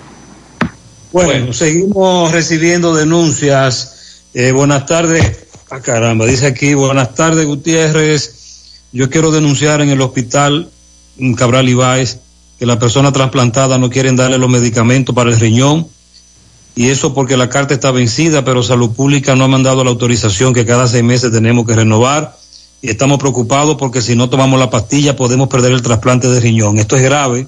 Bueno, 1.10 1.52
seguimos 1.52 2.30
recibiendo 2.30 2.94
denuncias. 2.94 4.28
Eh, 4.32 4.52
buenas 4.52 4.86
tardes. 4.86 5.48
Ah, 5.72 5.80
caramba, 5.80 6.24
dice 6.24 6.46
aquí, 6.46 6.74
buenas 6.74 7.16
tardes, 7.16 7.44
Gutiérrez. 7.46 8.84
Yo 8.92 9.10
quiero 9.10 9.32
denunciar 9.32 9.80
en 9.80 9.88
el 9.88 10.00
hospital 10.02 10.70
Cabral 11.36 11.68
Ibáez 11.68 12.20
que 12.60 12.66
la 12.66 12.78
persona 12.78 13.10
trasplantada 13.10 13.76
no 13.76 13.90
quieren 13.90 14.14
darle 14.14 14.38
los 14.38 14.48
medicamentos 14.48 15.12
para 15.12 15.30
el 15.30 15.40
riñón. 15.40 15.88
Y 16.76 16.88
eso 16.88 17.12
porque 17.14 17.36
la 17.36 17.48
carta 17.48 17.74
está 17.74 17.90
vencida, 17.90 18.44
pero 18.44 18.62
Salud 18.62 18.90
Pública 18.92 19.34
no 19.36 19.44
ha 19.44 19.48
mandado 19.48 19.82
la 19.84 19.90
autorización 19.90 20.54
que 20.54 20.64
cada 20.64 20.86
seis 20.86 21.02
meses 21.04 21.32
tenemos 21.32 21.66
que 21.66 21.74
renovar. 21.74 22.36
Y 22.82 22.88
estamos 22.88 23.18
preocupados 23.18 23.76
porque 23.76 24.00
si 24.00 24.16
no 24.16 24.30
tomamos 24.30 24.58
la 24.58 24.70
pastilla 24.70 25.14
podemos 25.16 25.48
perder 25.48 25.72
el 25.72 25.82
trasplante 25.82 26.28
de 26.28 26.40
riñón. 26.40 26.78
Esto 26.78 26.96
es 26.96 27.02
grave. 27.02 27.46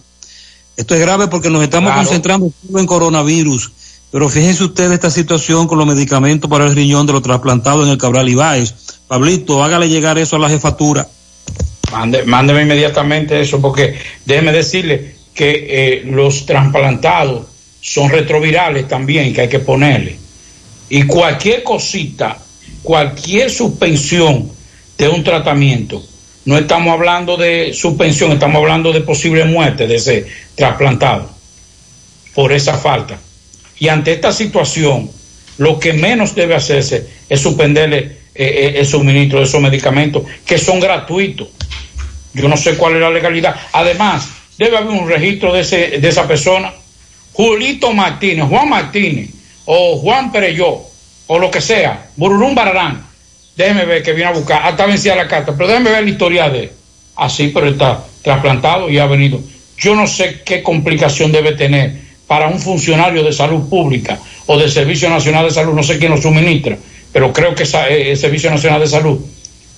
Esto 0.76 0.94
es 0.94 1.00
grave 1.00 1.28
porque 1.28 1.48
nos 1.50 1.62
estamos 1.62 1.90
Claro. 1.92 2.04
concentrando 2.04 2.52
en 2.76 2.86
coronavirus. 2.86 3.72
Pero 4.10 4.28
fíjense 4.28 4.64
ustedes 4.64 4.92
esta 4.92 5.10
situación 5.10 5.66
con 5.66 5.78
los 5.78 5.86
medicamentos 5.86 6.50
para 6.50 6.66
el 6.66 6.74
riñón 6.74 7.06
de 7.06 7.14
los 7.14 7.22
trasplantados 7.22 7.86
en 7.86 7.92
el 7.92 7.98
Cabral 7.98 8.28
Ibáez. 8.28 8.74
Pablito, 9.08 9.64
hágale 9.64 9.88
llegar 9.88 10.18
eso 10.18 10.36
a 10.36 10.38
la 10.38 10.50
jefatura. 10.50 11.08
Mande- 11.90 12.24
mándeme 12.24 12.62
inmediatamente 12.62 13.40
eso, 13.40 13.60
porque 13.60 13.94
déjeme 14.26 14.52
decirle 14.52 15.14
que 15.34 15.66
eh, 15.68 16.02
los 16.04 16.44
trasplantados 16.44 17.46
son 17.82 18.08
retrovirales 18.08 18.88
también, 18.88 19.34
que 19.34 19.42
hay 19.42 19.48
que 19.48 19.58
ponerle. 19.58 20.16
Y 20.88 21.02
cualquier 21.02 21.64
cosita, 21.64 22.38
cualquier 22.82 23.50
suspensión 23.50 24.50
de 24.96 25.08
un 25.08 25.24
tratamiento, 25.24 26.02
no 26.44 26.56
estamos 26.56 26.92
hablando 26.92 27.36
de 27.36 27.74
suspensión, 27.74 28.32
estamos 28.32 28.56
hablando 28.60 28.92
de 28.92 29.00
posible 29.00 29.44
muerte 29.44 29.86
de 29.86 29.96
ese 29.96 30.26
trasplantado 30.54 31.30
por 32.34 32.52
esa 32.52 32.78
falta. 32.78 33.18
Y 33.78 33.88
ante 33.88 34.12
esta 34.12 34.32
situación, 34.32 35.10
lo 35.58 35.78
que 35.78 35.92
menos 35.92 36.34
debe 36.34 36.54
hacerse 36.54 37.06
es 37.28 37.40
suspenderle 37.40 37.98
eh, 37.98 38.16
eh, 38.34 38.74
el 38.76 38.86
suministro 38.86 39.40
de 39.40 39.44
esos 39.44 39.60
medicamentos 39.60 40.22
que 40.46 40.56
son 40.56 40.78
gratuitos. 40.78 41.48
Yo 42.32 42.48
no 42.48 42.56
sé 42.56 42.76
cuál 42.76 42.94
es 42.94 43.00
la 43.00 43.10
legalidad. 43.10 43.56
Además, 43.72 44.28
debe 44.56 44.76
haber 44.76 44.90
un 44.90 45.08
registro 45.08 45.52
de, 45.52 45.60
ese, 45.60 45.98
de 45.98 46.08
esa 46.08 46.26
persona. 46.28 46.72
Julito 47.32 47.92
Martínez, 47.92 48.46
Juan 48.48 48.68
Martínez, 48.68 49.30
o 49.64 49.96
Juan 49.98 50.32
Pereyó, 50.32 50.80
o 51.26 51.38
lo 51.38 51.50
que 51.50 51.60
sea, 51.60 52.10
Bururum 52.16 52.54
Bararán. 52.54 53.06
Déjeme 53.56 53.84
ver 53.84 54.02
que 54.02 54.12
viene 54.12 54.30
a 54.30 54.34
buscar. 54.34 54.66
Hasta 54.66 54.86
vencida 54.86 55.14
la 55.14 55.28
carta, 55.28 55.54
pero 55.56 55.68
déjeme 55.68 55.90
ver 55.90 56.04
la 56.04 56.10
historia 56.10 56.48
de 56.48 56.64
él. 56.64 56.70
Así, 57.16 57.48
pero 57.48 57.68
está 57.68 58.02
trasplantado 58.22 58.88
y 58.88 58.98
ha 58.98 59.06
venido. 59.06 59.40
Yo 59.76 59.94
no 59.94 60.06
sé 60.06 60.42
qué 60.44 60.62
complicación 60.62 61.32
debe 61.32 61.52
tener 61.52 62.00
para 62.26 62.48
un 62.48 62.60
funcionario 62.60 63.22
de 63.22 63.32
salud 63.32 63.68
pública 63.68 64.18
o 64.46 64.56
del 64.56 64.70
Servicio 64.70 65.10
Nacional 65.10 65.44
de 65.44 65.50
Salud, 65.50 65.74
no 65.74 65.82
sé 65.82 65.98
quién 65.98 66.12
lo 66.12 66.20
suministra, 66.20 66.78
pero 67.12 67.32
creo 67.32 67.54
que 67.54 67.64
eh, 67.64 68.12
el 68.12 68.16
Servicio 68.16 68.50
Nacional 68.50 68.80
de 68.80 68.86
Salud 68.86 69.20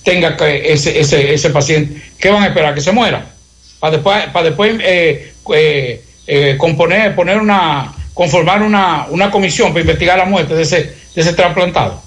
tenga 0.03 0.37
que 0.37 0.71
ese, 0.71 0.99
ese, 0.99 1.33
ese 1.33 1.49
paciente, 1.49 2.01
¿qué 2.17 2.29
van 2.29 2.43
a 2.43 2.47
esperar? 2.47 2.73
¿Que 2.73 2.81
se 2.81 2.91
muera? 2.91 3.33
Para 3.79 3.91
después, 3.93 4.25
para 4.27 4.45
después 4.45 4.77
eh, 4.81 5.33
eh, 5.53 6.01
eh, 6.27 6.55
componer, 6.57 7.15
poner 7.15 7.39
una, 7.39 7.93
conformar 8.13 8.61
una, 8.63 9.07
una 9.09 9.29
comisión 9.31 9.69
para 9.69 9.81
investigar 9.81 10.17
la 10.17 10.25
muerte 10.25 10.55
de 10.55 10.63
ese, 10.63 10.77
de 11.15 11.21
ese 11.21 11.33
trasplantado. 11.33 12.01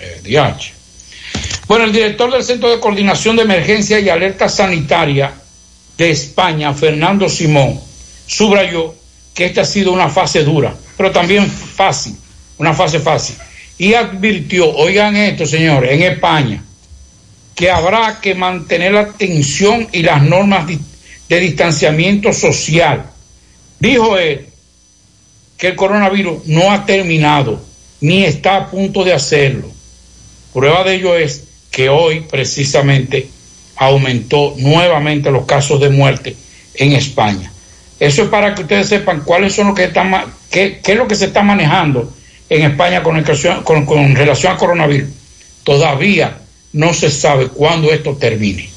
Eh. 0.00 0.20
Bueno, 1.66 1.84
el 1.84 1.92
director 1.92 2.32
del 2.32 2.42
Centro 2.44 2.70
de 2.70 2.80
Coordinación 2.80 3.36
de 3.36 3.42
Emergencia 3.42 3.98
y 4.00 4.08
Alerta 4.08 4.48
Sanitaria 4.48 5.32
de 5.98 6.10
España, 6.10 6.72
Fernando 6.72 7.28
Simón, 7.28 7.78
subrayó 8.26 8.94
que 9.34 9.46
esta 9.46 9.62
ha 9.62 9.64
sido 9.64 9.92
una 9.92 10.08
fase 10.08 10.44
dura, 10.44 10.74
pero 10.96 11.10
también 11.10 11.48
fácil, 11.50 12.16
una 12.58 12.72
fase 12.74 13.00
fácil. 13.00 13.36
Y 13.76 13.94
advirtió, 13.94 14.74
oigan 14.74 15.14
esto, 15.16 15.46
señores, 15.46 15.92
en 15.92 16.02
España, 16.02 16.62
que 17.54 17.70
habrá 17.70 18.20
que 18.20 18.34
mantener 18.34 18.92
la 18.92 19.00
atención 19.00 19.88
y 19.92 20.02
las 20.02 20.22
normas 20.22 20.66
di- 20.66 20.78
de 21.28 21.40
distanciamiento 21.40 22.32
social. 22.32 23.04
Dijo 23.80 24.16
él 24.18 24.46
que 25.56 25.68
el 25.68 25.76
coronavirus 25.76 26.46
no 26.46 26.70
ha 26.72 26.86
terminado, 26.86 27.60
ni 28.00 28.24
está 28.24 28.56
a 28.56 28.70
punto 28.70 29.04
de 29.04 29.12
hacerlo. 29.12 29.70
Prueba 30.52 30.84
de 30.84 30.94
ello 30.94 31.16
es 31.16 31.44
que 31.70 31.88
hoy 31.88 32.20
precisamente 32.20 33.28
aumentó 33.76 34.54
nuevamente 34.58 35.30
los 35.30 35.44
casos 35.46 35.80
de 35.80 35.88
muerte 35.90 36.36
en 36.74 36.92
España. 36.92 37.52
Eso 38.00 38.22
es 38.22 38.28
para 38.28 38.54
que 38.54 38.62
ustedes 38.62 38.88
sepan 38.88 39.22
cuáles 39.24 39.54
son 39.54 39.68
los 39.68 39.76
que 39.76 39.84
están, 39.84 40.12
qué, 40.50 40.80
qué 40.82 40.92
es 40.92 40.98
lo 40.98 41.08
que 41.08 41.16
se 41.16 41.26
está 41.26 41.42
manejando 41.42 42.12
en 42.48 42.62
España 42.70 43.02
con, 43.02 43.16
relación- 43.16 43.62
con- 43.64 43.84
con 43.84 44.14
relación 44.14 44.52
al 44.52 44.58
coronavirus. 44.58 45.10
Todavía 45.64 46.38
no 46.72 46.94
se 46.94 47.10
sabe 47.10 47.48
cuándo 47.48 47.92
esto 47.92 48.16
termine. 48.16 48.70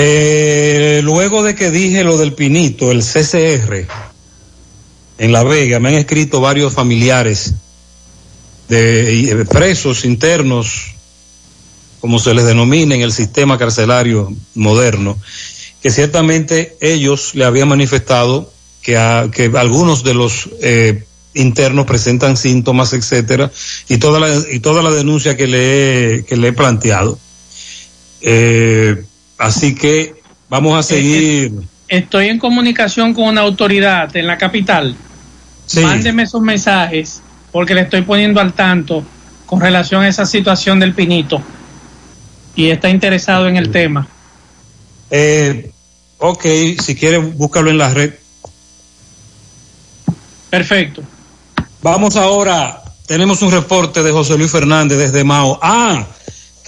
Eh, 0.00 1.00
luego 1.02 1.42
de 1.42 1.56
que 1.56 1.72
dije 1.72 2.04
lo 2.04 2.16
del 2.18 2.32
Pinito, 2.32 2.92
el 2.92 3.02
CCR, 3.02 3.84
en 5.18 5.32
La 5.32 5.42
Vega, 5.42 5.80
me 5.80 5.88
han 5.88 5.96
escrito 5.96 6.40
varios 6.40 6.72
familiares 6.72 7.54
de 8.68 9.30
eh, 9.32 9.44
presos 9.46 10.04
internos, 10.04 10.94
como 11.98 12.20
se 12.20 12.32
les 12.32 12.44
denomina 12.44 12.94
en 12.94 13.00
el 13.00 13.10
sistema 13.10 13.58
carcelario 13.58 14.32
moderno, 14.54 15.18
que 15.82 15.90
ciertamente 15.90 16.76
ellos 16.80 17.34
le 17.34 17.44
habían 17.44 17.66
manifestado 17.66 18.52
que, 18.80 18.96
algunos 18.96 20.04
de 20.04 20.14
los 20.14 20.48
eh, 20.62 21.02
internos 21.34 21.86
presentan 21.86 22.36
síntomas, 22.36 22.92
etcétera, 22.92 23.50
y 23.88 23.98
toda 23.98 24.20
la, 24.20 24.44
y 24.48 24.60
toda 24.60 24.80
la 24.80 24.94
denuncia 24.94 25.36
que 25.36 25.48
le 25.48 26.18
he, 26.18 26.24
que 26.24 26.36
le 26.36 26.48
he 26.48 26.52
planteado. 26.52 27.18
Eh, 28.20 29.02
así 29.38 29.74
que 29.74 30.14
vamos 30.48 30.78
a 30.78 30.82
seguir. 30.82 31.52
Estoy 31.88 32.28
en 32.28 32.38
comunicación 32.38 33.14
con 33.14 33.24
una 33.24 33.40
autoridad 33.40 34.14
en 34.16 34.26
la 34.26 34.36
capital. 34.36 34.94
Mándeme 35.80 36.24
esos 36.24 36.42
mensajes 36.42 37.22
porque 37.52 37.74
le 37.74 37.82
estoy 37.82 38.02
poniendo 38.02 38.40
al 38.40 38.52
tanto 38.52 39.04
con 39.46 39.60
relación 39.60 40.02
a 40.02 40.08
esa 40.08 40.26
situación 40.26 40.78
del 40.80 40.94
pinito 40.94 41.42
y 42.54 42.70
está 42.70 42.90
interesado 42.90 43.48
en 43.48 43.56
el 43.56 43.70
tema. 43.70 44.06
Eh, 45.10 45.70
ok, 46.18 46.44
si 46.82 46.94
quiere 46.94 47.18
búscalo 47.18 47.70
en 47.70 47.78
la 47.78 47.88
red. 47.88 48.14
Perfecto. 50.50 51.02
Vamos 51.82 52.16
ahora, 52.16 52.82
tenemos 53.06 53.42
un 53.42 53.52
reporte 53.52 54.02
de 54.02 54.10
José 54.10 54.36
Luis 54.36 54.50
Fernández 54.50 54.98
desde 54.98 55.24
Mao. 55.24 55.58
Ah, 55.62 56.06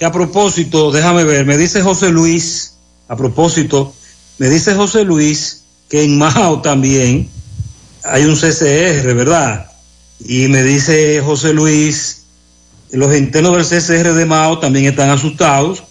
a 0.05 0.11
propósito, 0.11 0.91
déjame 0.91 1.23
ver, 1.23 1.45
me 1.45 1.57
dice 1.57 1.81
José 1.81 2.11
Luis, 2.11 2.73
a 3.07 3.15
propósito, 3.15 3.93
me 4.37 4.49
dice 4.49 4.73
José 4.73 5.03
Luis 5.03 5.63
que 5.89 6.03
en 6.03 6.17
Mao 6.17 6.61
también 6.61 7.29
hay 8.03 8.23
un 8.25 8.35
CCR, 8.35 9.13
¿verdad? 9.13 9.71
Y 10.19 10.47
me 10.47 10.63
dice 10.63 11.21
José 11.21 11.53
Luis, 11.53 12.23
los 12.91 13.15
internos 13.15 13.69
del 13.69 13.81
CCR 13.81 14.13
de 14.13 14.25
Mao 14.25 14.59
también 14.59 14.85
están 14.85 15.09
asustados 15.09 15.83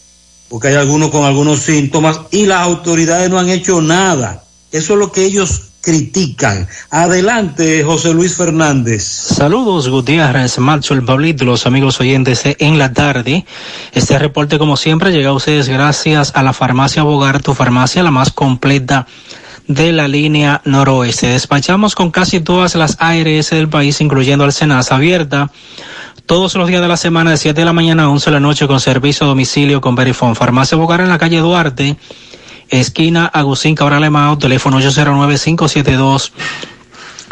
porque 0.48 0.68
hay 0.68 0.74
algunos 0.74 1.10
con 1.10 1.24
algunos 1.24 1.60
síntomas 1.60 2.20
y 2.32 2.46
las 2.46 2.62
autoridades 2.62 3.30
no 3.30 3.38
han 3.38 3.48
hecho 3.48 3.80
nada. 3.80 4.44
Eso 4.72 4.94
es 4.94 4.98
lo 4.98 5.12
que 5.12 5.24
ellos 5.24 5.69
critican. 5.80 6.68
Adelante, 6.90 7.82
José 7.84 8.12
Luis 8.12 8.36
Fernández. 8.36 9.02
Saludos, 9.02 9.88
Gutiérrez, 9.88 10.58
Macho, 10.58 10.94
el 10.94 11.04
Pablito, 11.04 11.44
los 11.44 11.66
amigos 11.66 12.00
oyentes 12.00 12.42
En 12.58 12.78
la 12.78 12.92
Tarde. 12.92 13.44
Este 13.92 14.18
reporte, 14.18 14.58
como 14.58 14.76
siempre, 14.76 15.12
llega 15.12 15.30
a 15.30 15.34
ustedes 15.34 15.68
gracias 15.68 16.32
a 16.34 16.42
la 16.42 16.52
farmacia 16.52 17.02
Bogar, 17.02 17.42
tu 17.42 17.54
farmacia, 17.54 18.02
la 18.02 18.10
más 18.10 18.30
completa 18.30 19.06
de 19.66 19.92
la 19.92 20.08
línea 20.08 20.60
noroeste. 20.64 21.28
Despachamos 21.28 21.94
con 21.94 22.10
casi 22.10 22.40
todas 22.40 22.74
las 22.74 22.96
ARS 22.98 23.50
del 23.50 23.68
país, 23.68 24.00
incluyendo 24.00 24.44
al 24.44 24.52
Senasa 24.52 24.96
abierta 24.96 25.50
todos 26.26 26.54
los 26.54 26.68
días 26.68 26.80
de 26.80 26.86
la 26.86 26.96
semana 26.96 27.32
de 27.32 27.36
7 27.36 27.60
de 27.60 27.64
la 27.64 27.72
mañana 27.72 28.04
a 28.04 28.08
11 28.08 28.26
de 28.26 28.34
la 28.34 28.38
noche 28.38 28.68
con 28.68 28.78
servicio 28.78 29.26
a 29.26 29.28
domicilio 29.28 29.80
con 29.80 29.96
Verifone. 29.96 30.36
Farmacia 30.36 30.78
Bogar 30.78 31.00
en 31.00 31.08
la 31.08 31.18
calle 31.18 31.38
Duarte, 31.38 31.96
esquina 32.70 33.26
Agustín 33.26 33.74
Cabral 33.74 34.04
Emao, 34.04 34.38
teléfono 34.38 34.80
809-572. 34.80 36.32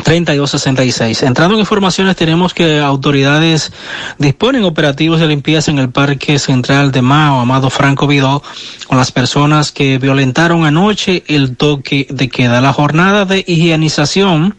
3266. 0.03 1.23
Entrando 1.25 1.55
en 1.55 1.61
informaciones, 1.61 2.17
tenemos 2.17 2.55
que 2.55 2.81
autoridades 2.81 3.73
disponen 4.19 4.65
operativos 4.65 5.21
de 5.21 5.27
limpieza 5.27 5.71
en 5.71 5.79
el 5.79 5.91
Parque 5.91 6.39
Central 6.39 6.93
de 6.93 7.03
Mao, 7.03 7.41
Amado 7.41 7.69
Franco 7.69 8.07
Vidó, 8.07 8.43
con 8.87 8.97
las 8.97 9.13
personas 9.13 9.73
que 9.73 9.99
violentaron 9.99 10.65
anoche 10.65 11.25
el 11.27 11.57
toque 11.57 12.07
de 12.11 12.29
queda. 12.29 12.61
La 12.61 12.73
jornada 12.73 13.25
de 13.25 13.45
higienización 13.47 14.55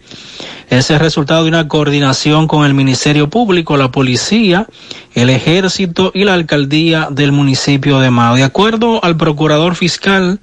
es 0.69 0.89
el 0.91 0.99
resultado 0.99 1.43
de 1.43 1.49
una 1.49 1.67
coordinación 1.67 2.47
con 2.47 2.65
el 2.65 2.73
Ministerio 2.73 3.29
Público, 3.29 3.75
la 3.75 3.91
Policía, 3.91 4.67
el 5.15 5.29
Ejército 5.29 6.11
y 6.13 6.23
la 6.23 6.35
Alcaldía 6.35 7.07
del 7.09 7.31
municipio 7.31 7.99
de 7.99 8.11
Mao. 8.11 8.35
De 8.35 8.43
acuerdo 8.43 9.03
al 9.03 9.17
Procurador 9.17 9.75
Fiscal, 9.75 10.39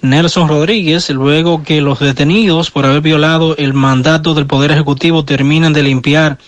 Nelson 0.00 0.48
Rodríguez, 0.48 1.10
luego 1.10 1.62
que 1.62 1.80
los 1.80 2.00
detenidos 2.00 2.70
por 2.70 2.86
haber 2.86 3.00
violado 3.00 3.56
el 3.56 3.74
mandato 3.74 4.34
del 4.34 4.46
Poder 4.46 4.70
Ejecutivo 4.70 5.24
terminen 5.24 5.72
de 5.72 5.82
limpiar 5.82 6.38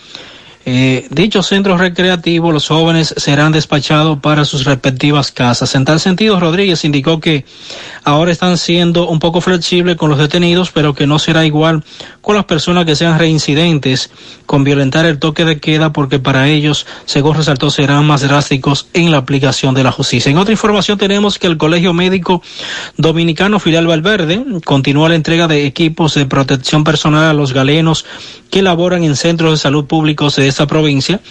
eh, 0.69 1.07
dichos 1.11 1.47
centros 1.47 1.79
recreativos, 1.79 2.53
los 2.53 2.67
jóvenes 2.67 3.13
serán 3.15 3.53
despachados 3.53 4.19
para 4.19 4.43
sus 4.43 4.65
respectivas 4.65 5.31
casas. 5.31 5.73
En 5.75 5.85
tal 5.85 6.01
sentido, 6.01 6.41
Rodríguez 6.41 6.83
indicó 6.83 7.21
que 7.21 7.45
ahora 8.03 8.33
están 8.33 8.57
siendo 8.57 9.07
un 9.07 9.19
poco 9.19 9.39
flexibles 9.39 9.95
con 9.95 10.09
los 10.09 10.19
detenidos, 10.19 10.71
pero 10.71 10.93
que 10.93 11.07
no 11.07 11.19
será 11.19 11.45
igual 11.45 11.85
con 12.19 12.35
las 12.35 12.43
personas 12.43 12.85
que 12.85 12.97
sean 12.97 13.17
reincidentes 13.17 14.11
con 14.45 14.65
violentar 14.65 15.05
el 15.05 15.19
toque 15.19 15.45
de 15.45 15.61
queda, 15.61 15.93
porque 15.93 16.19
para 16.19 16.49
ellos, 16.49 16.85
según 17.05 17.37
resaltó, 17.37 17.69
serán 17.69 18.05
más 18.05 18.19
drásticos 18.23 18.89
en 18.91 19.11
la 19.11 19.19
aplicación 19.19 19.73
de 19.73 19.83
la 19.83 19.93
justicia. 19.93 20.29
En 20.29 20.37
otra 20.37 20.51
información 20.51 20.97
tenemos 20.97 21.39
que 21.39 21.47
el 21.47 21.57
Colegio 21.57 21.93
Médico 21.93 22.41
Dominicano 22.97 23.61
Filial 23.61 23.87
Valverde 23.87 24.43
continúa 24.65 25.07
la 25.07 25.15
entrega 25.15 25.47
de 25.47 25.65
equipos 25.65 26.13
de 26.15 26.25
protección 26.25 26.83
personal 26.83 27.23
a 27.23 27.33
los 27.33 27.53
galenos 27.53 28.03
que 28.49 28.61
laboran 28.61 29.05
en 29.05 29.15
centros 29.15 29.51
de 29.51 29.57
salud 29.57 29.85
públicos 29.85 30.35
de 30.35 30.56
esta 30.57 30.65
provincia. 30.65 31.21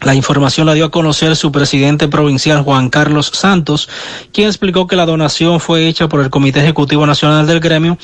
La 0.00 0.14
información 0.14 0.66
la 0.66 0.74
dio 0.74 0.86
a 0.86 0.90
conocer 0.90 1.34
su 1.34 1.50
presidente 1.50 2.08
provincial 2.08 2.62
Juan 2.62 2.90
Carlos 2.90 3.30
Santos, 3.32 3.88
quien 4.32 4.48
explicó 4.48 4.86
que 4.86 4.96
la 4.96 5.06
donación 5.06 5.60
fue 5.60 5.86
hecha 5.86 6.08
por 6.08 6.20
el 6.20 6.28
Comité 6.28 6.60
Ejecutivo 6.60 7.06
Nacional 7.06 7.46
del 7.46 7.60
Gremio 7.60 7.96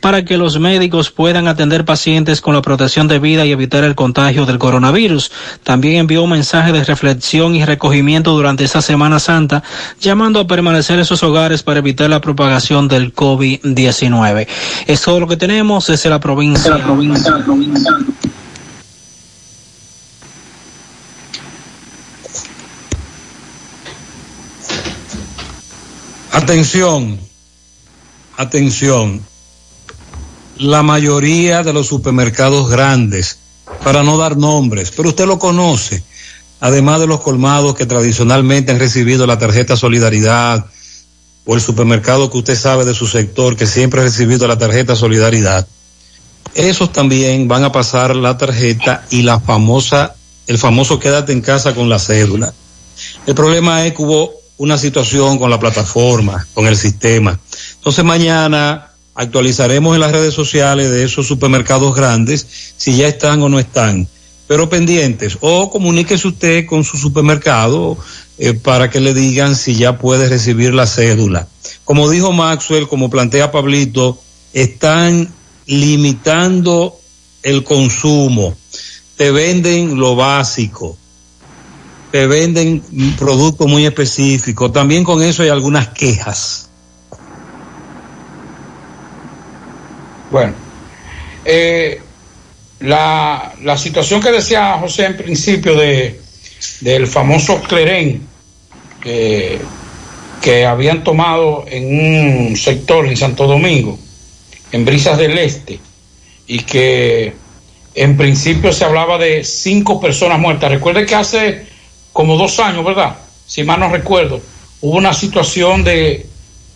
para 0.00 0.24
que 0.24 0.38
los 0.38 0.60
médicos 0.60 1.10
puedan 1.10 1.48
atender 1.48 1.84
pacientes 1.84 2.40
con 2.40 2.54
la 2.54 2.62
protección 2.62 3.08
de 3.08 3.18
vida 3.18 3.44
y 3.44 3.50
evitar 3.50 3.82
el 3.82 3.96
contagio 3.96 4.46
del 4.46 4.58
coronavirus. 4.58 5.32
También 5.64 5.96
envió 5.96 6.22
un 6.22 6.30
mensaje 6.30 6.70
de 6.70 6.84
reflexión 6.84 7.56
y 7.56 7.64
recogimiento 7.64 8.32
durante 8.34 8.62
esta 8.62 8.82
Semana 8.82 9.18
Santa, 9.18 9.64
llamando 10.00 10.38
a 10.40 10.46
permanecer 10.46 10.98
en 10.98 11.04
sus 11.04 11.22
hogares 11.24 11.64
para 11.64 11.80
evitar 11.80 12.10
la 12.10 12.20
propagación 12.20 12.86
del 12.86 13.12
COVID-19. 13.14 14.46
Es 14.86 15.02
todo 15.02 15.18
lo 15.18 15.26
que 15.26 15.36
tenemos 15.36 15.86
desde 15.88 16.10
la 16.10 16.20
provincia. 16.20 16.76
la 16.76 16.84
provincia, 16.84 17.32
la 17.32 17.44
provincia. 17.44 17.92
Atención, 26.38 27.18
atención. 28.36 29.20
La 30.56 30.84
mayoría 30.84 31.64
de 31.64 31.72
los 31.72 31.88
supermercados 31.88 32.70
grandes, 32.70 33.38
para 33.82 34.04
no 34.04 34.16
dar 34.16 34.36
nombres, 34.36 34.92
pero 34.96 35.08
usted 35.08 35.26
lo 35.26 35.40
conoce, 35.40 36.00
además 36.60 37.00
de 37.00 37.08
los 37.08 37.22
colmados 37.22 37.74
que 37.74 37.86
tradicionalmente 37.86 38.70
han 38.70 38.78
recibido 38.78 39.26
la 39.26 39.40
tarjeta 39.40 39.76
Solidaridad, 39.76 40.64
o 41.44 41.56
el 41.56 41.60
supermercado 41.60 42.30
que 42.30 42.38
usted 42.38 42.56
sabe 42.56 42.84
de 42.84 42.94
su 42.94 43.08
sector 43.08 43.56
que 43.56 43.66
siempre 43.66 44.00
ha 44.00 44.04
recibido 44.04 44.46
la 44.46 44.58
tarjeta 44.58 44.94
Solidaridad, 44.94 45.66
esos 46.54 46.92
también 46.92 47.48
van 47.48 47.64
a 47.64 47.72
pasar 47.72 48.14
la 48.14 48.38
tarjeta 48.38 49.04
y 49.10 49.22
la 49.22 49.40
famosa, 49.40 50.14
el 50.46 50.58
famoso 50.58 51.00
quédate 51.00 51.32
en 51.32 51.40
casa 51.40 51.74
con 51.74 51.88
la 51.88 51.98
cédula. 51.98 52.54
El 53.26 53.34
problema 53.34 53.84
es 53.84 53.94
que 53.94 54.02
hubo 54.02 54.38
una 54.58 54.76
situación 54.76 55.38
con 55.38 55.50
la 55.50 55.58
plataforma, 55.58 56.46
con 56.52 56.66
el 56.66 56.76
sistema. 56.76 57.38
Entonces 57.76 58.04
mañana 58.04 58.90
actualizaremos 59.14 59.94
en 59.94 60.00
las 60.00 60.12
redes 60.12 60.34
sociales 60.34 60.90
de 60.90 61.04
esos 61.04 61.26
supermercados 61.26 61.94
grandes 61.94 62.46
si 62.76 62.96
ya 62.96 63.08
están 63.08 63.42
o 63.42 63.48
no 63.48 63.58
están. 63.58 64.06
Pero 64.46 64.68
pendientes, 64.68 65.38
o 65.40 65.70
comuníquese 65.70 66.28
usted 66.28 66.66
con 66.66 66.82
su 66.82 66.96
supermercado 66.96 67.98
eh, 68.38 68.54
para 68.54 68.90
que 68.90 69.00
le 69.00 69.14
digan 69.14 69.54
si 69.56 69.76
ya 69.76 69.98
puede 69.98 70.28
recibir 70.28 70.72
la 70.72 70.86
cédula. 70.86 71.48
Como 71.84 72.08
dijo 72.08 72.32
Maxwell, 72.32 72.88
como 72.88 73.10
plantea 73.10 73.52
Pablito, 73.52 74.18
están 74.54 75.28
limitando 75.66 76.98
el 77.42 77.62
consumo, 77.62 78.56
te 79.16 79.30
venden 79.30 79.98
lo 79.98 80.16
básico 80.16 80.96
te 82.10 82.26
venden 82.26 82.82
productos 83.18 83.66
muy 83.66 83.86
específicos. 83.86 84.72
También 84.72 85.04
con 85.04 85.22
eso 85.22 85.42
hay 85.42 85.48
algunas 85.48 85.88
quejas. 85.88 86.68
Bueno, 90.30 90.52
eh, 91.44 92.00
la, 92.80 93.54
la 93.62 93.78
situación 93.78 94.20
que 94.20 94.30
decía 94.30 94.78
José 94.78 95.06
en 95.06 95.16
principio 95.16 95.74
de 95.74 96.20
del 96.80 97.06
famoso 97.06 97.60
Clerén 97.62 98.26
que, 99.02 99.58
que 100.42 100.66
habían 100.66 101.04
tomado 101.04 101.64
en 101.68 102.48
un 102.48 102.56
sector 102.56 103.06
en 103.06 103.16
Santo 103.16 103.46
Domingo, 103.46 103.98
en 104.72 104.84
Brisas 104.84 105.18
del 105.18 105.38
Este, 105.38 105.78
y 106.46 106.60
que 106.60 107.32
en 107.94 108.16
principio 108.16 108.72
se 108.72 108.84
hablaba 108.84 109.18
de 109.18 109.44
cinco 109.44 110.00
personas 110.00 110.38
muertas. 110.38 110.70
Recuerde 110.70 111.06
que 111.06 111.14
hace 111.14 111.66
como 112.18 112.36
dos 112.36 112.58
años, 112.58 112.84
¿verdad? 112.84 113.16
Si 113.46 113.62
mal 113.62 113.78
no 113.78 113.90
recuerdo, 113.90 114.42
hubo 114.80 114.96
una 114.96 115.14
situación 115.14 115.84
de, 115.84 116.26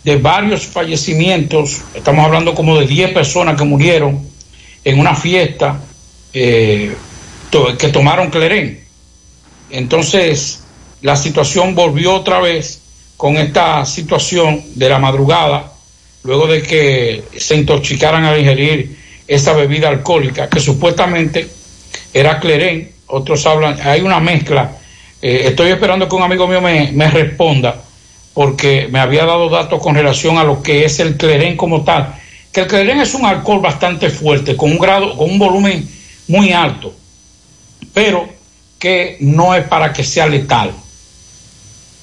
de 0.05 0.15
varios 0.15 0.65
fallecimientos, 0.65 1.81
estamos 1.93 2.23
hablando 2.23 2.55
como 2.55 2.79
de 2.79 2.87
10 2.87 3.11
personas 3.11 3.57
que 3.57 3.65
murieron 3.65 4.25
en 4.85 4.99
una 5.01 5.13
fiesta 5.15 5.81
eh, 6.31 6.95
que 7.77 7.89
tomaron 7.89 8.29
Clerén. 8.29 8.85
Entonces, 9.69 10.63
la 11.01 11.17
situación 11.17 11.75
volvió 11.75 12.13
otra 12.13 12.39
vez 12.39 12.79
con 13.17 13.35
esta 13.35 13.85
situación 13.85 14.63
de 14.75 14.87
la 14.87 14.99
madrugada, 14.99 15.73
luego 16.23 16.47
de 16.47 16.61
que 16.61 17.21
se 17.37 17.57
intoxicaran 17.57 18.23
al 18.23 18.39
ingerir 18.39 18.97
esa 19.27 19.51
bebida 19.51 19.89
alcohólica, 19.89 20.47
que 20.47 20.61
supuestamente 20.61 21.49
era 22.13 22.39
Clerén, 22.39 22.93
otros 23.07 23.45
hablan, 23.45 23.77
hay 23.81 23.99
una 23.99 24.21
mezcla 24.21 24.77
eh, 25.25 25.47
estoy 25.47 25.71
esperando 25.71 26.09
que 26.09 26.15
un 26.15 26.21
amigo 26.21 26.49
mío 26.49 26.59
me, 26.59 26.91
me, 26.91 27.09
responda, 27.09 27.81
porque 28.33 28.89
me 28.91 28.99
había 28.99 29.25
dado 29.25 29.47
datos 29.47 29.81
con 29.81 29.95
relación 29.95 30.37
a 30.37 30.43
lo 30.43 30.61
que 30.61 30.83
es 30.83 30.99
el 30.99 31.15
clerén 31.15 31.55
como 31.55 31.85
tal. 31.85 32.13
Que 32.51 32.59
el 32.59 32.67
clerén 32.67 32.99
es 32.99 33.13
un 33.13 33.25
alcohol 33.25 33.61
bastante 33.61 34.09
fuerte, 34.09 34.57
con 34.57 34.73
un 34.73 34.77
grado, 34.77 35.15
con 35.15 35.29
un 35.29 35.39
volumen 35.39 35.87
muy 36.27 36.51
alto, 36.51 36.93
pero 37.93 38.27
que 38.77 39.15
no 39.21 39.55
es 39.55 39.65
para 39.65 39.93
que 39.93 40.03
sea 40.03 40.27
letal. 40.27 40.73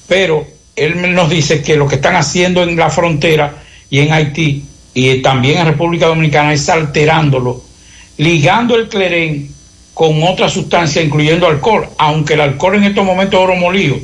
Pero 0.07 0.47
él 0.75 1.13
nos 1.13 1.29
dice 1.29 1.61
que 1.61 1.75
lo 1.75 1.87
que 1.87 1.95
están 1.95 2.15
haciendo 2.15 2.63
en 2.63 2.75
la 2.75 2.89
frontera 2.89 3.53
y 3.87 3.99
en 3.99 4.13
Haití 4.13 4.65
y 4.95 5.21
también 5.21 5.59
en 5.59 5.67
República 5.67 6.07
Dominicana 6.07 6.53
es 6.53 6.67
alterándolo, 6.69 7.63
ligando 8.17 8.75
el 8.75 8.89
clerén 8.89 9.60
con 9.93 10.23
otra 10.23 10.49
sustancia, 10.49 11.01
incluyendo 11.01 11.47
alcohol, 11.47 11.87
aunque 11.97 12.33
el 12.33 12.41
alcohol 12.41 12.75
en 12.75 12.85
estos 12.85 13.05
momentos 13.05 13.39
es 13.39 13.43
oro 13.43 13.55
molido, 13.55 13.97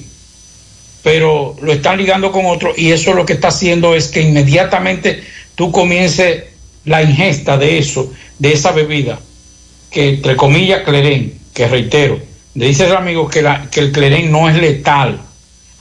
pero 1.03 1.55
lo 1.61 1.71
están 1.71 1.97
ligando 1.97 2.31
con 2.31 2.45
otro 2.45 2.73
y 2.75 2.91
eso 2.91 3.13
lo 3.13 3.25
que 3.25 3.33
está 3.33 3.47
haciendo 3.47 3.95
es 3.95 4.09
que 4.09 4.21
inmediatamente 4.21 5.23
tú 5.55 5.71
comiences 5.71 6.43
la 6.85 7.03
ingesta 7.03 7.57
de 7.57 7.77
eso, 7.77 8.11
de 8.39 8.53
esa 8.53 8.71
bebida, 8.71 9.19
que 9.89 10.09
entre 10.09 10.35
comillas 10.35 10.81
clerén, 10.83 11.39
que 11.53 11.67
reitero, 11.67 12.19
le 12.55 12.67
dice 12.67 12.85
el 12.85 12.95
amigo 12.95 13.27
que, 13.27 13.41
la, 13.41 13.69
que 13.69 13.79
el 13.79 13.91
clerén 13.91 14.31
no 14.31 14.49
es 14.49 14.55
letal, 14.57 15.21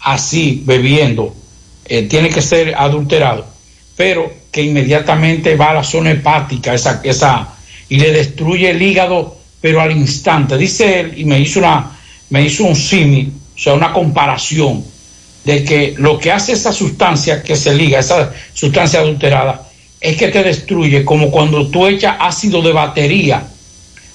así 0.01 0.63
bebiendo, 0.65 1.35
eh, 1.87 2.03
tiene 2.03 2.29
que 2.29 2.43
ser 2.43 2.75
adulterado, 2.75 3.47
pero 3.97 4.33
que 4.51 4.63
inmediatamente 4.63 5.57
va 5.57 5.71
a 5.71 5.75
la 5.75 5.85
zona 5.85 6.11
hepática 6.11 6.75
esa, 6.75 7.01
esa, 7.05 7.55
y 7.89 7.99
le 7.99 8.13
destruye 8.13 8.71
el 8.71 8.83
hígado, 8.83 9.37
pero 9.61 9.81
al 9.81 9.93
instante. 9.93 10.57
Dice 10.57 11.01
él, 11.01 11.15
y 11.17 11.25
me 11.25 11.41
hizo, 11.41 11.59
una, 11.61 11.91
me 12.31 12.45
hizo 12.45 12.65
un 12.65 12.77
símil, 12.77 13.33
o 13.55 13.59
sea, 13.59 13.75
una 13.75 13.93
comparación, 13.93 14.85
de 15.45 15.65
que 15.65 15.95
lo 15.97 16.19
que 16.19 16.33
hace 16.33 16.53
esa 16.53 16.73
sustancia 16.73 17.43
que 17.43 17.55
se 17.55 17.73
liga, 17.73 18.01
esa 18.01 18.33
sustancia 18.53 18.99
adulterada, 19.01 19.63
es 20.01 20.17
que 20.17 20.29
te 20.29 20.43
destruye 20.43 21.05
como 21.05 21.31
cuando 21.31 21.69
tú 21.69 21.87
echas 21.87 22.17
ácido 22.19 22.63
de 22.63 22.73
batería 22.73 23.47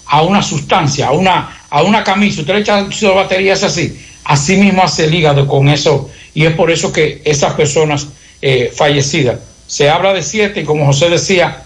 a 0.05 0.21
una 0.23 0.43
sustancia, 0.43 1.07
a 1.07 1.11
una, 1.11 1.57
a 1.69 1.83
una 1.83 2.03
camisa, 2.03 2.41
usted 2.41 2.53
le 2.53 2.59
echa 2.59 2.79
ácido 2.79 3.11
de 3.11 3.17
batería, 3.17 3.53
es 3.53 3.63
así, 3.63 3.97
así 4.25 4.57
mismo 4.57 4.83
hace 4.83 5.05
el 5.05 5.15
hígado 5.15 5.47
con 5.47 5.69
eso, 5.69 6.09
y 6.33 6.45
es 6.45 6.53
por 6.53 6.69
eso 6.69 6.91
que 6.91 7.21
esas 7.23 7.53
personas 7.53 8.07
eh, 8.41 8.71
fallecidas, 8.75 9.39
se 9.67 9.89
habla 9.89 10.13
de 10.13 10.23
siete, 10.23 10.61
y 10.61 10.63
como 10.65 10.85
José 10.85 11.09
decía, 11.09 11.63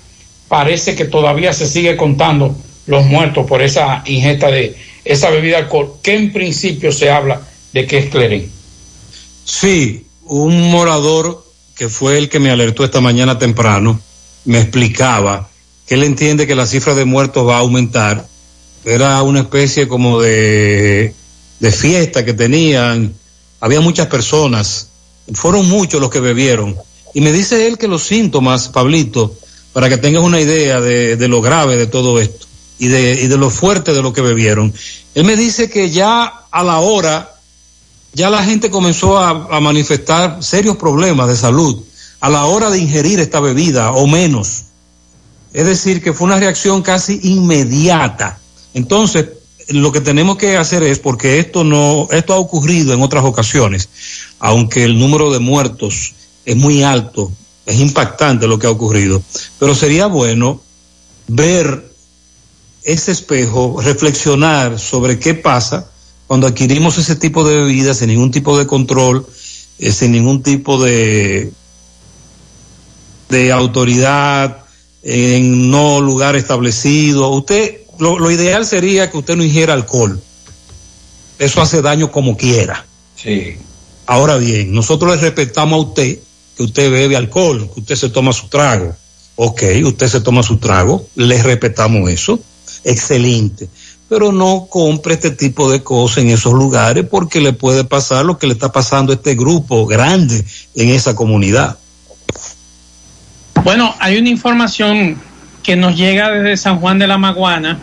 parece 0.48 0.96
que 0.96 1.06
todavía 1.06 1.54
se 1.54 1.68
sigue 1.68 1.98
contando 1.98 2.56
los 2.88 3.06
muertos 3.06 3.46
por 3.46 3.62
esa 3.62 4.04
ingesta 4.06 4.48
de 4.48 4.76
esa 5.04 5.30
bebida 5.30 5.60
alcohol, 5.60 5.94
que 6.02 6.16
en 6.16 6.34
principio 6.34 6.92
se 6.92 7.10
habla 7.10 7.42
de 7.74 7.86
que 7.86 7.98
es 8.00 8.10
clerén. 8.10 8.50
Sí, 9.44 10.08
un 10.24 10.72
morador 10.72 11.46
que 11.76 11.90
fue 11.90 12.18
el 12.18 12.30
que 12.30 12.40
me 12.40 12.50
alertó 12.50 12.84
esta 12.84 13.02
mañana 13.02 13.38
temprano, 13.38 14.00
me 14.46 14.60
explicaba 14.60 15.50
que 15.88 15.96
él 15.96 16.04
entiende 16.04 16.48
que 16.48 16.56
la 16.56 16.66
cifra 16.66 16.96
de 16.96 17.06
muertos 17.06 17.48
va 17.48 17.58
a 17.58 17.60
aumentar. 17.60 18.28
Era 18.84 19.22
una 19.24 19.42
especie 19.42 19.88
como 19.88 20.22
de, 20.22 21.14
de 21.60 21.72
fiesta 21.72 22.26
que 22.26 22.34
tenían. 22.34 23.14
Había 23.60 23.82
muchas 23.82 24.08
personas. 24.08 24.90
Fueron 25.34 25.68
muchos 25.68 26.02
los 26.02 26.10
que 26.10 26.20
bebieron. 26.20 26.76
Y 27.14 27.22
me 27.22 27.32
dice 27.32 27.68
él 27.68 27.78
que 27.78 27.88
los 27.88 28.04
síntomas, 28.04 28.70
Pablito, 28.70 29.36
para 29.74 29.90
que 29.90 29.98
tengas 29.98 30.24
una 30.24 30.40
idea 30.40 30.82
de, 30.82 31.18
de 31.18 31.28
lo 31.28 31.42
grave 31.42 31.78
de 31.78 31.88
todo 31.88 32.20
esto 32.20 32.45
y 32.80 32.88
de, 32.88 33.22
y 33.24 33.28
de 33.28 33.38
lo 33.38 33.50
fuerte 33.50 33.94
de 33.94 34.02
lo 34.02 34.14
que 34.14 34.22
bebieron. 34.22 34.74
Él 35.14 35.24
me 35.24 35.36
dice 35.36 35.70
que 35.70 35.90
ya 35.92 36.26
a 36.52 36.64
la 36.64 36.80
hora 36.80 37.32
ya 38.14 38.30
la 38.30 38.44
gente 38.44 38.70
comenzó 38.70 39.18
a, 39.18 39.30
a, 39.30 39.60
manifestar 39.60 40.42
serios 40.42 40.78
problemas 40.78 41.28
de 41.28 41.36
salud 41.36 41.84
a 42.22 42.30
la 42.30 42.46
hora 42.46 42.70
de 42.70 42.80
ingerir 42.80 43.20
esta 43.20 43.40
bebida 43.40 43.92
o 43.92 44.08
menos. 44.08 44.64
Es 45.54 45.66
decir, 45.66 46.02
que 46.02 46.14
fue 46.14 46.26
una 46.26 46.40
reacción 46.40 46.82
casi 46.82 47.20
inmediata. 47.24 48.40
Entonces, 48.74 49.26
lo 49.70 49.92
que 49.92 50.02
tenemos 50.02 50.38
que 50.38 50.58
hacer 50.58 50.84
es, 50.84 51.00
porque 51.00 51.40
esto 51.40 51.64
no, 51.64 52.08
esto 52.12 52.34
ha 52.34 52.38
ocurrido 52.38 52.94
en 52.94 53.02
otras 53.02 53.26
ocasiones, 53.26 53.90
aunque 54.40 54.84
el 54.84 55.00
número 55.00 55.32
de 55.32 55.40
muertos 55.40 56.14
es 56.46 56.56
muy 56.56 56.84
alto, 56.84 57.32
es 57.66 57.80
impactante 57.80 58.48
lo 58.48 58.60
que 58.60 58.68
ha 58.68 58.72
ocurrido, 58.72 59.22
pero 59.60 59.74
sería 59.74 60.08
bueno 60.08 60.62
ver 61.28 61.95
ese 62.86 63.12
espejo, 63.12 63.82
reflexionar 63.82 64.80
sobre 64.80 65.20
qué 65.20 65.34
pasa 65.34 65.90
cuando 66.28 66.48
adquirimos 66.48 66.98
ese 66.98 67.16
tipo 67.16 67.48
de 67.48 67.56
bebidas 67.56 67.98
sin 67.98 68.10
ningún 68.10 68.32
tipo 68.32 68.58
de 68.58 68.68
control, 68.68 69.26
eh, 69.80 69.92
sin 69.92 70.12
ningún 70.12 70.44
tipo 70.44 70.82
de, 70.82 71.52
de 73.30 73.52
autoridad, 73.52 74.66
en 75.04 75.70
no 75.70 76.00
lugar 76.00 76.36
establecido, 76.36 77.30
usted, 77.30 77.82
lo, 78.00 78.18
lo, 78.20 78.32
ideal 78.32 78.66
sería 78.66 79.12
que 79.12 79.18
usted 79.18 79.36
no 79.36 79.44
ingiera 79.44 79.74
alcohol. 79.74 80.22
Eso 81.38 81.62
hace 81.62 81.82
daño 81.82 82.12
como 82.12 82.38
quiera. 82.38 82.86
Sí. 83.16 83.58
Ahora 84.08 84.38
bien, 84.38 84.74
nosotros 84.74 85.16
le 85.16 85.22
respetamos 85.22 85.74
a 85.74 85.88
usted 85.90 86.20
que 86.56 86.64
usted 86.64 86.92
bebe 86.92 87.16
alcohol, 87.16 87.70
que 87.74 87.82
usted 87.82 87.96
se 87.96 88.10
toma 88.10 88.32
su 88.32 88.48
trago. 88.48 88.96
Ok, 89.36 89.64
usted 89.84 90.08
se 90.08 90.22
toma 90.22 90.44
su 90.44 90.58
trago, 90.58 91.08
le 91.16 91.42
respetamos 91.44 92.10
eso. 92.10 92.40
Excelente 92.86 93.68
pero 94.08 94.32
no 94.32 94.68
compre 94.70 95.16
este 95.16 95.32
tipo 95.32 95.72
de 95.72 95.82
cosas 95.82 96.20
en 96.20 96.30
esos 96.30 96.54
lugares 96.54 97.06
porque 97.10 97.42
le 97.42 97.54
puede 97.54 97.84
pasar 97.84 98.26
lo 98.26 98.38
que 98.38 98.48
le 98.48 98.54
está 98.54 98.72
pasando 98.72 99.12
a 99.12 99.16
este 99.16 99.36
grupo 99.36 99.86
grande 99.86 100.44
en 100.76 100.90
esa 100.90 101.16
comunidad. 101.16 101.78
Bueno, 103.64 103.96
hay 104.00 104.18
una 104.18 104.30
información 104.30 105.18
que 105.64 105.76
nos 105.76 105.98
llega 105.98 106.30
desde 106.30 106.56
San 106.58 106.80
Juan 106.80 107.00
de 107.00 107.08
la 107.08 107.18
Maguana 107.18 107.80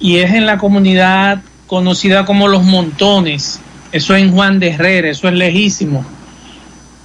y 0.00 0.16
es 0.16 0.32
en 0.32 0.46
la 0.46 0.58
comunidad 0.58 1.42
conocida 1.68 2.26
como 2.26 2.48
Los 2.48 2.64
Montones. 2.64 3.60
Eso 3.92 4.16
es 4.16 4.22
en 4.22 4.32
Juan 4.32 4.58
de 4.58 4.70
Herrera, 4.70 5.10
eso 5.10 5.28
es 5.28 5.34
lejísimo. 5.34 6.04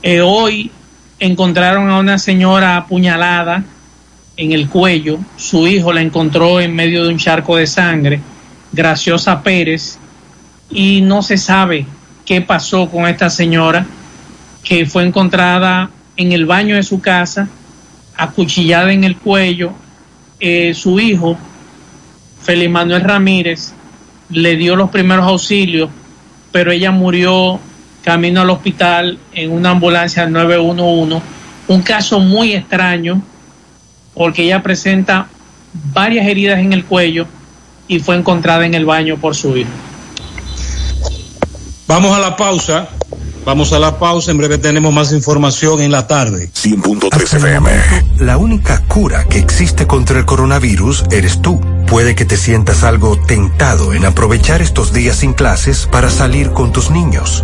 Eh, 0.02 0.22
hoy 0.22 0.72
encontraron 1.20 1.92
a 1.92 2.00
una 2.00 2.18
señora 2.18 2.78
apuñalada 2.78 3.64
en 4.42 4.54
el 4.54 4.68
cuello. 4.68 5.20
Su 5.38 5.68
hijo 5.68 5.94
la 5.94 6.02
encontró 6.02 6.60
en 6.60 6.74
medio 6.74 7.04
de 7.04 7.10
un 7.10 7.20
charco 7.20 7.58
de 7.58 7.68
sangre. 7.68 8.20
Graciosa 8.72 9.44
Pérez 9.44 10.00
y 10.72 11.02
no 11.02 11.22
se 11.22 11.38
sabe 11.38 11.86
qué 12.26 12.42
pasó 12.42 12.90
con 12.90 13.08
esta 13.08 13.30
señora 13.30 13.86
que 14.64 14.88
fue 14.88 15.06
encontrada 15.06 15.92
en 16.18 16.32
el 16.32 16.48
baño 16.48 16.76
de 16.76 16.82
su 16.82 17.02
casa, 17.02 17.50
acuchillada 18.18 18.92
en 18.92 19.04
el 19.04 19.16
cuello. 19.16 19.74
Eh, 20.40 20.74
su 20.74 21.00
hijo, 21.00 21.38
Félix 22.42 22.72
Manuel 22.72 23.04
Ramírez, 23.04 23.74
le 24.32 24.56
dio 24.56 24.76
los 24.76 24.90
primeros 24.90 25.28
auxilios, 25.28 25.90
pero 26.52 26.72
ella 26.72 26.90
murió 26.90 27.60
camino 28.04 28.42
al 28.42 28.50
hospital 28.50 29.20
en 29.34 29.52
una 29.52 29.70
ambulancia 29.72 30.26
911. 30.26 31.22
Un 31.68 31.82
caso 31.84 32.20
muy 32.20 32.54
extraño 32.54 33.22
porque 34.14 34.44
ella 34.44 34.62
presenta 34.62 35.28
varias 35.94 36.28
heridas 36.28 36.60
en 36.60 36.74
el 36.74 36.86
cuello 36.86 37.28
y 37.88 38.00
fue 38.00 38.16
encontrada 38.16 38.66
en 38.66 38.74
el 38.74 38.86
baño 38.86 39.18
por 39.18 39.36
su 39.36 39.58
hijo. 39.58 39.70
Vamos 41.88 42.16
a 42.16 42.20
la 42.20 42.36
pausa. 42.38 42.88
Vamos 43.44 43.74
a 43.74 43.80
la 43.80 43.98
pausa, 43.98 44.32
en 44.32 44.38
breve 44.38 44.60
tenemos 44.60 44.94
más 44.94 45.12
información 45.12 45.82
en 45.82 45.92
la 45.92 46.06
tarde. 46.06 46.52
100.3 46.54 47.38
FM. 47.38 47.70
La 48.20 48.38
única 48.38 48.86
cura 48.88 49.26
que 49.26 49.40
existe 49.40 49.88
contra 49.88 50.20
el 50.20 50.26
coronavirus 50.26 51.06
eres 51.10 51.42
tú. 51.42 51.60
Puede 51.88 52.14
que 52.14 52.24
te 52.24 52.38
sientas 52.38 52.84
algo 52.84 53.20
tentado 53.20 53.94
en 53.94 54.06
aprovechar 54.06 54.62
estos 54.62 54.94
días 54.94 55.18
sin 55.18 55.34
clases 55.34 55.88
para 55.92 56.12
salir 56.12 56.52
con 56.52 56.72
tus 56.72 56.92
niños, 56.92 57.44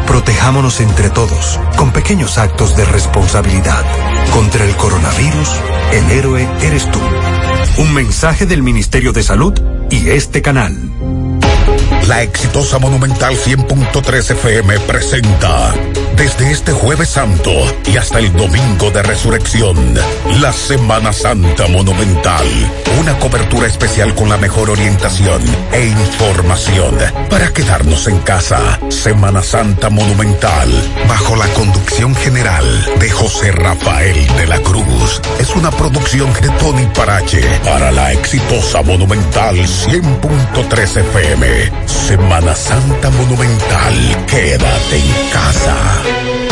Protejámonos 0.11 0.81
entre 0.81 1.09
todos, 1.09 1.57
con 1.77 1.93
pequeños 1.93 2.37
actos 2.37 2.75
de 2.75 2.83
responsabilidad. 2.83 3.85
Contra 4.33 4.65
el 4.65 4.75
coronavirus, 4.75 5.49
el 5.93 6.11
héroe 6.11 6.49
eres 6.61 6.91
tú. 6.91 6.99
Un 7.77 7.93
mensaje 7.93 8.45
del 8.45 8.61
Ministerio 8.61 9.13
de 9.13 9.23
Salud 9.23 9.53
y 9.89 10.09
este 10.09 10.41
canal. 10.41 10.90
La 12.07 12.21
exitosa 12.21 12.79
Monumental 12.79 13.35
100.3 13.35 14.31
FM 14.31 14.79
presenta 14.81 15.73
desde 16.21 16.51
este 16.51 16.71
jueves 16.71 17.09
santo 17.09 17.51
y 17.87 17.97
hasta 17.97 18.19
el 18.19 18.31
domingo 18.33 18.91
de 18.91 19.01
resurrección, 19.01 19.75
la 20.39 20.53
Semana 20.53 21.11
Santa 21.13 21.67
Monumental. 21.67 22.45
Una 22.99 23.17
cobertura 23.17 23.65
especial 23.65 24.13
con 24.13 24.29
la 24.29 24.37
mejor 24.37 24.69
orientación 24.69 25.41
e 25.71 25.87
información 25.87 26.95
para 27.27 27.51
quedarnos 27.51 28.07
en 28.07 28.19
casa. 28.19 28.79
Semana 28.89 29.41
Santa 29.41 29.89
Monumental, 29.89 30.69
bajo 31.07 31.35
la 31.35 31.47
conducción 31.53 32.13
general 32.13 32.65
de 32.99 33.09
José 33.09 33.51
Rafael 33.51 34.27
de 34.37 34.47
la 34.47 34.59
Cruz. 34.59 35.21
Es 35.39 35.55
una 35.55 35.71
producción 35.71 36.31
de 36.33 36.49
Tony 36.59 36.85
Parache 36.93 37.41
para 37.65 37.91
la 37.91 38.11
exitosa 38.13 38.83
Monumental 38.83 39.55
100.3 39.55 40.97
FM. 40.97 41.71
Semana 41.85 42.55
Santa 42.55 43.09
Monumental, 43.11 44.25
quédate 44.27 44.97
en 44.97 45.29
casa. 45.31 46.50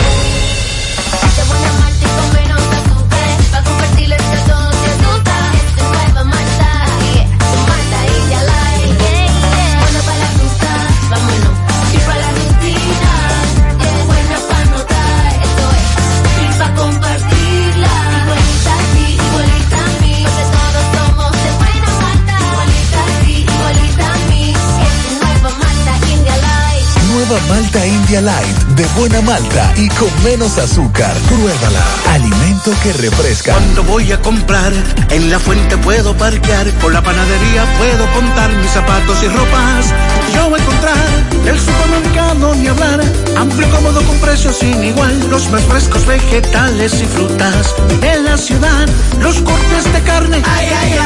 Malta 27.50 27.86
India 27.86 28.22
Light 28.22 28.58
de 28.76 28.86
buena 28.96 29.22
malta 29.22 29.74
y 29.76 29.90
con 29.90 30.10
menos 30.24 30.60
azúcar. 30.60 31.12
Pruébala. 31.28 31.84
Alimento 32.14 32.72
que 32.84 32.94
refresca. 32.94 33.54
Cuando 33.54 33.84
voy 33.84 34.12
a 34.12 34.22
comprar, 34.22 34.72
en 35.10 35.32
la 35.32 35.40
fuente 35.40 35.76
puedo 35.78 36.16
parquear, 36.16 36.72
con 36.80 36.94
la 36.94 37.02
panadería 37.02 37.66
puedo 37.80 38.06
contar 38.14 38.52
mis 38.54 38.70
zapatos 38.70 39.24
y 39.24 39.28
ropas. 39.28 39.94
Yo 40.36 40.50
voy 40.50 40.60
a 40.60 40.64
encontrar 40.64 41.19
el 41.46 41.60
supermercado 41.60 42.56
ni 42.56 42.68
hablar, 42.68 43.02
amplio 43.38 43.70
cómodo 43.72 44.02
con 44.04 44.18
precios 44.20 44.58
sin 44.58 44.84
igual, 44.84 45.30
los 45.30 45.50
más 45.50 45.64
frescos 45.64 46.06
vegetales 46.06 47.02
y 47.02 47.06
frutas. 47.06 47.76
En 48.02 48.26
la 48.26 48.38
ciudad, 48.38 48.88
los 49.20 49.40
cortes 49.42 49.94
de 49.94 50.02
carne 50.02 50.42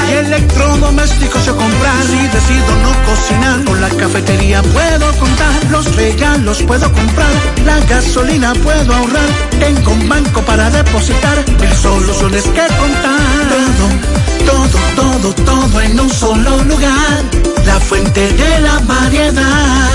y 0.10 0.14
electrodomésticos 0.14 1.46
yo 1.46 1.56
comprar. 1.56 2.04
Si 2.04 2.28
decido 2.28 2.76
no 2.82 2.92
cocinar, 3.06 3.64
con 3.66 3.82
la 3.82 3.90
cafetería 3.90 4.62
puedo 4.62 5.12
contar, 5.18 5.72
los 5.72 5.96
regalos 5.96 6.62
puedo 6.64 6.92
comprar, 6.92 7.32
la 7.66 7.80
gasolina 7.82 8.54
puedo 8.56 8.94
ahorrar, 8.94 9.30
tengo 9.60 9.92
un 9.92 10.10
banco 10.10 10.42
para 10.42 10.70
depositar, 10.70 11.44
mil 11.60 11.74
soluciones 11.74 12.44
que 12.44 12.68
contar. 12.78 13.20
Todo, 13.50 14.33
todo, 14.54 14.80
todo, 14.96 15.34
todo 15.34 15.82
en 15.82 16.00
un 16.00 16.10
solo 16.10 16.64
lugar, 16.64 17.24
la 17.66 17.80
fuente 17.80 18.32
de 18.34 18.60
la 18.60 18.80
variedad. 18.80 19.90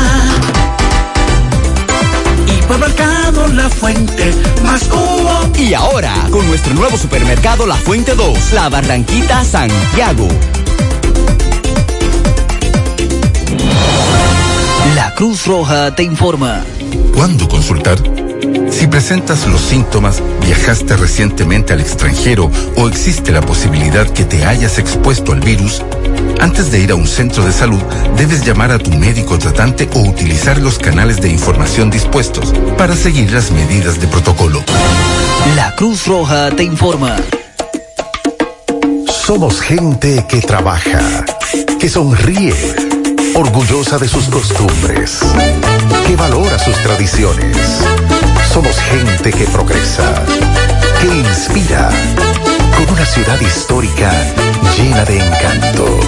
Hipermercado 2.46 3.48
La 3.48 3.68
Fuente, 3.68 4.34
más 4.62 4.84
cubo. 4.84 5.50
Y 5.56 5.74
ahora, 5.74 6.12
con 6.30 6.46
nuestro 6.48 6.74
nuevo 6.74 6.96
supermercado 6.96 7.66
La 7.66 7.76
Fuente 7.76 8.14
2, 8.14 8.52
La 8.52 8.68
Barranquita 8.68 9.44
Santiago. 9.44 10.28
La 14.94 15.14
Cruz 15.14 15.46
Roja 15.46 15.94
te 15.94 16.02
informa. 16.02 16.64
¿Cuándo 17.14 17.48
consultar? 17.48 17.98
Si 18.70 18.86
presentas 18.86 19.46
los 19.46 19.60
síntomas, 19.60 20.22
viajaste 20.42 20.96
recientemente 20.96 21.72
al 21.72 21.80
extranjero 21.80 22.50
o 22.76 22.88
existe 22.88 23.32
la 23.32 23.40
posibilidad 23.40 24.08
que 24.08 24.24
te 24.24 24.44
hayas 24.44 24.78
expuesto 24.78 25.32
al 25.32 25.40
virus, 25.40 25.82
antes 26.40 26.70
de 26.70 26.80
ir 26.80 26.92
a 26.92 26.94
un 26.94 27.06
centro 27.06 27.44
de 27.44 27.52
salud, 27.52 27.82
debes 28.16 28.44
llamar 28.46 28.70
a 28.70 28.78
tu 28.78 28.90
médico 28.92 29.38
tratante 29.38 29.88
o 29.94 30.00
utilizar 30.00 30.58
los 30.58 30.78
canales 30.78 31.20
de 31.20 31.28
información 31.28 31.90
dispuestos 31.90 32.52
para 32.76 32.94
seguir 32.94 33.32
las 33.32 33.50
medidas 33.50 34.00
de 34.00 34.06
protocolo. 34.06 34.62
La 35.56 35.74
Cruz 35.74 36.06
Roja 36.06 36.50
te 36.50 36.62
informa. 36.62 37.16
Somos 39.26 39.60
gente 39.60 40.24
que 40.28 40.40
trabaja, 40.40 41.24
que 41.80 41.88
sonríe, 41.88 42.54
orgullosa 43.34 43.98
de 43.98 44.08
sus 44.08 44.26
costumbres, 44.28 45.18
que 46.06 46.16
valora 46.16 46.58
sus 46.58 46.76
tradiciones. 46.76 47.56
Somos 48.58 48.80
gente 48.80 49.30
que 49.30 49.44
progresa, 49.44 50.24
que 51.00 51.06
inspira, 51.06 51.90
con 52.76 52.90
una 52.92 53.06
ciudad 53.06 53.40
histórica 53.40 54.10
llena 54.76 55.04
de 55.04 55.20
encanto. 55.24 56.00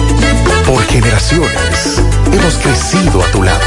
Por 0.65 0.83
generaciones 0.87 2.01
hemos 2.25 2.55
crecido 2.55 3.23
a 3.23 3.27
tu 3.27 3.41
lado. 3.43 3.61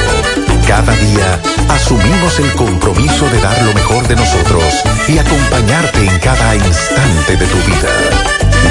Cada 0.69 0.93
día 0.97 1.41
asumimos 1.71 2.39
el 2.41 2.53
compromiso 2.53 3.27
de 3.31 3.41
dar 3.41 3.63
lo 3.63 3.73
mejor 3.73 4.07
de 4.07 4.17
nosotros 4.17 4.65
y 5.09 5.17
acompañarte 5.17 6.01
en 6.05 6.19
cada 6.19 6.55
instante 6.55 7.39
de 7.39 7.47
tu 7.47 7.57
vida. 7.65 7.89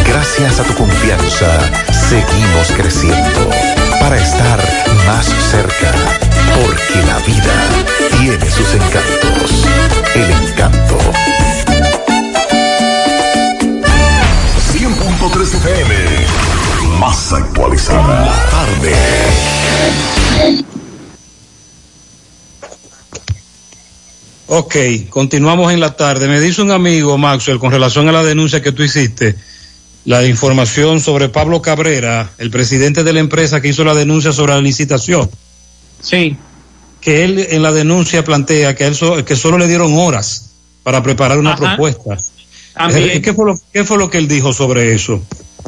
Gracias 0.05 0.59
a 0.59 0.63
tu 0.63 0.75
confianza, 0.75 1.47
seguimos 1.91 2.71
creciendo 2.75 3.49
para 3.99 4.17
estar 4.17 4.59
más 5.07 5.25
cerca, 5.49 5.91
porque 6.53 7.01
la 7.07 7.17
vida 7.25 7.82
tiene 8.19 8.51
sus 8.51 8.73
encantos. 8.73 9.65
El 10.15 10.49
encanto 10.49 10.97
100.3 14.73 15.41
FM, 15.41 15.95
más 16.99 17.33
actualizada. 17.33 18.25
La 18.25 18.49
tarde. 18.51 18.93
Ok, 24.47 24.75
continuamos 25.09 25.73
en 25.73 25.79
la 25.79 25.95
tarde. 25.95 26.27
Me 26.27 26.39
dice 26.39 26.61
un 26.61 26.71
amigo, 26.71 27.17
Maxwell, 27.17 27.59
con 27.59 27.71
relación 27.71 28.07
a 28.09 28.11
la 28.11 28.23
denuncia 28.23 28.61
que 28.61 28.71
tú 28.71 28.83
hiciste, 28.83 29.35
la 30.05 30.25
información 30.25 31.01
sobre 31.01 31.29
Pablo 31.29 31.61
Cabrera, 31.61 32.31
el 32.37 32.51
presidente 32.51 33.03
de 33.03 33.13
la 33.13 33.19
empresa 33.19 33.61
que 33.61 33.69
hizo 33.69 33.83
la 33.83 33.95
denuncia 33.95 34.31
sobre 34.31 34.53
la 34.53 34.61
licitación. 34.61 35.29
Sí. 36.01 36.37
Que 37.03 37.23
él 37.25 37.47
en 37.49 37.61
la 37.61 37.71
denuncia 37.71 38.23
plantea 38.23 38.75
que, 38.75 38.85
él 38.85 38.95
so- 38.95 39.23
que 39.25 39.35
solo 39.35 39.57
le 39.57 39.67
dieron 39.67 39.93
horas 39.97 40.51
para 40.83 41.03
preparar 41.03 41.37
una 41.37 41.53
Ajá. 41.53 41.75
propuesta. 41.75 42.17
También. 42.73 43.09
Eh, 43.11 43.21
¿Qué 43.21 43.33
fue, 43.33 43.45
lo, 43.45 43.59
¿Qué 43.71 43.83
fue 43.83 43.97
lo 43.97 44.09
que 44.09 44.17
él 44.17 44.27
dijo 44.27 44.53
sobre 44.53 44.93
eso? 44.93 45.21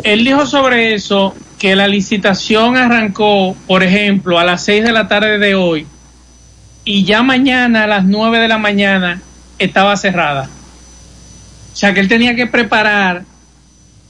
Él 0.04 0.24
dijo 0.26 0.46
sobre 0.46 0.94
eso 0.94 1.34
que 1.60 1.76
la 1.76 1.88
licitación 1.88 2.76
arrancó, 2.78 3.56
por 3.68 3.84
ejemplo, 3.84 4.40
a 4.40 4.44
las 4.44 4.64
6 4.64 4.84
de 4.84 4.92
la 4.92 5.08
tarde 5.08 5.38
de 5.38 5.56
hoy 5.56 5.88
y 6.84 7.04
ya 7.04 7.24
mañana 7.24 7.84
a 7.86 7.88
las 7.88 8.06
9 8.06 8.40
de 8.40 8.48
la 8.48 8.58
mañana 8.58 9.22
estaba 9.60 9.96
cerrada. 9.98 10.50
O 11.74 11.76
sea 11.76 11.94
que 11.94 12.00
él 12.00 12.08
tenía 12.08 12.36
que 12.36 12.48
preparar 12.48 13.24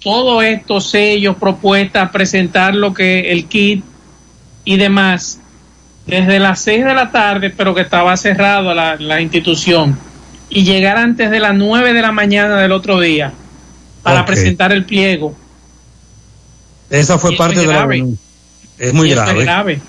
todos 0.02 0.44
estos 0.44 0.90
sellos, 0.90 1.36
propuestas, 1.38 2.10
presentar 2.12 2.76
lo 2.76 2.94
que 2.94 3.32
el 3.32 3.46
kit 3.46 3.84
y 4.64 4.78
demás 4.78 5.40
desde 6.08 6.40
las 6.40 6.60
6 6.62 6.86
de 6.86 6.94
la 6.94 7.12
tarde, 7.12 7.50
pero 7.50 7.74
que 7.74 7.82
estaba 7.82 8.16
cerrado 8.18 8.74
la, 8.74 8.96
la 8.98 9.22
institución 9.22 9.98
y 10.50 10.64
llegar 10.64 10.98
antes 10.98 11.32
de 11.32 11.40
las 11.40 11.56
9 11.56 11.94
de 11.94 12.02
la 12.02 12.12
mañana 12.12 12.58
del 12.58 12.72
otro 12.72 13.00
día 13.00 13.34
para 14.04 14.26
presentar 14.26 14.72
el 14.72 14.86
pliego. 14.86 15.36
Esa 16.90 17.18
fue 17.18 17.34
Y 17.34 17.38
parte 17.38 17.56
es 17.56 17.62
de 17.62 17.68
la 17.68 17.80
grave. 17.80 18.06
Es 18.78 18.94
muy 18.94 19.12
es 19.12 19.16
grave. 19.16 19.82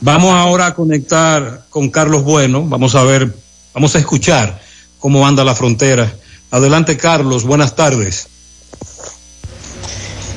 Vamos 0.00 0.32
ahora 0.34 0.66
a 0.66 0.74
conectar 0.74 1.64
con 1.70 1.90
Carlos 1.90 2.22
Bueno. 2.22 2.64
Vamos 2.64 2.94
a 2.94 3.02
ver, 3.02 3.34
vamos 3.74 3.96
a 3.96 3.98
escuchar 3.98 4.60
cómo 4.98 5.26
anda 5.26 5.42
la 5.42 5.54
frontera. 5.54 6.12
Adelante, 6.50 6.96
Carlos. 6.96 7.44
Buenas 7.44 7.74
tardes. 7.74 8.28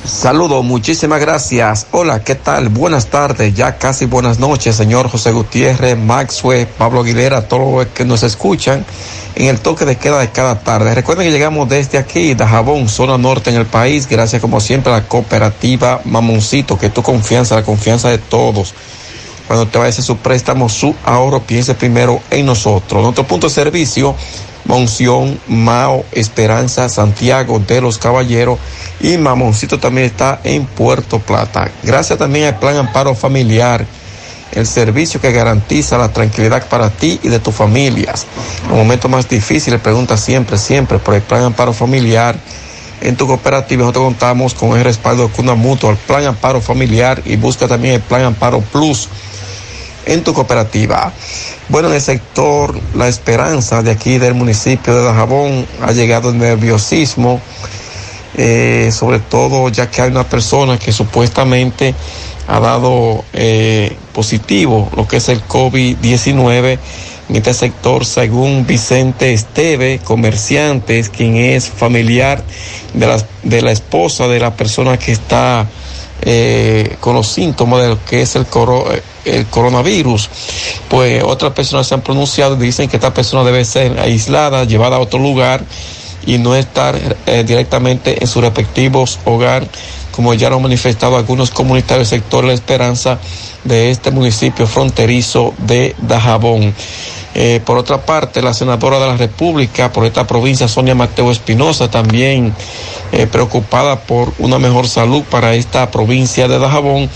Saludos, 0.04 0.64
muchísimas 0.64 1.20
gracias. 1.20 1.86
Hola, 1.90 2.24
¿qué 2.24 2.34
tal? 2.34 2.70
Buenas 2.70 3.08
tardes, 3.08 3.54
ya 3.54 3.76
casi 3.76 4.06
buenas 4.06 4.38
noches, 4.38 4.74
señor 4.74 5.10
José 5.10 5.30
Gutiérrez, 5.30 5.98
Maxwell, 5.98 6.66
Pablo 6.66 7.00
Aguilera, 7.00 7.46
todos 7.46 7.84
los 7.84 7.86
que 7.94 8.06
nos 8.06 8.22
escuchan 8.22 8.84
en 9.34 9.46
el 9.48 9.60
toque 9.60 9.84
de 9.84 9.96
queda 9.96 10.18
de 10.18 10.30
cada 10.30 10.60
tarde. 10.60 10.94
Recuerden 10.94 11.26
que 11.26 11.32
llegamos 11.32 11.68
desde 11.68 11.98
aquí, 11.98 12.32
de 12.32 12.46
Jabón, 12.46 12.88
zona 12.88 13.18
norte 13.18 13.50
en 13.50 13.56
el 13.56 13.66
país, 13.66 14.08
gracias 14.08 14.40
como 14.40 14.58
siempre 14.58 14.90
a 14.90 14.96
la 14.96 15.06
cooperativa 15.06 16.00
Mamoncito, 16.06 16.78
que 16.78 16.88
tu 16.88 17.02
confianza, 17.02 17.54
la 17.54 17.62
confianza 17.62 18.08
de 18.08 18.18
todos. 18.18 18.74
Cuando 19.50 19.66
te 19.66 19.78
vayas 19.78 19.98
a 19.98 20.02
su 20.02 20.16
préstamo, 20.16 20.68
su 20.68 20.94
ahorro, 21.04 21.40
piense 21.40 21.74
primero 21.74 22.20
en 22.30 22.46
nosotros. 22.46 23.02
Nuestro 23.02 23.26
punto 23.26 23.48
de 23.48 23.52
servicio, 23.52 24.14
Monción, 24.64 25.40
Mao, 25.48 26.04
Esperanza, 26.12 26.88
Santiago 26.88 27.58
de 27.58 27.80
los 27.80 27.98
Caballeros 27.98 28.60
y 29.00 29.18
Mamoncito 29.18 29.80
también 29.80 30.06
está 30.06 30.38
en 30.44 30.66
Puerto 30.66 31.18
Plata. 31.18 31.68
Gracias 31.82 32.16
también 32.16 32.44
al 32.44 32.60
Plan 32.60 32.76
Amparo 32.76 33.16
Familiar 33.16 33.84
el 34.52 34.68
servicio 34.68 35.20
que 35.20 35.32
garantiza 35.32 35.98
la 35.98 36.12
tranquilidad 36.12 36.68
para 36.68 36.88
ti 36.90 37.18
y 37.20 37.28
de 37.28 37.40
tus 37.40 37.52
familias. 37.52 38.28
En 38.62 38.68
los 38.68 38.78
momentos 38.78 39.10
más 39.10 39.28
difíciles, 39.28 39.80
pregunta 39.80 40.16
siempre, 40.16 40.58
siempre 40.58 41.00
por 41.00 41.14
el 41.14 41.22
plan 41.22 41.42
amparo 41.42 41.72
familiar. 41.72 42.36
En 43.00 43.16
tu 43.16 43.26
cooperativa 43.26 43.80
nosotros 43.80 44.04
contamos 44.04 44.54
con 44.54 44.78
el 44.78 44.84
respaldo 44.84 45.26
de 45.26 45.34
Cuna 45.34 45.54
Mutua, 45.56 45.90
el 45.90 45.96
plan 45.96 46.24
amparo 46.24 46.60
familiar 46.60 47.20
y 47.24 47.34
busca 47.34 47.66
también 47.66 47.94
el 47.94 48.00
plan 48.00 48.22
amparo 48.22 48.60
plus 48.60 49.08
en 50.10 50.24
tu 50.24 50.34
cooperativa. 50.34 51.12
Bueno, 51.68 51.88
en 51.88 51.94
el 51.94 52.00
sector 52.00 52.78
La 52.94 53.08
Esperanza 53.08 53.82
de 53.82 53.92
aquí 53.92 54.18
del 54.18 54.34
municipio 54.34 54.94
de 54.94 55.04
Dajabón 55.04 55.66
ha 55.82 55.92
llegado 55.92 56.30
el 56.30 56.38
nerviosismo, 56.38 57.40
eh, 58.36 58.90
sobre 58.92 59.20
todo 59.20 59.68
ya 59.68 59.88
que 59.90 60.02
hay 60.02 60.10
una 60.10 60.28
persona 60.28 60.78
que 60.78 60.92
supuestamente 60.92 61.94
ha 62.48 62.58
dado 62.58 63.24
eh, 63.32 63.96
positivo 64.12 64.90
lo 64.96 65.06
que 65.06 65.18
es 65.18 65.28
el 65.28 65.46
COVID-19 65.46 66.78
en 67.28 67.36
este 67.36 67.54
sector, 67.54 68.04
según 68.04 68.66
Vicente 68.66 69.32
Esteve, 69.32 70.00
comerciante, 70.02 71.04
quien 71.16 71.36
es 71.36 71.68
familiar 71.68 72.42
de 72.92 73.06
la, 73.06 73.24
de 73.44 73.62
la 73.62 73.70
esposa 73.70 74.26
de 74.26 74.40
la 74.40 74.56
persona 74.56 74.98
que 74.98 75.12
está 75.12 75.68
eh, 76.22 76.96
con 77.00 77.14
los 77.14 77.28
síntomas 77.28 77.82
de 77.82 77.88
lo 77.88 78.04
que 78.04 78.22
es 78.22 78.36
el, 78.36 78.46
coro, 78.46 78.86
el 79.24 79.46
coronavirus. 79.46 80.28
Pues 80.88 81.22
otras 81.22 81.52
personas 81.52 81.86
se 81.86 81.94
han 81.94 82.02
pronunciado 82.02 82.56
y 82.56 82.66
dicen 82.66 82.88
que 82.88 82.96
esta 82.96 83.12
persona 83.14 83.44
debe 83.44 83.64
ser 83.64 83.98
aislada, 83.98 84.64
llevada 84.64 84.96
a 84.96 85.00
otro 85.00 85.18
lugar 85.18 85.64
y 86.26 86.38
no 86.38 86.54
estar 86.54 86.98
eh, 87.26 87.44
directamente 87.46 88.18
en 88.20 88.26
sus 88.26 88.42
respectivos 88.42 89.18
hogares, 89.24 89.68
como 90.12 90.34
ya 90.34 90.50
lo 90.50 90.56
han 90.56 90.62
manifestado 90.62 91.16
algunos 91.16 91.50
comunitarios 91.50 92.10
del 92.10 92.20
sector 92.20 92.44
La 92.44 92.52
Esperanza 92.52 93.18
de 93.64 93.90
este 93.90 94.10
municipio 94.10 94.66
fronterizo 94.66 95.54
de 95.58 95.94
Dajabón. 95.98 96.74
Eh, 97.34 97.60
por 97.64 97.78
otra 97.78 98.04
parte, 98.04 98.42
la 98.42 98.52
senadora 98.52 98.98
de 98.98 99.06
la 99.06 99.16
República 99.16 99.92
por 99.92 100.04
esta 100.04 100.26
provincia, 100.26 100.66
Sonia 100.66 100.94
Mateo 100.94 101.30
Espinosa, 101.30 101.90
también 101.90 102.52
eh, 103.12 103.26
preocupada 103.26 104.00
por 104.00 104.32
una 104.38 104.58
mejor 104.58 104.88
salud 104.88 105.22
para 105.30 105.54
esta 105.54 105.90
provincia 105.90 106.48
de 106.48 106.58
Dajabón, 106.58 107.08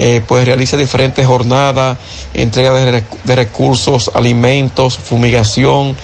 eh, 0.00 0.22
pues 0.26 0.46
realiza 0.46 0.76
diferentes 0.76 1.26
jornadas, 1.26 1.98
entrega 2.32 2.72
de, 2.72 3.02
rec- 3.02 3.22
de 3.24 3.34
recursos, 3.34 4.12
alimentos, 4.14 4.96
fumigación. 4.96 5.96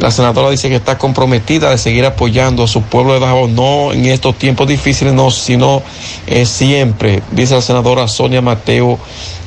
La 0.00 0.10
senadora 0.10 0.50
dice 0.50 0.68
que 0.68 0.74
está 0.74 0.98
comprometida 0.98 1.70
de 1.70 1.78
seguir 1.78 2.04
apoyando 2.06 2.64
a 2.64 2.66
su 2.66 2.82
pueblo 2.82 3.14
de 3.14 3.20
Dajabón, 3.20 3.54
no 3.54 3.92
en 3.92 4.06
estos 4.06 4.36
tiempos 4.36 4.66
difíciles, 4.66 5.14
no, 5.14 5.30
sino 5.30 5.80
eh, 6.26 6.44
siempre, 6.44 7.22
dice 7.30 7.54
la 7.54 7.62
senadora 7.62 8.08
Sonia 8.08 8.42
Mateo 8.42 8.98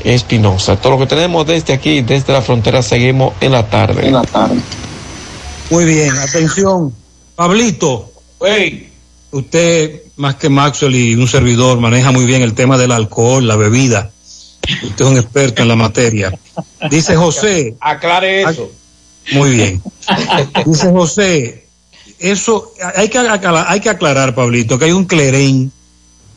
Espinosa. 0.06 0.78
Todo 0.78 0.94
lo 0.94 1.00
que 1.00 1.08
tenemos 1.08 1.46
desde 1.46 1.74
aquí, 1.74 2.00
desde 2.02 2.32
la 2.32 2.42
frontera, 2.42 2.82
seguimos 2.82 3.34
en 3.42 3.52
la 3.52 3.68
tarde. 3.70 4.08
En 4.08 4.14
la 4.14 4.22
tarde. 4.22 4.56
Muy 5.72 5.84
bien, 5.84 6.18
atención. 6.18 6.94
Pablito. 7.36 8.10
Usted, 9.32 10.04
más 10.16 10.36
que 10.36 10.50
Maxwell 10.50 10.96
y 10.96 11.16
un 11.16 11.28
servidor, 11.28 11.80
maneja 11.80 12.12
muy 12.12 12.26
bien 12.26 12.42
el 12.42 12.54
tema 12.54 12.78
del 12.78 12.92
alcohol, 12.92 13.48
la 13.48 13.56
bebida. 13.56 14.12
Usted 14.84 15.06
es 15.06 15.12
un 15.12 15.18
experto 15.18 15.62
en 15.62 15.68
la 15.68 15.76
materia. 15.76 16.38
Dice 16.90 17.16
José. 17.16 17.76
Aclare 17.80 18.44
eso. 18.44 18.72
Muy 19.32 19.52
bien. 19.52 19.82
Dice 20.66 20.92
José, 20.92 21.68
eso 22.18 22.74
hay 22.96 23.10
que, 23.10 23.20
aclarar, 23.20 23.66
hay 23.70 23.80
que 23.80 23.90
aclarar, 23.90 24.36
Pablito, 24.36 24.80
que 24.80 24.86
hay 24.86 24.92
un 24.92 25.06
clerén 25.06 25.72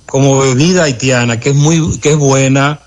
como 0.06 0.38
bebida 0.38 0.84
haitiana 0.84 1.40
que 1.40 1.50
es 1.50 1.54
muy, 1.54 1.98
que 1.98 2.10
es 2.10 2.16
buena. 2.16 2.80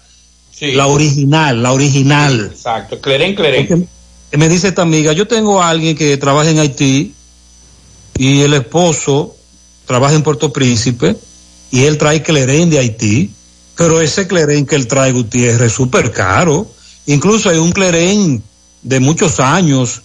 La 0.61 0.87
original, 0.87 1.61
la 1.63 1.73
original. 1.73 2.49
Exacto, 2.51 3.01
Clerén, 3.01 3.35
Clerén. 3.35 3.89
Me 4.31 4.47
dice 4.47 4.69
esta 4.69 4.83
amiga, 4.83 5.11
yo 5.11 5.27
tengo 5.27 5.61
a 5.61 5.69
alguien 5.69 5.97
que 5.97 6.15
trabaja 6.15 6.49
en 6.49 6.59
Haití 6.59 7.13
y 8.17 8.41
el 8.41 8.53
esposo 8.53 9.34
trabaja 9.85 10.15
en 10.15 10.23
Puerto 10.23 10.51
Príncipe 10.51 11.15
y 11.71 11.83
él 11.83 11.97
trae 11.97 12.21
clerén 12.21 12.69
de 12.69 12.79
Haití, 12.79 13.31
pero 13.75 14.01
ese 14.01 14.27
clerén 14.27 14.65
que 14.65 14.75
él 14.75 14.87
trae 14.87 15.11
Gutiérrez 15.11 15.67
es 15.67 15.73
súper 15.73 16.11
caro. 16.11 16.67
Incluso 17.07 17.49
hay 17.49 17.57
un 17.57 17.71
clerén 17.71 18.41
de 18.81 18.99
muchos 18.99 19.39
años, 19.39 20.01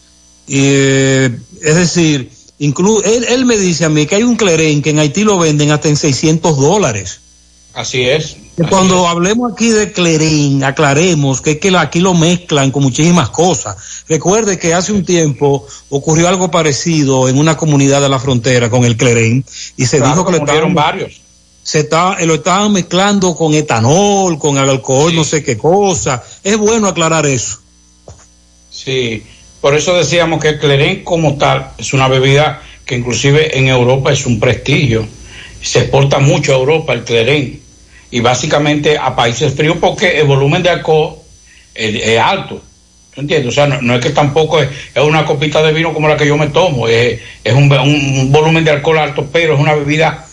eh, 0.49 1.39
es 1.63 1.77
decir, 1.77 2.31
él 2.59 3.47
me 3.47 3.57
dice 3.57 3.85
a 3.85 3.89
mí 3.89 4.07
que 4.07 4.17
hay 4.17 4.23
un 4.23 4.37
clerén 4.37 4.83
que 4.83 4.91
en 4.91 4.99
Haití 4.99 5.25
lo 5.25 5.39
venden 5.39 5.71
hasta 5.71 5.89
en 5.89 5.97
600 5.97 6.59
dólares. 6.59 7.21
Así 7.73 8.03
es. 8.03 8.37
Cuando 8.69 9.07
hablemos 9.09 9.53
aquí 9.53 9.69
de 9.71 9.93
clerén, 9.93 10.63
aclaremos 10.65 11.41
que 11.41 11.53
es 11.53 11.59
que 11.59 11.75
aquí 11.77 12.01
lo 12.01 12.15
mezclan 12.15 12.71
con 12.73 12.83
muchísimas 12.83 13.31
cosas. 13.31 13.77
Recuerde 14.09 14.59
que 14.59 14.75
hace 14.75 14.93
un 14.93 15.05
tiempo 15.05 15.67
ocurrió 15.89 16.29
algo 16.29 16.51
parecido 16.51 17.29
en 17.29 17.39
una 17.39 17.57
comunidad 17.57 18.03
de 18.03 18.09
la 18.09 18.19
frontera 18.19 18.69
con 18.69 18.85
el 18.85 18.97
clerén 18.97 19.45
y 19.77 19.87
se 19.87 19.99
Claro, 19.99 20.13
dijo 20.13 20.27
que 20.27 20.33
lo 20.33 20.41
murieron 20.41 20.71
estaban, 20.71 20.75
varios. 20.75 21.21
se 21.63 21.81
está, 21.81 22.19
lo 22.27 22.35
estaban 22.35 22.73
mezclando 22.73 23.35
con 23.35 23.55
etanol, 23.55 24.39
con 24.39 24.59
alcohol, 24.59 25.15
no 25.15 25.25
sé 25.25 25.43
qué 25.43 25.57
cosa. 25.57 26.23
Es 26.43 26.59
bueno 26.59 26.89
aclarar 26.89 27.25
eso. 27.27 27.61
Sí, 28.71 29.23
por 29.61 29.75
eso 29.75 29.95
decíamos 29.95 30.41
que 30.41 30.49
el 30.49 30.59
Clerén 30.59 31.05
como 31.05 31.37
tal 31.37 31.71
es 31.79 31.93
una 31.93 32.09
bebida 32.09 32.63
que 32.85 32.97
inclusive 32.97 33.57
en 33.59 33.69
Europa 33.69 34.13
es 34.13 34.27
un 34.27 34.41
prestigio. 34.41 35.07
Se 35.63 35.81
exporta 35.81 36.19
mucho 36.19 36.53
a 36.55 36.59
Europa 36.59 36.93
el 36.93 37.05
Clerén 37.05 37.61
y 38.11 38.21
básicamente 38.21 38.97
a 38.99 39.15
países 39.15 39.55
fríos 39.55 39.77
porque 39.81 40.19
el 40.21 40.27
volumen 40.27 40.63
de 40.63 40.71
alcohol 40.71 41.17
es, 41.75 42.19
alto. 42.19 42.63
¿Tú 43.15 43.21
entiendes? 43.21 43.49
O 43.49 43.53
sea, 43.53 43.67
no, 43.67 43.95
es 43.95 44.01
que 44.01 44.11
tampoco 44.11 44.61
es, 44.63 44.69
una 45.03 45.25
copita 45.25 45.63
de 45.63 45.73
vino 45.73 45.93
como 45.93 46.09
la 46.09 46.17
que 46.17 46.27
yo 46.27 46.37
me 46.37 46.47
tomo, 46.49 46.89
es, 46.89 47.21
es 47.45 47.53
un, 47.55 47.71
un- 47.73 48.19
un 48.21 48.33
volumen 48.33 48.65
de 48.65 48.71
alcohol 48.71 48.99
alto, 48.99 49.29
pero 49.33 49.55
es 49.55 49.61
una 49.61 49.75
bebida 49.75 50.27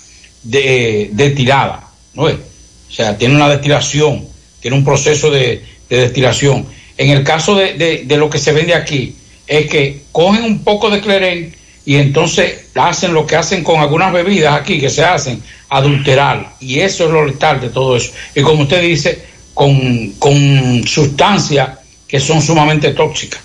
de, 0.44 1.10
destilada, 1.14 1.88
¿no 2.14 2.30
es? 2.30 2.36
O 2.36 2.94
sea, 2.94 3.18
tiene 3.18 3.36
una 3.36 3.50
destilación, 3.50 4.26
tiene 4.62 4.78
un 4.78 4.86
proceso 4.86 5.30
de, 5.32 5.64
de 5.90 5.98
destilación. 5.98 6.66
En 6.98 7.10
el 7.10 7.24
caso 7.24 7.56
de, 7.56 7.74
de- 7.74 8.04
de 8.06 8.18
lo 8.18 8.30
que 8.30 8.40
se 8.40 8.54
vende 8.54 8.74
aquí, 8.76 9.16
es 9.48 9.68
que 9.68 10.02
cogen 10.12 10.44
un 10.44 10.64
poco 10.64 10.90
de 10.90 11.02
clerén 11.02 11.56
y 11.88 11.96
entonces 11.96 12.66
hacen 12.76 13.14
lo 13.14 13.26
que 13.26 13.38
hacen 13.38 13.64
con 13.64 13.80
algunas 13.80 14.12
bebidas 14.12 14.60
aquí 14.60 14.78
que 14.78 14.90
se 14.90 15.06
hacen, 15.06 15.42
adulterar. 15.70 16.56
Y 16.60 16.82
eso 16.82 17.06
es 17.06 17.12
lo 17.12 17.26
letal 17.26 17.62
de 17.62 17.70
todo 17.70 17.96
eso. 17.96 18.12
Y 18.36 18.42
como 18.42 18.64
usted 18.64 18.82
dice, 18.82 19.26
con, 19.54 20.12
con 20.20 20.86
sustancias 20.86 21.80
que 22.06 22.20
son 22.20 22.42
sumamente 22.42 22.92
tóxicas. 22.92 23.40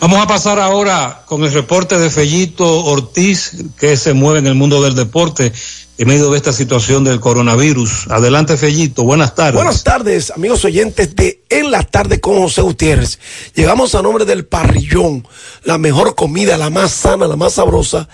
Vamos 0.00 0.22
a 0.22 0.26
pasar 0.26 0.58
ahora 0.58 1.22
con 1.26 1.44
el 1.44 1.52
reporte 1.52 1.98
de 1.98 2.08
Fellito 2.08 2.86
Ortiz, 2.86 3.52
que 3.78 3.98
se 3.98 4.14
mueve 4.14 4.38
en 4.38 4.46
el 4.46 4.54
mundo 4.54 4.82
del 4.82 4.94
deporte 4.94 5.52
en 5.96 6.08
medio 6.08 6.28
de 6.30 6.36
esta 6.36 6.52
situación 6.52 7.04
del 7.04 7.20
coronavirus. 7.20 8.08
Adelante, 8.10 8.56
Fellito. 8.56 9.04
Buenas 9.04 9.32
tardes. 9.34 9.54
Buenas 9.54 9.84
tardes, 9.84 10.32
amigos 10.32 10.64
oyentes 10.64 11.14
de 11.14 11.44
En 11.48 11.70
la 11.70 11.84
Tarde 11.84 12.20
con 12.20 12.38
José 12.38 12.62
Gutiérrez. 12.62 13.20
Llegamos 13.54 13.94
a 13.94 14.02
nombre 14.02 14.24
del 14.24 14.44
parrillón, 14.46 15.24
la 15.62 15.78
mejor 15.78 16.16
comida, 16.16 16.58
la 16.58 16.70
más 16.70 16.90
sana, 16.90 17.28
la 17.28 17.36
más 17.36 17.52
sabrosa. 17.54 18.08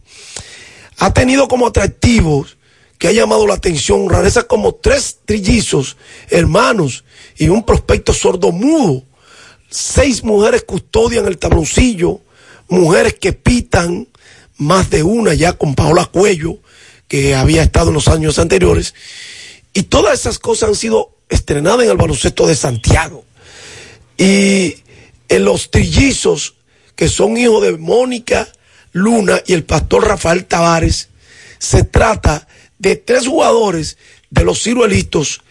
ha 0.99 1.11
tenido 1.13 1.49
como 1.49 1.68
atractivos 1.68 2.55
que 2.97 3.09
ha 3.09 3.11
llamado 3.11 3.45
la 3.45 3.55
atención 3.55 4.09
rarezas 4.09 4.45
como 4.45 4.76
tres 4.76 5.18
trillizos, 5.26 5.97
hermanos 6.30 7.03
y 7.38 7.49
un 7.49 7.65
prospecto 7.65 8.13
sordo 8.13 8.53
mudo. 8.53 9.03
Seis 9.69 10.23
mujeres 10.23 10.63
custodian 10.63 11.26
el 11.26 11.38
tabloncillo, 11.38 12.22
mujeres 12.69 13.15
que 13.15 13.34
pitan, 13.34 14.07
más 14.55 14.89
de 14.89 15.03
una 15.03 15.34
ya 15.34 15.51
con 15.51 15.76
Paola 15.76 16.05
Cuello, 16.05 16.59
que 17.11 17.35
había 17.35 17.61
estado 17.61 17.89
en 17.89 17.95
los 17.95 18.07
años 18.07 18.39
anteriores. 18.39 18.95
Y 19.73 19.83
todas 19.83 20.17
esas 20.17 20.39
cosas 20.39 20.69
han 20.69 20.75
sido 20.75 21.17
estrenadas 21.27 21.83
en 21.83 21.91
el 21.91 21.97
baloncesto 21.97 22.47
de 22.47 22.55
Santiago. 22.55 23.25
Y 24.17 24.77
en 25.27 25.43
los 25.43 25.71
trillizos, 25.71 26.55
que 26.95 27.09
son 27.09 27.35
hijos 27.35 27.63
de 27.63 27.77
Mónica 27.77 28.47
Luna 28.93 29.41
y 29.45 29.51
el 29.51 29.65
pastor 29.65 30.07
Rafael 30.07 30.45
Tavares, 30.45 31.09
se 31.59 31.83
trata 31.83 32.47
de 32.79 32.95
tres 32.95 33.27
jugadores 33.27 33.97
de 34.29 34.45
los 34.45 34.63
ciruelitos 34.63 35.41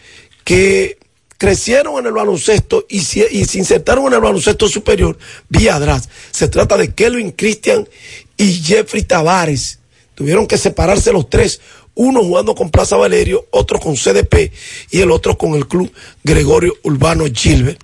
que 0.43 0.97
crecieron 1.37 1.99
en 1.99 2.07
el 2.07 2.13
baloncesto 2.13 2.87
y, 2.89 3.01
se- 3.01 3.27
y 3.31 3.45
se 3.45 3.59
insertaron 3.59 4.07
en 4.07 4.13
el 4.13 4.19
baloncesto 4.21 4.67
superior 4.67 5.15
vía 5.47 5.75
atrás. 5.75 6.09
Se 6.31 6.47
trata 6.47 6.75
de 6.75 6.91
Kelvin 6.95 7.33
Christian 7.33 7.87
y 8.35 8.53
Jeffrey 8.63 9.03
Tavares. 9.03 9.77
Tuvieron 10.21 10.45
que 10.45 10.59
separarse 10.59 11.11
los 11.11 11.31
tres, 11.31 11.61
uno 11.95 12.21
jugando 12.21 12.53
con 12.53 12.69
Plaza 12.69 12.95
Valerio, 12.95 13.47
otro 13.49 13.79
con 13.79 13.95
CDP 13.95 14.51
y 14.91 15.01
el 15.01 15.09
otro 15.09 15.35
con 15.35 15.55
el 15.55 15.67
club 15.67 15.91
Gregorio 16.23 16.75
Urbano 16.83 17.25
Gilbert. 17.33 17.83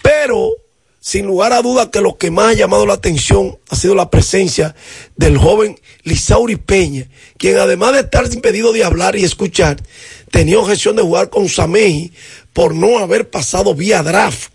Pero, 0.00 0.52
sin 1.00 1.26
lugar 1.26 1.52
a 1.52 1.62
duda 1.62 1.90
que 1.90 2.00
lo 2.00 2.16
que 2.16 2.30
más 2.30 2.50
ha 2.50 2.52
llamado 2.52 2.86
la 2.86 2.92
atención 2.92 3.58
ha 3.70 3.74
sido 3.74 3.96
la 3.96 4.08
presencia 4.08 4.76
del 5.16 5.36
joven 5.36 5.76
Lisauri 6.04 6.54
Peña, 6.54 7.08
quien 7.38 7.58
además 7.58 7.94
de 7.94 8.00
estar 8.02 8.24
impedido 8.32 8.72
de 8.72 8.84
hablar 8.84 9.16
y 9.16 9.24
escuchar, 9.24 9.82
tenía 10.30 10.60
objeción 10.60 10.94
de 10.94 11.02
jugar 11.02 11.28
con 11.28 11.48
Sameji 11.48 12.12
por 12.52 12.72
no 12.72 13.00
haber 13.00 13.28
pasado 13.30 13.74
vía 13.74 14.04
draft. 14.04 14.52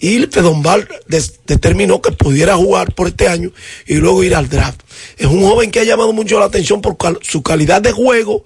Y 0.00 0.26
Pedombal 0.26 0.88
des- 1.08 1.40
determinó 1.46 2.00
que 2.00 2.12
pudiera 2.12 2.56
jugar 2.56 2.94
por 2.94 3.08
este 3.08 3.26
año 3.28 3.50
y 3.86 3.94
luego 3.96 4.22
ir 4.22 4.34
al 4.34 4.48
draft. 4.48 4.80
Es 5.16 5.26
un 5.26 5.42
joven 5.42 5.70
que 5.70 5.80
ha 5.80 5.84
llamado 5.84 6.12
mucho 6.12 6.38
la 6.38 6.46
atención 6.46 6.80
por 6.80 6.96
su 7.22 7.42
calidad 7.42 7.82
de 7.82 7.90
juego, 7.92 8.44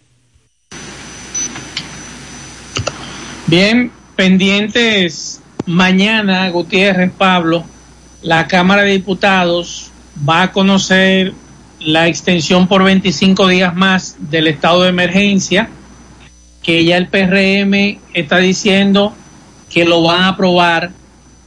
Bien, 3.47 3.93
pendientes 4.17 5.41
mañana, 5.65 6.51
Gutiérrez, 6.51 7.13
Pablo, 7.17 7.65
la 8.21 8.49
Cámara 8.49 8.83
de 8.83 8.91
Diputados 8.91 9.93
va 10.29 10.43
a 10.43 10.53
conocer 10.53 11.33
la 11.81 12.09
extensión 12.09 12.67
por 12.67 12.83
25 12.83 13.49
días 13.49 13.75
más 13.75 14.17
del 14.19 14.47
estado 14.47 14.83
de 14.83 14.89
emergencia, 14.89 15.69
que 16.63 16.85
ya 16.85 16.97
el 16.97 17.09
PRM 17.09 17.99
está 18.15 18.39
diciendo 18.39 19.15
que 19.69 19.85
lo 19.85 20.03
van 20.03 20.23
a 20.23 20.29
aprobar, 20.29 20.91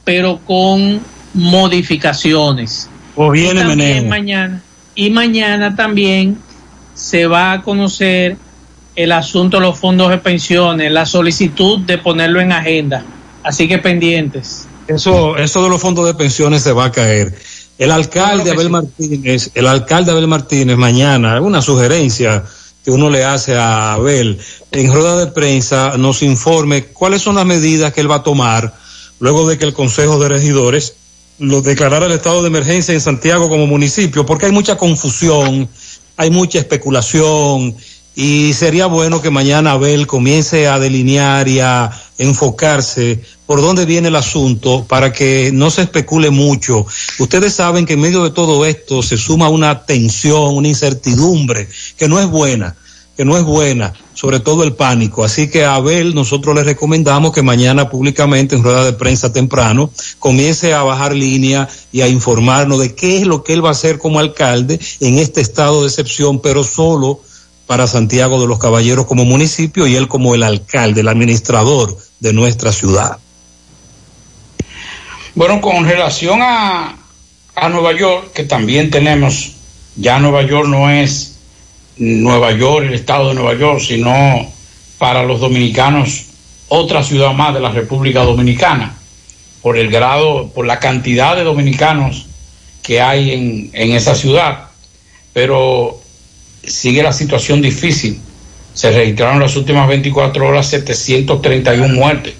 pero 0.04 0.38
con 0.44 1.00
modificaciones. 1.34 2.88
O 3.16 3.30
viene 3.30 3.60
y 3.60 3.64
también 3.64 4.08
mañana 4.08 4.62
y 4.98 5.10
mañana 5.10 5.76
también 5.76 6.38
se 6.92 7.28
va 7.28 7.52
a 7.52 7.62
conocer 7.62 8.36
el 8.96 9.12
asunto 9.12 9.58
de 9.58 9.62
los 9.62 9.78
fondos 9.78 10.10
de 10.10 10.18
pensiones, 10.18 10.90
la 10.90 11.06
solicitud 11.06 11.78
de 11.78 11.98
ponerlo 11.98 12.40
en 12.40 12.50
agenda. 12.50 13.04
Así 13.44 13.68
que 13.68 13.78
pendientes. 13.78 14.66
Eso, 14.88 15.36
eso 15.36 15.62
de 15.62 15.68
los 15.68 15.80
fondos 15.80 16.04
de 16.04 16.14
pensiones 16.14 16.64
se 16.64 16.72
va 16.72 16.86
a 16.86 16.90
caer. 16.90 17.32
El 17.78 17.92
alcalde 17.92 18.50
Abel 18.50 18.70
Martínez, 18.70 19.52
el 19.54 19.68
alcalde 19.68 20.10
Abel 20.10 20.26
Martínez 20.26 20.76
mañana, 20.76 21.40
una 21.40 21.62
sugerencia 21.62 22.44
que 22.84 22.90
uno 22.90 23.08
le 23.08 23.24
hace 23.24 23.56
a 23.56 23.92
Abel, 23.92 24.38
en 24.72 24.92
rueda 24.92 25.16
de 25.16 25.28
prensa 25.28 25.96
nos 25.96 26.22
informe 26.22 26.86
cuáles 26.86 27.22
son 27.22 27.36
las 27.36 27.46
medidas 27.46 27.92
que 27.92 28.00
él 28.00 28.10
va 28.10 28.16
a 28.16 28.22
tomar 28.24 28.74
luego 29.20 29.48
de 29.48 29.58
que 29.58 29.64
el 29.64 29.74
Consejo 29.74 30.18
de 30.18 30.28
Regidores 30.28 30.94
lo 31.38 31.62
declarara 31.62 32.06
el 32.06 32.12
estado 32.12 32.42
de 32.42 32.48
emergencia 32.48 32.94
en 32.94 33.00
Santiago 33.00 33.48
como 33.48 33.66
municipio, 33.66 34.26
porque 34.26 34.46
hay 34.46 34.52
mucha 34.52 34.76
confusión, 34.76 35.68
hay 36.16 36.30
mucha 36.30 36.58
especulación 36.58 37.76
y 38.20 38.52
sería 38.52 38.86
bueno 38.86 39.22
que 39.22 39.30
mañana 39.30 39.70
Abel 39.70 40.08
comience 40.08 40.66
a 40.66 40.80
delinear 40.80 41.46
y 41.46 41.60
a 41.60 41.92
enfocarse 42.18 43.22
por 43.46 43.60
dónde 43.60 43.86
viene 43.86 44.08
el 44.08 44.16
asunto 44.16 44.84
para 44.88 45.12
que 45.12 45.52
no 45.54 45.70
se 45.70 45.82
especule 45.82 46.30
mucho. 46.30 46.84
Ustedes 47.20 47.54
saben 47.54 47.86
que 47.86 47.92
en 47.92 48.00
medio 48.00 48.24
de 48.24 48.32
todo 48.32 48.66
esto 48.66 49.04
se 49.04 49.16
suma 49.16 49.48
una 49.48 49.86
tensión, 49.86 50.56
una 50.56 50.66
incertidumbre 50.66 51.68
que 51.96 52.08
no 52.08 52.18
es 52.18 52.26
buena, 52.26 52.74
que 53.16 53.24
no 53.24 53.38
es 53.38 53.44
buena, 53.44 53.92
sobre 54.14 54.40
todo 54.40 54.64
el 54.64 54.72
pánico. 54.72 55.22
Así 55.22 55.48
que 55.48 55.64
a 55.64 55.76
Abel 55.76 56.12
nosotros 56.12 56.56
le 56.56 56.64
recomendamos 56.64 57.32
que 57.32 57.42
mañana 57.42 57.88
públicamente 57.88 58.56
en 58.56 58.64
rueda 58.64 58.84
de 58.84 58.94
prensa 58.94 59.32
temprano 59.32 59.92
comience 60.18 60.74
a 60.74 60.82
bajar 60.82 61.14
línea 61.14 61.68
y 61.92 62.00
a 62.00 62.08
informarnos 62.08 62.80
de 62.80 62.96
qué 62.96 63.18
es 63.18 63.28
lo 63.28 63.44
que 63.44 63.52
él 63.52 63.64
va 63.64 63.68
a 63.68 63.72
hacer 63.72 63.98
como 63.98 64.18
alcalde 64.18 64.80
en 64.98 65.20
este 65.20 65.40
estado 65.40 65.82
de 65.82 65.86
excepción, 65.86 66.40
pero 66.40 66.64
solo 66.64 67.20
para 67.68 67.86
Santiago 67.86 68.40
de 68.40 68.46
los 68.48 68.58
Caballeros 68.58 69.04
como 69.04 69.26
municipio 69.26 69.86
y 69.86 69.94
él 69.94 70.08
como 70.08 70.34
el 70.34 70.42
alcalde, 70.42 71.02
el 71.02 71.08
administrador 71.08 71.94
de 72.18 72.32
nuestra 72.32 72.72
ciudad. 72.72 73.18
Bueno, 75.34 75.60
con 75.60 75.84
relación 75.84 76.40
a, 76.42 76.96
a 77.54 77.68
Nueva 77.68 77.92
York, 77.92 78.32
que 78.32 78.44
también 78.44 78.90
tenemos, 78.90 79.52
ya 79.96 80.18
Nueva 80.18 80.42
York 80.42 80.66
no 80.66 80.88
es 80.90 81.36
Nueva 81.98 82.52
York, 82.52 82.86
el 82.86 82.94
estado 82.94 83.28
de 83.28 83.34
Nueva 83.34 83.54
York, 83.54 83.80
sino 83.86 84.50
para 84.96 85.22
los 85.24 85.38
dominicanos 85.38 86.24
otra 86.68 87.02
ciudad 87.02 87.34
más 87.34 87.52
de 87.52 87.60
la 87.60 87.70
República 87.70 88.24
Dominicana, 88.24 88.96
por 89.60 89.76
el 89.76 89.90
grado, 89.90 90.48
por 90.54 90.64
la 90.66 90.80
cantidad 90.80 91.36
de 91.36 91.44
dominicanos 91.44 92.24
que 92.82 93.02
hay 93.02 93.32
en, 93.32 93.70
en 93.74 93.92
esa 93.92 94.14
ciudad. 94.14 94.70
Pero 95.34 96.00
sigue 96.64 97.02
la 97.02 97.12
situación 97.12 97.62
difícil. 97.62 98.18
Se 98.74 98.90
registraron 98.90 99.40
las 99.40 99.56
últimas 99.56 99.88
24 99.88 100.46
horas 100.46 100.66
731 100.68 101.88
muertes 101.94 102.34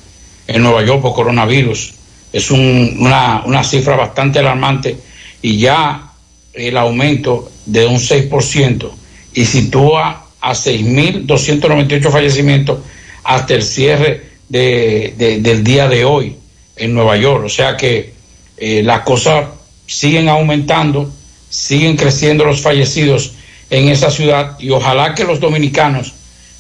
en 0.47 0.63
Nueva 0.63 0.85
York 0.85 1.03
por 1.03 1.15
coronavirus. 1.15 1.95
Es 2.33 2.51
un- 2.51 2.97
una, 3.01 3.43
una 3.45 3.65
cifra 3.65 3.97
bastante 3.97 4.39
alarmante 4.39 4.97
y 5.43 5.59
ya 5.59 6.13
el 6.53 6.77
aumento 6.77 7.51
de 7.67 7.87
un 7.87 7.99
6% 7.99 8.91
y 9.35 9.45
sitúa 9.45 10.27
a 10.41 10.55
6.298 10.55 12.11
fallecimientos 12.11 12.79
hasta 13.25 13.55
el 13.55 13.63
cierre 13.63 14.27
de- 14.49 15.15
de- 15.17 15.41
del 15.41 15.63
día 15.65 15.89
de 15.89 16.05
hoy 16.05 16.37
en 16.77 16.95
Nueva 16.95 17.17
York. 17.17 17.45
O 17.45 17.49
sea 17.49 17.77
que 17.77 18.13
eh, 18.57 18.83
las 18.83 19.01
cosas 19.03 19.47
siguen 19.87 20.29
aumentando, 20.29 21.11
siguen 21.49 21.97
creciendo 21.97 22.45
los 22.45 22.61
fallecidos 22.61 23.33
en 23.71 23.89
esa 23.89 24.11
ciudad 24.11 24.59
y 24.59 24.71
ojalá 24.71 25.15
que 25.15 25.25
los 25.25 25.41
dominicanos, 25.41 26.15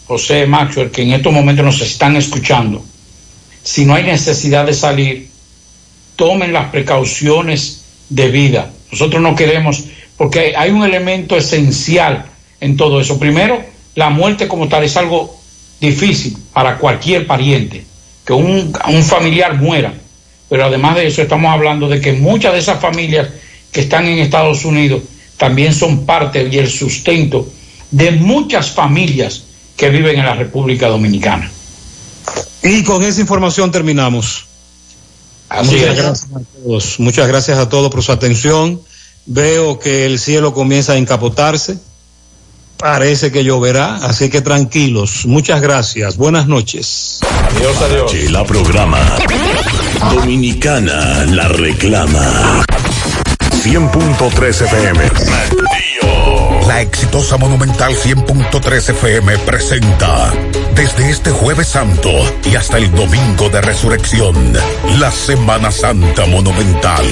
José 0.07 0.47
Maxwell, 0.47 0.91
que 0.91 1.03
en 1.03 1.13
estos 1.13 1.33
momentos 1.33 1.65
nos 1.65 1.81
están 1.81 2.17
escuchando, 2.17 2.85
si 3.63 3.85
no 3.85 3.95
hay 3.95 4.05
necesidad 4.05 4.67
de 4.67 4.75
salir, 4.75 5.29
tomen 6.17 6.53
las 6.53 6.71
precauciones 6.71 7.85
de 8.09 8.29
vida. 8.29 8.71
Nosotros 8.91 9.23
no 9.23 9.35
queremos, 9.35 9.85
porque 10.17 10.55
hay 10.57 10.71
un 10.71 10.85
elemento 10.85 11.37
esencial 11.37 12.27
en 12.61 12.77
todo 12.77 13.01
eso. 13.01 13.19
Primero, 13.19 13.63
la 13.95 14.11
muerte 14.11 14.49
como 14.49 14.69
tal 14.69 14.85
es 14.85 14.97
algo 14.97 15.39
difícil 15.81 16.37
para 16.53 16.79
cualquier 16.79 17.27
pariente, 17.27 17.85
que 18.25 18.33
un, 18.33 18.73
un 18.89 19.03
familiar 19.05 19.55
muera, 19.55 19.93
pero 20.49 20.65
además 20.65 20.97
de 20.97 21.07
eso 21.07 21.23
estamos 21.23 21.53
hablando 21.53 21.89
de 21.89 22.01
que 22.01 22.13
muchas 22.13 22.53
de 22.53 22.59
esas 22.59 22.81
familias 22.81 23.29
que 23.71 23.81
están 23.81 24.07
en 24.07 24.19
Estados 24.19 24.65
Unidos 24.65 25.03
también 25.39 25.73
son 25.73 26.05
parte 26.05 26.49
y 26.51 26.59
el 26.59 26.69
sustento 26.69 27.49
de 27.91 28.11
muchas 28.11 28.71
familias 28.71 29.45
que 29.77 29.89
viven 29.89 30.19
en 30.19 30.27
la 30.27 30.35
República 30.35 30.89
Dominicana. 30.89 31.51
Y 32.63 32.83
con 32.83 33.03
esa 33.03 33.21
información 33.21 33.71
terminamos. 33.71 34.45
Así 35.49 35.77
Muchas 35.77 35.91
es. 35.91 35.97
gracias 35.97 36.31
a 36.35 36.41
todos. 36.63 37.01
Muchas 37.01 37.29
gracias 37.29 37.59
a 37.59 37.69
todos 37.69 37.91
por 37.91 38.03
su 38.03 38.13
atención. 38.13 38.81
Veo 39.27 39.79
que 39.79 40.05
el 40.05 40.19
cielo 40.19 40.53
comienza 40.53 40.93
a 40.93 40.97
encapotarse. 40.97 41.79
Parece 42.77 43.33
que 43.33 43.43
lloverá, 43.45 43.97
así 43.97 44.31
que 44.31 44.41
tranquilos. 44.41 45.27
Muchas 45.27 45.61
gracias. 45.61 46.17
Buenas 46.17 46.47
noches. 46.47 47.21
Adiós, 47.57 47.77
adiós. 47.83 48.31
La 48.31 48.45
programa. 48.45 49.01
Dominicana 50.15 51.25
la 51.25 51.49
reclama. 51.49 52.65
100.3 53.65 54.65
FM. 54.67 55.01
La 56.69 56.81
exitosa 56.81 57.37
Monumental 57.37 57.93
100.3 57.93 58.91
FM 58.91 59.39
presenta 59.39 60.33
desde 60.79 61.11
este 61.11 61.33
jueves 61.33 61.67
santo 61.67 62.09
y 62.45 62.55
hasta 62.55 62.79
el 62.79 62.89
domingo 62.93 63.49
de 63.49 63.61
resurrección, 63.61 64.53
la 65.01 65.11
Semana 65.11 65.73
Santa 65.73 66.25
Monumental. 66.27 67.05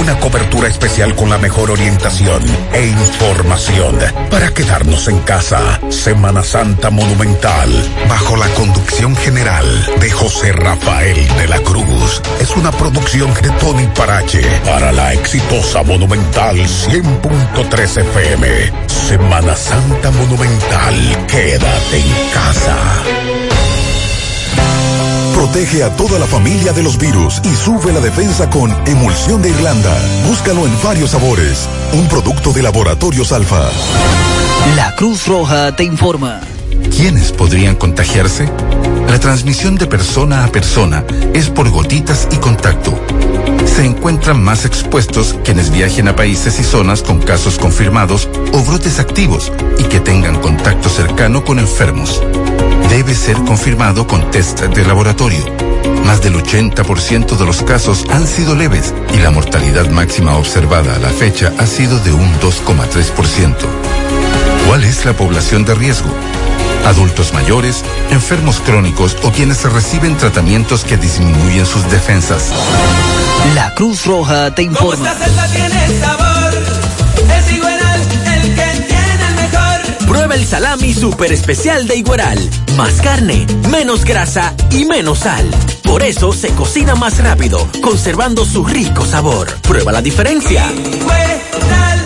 Una 0.00 0.18
cobertura 0.18 0.68
especial 0.68 1.14
con 1.14 1.28
la 1.28 1.36
mejor 1.36 1.70
orientación 1.70 2.42
e 2.72 2.86
información 2.86 3.98
para 4.30 4.54
quedarnos 4.54 5.06
en 5.08 5.18
casa. 5.18 5.78
Semana 5.90 6.42
Santa 6.42 6.88
Monumental, 6.88 7.70
bajo 8.08 8.38
la 8.38 8.48
conducción 8.54 9.14
general 9.16 9.66
de 10.00 10.10
José 10.10 10.52
Rafael 10.52 11.28
de 11.36 11.46
la 11.46 11.60
Cruz. 11.60 12.22
Es 12.40 12.56
una 12.56 12.72
producción 12.72 13.34
de 13.34 13.50
Tony 13.60 13.86
Parache 13.94 14.40
para 14.64 14.92
la 14.92 15.12
exitosa 15.12 15.82
Monumental 15.82 16.56
100.3 16.56 18.00
FM. 18.00 18.89
Semana 19.06 19.56
Santa 19.56 20.10
Monumental, 20.12 21.26
quédate 21.26 21.96
en 21.96 22.32
casa. 22.32 22.76
Protege 25.34 25.82
a 25.82 25.96
toda 25.96 26.18
la 26.18 26.26
familia 26.26 26.72
de 26.72 26.82
los 26.82 26.98
virus 26.98 27.40
y 27.42 27.54
sube 27.56 27.92
la 27.92 28.00
defensa 28.00 28.48
con 28.50 28.70
Emulsión 28.86 29.42
de 29.42 29.48
Irlanda. 29.48 29.96
Búscalo 30.28 30.66
en 30.66 30.82
varios 30.82 31.10
sabores. 31.10 31.68
Un 31.92 32.06
producto 32.08 32.52
de 32.52 32.62
Laboratorios 32.62 33.32
Alfa. 33.32 33.70
La 34.76 34.94
Cruz 34.94 35.26
Roja 35.26 35.74
te 35.74 35.82
informa. 35.82 36.40
¿Quiénes 36.94 37.32
podrían 37.32 37.76
contagiarse? 37.76 38.48
La 39.08 39.18
transmisión 39.18 39.76
de 39.76 39.86
persona 39.86 40.44
a 40.44 40.48
persona 40.52 41.04
es 41.34 41.48
por 41.48 41.68
gotitas 41.70 42.28
y 42.30 42.36
contacto. 42.36 42.92
Se 43.80 43.86
encuentran 43.86 44.42
más 44.42 44.66
expuestos 44.66 45.34
quienes 45.42 45.70
viajen 45.70 46.06
a 46.06 46.14
países 46.14 46.60
y 46.60 46.64
zonas 46.64 47.00
con 47.00 47.18
casos 47.18 47.56
confirmados 47.56 48.28
o 48.52 48.62
brotes 48.62 48.98
activos 48.98 49.50
y 49.78 49.84
que 49.84 50.00
tengan 50.00 50.38
contacto 50.38 50.90
cercano 50.90 51.46
con 51.46 51.58
enfermos. 51.58 52.22
Debe 52.90 53.14
ser 53.14 53.36
confirmado 53.36 54.06
con 54.06 54.30
test 54.30 54.60
de 54.60 54.84
laboratorio. 54.84 55.42
Más 56.04 56.20
del 56.20 56.34
80% 56.34 57.38
de 57.38 57.46
los 57.46 57.62
casos 57.62 58.04
han 58.10 58.26
sido 58.26 58.54
leves 58.54 58.92
y 59.14 59.16
la 59.16 59.30
mortalidad 59.30 59.88
máxima 59.88 60.36
observada 60.36 60.96
a 60.96 60.98
la 60.98 61.08
fecha 61.08 61.50
ha 61.56 61.64
sido 61.64 61.98
de 62.00 62.12
un 62.12 62.30
2,3%. 62.38 63.56
¿Cuál 64.66 64.84
es 64.84 65.06
la 65.06 65.16
población 65.16 65.64
de 65.64 65.74
riesgo? 65.74 66.10
Adultos 66.84 67.32
mayores, 67.32 67.82
enfermos 68.10 68.60
crónicos 68.60 69.16
o 69.22 69.32
quienes 69.32 69.64
reciben 69.64 70.18
tratamientos 70.18 70.84
que 70.84 70.98
disminuyen 70.98 71.64
sus 71.64 71.90
defensas. 71.90 72.52
La 73.54 73.74
Cruz 73.74 74.06
Roja 74.06 74.54
te 74.54 74.62
informa. 74.62 75.14
salsa 75.14 75.46
tiene 75.48 76.00
sabor. 76.00 76.54
Es 77.38 77.52
igual 77.52 77.78
el 78.26 78.54
que 78.54 78.86
tiene 78.86 79.26
el 79.28 79.34
mejor. 79.34 80.06
Prueba 80.06 80.34
el 80.34 80.46
salami 80.46 80.94
super 80.94 81.32
especial 81.32 81.86
de 81.86 81.96
Igueral. 81.96 82.38
Más 82.76 83.00
carne, 83.02 83.46
menos 83.70 84.04
grasa 84.04 84.54
y 84.70 84.84
menos 84.84 85.20
sal. 85.20 85.50
Por 85.82 86.02
eso 86.02 86.32
se 86.32 86.50
cocina 86.50 86.94
más 86.94 87.18
rápido, 87.18 87.66
conservando 87.82 88.44
su 88.44 88.64
rico 88.64 89.04
sabor. 89.04 89.50
Prueba 89.62 89.92
la 89.92 90.02
diferencia. 90.02 90.64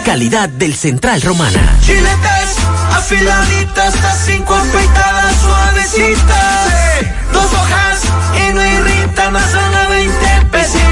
Calidad 0.04 0.48
del 0.48 0.74
Central 0.74 1.22
Romana. 1.22 1.78
Chiletes 1.80 2.56
afiladitas, 3.04 3.94
las 4.02 4.18
cinco 4.24 4.54
afeitadas 4.54 5.34
suavecitas. 5.40 6.70
Dos 7.32 7.52
hojas 7.52 8.00
y 8.36 8.54
no 8.54 8.64
irritan, 8.64 9.32
más 9.32 9.54
a 9.54 9.88
20 9.88 10.46
pesitos. 10.50 10.83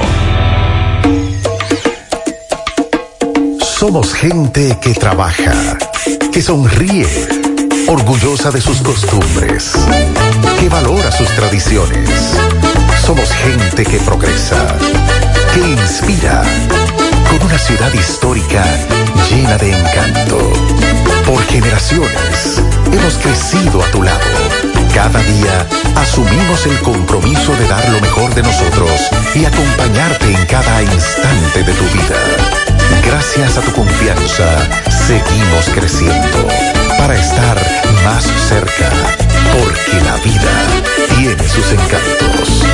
Somos 3.62 4.12
gente 4.12 4.78
que 4.78 4.92
trabaja, 4.92 5.78
que 6.30 6.42
sonríe, 6.42 7.08
orgullosa 7.88 8.50
de 8.50 8.60
sus 8.60 8.82
costumbres, 8.82 9.72
que 10.60 10.68
valora 10.68 11.10
sus 11.10 11.28
tradiciones. 11.30 12.10
Somos 13.06 13.32
gente 13.32 13.82
que 13.82 13.98
progresa, 14.00 14.76
que 15.54 15.60
inspira, 15.60 16.42
con 17.30 17.42
una 17.42 17.58
ciudad 17.58 17.92
histórica 17.94 18.66
llena 19.30 19.56
de 19.56 19.78
encanto. 19.78 20.52
Por 21.24 21.42
generaciones 21.44 22.62
hemos 22.92 23.14
crecido 23.14 23.82
a 23.82 23.90
tu 23.90 24.02
lado. 24.02 24.69
Cada 24.94 25.20
día 25.22 25.66
asumimos 25.96 26.66
el 26.66 26.78
compromiso 26.80 27.54
de 27.56 27.66
dar 27.68 27.88
lo 27.90 28.00
mejor 28.00 28.34
de 28.34 28.42
nosotros 28.42 28.90
y 29.34 29.44
acompañarte 29.44 30.32
en 30.32 30.46
cada 30.46 30.82
instante 30.82 31.62
de 31.62 31.72
tu 31.72 31.84
vida. 31.84 32.16
Gracias 33.06 33.56
a 33.56 33.60
tu 33.62 33.72
confianza, 33.72 34.44
seguimos 34.90 35.68
creciendo 35.74 36.48
para 36.98 37.14
estar 37.14 37.56
más 38.04 38.24
cerca, 38.48 38.90
porque 39.52 40.04
la 40.04 40.16
vida 40.16 40.52
tiene 41.16 41.48
sus 41.48 41.72
encantos. 41.72 42.64